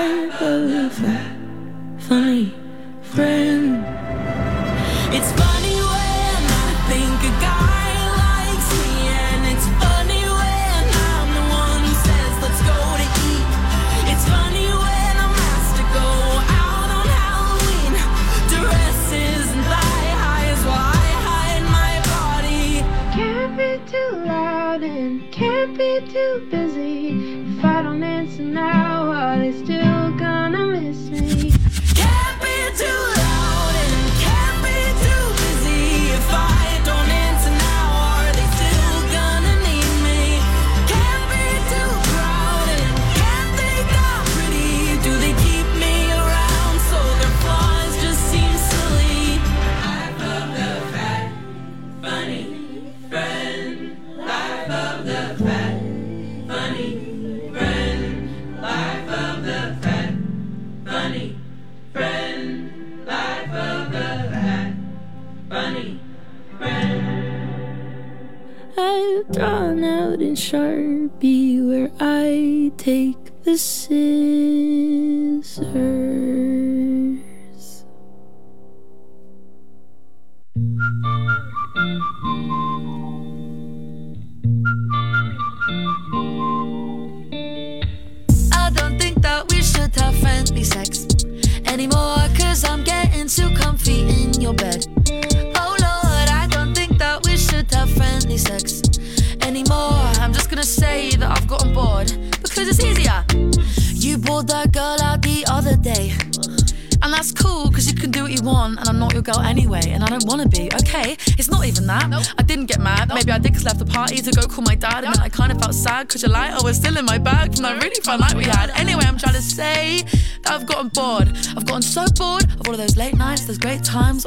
Life 0.00 0.40
of 0.40 0.70
the 0.70 0.88
fat, 0.88 1.36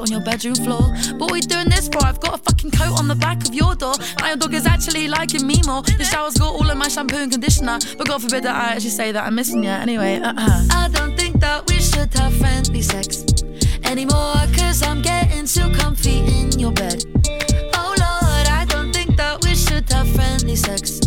on 0.03 0.11
your 0.11 0.21
bedroom 0.21 0.55
floor. 0.55 0.93
Are 1.21 1.31
we 1.31 1.39
doing 1.39 1.69
this 1.69 1.87
for? 1.87 2.03
I've 2.03 2.19
got 2.19 2.35
a 2.35 2.37
fucking 2.37 2.71
coat 2.71 2.99
on 2.99 3.07
the 3.07 3.15
back 3.15 3.47
of 3.47 3.53
your 3.55 3.73
door. 3.73 3.95
Now 4.19 4.27
your 4.27 4.37
dog 4.37 4.53
is 4.53 4.65
actually 4.65 5.07
liking 5.07 5.47
me 5.47 5.61
more. 5.65 5.81
Your 5.97 6.05
shower's 6.05 6.35
got 6.35 6.53
all 6.53 6.69
of 6.69 6.77
my 6.77 6.89
shampoo 6.89 7.17
and 7.17 7.31
conditioner, 7.31 7.79
but 7.97 8.07
God 8.07 8.21
forbid 8.21 8.43
that 8.43 8.55
I 8.55 8.73
actually 8.75 8.89
say 8.89 9.11
that 9.13 9.23
I'm 9.25 9.35
missing 9.35 9.63
you. 9.63 9.69
Anyway, 9.69 10.19
uh-uh. 10.19 10.67
I 10.71 10.89
don't 10.89 11.15
think 11.17 11.39
that 11.39 11.69
we 11.69 11.79
should 11.79 12.13
have 12.15 12.33
friendly 12.35 12.81
sex 12.81 13.23
anymore 13.85 14.35
Cause 14.57 14.81
I'm 14.83 15.01
getting 15.01 15.45
too 15.45 15.71
comfy 15.73 16.19
in 16.19 16.59
your 16.59 16.71
bed 16.71 17.05
Oh 17.75 17.95
Lord, 18.05 18.47
I 18.47 18.65
don't 18.67 18.91
think 18.91 19.15
that 19.17 19.43
we 19.43 19.55
should 19.55 19.89
have 19.91 20.09
friendly 20.09 20.55
sex 20.55 20.99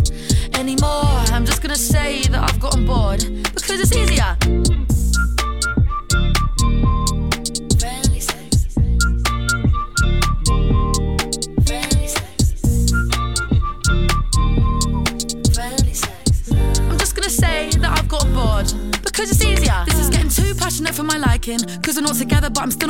anymore 0.53 1.21
I'm 1.33 1.45
just 1.45 1.61
gonna 1.61 1.75
say 1.75 2.23
that 2.23 2.49
I've 2.49 2.59
gotten 2.59 2.85
bored 2.85 3.21
Because 3.53 3.79
it's 3.79 3.95
easier 3.95 4.37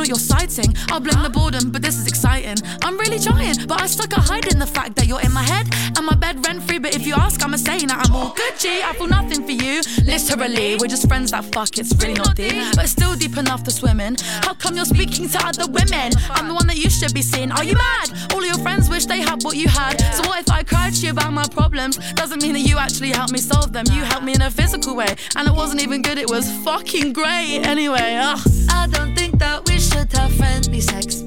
together, 0.08 0.38
but 0.38 0.48
I'm 0.48 0.48
your 0.48 0.48
sighting. 0.48 0.74
I'll 0.90 1.00
blame 1.00 1.22
the 1.22 1.30
boredom, 1.30 1.70
but 1.70 1.82
this 1.82 1.96
is 1.98 2.06
exciting. 2.06 2.56
I'm 2.82 2.96
really 2.98 3.18
trying, 3.18 3.66
but 3.66 3.80
I 3.80 3.86
stuck 3.86 4.12
at 4.16 4.24
hiding 4.24 4.58
the 4.58 4.66
fact 4.66 4.96
that 4.96 5.06
you're 5.06 5.20
in 5.20 5.32
my 5.32 5.42
head 5.42 5.66
and 5.96 6.06
my 6.06 6.14
bed 6.14 6.44
rent 6.46 6.62
free. 6.62 6.78
But 6.78 6.94
if 6.94 7.06
you 7.06 7.14
ask, 7.14 7.42
I'm 7.44 7.54
a 7.54 7.58
saying 7.58 7.88
that 7.88 8.06
I'm 8.06 8.14
all 8.14 8.34
Gucci. 8.34 8.82
I 8.82 8.92
feel 8.94 9.08
nothing 9.08 9.44
for 9.44 9.52
you. 9.52 9.82
Literally, 10.28 10.76
we're 10.76 10.88
just 10.88 11.08
friends 11.08 11.30
that 11.30 11.44
fuck. 11.54 11.78
It's 11.78 11.94
really 12.02 12.12
not 12.12 12.36
deep, 12.36 12.52
but 12.76 12.86
still 12.86 13.16
deep 13.16 13.38
enough 13.38 13.64
to 13.64 13.70
swim 13.70 13.98
in. 13.98 14.16
How 14.42 14.52
come 14.52 14.76
you're 14.76 14.84
speaking 14.84 15.26
to 15.30 15.38
other 15.38 15.66
women? 15.70 16.12
I'm 16.30 16.48
the 16.48 16.54
one 16.54 16.66
that 16.66 16.76
you 16.76 16.90
should 16.90 17.14
be 17.14 17.22
seeing. 17.22 17.50
Are 17.50 17.64
you 17.64 17.74
mad? 17.74 18.10
All 18.32 18.40
of 18.40 18.44
your 18.44 18.58
friends 18.58 18.90
wish 18.90 19.06
they 19.06 19.20
had 19.20 19.42
what 19.42 19.56
you 19.56 19.68
had. 19.68 19.98
So 20.14 20.28
what 20.28 20.40
if 20.40 20.50
I 20.50 20.62
cried 20.62 20.92
to 20.94 21.06
you 21.06 21.12
about 21.12 21.32
my 21.32 21.46
problems? 21.48 21.96
Doesn't 22.12 22.42
mean 22.42 22.52
that 22.52 22.60
you 22.60 22.76
actually 22.76 23.10
helped 23.10 23.32
me 23.32 23.38
solve 23.38 23.72
them. 23.72 23.86
You 23.90 24.02
helped 24.02 24.24
me 24.24 24.34
in 24.34 24.42
a 24.42 24.50
physical 24.50 24.94
way, 24.94 25.16
and 25.34 25.48
it 25.48 25.54
wasn't 25.54 25.80
even 25.80 26.02
good. 26.02 26.18
It 26.18 26.28
was 26.28 26.50
fucking 26.62 27.14
great. 27.14 27.60
Anyway, 27.64 28.18
ugh. 28.20 28.38
I 28.70 28.86
don't 28.86 29.14
think 29.16 29.38
that 29.38 29.66
we 29.66 29.80
should 29.80 30.12
have 30.12 30.32
friendly 30.34 30.82
sex 30.82 31.24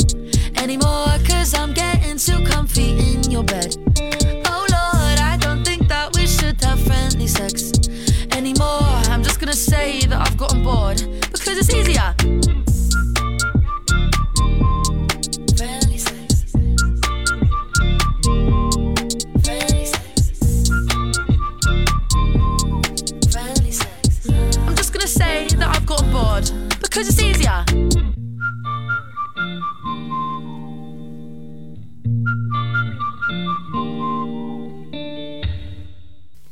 anymore. 0.57 1.17
Cause 1.27 1.55
I'm 1.55 1.73
getting 1.73 2.17
too 2.17 2.45
comfy 2.45 2.91
in 2.99 3.31
your 3.31 3.43
bed. 3.43 3.75
Oh 4.45 4.65
Lord, 4.69 5.19
I 5.19 5.37
don't 5.39 5.65
think 5.65 5.87
that 5.87 6.15
we 6.15 6.27
should 6.27 6.63
have 6.63 6.79
friendly 6.81 7.27
sex 7.27 7.70
gonna 9.51 9.59
say 9.59 9.99
that 10.07 10.27
I've 10.27 10.37
gotten 10.37 10.63
bored 10.63 11.03
because 11.31 11.57
it's 11.59 11.73
easier. 11.73 12.15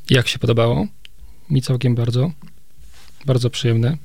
Jak 0.10 0.28
się 0.28 0.40
podobało? 0.40 0.88
Mi 1.50 1.62
całkiem 1.62 1.96
bardzo. 1.96 2.32
Bardzo 3.30 3.50
przyjemne 3.50 3.98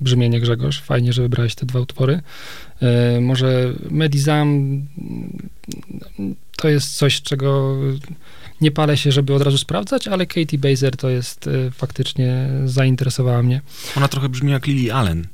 brzmienie 0.00 0.40
Grzegorz. 0.40 0.80
Fajnie, 0.80 1.12
że 1.12 1.22
wybrałeś 1.22 1.54
te 1.54 1.66
dwa 1.66 1.80
utwory. 1.80 2.20
E, 2.82 3.20
może 3.20 3.72
Medizam 3.90 4.80
to 6.56 6.68
jest 6.68 6.96
coś, 6.96 7.22
czego 7.22 7.76
nie 8.60 8.70
palę 8.70 8.96
się, 8.96 9.12
żeby 9.12 9.34
od 9.34 9.42
razu 9.42 9.58
sprawdzać, 9.58 10.08
ale 10.08 10.26
Katie 10.26 10.58
Baser 10.58 10.96
to 10.96 11.08
jest 11.10 11.46
e, 11.46 11.70
faktycznie 11.70 12.48
zainteresowała 12.64 13.42
mnie. 13.42 13.60
Ona 13.96 14.08
trochę 14.08 14.28
brzmi 14.28 14.52
jak 14.52 14.66
Lily 14.66 14.94
Allen. 14.94 15.26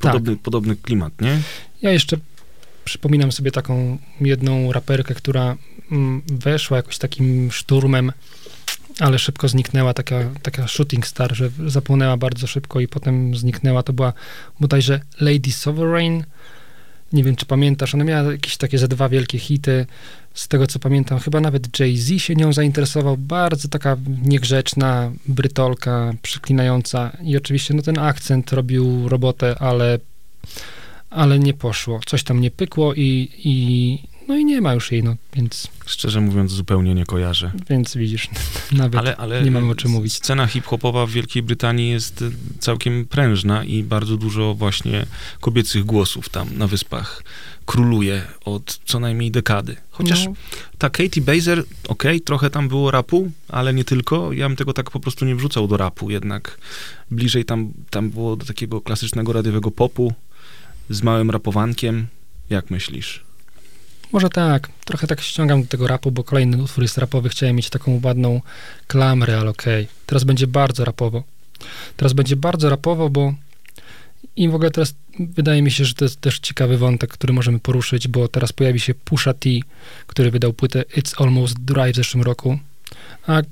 Podobny, 0.00 0.36
podobny 0.36 0.76
klimat, 0.76 1.20
nie? 1.20 1.40
Ja 1.82 1.90
jeszcze 1.90 2.16
przypominam 2.84 3.32
sobie 3.32 3.50
taką 3.50 3.98
jedną 4.20 4.72
raperkę, 4.72 5.14
która 5.14 5.56
mm, 5.92 6.22
weszła 6.26 6.76
jakoś 6.76 6.98
takim 6.98 7.52
szturmem, 7.52 8.12
ale 9.00 9.18
szybko 9.18 9.48
zniknęła, 9.48 9.94
taka, 9.94 10.16
taka 10.42 10.68
shooting 10.68 11.06
star, 11.06 11.36
że 11.36 11.50
zapłonęła 11.66 12.16
bardzo 12.16 12.46
szybko 12.46 12.80
i 12.80 12.88
potem 12.88 13.36
zniknęła. 13.36 13.82
To 13.82 13.92
była 13.92 14.12
bodajże 14.60 15.00
Lady 15.20 15.52
Sovereign. 15.52 16.22
Nie 17.12 17.24
wiem, 17.24 17.36
czy 17.36 17.46
pamiętasz, 17.46 17.94
ona 17.94 18.04
miała 18.04 18.32
jakieś 18.32 18.56
takie 18.56 18.78
ze 18.78 18.88
dwa 18.88 19.08
wielkie 19.08 19.38
hity. 19.38 19.86
Z 20.34 20.48
tego, 20.48 20.66
co 20.66 20.78
pamiętam, 20.78 21.18
chyba 21.18 21.40
nawet 21.40 21.80
Jay-Z 21.80 22.18
się 22.18 22.34
nią 22.34 22.52
zainteresował. 22.52 23.16
Bardzo 23.16 23.68
taka 23.68 23.96
niegrzeczna, 24.22 25.12
brytolka, 25.26 26.12
przeklinająca. 26.22 27.12
I 27.22 27.36
oczywiście 27.36 27.74
no, 27.74 27.82
ten 27.82 27.98
akcent 27.98 28.52
robił 28.52 29.08
robotę, 29.08 29.56
ale, 29.58 29.98
ale 31.10 31.38
nie 31.38 31.54
poszło. 31.54 32.00
Coś 32.06 32.22
tam 32.22 32.40
nie 32.40 32.50
pykło 32.50 32.94
i, 32.94 33.28
i 33.44 33.98
no 34.30 34.36
i 34.36 34.44
nie 34.44 34.60
ma 34.60 34.74
już 34.74 34.92
jej, 34.92 35.02
no, 35.02 35.16
więc, 35.36 35.68
Szczerze 35.86 36.20
mówiąc, 36.20 36.52
zupełnie 36.52 36.94
nie 36.94 37.06
kojarzę. 37.06 37.52
więc 37.70 37.96
widzisz, 37.96 38.28
nawet 38.72 39.00
Ale, 39.00 39.16
ale 39.16 39.42
nie 39.42 39.50
mamy 39.50 39.70
o 39.70 39.74
czym 39.74 39.90
mówić. 39.90 40.14
Scena 40.14 40.46
hip-hopowa 40.46 41.06
w 41.06 41.10
Wielkiej 41.10 41.42
Brytanii 41.42 41.90
jest 41.90 42.22
y, 42.22 42.30
całkiem 42.58 43.04
prężna 43.06 43.64
i 43.64 43.82
bardzo 43.82 44.16
dużo 44.16 44.54
właśnie 44.54 45.06
kobiecych 45.40 45.84
głosów 45.84 46.28
tam 46.28 46.58
na 46.58 46.66
wyspach 46.66 47.22
króluje 47.66 48.22
od 48.44 48.80
co 48.84 49.00
najmniej 49.00 49.30
dekady. 49.30 49.76
Chociaż 49.90 50.24
No. 50.26 50.32
ta 50.78 50.90
Katie 50.90 51.20
Baser, 51.22 51.64
okej, 51.88 52.20
trochę 52.20 52.50
tam 52.50 52.68
było 52.68 52.90
rapu, 52.90 53.30
ale 53.48 53.74
nie 53.74 53.84
tylko. 53.84 54.32
Ja 54.32 54.48
bym 54.48 54.56
tego 54.56 54.72
tak 54.72 54.90
po 54.90 55.00
prostu 55.00 55.24
nie 55.24 55.34
wrzucał 55.36 55.68
do 55.68 55.76
rapu, 55.76 56.10
jednak 56.10 56.58
bliżej 57.10 57.44
tam, 57.44 57.72
tam 57.90 58.10
było 58.10 58.36
do 58.36 58.46
takiego 58.46 58.80
klasycznego 58.80 59.32
radiowego 59.32 59.70
popu 59.70 60.12
z 60.90 61.02
małym 61.02 61.30
rapowankiem. 61.30 62.06
Jak 62.50 62.70
myślisz? 62.70 63.24
Może 64.12 64.28
tak, 64.28 64.68
trochę 64.84 65.06
tak 65.06 65.20
ściągam 65.20 65.62
do 65.62 65.68
tego 65.68 65.86
rapu, 65.86 66.10
bo 66.10 66.24
kolejny 66.24 66.62
utwór 66.62 66.84
jest 66.84 66.98
rapowy, 66.98 67.28
chciałem 67.28 67.56
mieć 67.56 67.70
taką 67.70 68.00
ładną 68.04 68.40
klamrę, 68.86 69.38
ale 69.38 69.50
okej. 69.50 69.86
Teraz 70.06 70.24
będzie 70.24 70.46
bardzo 70.46 70.84
rapowo. 70.84 71.22
Teraz 71.96 72.12
będzie 72.12 72.36
bardzo 72.36 72.70
rapowo, 72.70 73.10
bo 73.10 73.34
i 74.36 74.48
w 74.48 74.54
ogóle 74.54 74.70
teraz 74.70 74.94
wydaje 75.18 75.62
mi 75.62 75.70
się, 75.70 75.84
że 75.84 75.94
to 75.94 76.04
jest 76.04 76.20
też 76.20 76.38
ciekawy 76.38 76.78
wątek, 76.78 77.10
który 77.10 77.32
możemy 77.32 77.58
poruszyć, 77.58 78.08
bo 78.08 78.28
teraz 78.28 78.52
pojawi 78.52 78.80
się 78.80 78.94
Pusha 78.94 79.34
T, 79.34 79.48
który 80.06 80.30
wydał 80.30 80.52
płytę 80.52 80.84
It's 80.96 81.22
Almost 81.22 81.60
Dry 81.60 81.92
w 81.92 81.96
zeszłym 81.96 82.22
roku, 82.22 82.58
a 83.26 83.42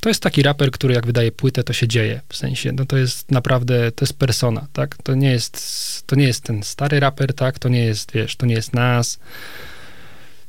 to 0.00 0.08
jest 0.08 0.22
taki 0.22 0.42
raper, 0.42 0.70
który 0.70 0.94
jak 0.94 1.06
wydaje 1.06 1.32
płytę, 1.32 1.64
to 1.64 1.72
się 1.72 1.88
dzieje, 1.88 2.20
w 2.28 2.36
sensie, 2.36 2.72
no 2.72 2.86
to 2.86 2.96
jest 2.96 3.30
naprawdę, 3.30 3.92
to 3.92 4.04
jest 4.04 4.18
persona, 4.18 4.66
tak, 4.72 4.96
to 5.02 5.14
nie 5.14 5.30
jest, 5.30 6.04
to 6.06 6.16
nie 6.16 6.26
jest 6.26 6.42
ten 6.42 6.62
stary 6.62 7.00
raper, 7.00 7.34
tak, 7.34 7.58
to 7.58 7.68
nie 7.68 7.84
jest, 7.84 8.12
wiesz, 8.12 8.36
to 8.36 8.46
nie 8.46 8.54
jest 8.54 8.74
Nas, 8.74 9.18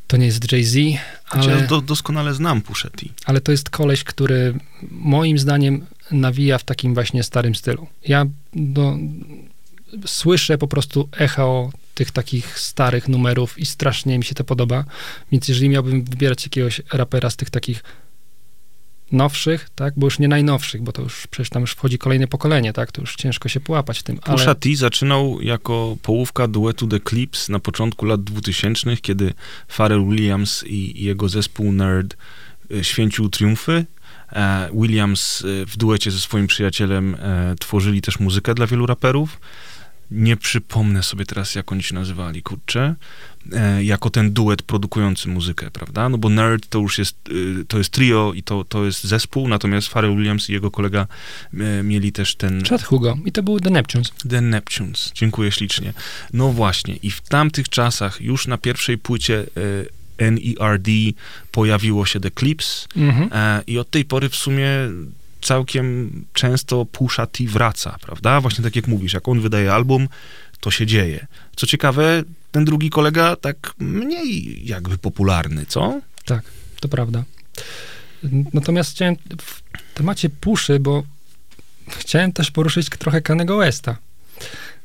to 0.08 0.18
nie 0.18 0.26
jest 0.26 0.52
Jay-Z, 0.52 0.76
Ale... 1.30 1.44
ale... 1.44 1.62
Ja 1.62 1.68
do, 1.68 1.82
doskonale 1.82 2.34
znam 2.34 2.62
Pusha 2.62 2.90
T. 2.90 3.06
ale 3.26 3.42
to 3.42 3.52
jest 3.52 3.70
koleś, 3.70 4.04
który 4.04 4.60
moim 4.92 5.40
zdaniem 5.40 5.86
nawija 6.12 6.58
w 6.58 6.64
takim 6.64 6.94
właśnie 6.94 7.24
starym 7.24 7.56
stylu. 7.56 7.88
Ja 8.08 8.26
do, 8.54 8.98
słyszę 10.06 10.58
po 10.58 10.68
prostu 10.68 11.10
echo 11.12 11.72
tych 11.96 12.12
takich 12.12 12.60
starych 12.60 13.08
numerów 13.08 13.60
i 13.60 13.66
strasznie 13.66 14.18
mi 14.18 14.24
się 14.24 14.36
to 14.36 14.44
podoba, 14.44 14.86
więc 15.32 15.48
jeżeli 15.48 15.70
miałbym 15.70 16.04
wybierać 16.04 16.44
jakiegoś 16.44 16.82
rapera 16.94 17.30
z 17.30 17.36
tych 17.36 17.50
takich 17.50 17.84
nowszych, 19.12 19.70
tak, 19.76 19.94
bo 19.98 20.08
już 20.08 20.20
nie 20.20 20.28
najnowszych, 20.28 20.82
bo 20.82 20.92
to 20.92 21.02
już 21.02 21.28
przecież 21.28 21.50
tam 21.50 21.62
już 21.62 21.72
wchodzi 21.72 21.98
kolejne 21.98 22.28
pokolenie, 22.28 22.74
tak, 22.74 22.92
to 22.92 23.02
już 23.02 23.16
ciężko 23.16 23.50
się 23.50 23.60
połapać 23.60 24.00
w 24.00 24.04
tym, 24.04 24.20
ale 24.22 24.38
Pusha 24.38 24.56
T 24.56 24.70
zaczynał 24.76 25.42
jako 25.42 25.98
połówka 26.02 26.48
duetu 26.48 26.88
The 26.88 27.00
Clips 27.00 27.50
na 27.50 27.60
początku 27.60 28.06
lat 28.06 28.24
2000, 28.24 28.98
kiedy 28.98 29.34
Pharrell 29.68 30.06
Williams 30.06 30.64
i 30.64 30.86
i 30.96 31.04
jego 31.04 31.30
zespół 31.30 31.72
Nerd 31.72 32.18
e, 32.72 32.84
święcił 32.84 33.30
triumfy. 33.30 33.86
E, 34.32 34.70
Williams 34.74 35.44
e, 35.46 35.66
w 35.66 35.78
duecie 35.78 36.12
ze 36.12 36.20
swoim 36.20 36.48
przyjacielem 36.48 37.18
tworzyli 37.60 38.02
też 38.02 38.20
muzykę 38.20 38.54
dla 38.54 38.68
wielu 38.68 38.86
raperów. 38.86 39.40
Nie 40.12 40.38
przypomnę 40.38 41.04
sobie 41.04 41.26
teraz, 41.26 41.56
jak 41.56 41.72
oni 41.72 41.84
się 41.84 41.96
nazywali, 41.96 42.44
kurczę. 42.44 42.96
E, 43.54 43.84
jako 43.84 44.10
ten 44.10 44.34
duet 44.34 44.62
produkujący 44.62 45.30
muzykę, 45.30 45.72
prawda? 45.72 46.10
No 46.10 46.18
bo 46.18 46.30
Nerd 46.30 46.68
to 46.70 46.80
już 46.80 46.98
jest, 46.98 47.16
y, 47.32 47.66
to 47.68 47.78
jest 47.78 47.90
trio 47.90 48.34
i 48.36 48.44
to, 48.44 48.64
to 48.64 48.86
jest 48.86 49.04
zespół, 49.04 49.48
natomiast 49.48 49.88
Pharrell 49.88 50.16
Williams 50.16 50.50
i 50.50 50.54
jego 50.54 50.72
kolega 50.72 51.08
e, 51.54 51.84
mieli 51.84 52.12
też 52.12 52.36
ten... 52.36 52.64
Chad 52.64 52.84
Hugo 52.84 53.18
i 53.26 53.32
to 53.32 53.44
był 53.44 53.60
The 53.60 53.70
Neptunes. 53.70 54.12
The 54.30 54.42
Neptunes. 54.42 55.12
Dziękuję 55.16 55.52
ślicznie. 55.52 55.94
No 56.34 56.52
właśnie, 56.52 56.96
i 56.96 57.12
w 57.12 57.22
tamtych 57.22 57.70
czasach 57.70 58.22
już 58.22 58.48
na 58.48 58.58
pierwszej 58.58 58.98
płycie 58.98 59.46
e, 60.20 60.32
NERD 60.32 60.88
pojawiło 61.52 62.06
się 62.06 62.20
The 62.20 62.32
Clips 62.32 62.88
Mhm. 62.96 63.30
e, 63.34 63.64
i 63.68 63.80
od 63.80 63.90
tej 63.90 64.06
pory 64.06 64.30
w 64.30 64.36
sumie 64.36 64.68
całkiem 65.46 66.26
często 66.34 66.86
Pusha 66.86 67.26
T 67.26 67.44
wraca, 67.44 67.98
prawda? 68.02 68.42
Właśnie 68.42 68.64
tak 68.64 68.76
jak 68.76 68.88
mówisz, 68.88 69.14
jak 69.14 69.28
on 69.28 69.42
wydaje 69.42 69.74
album, 69.74 70.08
to 70.60 70.72
się 70.72 70.86
dzieje. 70.86 71.28
Co 71.56 71.68
ciekawe, 71.68 72.24
ten 72.52 72.66
drugi 72.66 72.90
kolega 72.90 73.36
tak 73.36 73.74
mniej 73.80 74.62
jakby 74.68 74.98
popularny, 74.98 75.66
co? 75.66 76.02
Tak, 76.26 76.44
to 76.80 76.88
prawda. 76.88 77.24
Natomiast 78.54 78.92
chciałem 78.92 79.16
w 79.42 79.62
temacie 79.94 80.30
puszy, 80.30 80.80
bo 80.80 81.04
chciałem 81.88 82.34
też 82.34 82.52
poruszyć 82.52 82.90
trochę 82.90 83.22
Kanego 83.22 83.58
Westa. 83.58 83.98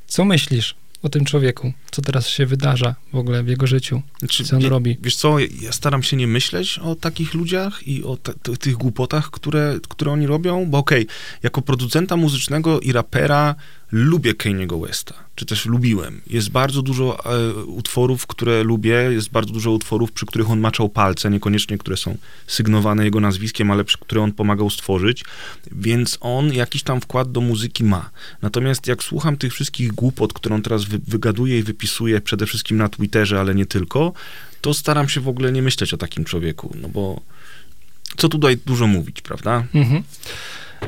Co 0.06 0.24
myślisz 0.24 0.74
o 1.02 1.08
tym 1.08 1.24
człowieku? 1.24 1.72
Co 1.90 2.02
teraz 2.02 2.28
się 2.28 2.46
wydarza 2.46 2.94
w 3.12 3.16
ogóle 3.16 3.42
w 3.42 3.48
jego 3.48 3.66
życiu? 3.66 4.02
Znaczy, 4.18 4.44
Co 4.44 4.56
on 4.56 4.62
wie- 4.62 4.68
robi? 4.68 4.98
Wiesz 5.02 5.16
co, 5.16 5.38
ja 5.38 5.72
staram 5.72 6.02
się 6.02 6.16
nie 6.16 6.26
myśleć 6.26 6.78
o 6.78 6.94
takich 6.94 7.34
ludziach 7.34 7.88
i 7.88 8.04
o 8.04 8.16
tych 8.60 8.74
głupotach, 8.74 9.30
które, 9.30 9.78
które 9.88 10.12
oni 10.12 10.26
robią, 10.26 10.66
bo 10.66 10.78
okej, 10.78 11.06
jako 11.42 11.62
producenta 11.62 12.16
muzycznego 12.16 12.80
i 12.80 12.92
rapera 12.92 13.54
lubię 13.92 14.34
Kanye'ego 14.34 14.86
Westa, 14.86 15.14
czy 15.34 15.46
też 15.46 15.66
lubiłem. 15.66 16.20
Jest 16.26 16.50
bardzo 16.50 16.82
dużo 16.82 17.24
e, 17.24 17.54
utworów, 17.54 18.26
które 18.26 18.62
lubię, 18.62 18.94
jest 18.94 19.30
bardzo 19.30 19.52
dużo 19.52 19.70
utworów, 19.70 20.12
przy 20.12 20.26
których 20.26 20.50
on 20.50 20.60
maczał 20.60 20.88
palce, 20.88 21.30
niekoniecznie 21.30 21.78
które 21.78 21.96
są 21.96 22.16
sygnowane 22.46 23.04
jego 23.04 23.20
nazwiskiem, 23.20 23.70
ale 23.70 23.84
przy 23.84 23.98
które 23.98 24.22
on 24.22 24.32
pomagał 24.32 24.70
stworzyć, 24.70 25.24
więc 25.72 26.18
on 26.20 26.52
jakiś 26.52 26.82
tam 26.82 27.00
wkład 27.00 27.32
do 27.32 27.40
muzyki 27.40 27.84
ma. 27.84 28.10
Natomiast 28.42 28.86
jak 28.86 29.02
słucham 29.02 29.36
tych 29.36 29.52
wszystkich 29.52 29.92
głupot, 29.92 30.32
które 30.32 30.54
on 30.54 30.62
teraz 30.62 30.84
wy, 30.84 30.98
wygaduje 31.06 31.58
i 31.58 31.62
wypisuje 31.62 32.20
przede 32.20 32.46
wszystkim 32.46 32.76
na 32.76 32.88
Twitterze, 32.88 33.40
ale 33.40 33.54
nie 33.54 33.66
tylko, 33.66 34.12
to 34.60 34.74
staram 34.74 35.08
się 35.08 35.20
w 35.20 35.28
ogóle 35.28 35.52
nie 35.52 35.62
myśleć 35.62 35.94
o 35.94 35.96
takim 35.96 36.24
człowieku, 36.24 36.76
no 36.82 36.88
bo 36.88 37.20
co 38.16 38.28
tutaj 38.28 38.58
dużo 38.66 38.86
mówić, 38.86 39.22
prawda? 39.22 39.64
Mhm. 39.74 40.02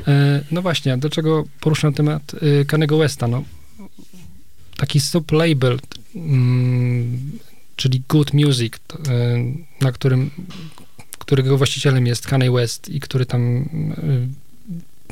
E, 0.07 0.43
No 0.51 0.61
właśnie, 0.61 0.93
a 0.93 0.97
dlaczego 0.97 1.43
poruszam 1.59 1.93
temat 1.93 2.35
e, 2.61 2.65
Kanego 2.65 2.97
Westa? 2.97 3.27
No, 3.27 3.43
taki 4.77 4.99
sublabel, 4.99 5.79
mm, 6.15 7.31
czyli 7.75 8.01
Good 8.09 8.33
Music, 8.33 8.73
e, 8.73 8.79
na 9.81 9.91
którym, 9.91 10.29
którego 11.19 11.57
właścicielem 11.57 12.07
jest 12.07 12.27
Kanye 12.27 12.51
West 12.51 12.89
i 12.89 12.99
który 12.99 13.25
tam 13.25 13.69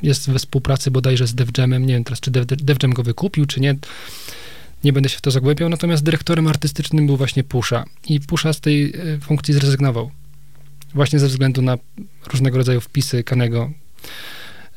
jest 0.04 0.30
we 0.30 0.40
współpracy 0.40 0.92
bodajże 0.92 1.28
z 1.28 1.36
Def 1.36 1.50
Jamem, 1.58 1.86
nie 1.86 1.94
wiem 1.94 2.04
teraz, 2.04 2.20
czy 2.20 2.32
Def, 2.32 2.46
Def 2.46 2.78
Jam 2.84 2.94
go 2.94 3.04
wykupił, 3.04 3.46
czy 3.46 3.60
nie, 3.60 3.76
nie 4.84 4.94
będę 4.94 5.10
się 5.10 5.18
w 5.18 5.22
to 5.22 5.32
zagłębiał, 5.32 5.70
natomiast 5.70 6.04
dyrektorem 6.04 6.48
artystycznym 6.48 7.08
był 7.08 7.18
właśnie 7.18 7.44
Pusha 7.44 7.86
i 8.10 8.20
Pusha 8.20 8.54
z 8.54 8.60
tej 8.60 8.94
funkcji 9.22 9.54
zrezygnował. 9.54 10.12
Właśnie 10.94 11.20
ze 11.20 11.28
względu 11.28 11.62
na 11.62 11.78
różnego 12.32 12.58
rodzaju 12.58 12.82
wpisy 12.82 13.24
Kanego. 13.24 13.72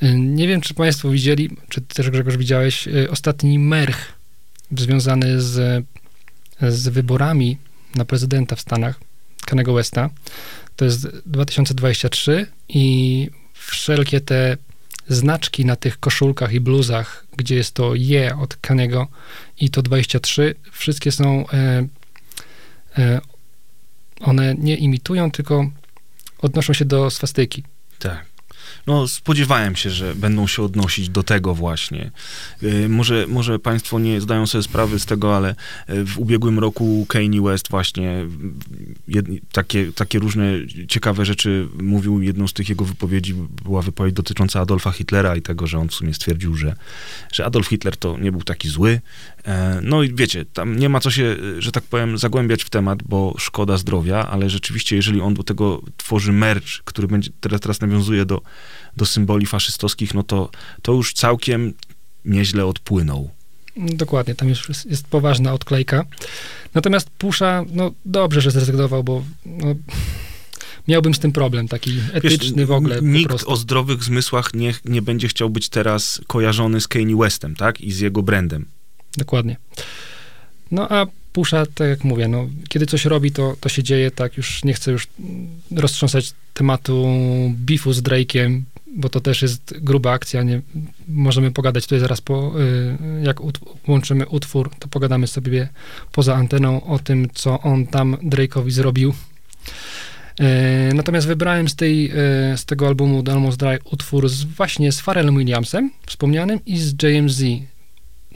Y, 0.02 0.14
Nie 0.18 0.48
wiem, 0.48 0.60
czy 0.60 0.74
Państwo 0.74 1.10
widzieli, 1.10 1.50
czy 1.68 1.80
też 1.80 2.10
Grzegorz 2.10 2.36
widziałeś, 2.36 2.88
y, 2.88 3.10
ostatni 3.10 3.58
merch 3.58 4.12
związany 4.78 5.40
z, 5.40 5.84
z 6.60 6.88
wyborami 6.88 7.58
na 7.94 8.04
prezydenta 8.04 8.56
w 8.56 8.60
Stanach, 8.60 9.00
Kanego 9.46 9.74
Westa. 9.74 10.10
To 10.76 10.84
jest 10.84 11.08
2023 11.26 12.46
i 12.68 13.28
wszelkie 13.52 14.20
te 14.20 14.56
znaczki 15.08 15.64
na 15.64 15.76
tych 15.76 16.00
koszulkach 16.00 16.52
i 16.52 16.60
bluzach, 16.60 17.26
gdzie 17.36 17.54
jest 17.54 17.74
to 17.74 17.94
je 17.94 18.36
od 18.38 18.56
Kanego 18.56 19.08
i 19.60 19.70
to 19.70 19.82
23, 19.82 20.54
wszystkie 20.72 21.12
są, 21.12 21.48
e, 21.48 21.86
e, 22.98 23.20
one 24.20 24.54
nie 24.54 24.76
imitują, 24.76 25.30
tylko 25.30 25.70
odnoszą 26.38 26.72
się 26.72 26.84
do 26.84 27.10
swastyki. 27.10 27.64
Tak. 27.98 28.33
No, 28.86 29.08
spodziewałem 29.08 29.76
się, 29.76 29.90
że 29.90 30.14
będą 30.14 30.46
się 30.46 30.62
odnosić 30.62 31.08
do 31.08 31.22
tego 31.22 31.54
właśnie. 31.54 32.10
Yy, 32.62 32.88
może, 32.88 33.26
może 33.28 33.58
Państwo 33.58 33.98
nie 33.98 34.20
zdają 34.20 34.46
sobie 34.46 34.62
sprawy 34.62 34.98
z 34.98 35.06
tego, 35.06 35.36
ale 35.36 35.54
yy, 35.88 36.04
w 36.04 36.18
ubiegłym 36.18 36.58
roku 36.58 37.06
Kanye 37.08 37.42
West 37.42 37.70
właśnie 37.70 38.26
jed, 39.08 39.26
takie, 39.52 39.92
takie 39.92 40.18
różne 40.18 40.44
ciekawe 40.88 41.24
rzeczy 41.24 41.68
mówił. 41.82 42.22
Jedną 42.22 42.48
z 42.48 42.52
tych 42.52 42.68
jego 42.68 42.84
wypowiedzi 42.84 43.34
była 43.64 43.82
wypowiedź 43.82 44.14
dotycząca 44.14 44.60
Adolfa 44.60 44.90
Hitlera 44.90 45.36
i 45.36 45.42
tego, 45.42 45.66
że 45.66 45.78
on 45.78 45.88
w 45.88 45.94
sumie 45.94 46.14
stwierdził, 46.14 46.56
że, 46.56 46.76
że 47.32 47.44
Adolf 47.44 47.66
Hitler 47.66 47.96
to 47.96 48.18
nie 48.18 48.32
był 48.32 48.42
taki 48.42 48.68
zły. 48.68 49.00
E, 49.44 49.80
No 49.82 50.02
i 50.02 50.14
wiecie, 50.14 50.44
tam 50.44 50.78
nie 50.78 50.88
ma 50.88 51.00
co 51.00 51.10
się, 51.10 51.36
że 51.58 51.72
tak 51.72 51.84
powiem, 51.84 52.18
zagłębiać 52.18 52.64
w 52.64 52.70
temat, 52.70 53.02
bo 53.02 53.34
szkoda 53.38 53.76
zdrowia, 53.76 54.26
ale 54.26 54.50
rzeczywiście, 54.50 54.96
jeżeli 54.96 55.20
on 55.20 55.34
do 55.34 55.42
tego 55.42 55.82
tworzy 55.96 56.32
merch, 56.32 56.82
który 56.84 57.08
będzie 57.08 57.30
teraz, 57.40 57.60
teraz 57.60 57.80
nawiązuje 57.80 58.24
do, 58.24 58.42
do 58.96 59.06
symboli 59.06 59.46
faszystowskich, 59.46 60.14
no 60.14 60.22
to, 60.22 60.50
to 60.82 60.92
już 60.92 61.12
całkiem 61.12 61.72
nieźle 62.24 62.66
odpłynął. 62.66 63.30
Dokładnie, 63.76 64.34
tam 64.34 64.48
już 64.48 64.68
jest, 64.68 64.86
jest 64.86 65.06
poważna 65.06 65.52
odklejka. 65.52 66.04
Natomiast 66.74 67.10
Pusza, 67.10 67.64
no 67.72 67.92
dobrze, 68.04 68.40
że 68.40 68.50
zrezygnował, 68.50 69.04
bo 69.04 69.24
no, 69.46 69.74
miałbym 70.88 71.14
z 71.14 71.18
tym 71.18 71.32
problem, 71.32 71.68
taki 71.68 72.00
etyczny 72.12 72.56
Wiesz, 72.56 72.66
w 72.66 72.70
ogóle 72.70 72.98
Nikt 73.02 73.44
o 73.46 73.56
zdrowych 73.56 74.04
zmysłach 74.04 74.54
nie, 74.54 74.74
nie 74.84 75.02
będzie 75.02 75.28
chciał 75.28 75.50
być 75.50 75.68
teraz 75.68 76.20
kojarzony 76.26 76.80
z 76.80 76.88
Kanye 76.88 77.16
Westem, 77.16 77.56
tak? 77.56 77.80
I 77.80 77.92
z 77.92 78.00
jego 78.00 78.22
brandem. 78.22 78.66
Dokładnie. 79.16 79.56
No 80.70 80.88
a 80.92 81.06
Pusza, 81.32 81.66
tak 81.74 81.88
jak 81.88 82.04
mówię, 82.04 82.28
no, 82.28 82.46
kiedy 82.68 82.86
coś 82.86 83.04
robi, 83.04 83.32
to, 83.32 83.56
to 83.60 83.68
się 83.68 83.82
dzieje, 83.82 84.10
tak, 84.10 84.36
już 84.36 84.64
nie 84.64 84.74
chcę 84.74 84.92
już 84.92 85.06
roztrząsać 85.76 86.32
tematu 86.54 87.06
beefu 87.48 87.92
z 87.92 88.02
Drake'iem, 88.02 88.60
bo 88.86 89.08
to 89.08 89.20
też 89.20 89.42
jest 89.42 89.74
gruba 89.80 90.12
akcja, 90.12 90.42
nie, 90.42 90.60
możemy 91.08 91.50
pogadać 91.50 91.84
tutaj 91.84 92.00
zaraz 92.00 92.20
po, 92.20 92.52
y, 92.60 93.22
jak 93.22 93.36
łączymy 93.88 94.28
utwór, 94.28 94.70
to 94.78 94.88
pogadamy 94.88 95.26
sobie 95.26 95.68
poza 96.12 96.34
anteną 96.34 96.84
o 96.86 96.98
tym, 96.98 97.28
co 97.34 97.60
on 97.60 97.86
tam 97.86 98.16
Drake'owi 98.16 98.70
zrobił. 98.70 99.14
E, 100.40 100.94
Natomiast 100.94 101.26
wybrałem 101.26 101.68
z, 101.68 101.76
tej, 101.76 102.10
e, 102.10 102.12
z 102.56 102.64
tego 102.64 102.86
albumu 102.86 103.22
The 103.22 103.32
Almost 103.32 103.58
Dry 103.58 103.78
utwór 103.84 104.28
z, 104.28 104.44
właśnie 104.44 104.92
z 104.92 105.00
Pharrellem 105.00 105.38
Williamsem, 105.38 105.90
wspomnianym, 106.06 106.60
i 106.66 106.78
z 106.78 107.02
JMZ. 107.02 107.42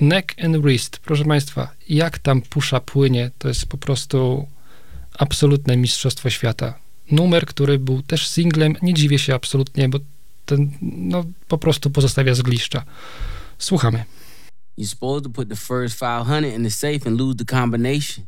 Neck 0.00 0.44
and 0.44 0.56
Wrist. 0.56 0.98
Proszę 0.98 1.24
Państwa, 1.24 1.68
jak 1.88 2.18
tam 2.18 2.42
pusza 2.42 2.80
płynie, 2.80 3.30
to 3.38 3.48
jest 3.48 3.66
po 3.66 3.78
prostu 3.78 4.46
absolutne 5.18 5.76
mistrzostwo 5.76 6.30
świata. 6.30 6.78
Numer, 7.10 7.46
który 7.46 7.78
był 7.78 8.02
też 8.02 8.28
singlem, 8.28 8.76
nie 8.82 8.94
dziwię 8.94 9.18
się 9.18 9.34
absolutnie, 9.34 9.88
bo 9.88 9.98
ten, 10.46 10.70
no, 10.82 11.24
po 11.48 11.58
prostu 11.58 11.90
pozostawia 11.90 12.34
zgliszcza. 12.34 12.84
Słuchamy. 13.58 14.04
You're 14.78 14.86
supposed 14.86 15.24
to 15.24 15.30
put 15.30 15.48
the 15.48 15.56
first 15.56 15.98
500 16.00 16.54
in 16.54 16.64
the 16.64 16.70
safe 16.70 17.06
and 17.06 17.18
lose 17.18 17.36
the 17.36 17.44
combination. 17.44 18.24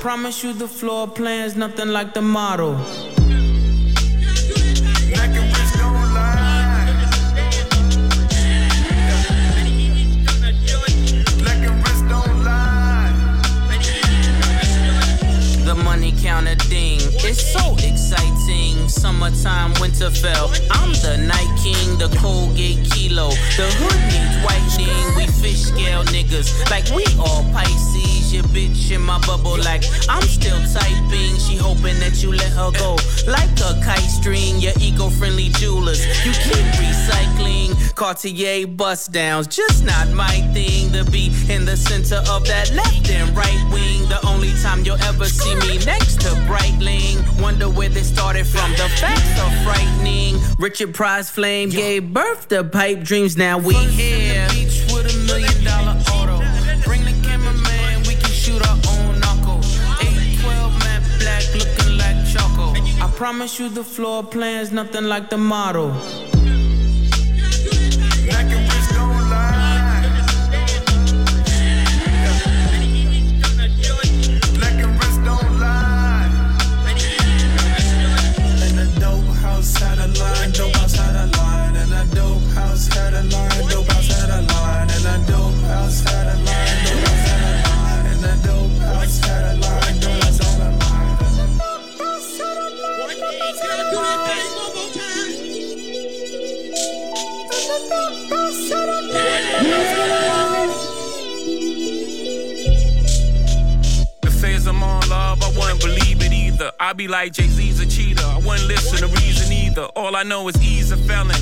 Promise 0.00 0.42
you 0.42 0.54
the 0.54 0.66
floor 0.66 1.06
plan's 1.06 1.56
nothing 1.56 1.88
like 1.88 2.14
the 2.14 2.22
model. 2.22 2.74
The 15.66 15.74
money 15.84 16.12
counter 16.22 16.54
ding. 16.70 17.00
It's 17.02 17.52
so 17.52 17.74
exciting. 17.74 18.39
Summertime, 18.90 19.72
Winterfell. 19.74 20.50
I'm 20.70 20.92
the 21.00 21.16
night 21.16 21.52
king, 21.62 21.96
the 21.98 22.08
Colgate 22.18 22.90
kilo. 22.90 23.30
The 23.56 23.70
hood 23.78 24.00
needs 24.10 24.36
whitening. 24.44 25.16
We 25.16 25.26
fish 25.40 25.62
scale 25.62 26.02
niggas 26.04 26.68
like 26.70 26.90
we 26.90 27.04
all 27.18 27.44
Pisces. 27.52 28.34
Your 28.34 28.44
bitch 28.44 28.90
in 28.90 29.00
my 29.02 29.18
bubble 29.26 29.58
like 29.58 29.84
I'm 30.08 30.22
still 30.22 30.58
typing. 30.72 31.38
She 31.38 31.56
hoping 31.56 31.98
that 32.00 32.22
you 32.22 32.32
let 32.32 32.52
her 32.52 32.70
go 32.72 32.96
like 33.26 33.50
a 33.60 33.78
kite 33.84 34.10
string. 34.10 34.58
Your 34.58 34.74
eco-friendly 34.80 35.50
jewelers. 35.60 36.04
You 36.24 36.32
keep 36.32 36.66
recycling. 36.78 37.94
Cartier 37.94 38.66
bust 38.66 39.12
downs, 39.12 39.46
just 39.46 39.84
not 39.84 40.08
my 40.10 40.40
thing 40.52 40.92
to 40.92 41.04
be 41.10 41.30
in 41.48 41.64
the 41.64 41.76
center 41.76 42.22
of 42.30 42.46
that 42.46 42.72
left 42.74 43.10
and 43.10 43.36
right 43.36 43.62
wing. 43.72 44.08
The 44.08 44.18
only 44.26 44.52
time 44.62 44.84
you'll 44.84 45.02
ever 45.02 45.26
see 45.26 45.54
me. 45.54 45.59
Wonder 47.40 47.68
where 47.70 47.88
they 47.88 48.02
started 48.02 48.46
from. 48.46 48.70
The 48.72 48.88
facts 49.00 49.38
are 49.40 49.50
frightening. 49.64 50.36
Richard 50.58 50.94
Price 50.94 51.30
Flame 51.30 51.70
gave 51.70 52.12
birth 52.12 52.48
to 52.48 52.64
pipe 52.64 53.02
dreams. 53.02 53.36
Now 53.36 53.58
we 53.58 53.74
here. 53.74 54.46
Beach 54.50 54.84
with 54.92 55.12
a 55.12 55.16
million 55.26 55.64
dollar 55.64 55.96
auto. 56.12 56.38
Bring 56.84 57.04
the 57.04 57.16
cameraman, 57.26 58.00
we 58.06 58.14
can 58.14 58.30
shoot 58.30 58.60
our 58.68 58.78
own 58.92 59.20
knuckle. 59.20 59.60
812 60.00 60.78
matte 60.80 61.02
black 61.18 61.44
looking 61.54 61.96
like 61.98 62.16
choco. 62.30 62.74
I 63.04 63.10
promise 63.16 63.58
you 63.58 63.68
the 63.68 63.84
floor 63.84 64.22
plan's 64.22 64.70
nothing 64.72 65.04
like 65.04 65.30
the 65.30 65.38
model. 65.38 65.90
Either. 106.60 106.72
I 106.78 106.92
be 106.92 107.08
like 107.08 107.32
Jay 107.32 107.46
Z's 107.46 107.80
a 107.80 107.86
cheater. 107.86 108.24
I 108.24 108.38
wouldn't 108.38 108.68
listen 108.68 108.98
to 108.98 109.14
reason 109.16 109.52
either. 109.52 109.84
All 109.96 110.16
I 110.16 110.22
know 110.22 110.48
is 110.48 110.56
he's 110.56 110.90
a 110.90 110.96
felon. 110.96 111.36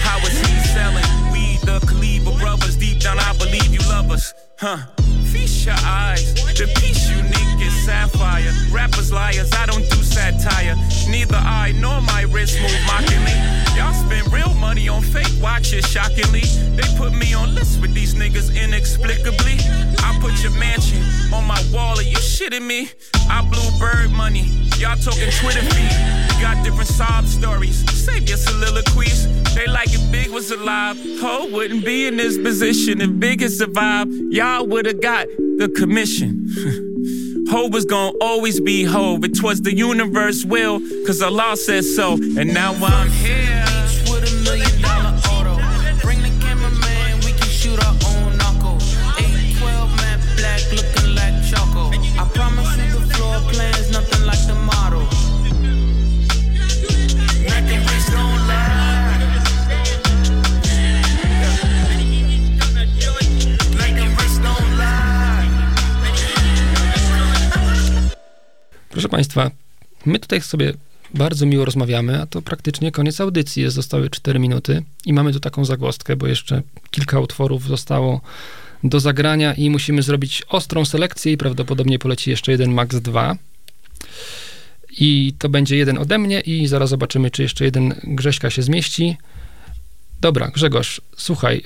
How 0.00 0.18
is 0.18 0.38
he 0.40 0.60
selling? 0.68 1.04
We 1.32 1.58
the 1.58 1.80
Kaliba 1.86 2.38
brothers. 2.40 2.76
Deep 2.76 3.00
down, 3.00 3.18
I 3.18 3.36
believe 3.38 3.72
you 3.72 3.80
love 3.88 4.10
us. 4.10 4.32
Huh? 4.58 5.01
Feast 5.32 5.64
your 5.64 5.74
eyes. 5.82 6.34
The 6.34 6.66
piece 6.78 7.08
unique 7.08 7.66
is 7.66 7.72
sapphire. 7.86 8.52
Rappers 8.70 9.10
liars, 9.10 9.50
I 9.54 9.64
don't 9.64 9.88
do 9.88 9.96
satire. 10.02 10.76
Neither 11.08 11.36
I 11.36 11.72
nor 11.72 12.02
my 12.02 12.22
wrist 12.28 12.60
move 12.60 12.80
mockingly. 12.86 13.32
Y'all 13.74 13.94
spend 13.94 14.30
real 14.30 14.52
money 14.54 14.88
on 14.88 15.00
fake 15.00 15.32
watches, 15.40 15.86
shockingly. 15.86 16.44
They 16.76 16.86
put 16.98 17.14
me 17.14 17.32
on 17.32 17.54
lists 17.54 17.78
with 17.78 17.94
these 17.94 18.14
niggas 18.14 18.54
inexplicably. 18.54 19.56
I 20.04 20.18
put 20.20 20.42
your 20.42 20.52
mansion 20.52 21.02
on 21.32 21.46
my 21.46 21.60
wall, 21.72 21.98
are 21.98 22.02
you 22.02 22.18
shitting 22.18 22.66
me? 22.66 22.90
I 23.30 23.40
blew 23.40 23.70
bird 23.80 24.10
money. 24.12 24.68
Y'all 24.76 24.96
talking 24.96 25.30
Twitter 25.40 25.62
feed. 25.62 26.31
Got 26.42 26.64
different 26.64 26.88
sob 26.88 27.24
stories. 27.26 27.88
Save 28.04 28.28
your 28.28 28.36
soliloquies. 28.36 29.28
They 29.54 29.68
like 29.68 29.94
if 29.94 30.10
Big 30.10 30.28
was 30.30 30.50
alive. 30.50 30.98
Ho 31.20 31.46
wouldn't 31.46 31.84
be 31.84 32.08
in 32.08 32.16
this 32.16 32.36
position 32.36 33.00
if 33.00 33.16
Big 33.20 33.42
had 33.42 33.52
survived. 33.52 34.10
Y'all 34.32 34.66
would 34.66 34.86
have 34.86 35.00
got 35.00 35.28
the 35.58 35.72
commission. 35.76 36.48
Ho 37.48 37.68
was 37.68 37.84
gonna 37.84 38.18
always 38.20 38.58
be 38.58 38.82
Hove. 38.82 39.24
It 39.24 39.40
was 39.40 39.62
the 39.62 39.72
universe 39.72 40.44
will, 40.44 40.80
cause 41.06 41.22
Allah 41.22 41.56
said 41.56 41.84
so. 41.84 42.14
And 42.14 42.52
now 42.52 42.74
I'm 42.74 43.08
here. 43.10 43.61
Proszę 68.92 69.08
Państwa, 69.08 69.50
my 70.06 70.18
tutaj 70.18 70.40
sobie 70.40 70.72
bardzo 71.14 71.46
miło 71.46 71.64
rozmawiamy, 71.64 72.22
a 72.22 72.26
to 72.26 72.42
praktycznie 72.42 72.92
koniec 72.92 73.20
audycji. 73.20 73.62
Jest, 73.62 73.76
zostały 73.76 74.10
4 74.10 74.38
minuty 74.38 74.82
i 75.06 75.12
mamy 75.12 75.32
tu 75.32 75.40
taką 75.40 75.64
zagłostkę, 75.64 76.16
bo 76.16 76.26
jeszcze 76.26 76.62
kilka 76.90 77.20
utworów 77.20 77.66
zostało 77.68 78.20
do 78.84 79.00
zagrania 79.00 79.54
i 79.54 79.70
musimy 79.70 80.02
zrobić 80.02 80.42
ostrą 80.48 80.84
selekcję 80.84 81.32
i 81.32 81.36
prawdopodobnie 81.36 81.98
poleci 81.98 82.30
jeszcze 82.30 82.52
jeden 82.52 82.72
Max 82.72 82.96
2. 82.96 83.36
I 84.98 85.34
to 85.38 85.48
będzie 85.48 85.76
jeden 85.76 85.98
ode 85.98 86.18
mnie 86.18 86.40
i 86.40 86.66
zaraz 86.66 86.90
zobaczymy, 86.90 87.30
czy 87.30 87.42
jeszcze 87.42 87.64
jeden 87.64 87.94
Grześka 88.04 88.50
się 88.50 88.62
zmieści. 88.62 89.16
Dobra, 90.22 90.50
Grzegorz, 90.50 91.00
słuchaj, 91.16 91.62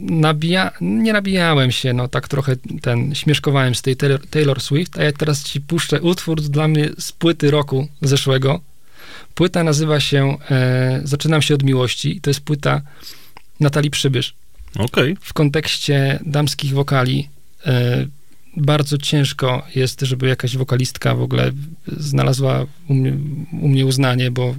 nabija, 0.00 0.70
nie 0.80 1.12
nabijałem 1.12 1.72
się, 1.72 1.92
no 1.92 2.08
tak 2.08 2.28
trochę 2.28 2.56
ten, 2.82 3.14
śmieszkowałem 3.14 3.74
z 3.74 3.82
tej 3.82 3.96
Taylor, 3.96 4.26
Taylor 4.26 4.60
Swift, 4.60 4.98
a 4.98 5.02
ja 5.02 5.12
teraz 5.12 5.44
ci 5.44 5.60
puszczę 5.60 6.00
utwór 6.00 6.40
dla 6.40 6.68
mnie 6.68 6.88
z 6.98 7.12
płyty 7.12 7.50
roku 7.50 7.88
zeszłego. 8.02 8.60
Płyta 9.34 9.64
nazywa 9.64 10.00
się 10.00 10.36
e, 10.50 11.00
Zaczynam 11.04 11.42
się 11.42 11.54
od 11.54 11.62
miłości 11.62 12.20
to 12.20 12.30
jest 12.30 12.40
płyta 12.40 12.82
Natalii 13.60 13.90
Przybysz. 13.90 14.34
Okej. 14.78 15.16
W 15.20 15.32
kontekście 15.32 16.18
damskich 16.26 16.72
wokali 16.72 17.28
e, 17.66 18.06
bardzo 18.56 18.98
ciężko 18.98 19.66
jest, 19.74 20.00
żeby 20.00 20.28
jakaś 20.28 20.56
wokalistka 20.56 21.14
w 21.14 21.22
ogóle 21.22 21.52
znalazła 21.86 22.66
u 22.88 22.94
mnie, 22.94 23.12
u 23.62 23.68
mnie 23.68 23.86
uznanie, 23.86 24.30
bo 24.30 24.54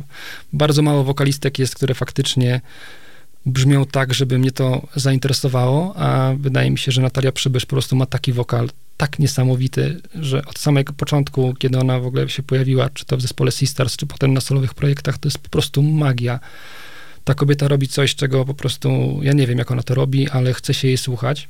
bardzo 0.53 0.81
mało 0.81 1.03
wokalistek 1.03 1.59
jest, 1.59 1.75
które 1.75 1.93
faktycznie 1.93 2.61
brzmią 3.47 3.85
tak, 3.85 4.13
żeby 4.13 4.39
mnie 4.39 4.51
to 4.51 4.87
zainteresowało, 4.95 5.93
a 5.95 6.33
wydaje 6.39 6.71
mi 6.71 6.77
się, 6.77 6.91
że 6.91 7.01
Natalia 7.01 7.31
Przybysz 7.31 7.65
po 7.65 7.69
prostu 7.69 7.95
ma 7.95 8.05
taki 8.05 8.33
wokal 8.33 8.69
tak 8.97 9.19
niesamowity, 9.19 10.01
że 10.15 10.45
od 10.45 10.59
samego 10.59 10.93
początku, 10.93 11.53
kiedy 11.59 11.79
ona 11.79 11.99
w 11.99 12.05
ogóle 12.05 12.29
się 12.29 12.43
pojawiła, 12.43 12.89
czy 12.89 13.05
to 13.05 13.17
w 13.17 13.21
zespole 13.21 13.51
Sisters, 13.51 13.97
czy 13.97 14.05
potem 14.05 14.33
na 14.33 14.41
solowych 14.41 14.73
projektach, 14.73 15.17
to 15.17 15.27
jest 15.27 15.39
po 15.39 15.49
prostu 15.49 15.83
magia. 15.83 16.39
Ta 17.23 17.33
kobieta 17.33 17.67
robi 17.67 17.87
coś, 17.87 18.15
czego 18.15 18.45
po 18.45 18.53
prostu, 18.53 19.19
ja 19.21 19.33
nie 19.33 19.47
wiem, 19.47 19.57
jak 19.57 19.71
ona 19.71 19.83
to 19.83 19.95
robi, 19.95 20.29
ale 20.29 20.53
chce 20.53 20.73
się 20.73 20.87
jej 20.87 20.97
słuchać. 20.97 21.47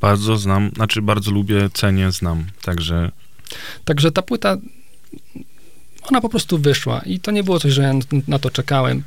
Bardzo 0.00 0.36
znam, 0.36 0.70
znaczy 0.76 1.02
bardzo 1.02 1.30
lubię, 1.30 1.70
cenię, 1.74 2.12
znam. 2.12 2.44
Także 2.62 3.10
Także 3.84 4.12
ta 4.12 4.22
płyta, 4.22 4.56
ona 6.02 6.20
po 6.20 6.28
prostu 6.28 6.58
wyszła 6.58 7.00
i 7.00 7.20
to 7.20 7.30
nie 7.30 7.44
było 7.44 7.58
coś, 7.58 7.72
że 7.72 7.82
ja 7.82 7.92
na 8.28 8.38
to 8.38 8.50
czekałem. 8.50 9.02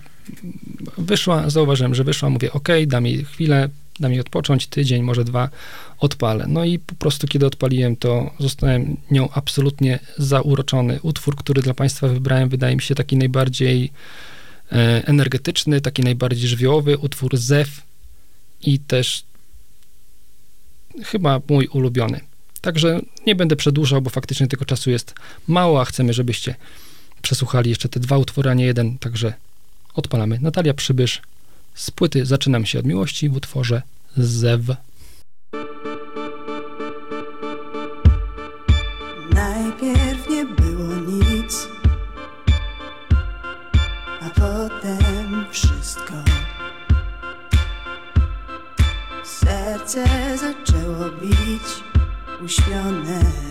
Wyszła, 0.97 1.49
zauważyłem, 1.49 1.95
że 1.95 2.03
wyszła, 2.03 2.29
mówię, 2.29 2.53
ok, 2.53 2.67
dam 2.87 3.05
jej 3.05 3.25
chwilę, 3.25 3.69
dam 3.99 4.11
jej 4.11 4.21
odpocząć, 4.21 4.67
tydzień, 4.67 5.03
może 5.03 5.23
dwa, 5.23 5.49
odpalę. 5.99 6.45
No 6.47 6.65
i 6.65 6.79
po 6.79 6.95
prostu 6.95 7.27
kiedy 7.27 7.45
odpaliłem, 7.45 7.95
to 7.95 8.31
zostałem 8.39 8.97
nią 9.11 9.29
absolutnie 9.31 9.99
zauroczony. 10.17 10.99
Utwór, 11.01 11.35
który 11.35 11.61
dla 11.61 11.73
Państwa 11.73 12.07
wybrałem, 12.07 12.49
wydaje 12.49 12.75
mi 12.75 12.81
się 12.81 12.95
taki 12.95 13.17
najbardziej 13.17 13.91
e, 14.71 15.07
energetyczny, 15.07 15.81
taki 15.81 16.03
najbardziej 16.03 16.47
żywiołowy, 16.47 16.97
utwór 16.97 17.37
Zew 17.37 17.81
i 18.61 18.79
też 18.79 19.23
chyba 21.03 21.41
mój 21.49 21.67
ulubiony. 21.67 22.19
Także 22.61 22.99
nie 23.25 23.35
będę 23.35 23.55
przedłużał, 23.55 24.01
bo 24.01 24.09
faktycznie 24.09 24.47
tego 24.47 24.65
czasu 24.65 24.89
jest 24.89 25.13
mało, 25.47 25.81
a 25.81 25.85
chcemy, 25.85 26.13
żebyście 26.13 26.55
przesłuchali 27.21 27.69
jeszcze 27.69 27.89
te 27.89 27.99
dwa 27.99 28.17
utwory, 28.17 28.49
a 28.49 28.53
nie 28.53 28.65
jeden, 28.65 28.97
także 28.97 29.33
odpalamy. 29.99 30.39
Natalia 30.41 30.73
Przybysz 30.73 31.21
z 31.73 31.91
płyty 31.91 32.25
Zaczynam 32.25 32.65
się 32.65 32.79
od 32.79 32.85
miłości 32.85 33.29
w 33.29 33.35
utworze 33.35 33.81
Zew. 34.17 34.61
Najpierw 39.33 40.29
nie 40.29 40.45
było 40.45 40.95
nic, 40.95 41.67
a 44.21 44.29
potem 44.29 45.45
wszystko. 45.51 46.13
Serce 49.23 50.05
zaczęło 50.37 51.09
bić, 51.21 51.67
uśpione 52.41 53.48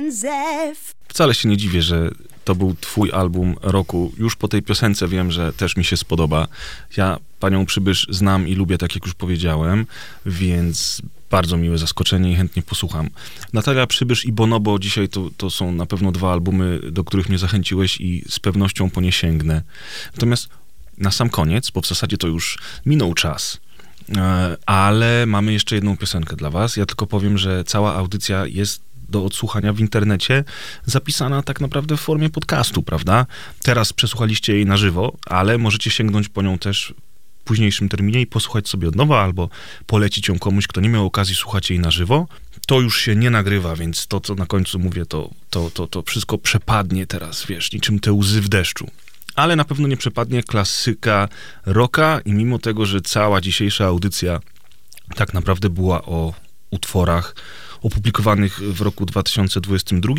tamten 0.00 0.12
zew 0.12 0.94
Wcale 1.08 1.34
się 1.34 1.48
nie 1.48 1.56
dziwię, 1.56 1.82
że 1.82 2.10
to 2.44 2.54
był 2.54 2.74
twój 2.80 3.12
album 3.12 3.56
roku. 3.62 4.12
Już 4.18 4.36
po 4.36 4.48
tej 4.48 4.62
piosence 4.62 5.08
wiem, 5.08 5.30
że 5.30 5.52
też 5.52 5.76
mi 5.76 5.84
się 5.84 5.96
spodoba. 5.96 6.48
Ja 6.96 7.18
panią 7.40 7.66
Przybysz 7.66 8.06
znam 8.10 8.48
i 8.48 8.54
lubię, 8.54 8.78
tak 8.78 8.94
jak 8.94 9.04
już 9.04 9.14
powiedziałem, 9.14 9.86
więc 10.26 11.02
bardzo 11.30 11.56
miłe 11.56 11.78
zaskoczenie 11.78 12.32
i 12.32 12.36
chętnie 12.36 12.62
posłucham. 12.62 13.10
Natalia 13.52 13.86
Przybysz 13.86 14.24
i 14.24 14.32
Bonobo 14.32 14.78
dzisiaj 14.78 15.08
to, 15.08 15.30
to 15.36 15.50
są 15.50 15.72
na 15.72 15.86
pewno 15.86 16.12
dwa 16.12 16.32
albumy, 16.32 16.80
do 16.92 17.04
których 17.04 17.28
mnie 17.28 17.38
zachęciłeś 17.38 18.00
i 18.00 18.24
z 18.28 18.38
pewnością 18.38 18.90
po 18.90 19.00
nie 19.00 19.12
sięgnę. 19.12 19.62
Natomiast 20.14 20.48
na 20.98 21.10
sam 21.10 21.30
koniec, 21.30 21.70
bo 21.70 21.80
w 21.80 21.86
zasadzie 21.86 22.16
to 22.16 22.26
już 22.26 22.58
minął 22.86 23.14
czas, 23.14 23.60
e, 24.16 24.56
ale 24.66 25.26
mamy 25.26 25.52
jeszcze 25.52 25.74
jedną 25.74 25.96
piosenkę 25.96 26.36
dla 26.36 26.50
was. 26.50 26.76
Ja 26.76 26.86
tylko 26.86 27.06
powiem, 27.06 27.38
że 27.38 27.64
cała 27.64 27.94
audycja 27.94 28.46
jest 28.46 28.89
do 29.10 29.24
odsłuchania 29.24 29.72
w 29.72 29.80
internecie, 29.80 30.44
zapisana 30.84 31.42
tak 31.42 31.60
naprawdę 31.60 31.96
w 31.96 32.00
formie 32.00 32.30
podcastu, 32.30 32.82
prawda? 32.82 33.26
Teraz 33.62 33.92
przesłuchaliście 33.92 34.54
jej 34.54 34.66
na 34.66 34.76
żywo, 34.76 35.16
ale 35.26 35.58
możecie 35.58 35.90
sięgnąć 35.90 36.28
po 36.28 36.42
nią 36.42 36.58
też 36.58 36.94
w 37.40 37.44
późniejszym 37.44 37.88
terminie 37.88 38.20
i 38.20 38.26
posłuchać 38.26 38.68
sobie 38.68 38.88
od 38.88 38.96
nowa, 38.96 39.22
albo 39.22 39.48
polecić 39.86 40.28
ją 40.28 40.38
komuś, 40.38 40.66
kto 40.66 40.80
nie 40.80 40.88
miał 40.88 41.06
okazji 41.06 41.34
słuchać 41.34 41.70
jej 41.70 41.78
na 41.78 41.90
żywo. 41.90 42.28
to 42.66 42.80
już 42.80 43.00
się 43.00 43.16
nie 43.16 43.30
nagrywa, 43.30 43.76
więc 43.76 44.06
to, 44.06 44.20
co 44.20 44.34
na 44.34 44.46
końcu 44.46 44.78
mówię, 44.78 45.06
to, 45.06 45.30
to, 45.50 45.70
to, 45.70 45.86
to 45.86 46.02
wszystko 46.02 46.38
przepadnie 46.38 47.06
teraz, 47.06 47.46
wiesz, 47.46 47.72
niczym 47.72 48.00
te 48.00 48.12
łzy 48.12 48.40
w 48.40 48.48
deszczu. 48.48 48.90
Ale 49.34 49.56
na 49.56 49.64
pewno 49.64 49.88
nie 49.88 49.96
przepadnie 49.96 50.42
klasyka 50.42 51.28
rocka 51.66 52.20
i 52.24 52.32
mimo 52.32 52.58
tego, 52.58 52.86
że 52.86 53.00
cała 53.00 53.40
dzisiejsza 53.40 53.86
audycja 53.86 54.40
tak 55.14 55.34
naprawdę 55.34 55.68
była 55.68 56.02
o 56.02 56.34
utworach 56.70 57.34
opublikowanych 57.82 58.60
w 58.60 58.80
roku 58.80 59.06
2022, 59.06 60.14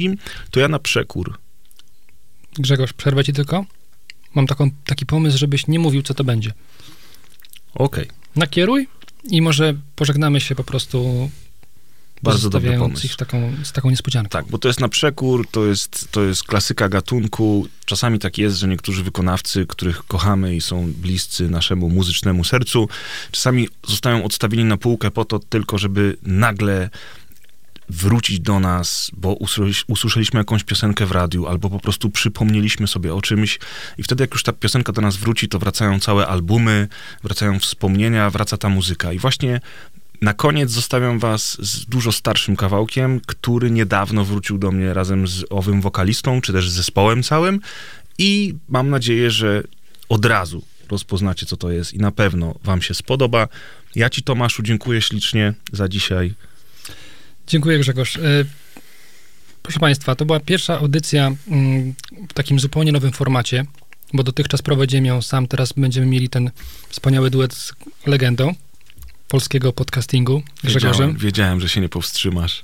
to 0.52 0.60
ja 0.60 0.68
na 0.68 0.80
przekór 0.80 1.38
Grzegorz, 2.60 2.94
przerwę 2.94 3.24
ci 3.24 3.34
tylko. 3.34 3.66
Mam 4.36 4.48
taką, 4.48 4.72
taki 4.86 5.06
pomysł, 5.06 5.38
żebyś 5.38 5.68
nie 5.68 5.80
mówił, 5.80 6.02
co 6.02 6.14
to 6.14 6.24
będzie. 6.24 6.54
Okej. 7.74 8.08
Nakieruj 8.36 8.88
i 9.24 9.42
może 9.42 9.74
pożegnamy 9.96 10.42
się 10.42 10.56
po 10.56 10.64
prostu 10.64 11.30
Bardzo 12.24 12.50
dobry 12.50 12.78
pomysł. 12.78 13.06
ich 13.06 13.16
taką, 13.16 13.54
z 13.64 13.72
taką 13.72 13.90
niespodzianką. 13.90 14.30
Tak, 14.30 14.46
bo 14.50 14.58
to 14.58 14.68
jest 14.68 14.80
na 14.80 14.90
przekór, 14.90 15.48
to 15.52 15.66
jest, 15.66 16.12
to 16.12 16.24
jest 16.24 16.44
klasyka 16.44 16.90
gatunku. 16.90 17.68
Czasami 17.86 18.20
tak 18.20 18.38
jest, 18.38 18.58
że 18.58 18.68
niektórzy 18.68 19.04
wykonawcy, 19.04 19.66
których 19.66 20.04
kochamy 20.08 20.56
i 20.56 20.62
są 20.62 20.94
bliscy 20.94 21.50
naszemu 21.50 21.90
muzycznemu 21.90 22.44
sercu, 22.44 22.90
czasami 23.32 23.68
zostają 23.88 24.24
odstawieni 24.24 24.64
na 24.64 24.78
półkę 24.78 25.12
po 25.12 25.26
to 25.26 25.40
tylko, 25.40 25.78
żeby 25.78 26.18
nagle 26.24 26.90
wrócić 27.92 28.40
do 28.40 28.60
nas, 28.60 29.12
bo 29.14 29.36
usłysz- 29.36 29.84
usłyszeliśmy 29.88 30.38
jakąś 30.38 30.64
piosenkę 30.64 31.06
w 31.06 31.12
radiu, 31.12 31.48
albo 31.48 31.70
po 31.70 31.80
prostu 31.80 32.10
przypomnieliśmy 32.10 32.88
sobie 32.88 33.14
o 33.14 33.22
czymś 33.22 33.60
i 33.98 34.04
wtedy 34.04 34.24
jak 34.24 34.32
już 34.32 34.44
ta 34.44 34.54
piosenka 34.54 34.92
do 34.92 35.02
nas 35.02 35.18
wróci, 35.18 35.48
to 35.48 35.60
wracają 35.60 36.00
całe 36.00 36.28
albumy, 36.28 36.88
wracają 37.24 37.60
wspomnienia, 37.60 38.30
wraca 38.30 38.58
ta 38.58 38.70
muzyka. 38.70 39.14
I 39.14 39.20
właśnie 39.20 39.62
na 40.22 40.34
koniec 40.34 40.72
zostawiam 40.72 41.20
was 41.20 41.58
z 41.60 41.86
dużo 41.86 42.12
starszym 42.12 42.56
kawałkiem, 42.56 43.22
który 43.26 43.72
niedawno 43.72 44.26
wrócił 44.26 44.58
do 44.58 44.72
mnie 44.72 44.94
razem 44.94 45.28
z 45.28 45.46
owym 45.50 45.82
wokalistą, 45.82 46.42
czy 46.42 46.54
też 46.54 46.70
z 46.70 46.74
zespołem 46.74 47.24
całym 47.24 47.60
i 48.18 48.56
mam 48.70 48.90
nadzieję, 48.90 49.32
że 49.32 49.64
od 50.10 50.26
razu 50.26 50.64
rozpoznacie, 50.90 51.46
co 51.46 51.58
to 51.58 51.72
jest 51.72 51.94
i 51.94 51.98
na 51.98 52.12
pewno 52.12 52.56
wam 52.64 52.82
się 52.82 52.94
spodoba. 52.94 53.48
Ja 53.96 54.10
ci, 54.10 54.24
Tomaszu, 54.24 54.64
dziękuję 54.64 55.02
ślicznie 55.02 55.54
za 55.72 55.88
dzisiaj. 55.88 56.34
Dziękuję 57.48 57.80
Grzegorz. 57.80 58.18
E, 58.18 58.46
Proszę 59.64 59.80
Państwa, 59.80 60.16
to 60.16 60.26
była 60.26 60.40
pierwsza 60.40 60.80
audycja 60.80 61.32
mm, 61.48 61.94
w 62.30 62.34
takim 62.34 62.60
zupełnie 62.60 62.92
nowym 62.92 63.12
formacie, 63.12 63.66
bo 64.14 64.24
dotychczas 64.24 64.62
prowadziłem 64.62 65.06
ją 65.06 65.22
sam, 65.22 65.48
teraz 65.48 65.74
będziemy 65.74 66.08
mieli 66.08 66.30
ten 66.30 66.52
wspaniały 66.90 67.30
duet 67.30 67.54
z 67.54 67.74
legendą 68.06 68.56
polskiego 69.28 69.74
podcastingu, 69.74 70.44
Grzegorzem. 70.64 70.92
Wiedziałem, 70.92 71.18
wiedziałem, 71.18 71.62
że 71.62 71.70
się 71.70 71.82
nie 71.82 71.90
powstrzymasz. 71.90 72.64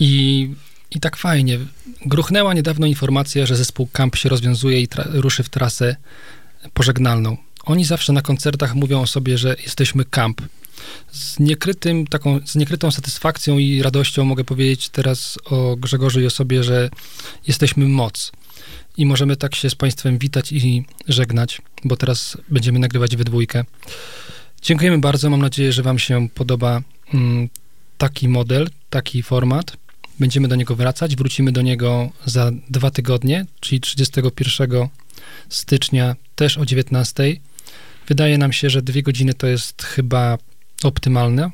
I, 0.00 0.50
I 0.90 1.00
tak 1.00 1.16
fajnie. 1.16 1.58
Gruchnęła 2.06 2.54
niedawno 2.54 2.86
informacja, 2.86 3.46
że 3.46 3.56
zespół 3.56 3.88
Camp 3.92 4.16
się 4.16 4.28
rozwiązuje 4.28 4.80
i 4.80 4.88
ruszy 5.12 5.42
w 5.42 5.48
trasę 5.48 5.96
pożegnalną. 6.74 7.36
Oni 7.64 7.84
zawsze 7.84 8.12
na 8.12 8.22
koncertach 8.22 8.74
mówią 8.74 9.00
o 9.00 9.06
sobie, 9.06 9.38
że 9.38 9.56
jesteśmy 9.62 10.04
Camp. 10.04 10.42
Z, 11.12 11.38
niekrytym, 11.38 12.06
taką, 12.06 12.40
z 12.46 12.54
niekrytą 12.56 12.90
satysfakcją 12.90 13.58
i 13.58 13.82
radością 13.82 14.24
mogę 14.24 14.44
powiedzieć 14.44 14.88
teraz 14.88 15.38
o 15.44 15.76
Grzegorzu 15.76 16.20
i 16.20 16.26
o 16.26 16.30
sobie, 16.30 16.64
że 16.64 16.90
jesteśmy 17.46 17.88
moc. 17.88 18.32
I 18.96 19.06
możemy 19.06 19.36
tak 19.36 19.54
się 19.54 19.70
z 19.70 19.74
Państwem 19.74 20.18
witać 20.18 20.52
i 20.52 20.84
żegnać, 21.08 21.62
bo 21.84 21.96
teraz 21.96 22.36
będziemy 22.48 22.78
nagrywać 22.78 23.16
we 23.16 23.24
dwójkę. 23.24 23.64
Dziękujemy 24.62 24.98
bardzo. 24.98 25.30
Mam 25.30 25.40
nadzieję, 25.40 25.72
że 25.72 25.82
Wam 25.82 25.98
się 25.98 26.28
podoba 26.34 26.82
mm, 27.14 27.48
taki 27.98 28.28
model, 28.28 28.70
taki 28.90 29.22
format. 29.22 29.76
Będziemy 30.20 30.48
do 30.48 30.56
niego 30.56 30.76
wracać. 30.76 31.16
Wrócimy 31.16 31.52
do 31.52 31.62
niego 31.62 32.10
za 32.24 32.50
dwa 32.70 32.90
tygodnie, 32.90 33.46
czyli 33.60 33.80
31 33.80 34.88
stycznia, 35.48 36.16
też 36.34 36.58
o 36.58 36.66
19. 36.66 37.36
Wydaje 38.08 38.38
nam 38.38 38.52
się, 38.52 38.70
że 38.70 38.82
dwie 38.82 39.02
godziny 39.02 39.34
to 39.34 39.46
jest 39.46 39.82
chyba 39.82 40.38
optymalne. 40.86 41.50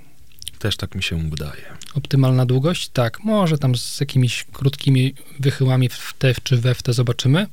Też 0.58 0.76
tak 0.76 0.94
mi 0.94 1.02
się 1.02 1.30
wydaje. 1.30 1.62
Optymalna 1.94 2.46
długość? 2.46 2.88
Tak, 2.88 3.24
może 3.24 3.58
tam 3.58 3.76
z 3.76 4.00
jakimiś 4.00 4.44
krótkimi 4.52 5.14
wychyłami 5.38 5.88
w 5.88 6.14
te 6.18 6.34
czy 6.42 6.56
we 6.56 6.74
w 6.74 6.82
te 6.82 6.92
zobaczymy. 6.92 7.46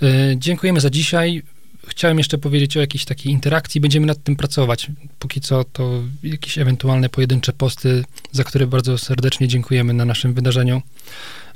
Yy, 0.00 0.08
dziękujemy 0.36 0.80
za 0.80 0.90
dzisiaj. 0.90 1.42
Chciałem 1.88 2.18
jeszcze 2.18 2.38
powiedzieć 2.38 2.76
o 2.76 2.80
jakiejś 2.80 3.04
takiej 3.04 3.32
interakcji. 3.32 3.80
Będziemy 3.80 4.06
nad 4.06 4.22
tym 4.22 4.36
pracować. 4.36 4.90
Póki 5.18 5.40
co 5.40 5.64
to 5.64 6.02
jakieś 6.22 6.58
ewentualne 6.58 7.08
pojedyncze 7.08 7.52
posty, 7.52 8.04
za 8.32 8.44
które 8.44 8.66
bardzo 8.66 8.98
serdecznie 8.98 9.48
dziękujemy 9.48 9.94
na 9.94 10.04
naszym 10.04 10.34
wydarzeniu 10.34 10.82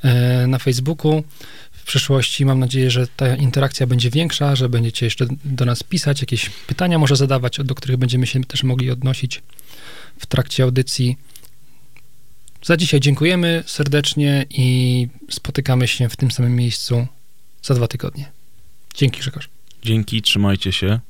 yy, 0.04 0.46
na 0.46 0.58
Facebooku. 0.58 1.22
W 1.82 1.84
przyszłości 1.84 2.44
mam 2.44 2.58
nadzieję, 2.58 2.90
że 2.90 3.06
ta 3.06 3.36
interakcja 3.36 3.86
będzie 3.86 4.10
większa, 4.10 4.56
że 4.56 4.68
będziecie 4.68 5.06
jeszcze 5.06 5.26
do 5.44 5.64
nas 5.64 5.82
pisać, 5.82 6.20
jakieś 6.20 6.50
pytania 6.50 6.98
może 6.98 7.16
zadawać, 7.16 7.58
do 7.64 7.74
których 7.74 7.96
będziemy 7.96 8.26
się 8.26 8.44
też 8.44 8.62
mogli 8.62 8.90
odnosić 8.90 9.42
w 10.18 10.26
trakcie 10.26 10.62
audycji. 10.62 11.16
Za 12.62 12.76
dzisiaj 12.76 13.00
dziękujemy 13.00 13.64
serdecznie 13.66 14.46
i 14.50 15.08
spotykamy 15.30 15.88
się 15.88 16.08
w 16.08 16.16
tym 16.16 16.30
samym 16.30 16.56
miejscu 16.56 17.06
za 17.62 17.74
dwa 17.74 17.88
tygodnie. 17.88 18.32
Dzięki 18.94 19.20
Grzegorz. 19.20 19.48
Dzięki, 19.82 20.22
trzymajcie 20.22 20.72
się. 20.72 21.00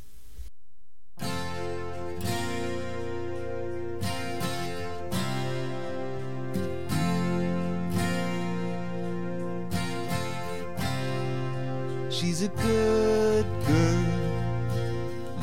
A 12.42 12.48
good 12.48 13.46
girl, 13.66 14.04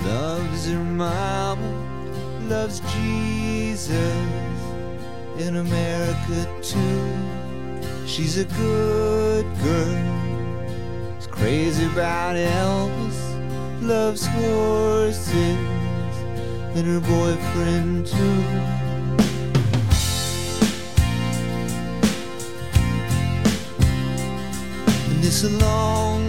loves 0.04 0.68
her 0.68 0.84
mama, 0.84 1.72
loves 2.50 2.82
Jesus 2.94 4.02
in 5.38 5.58
America 5.58 6.46
too. 6.62 7.14
She's 8.06 8.38
a 8.38 8.44
good 8.44 9.46
girl, 9.64 11.18
is 11.18 11.28
crazy 11.28 11.86
about 11.86 12.36
Elvis, 12.36 13.82
loves 13.82 14.26
horses 14.26 15.58
and 16.76 16.86
her 16.86 17.00
boyfriend 17.00 18.08
too. 18.08 18.44
And 25.10 25.24
it's 25.24 25.44
a 25.46 25.50
long 25.50 26.29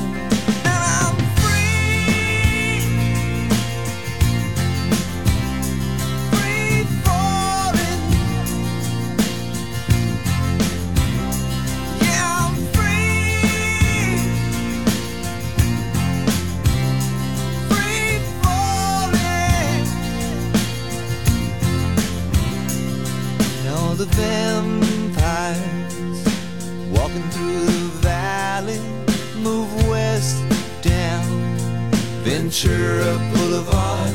Ventura 32.61 33.17
Boulevard, 33.33 34.13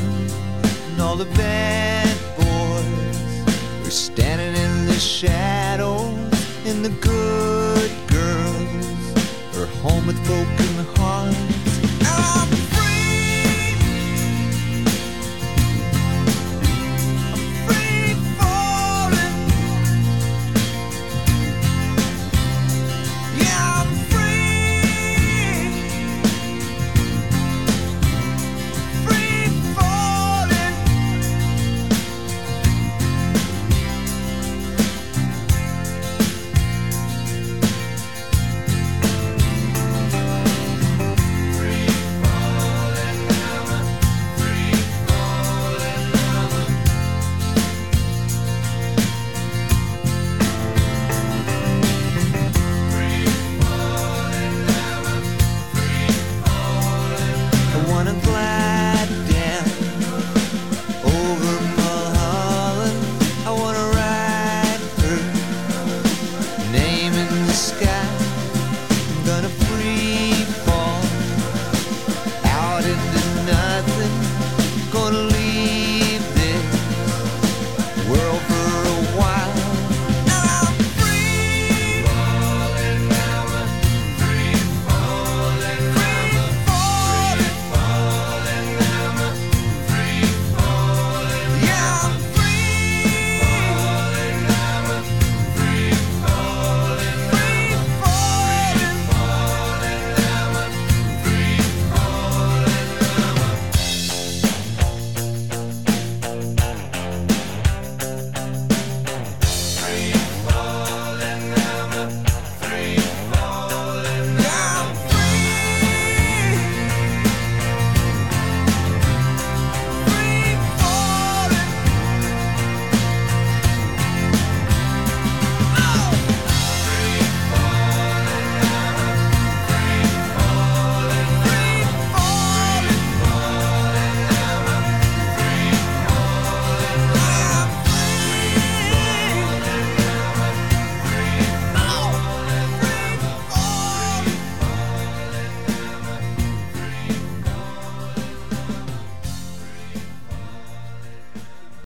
and 0.91 1.01
all 1.01 1.17
the 1.17 1.25
bad 1.35 2.07
boys. 2.37 3.85
Are 3.85 3.91
standing 3.91 4.55
in 4.55 4.85
the 4.85 4.93
shadows, 4.93 6.15
and 6.65 6.85
the 6.85 6.89
good 7.01 7.46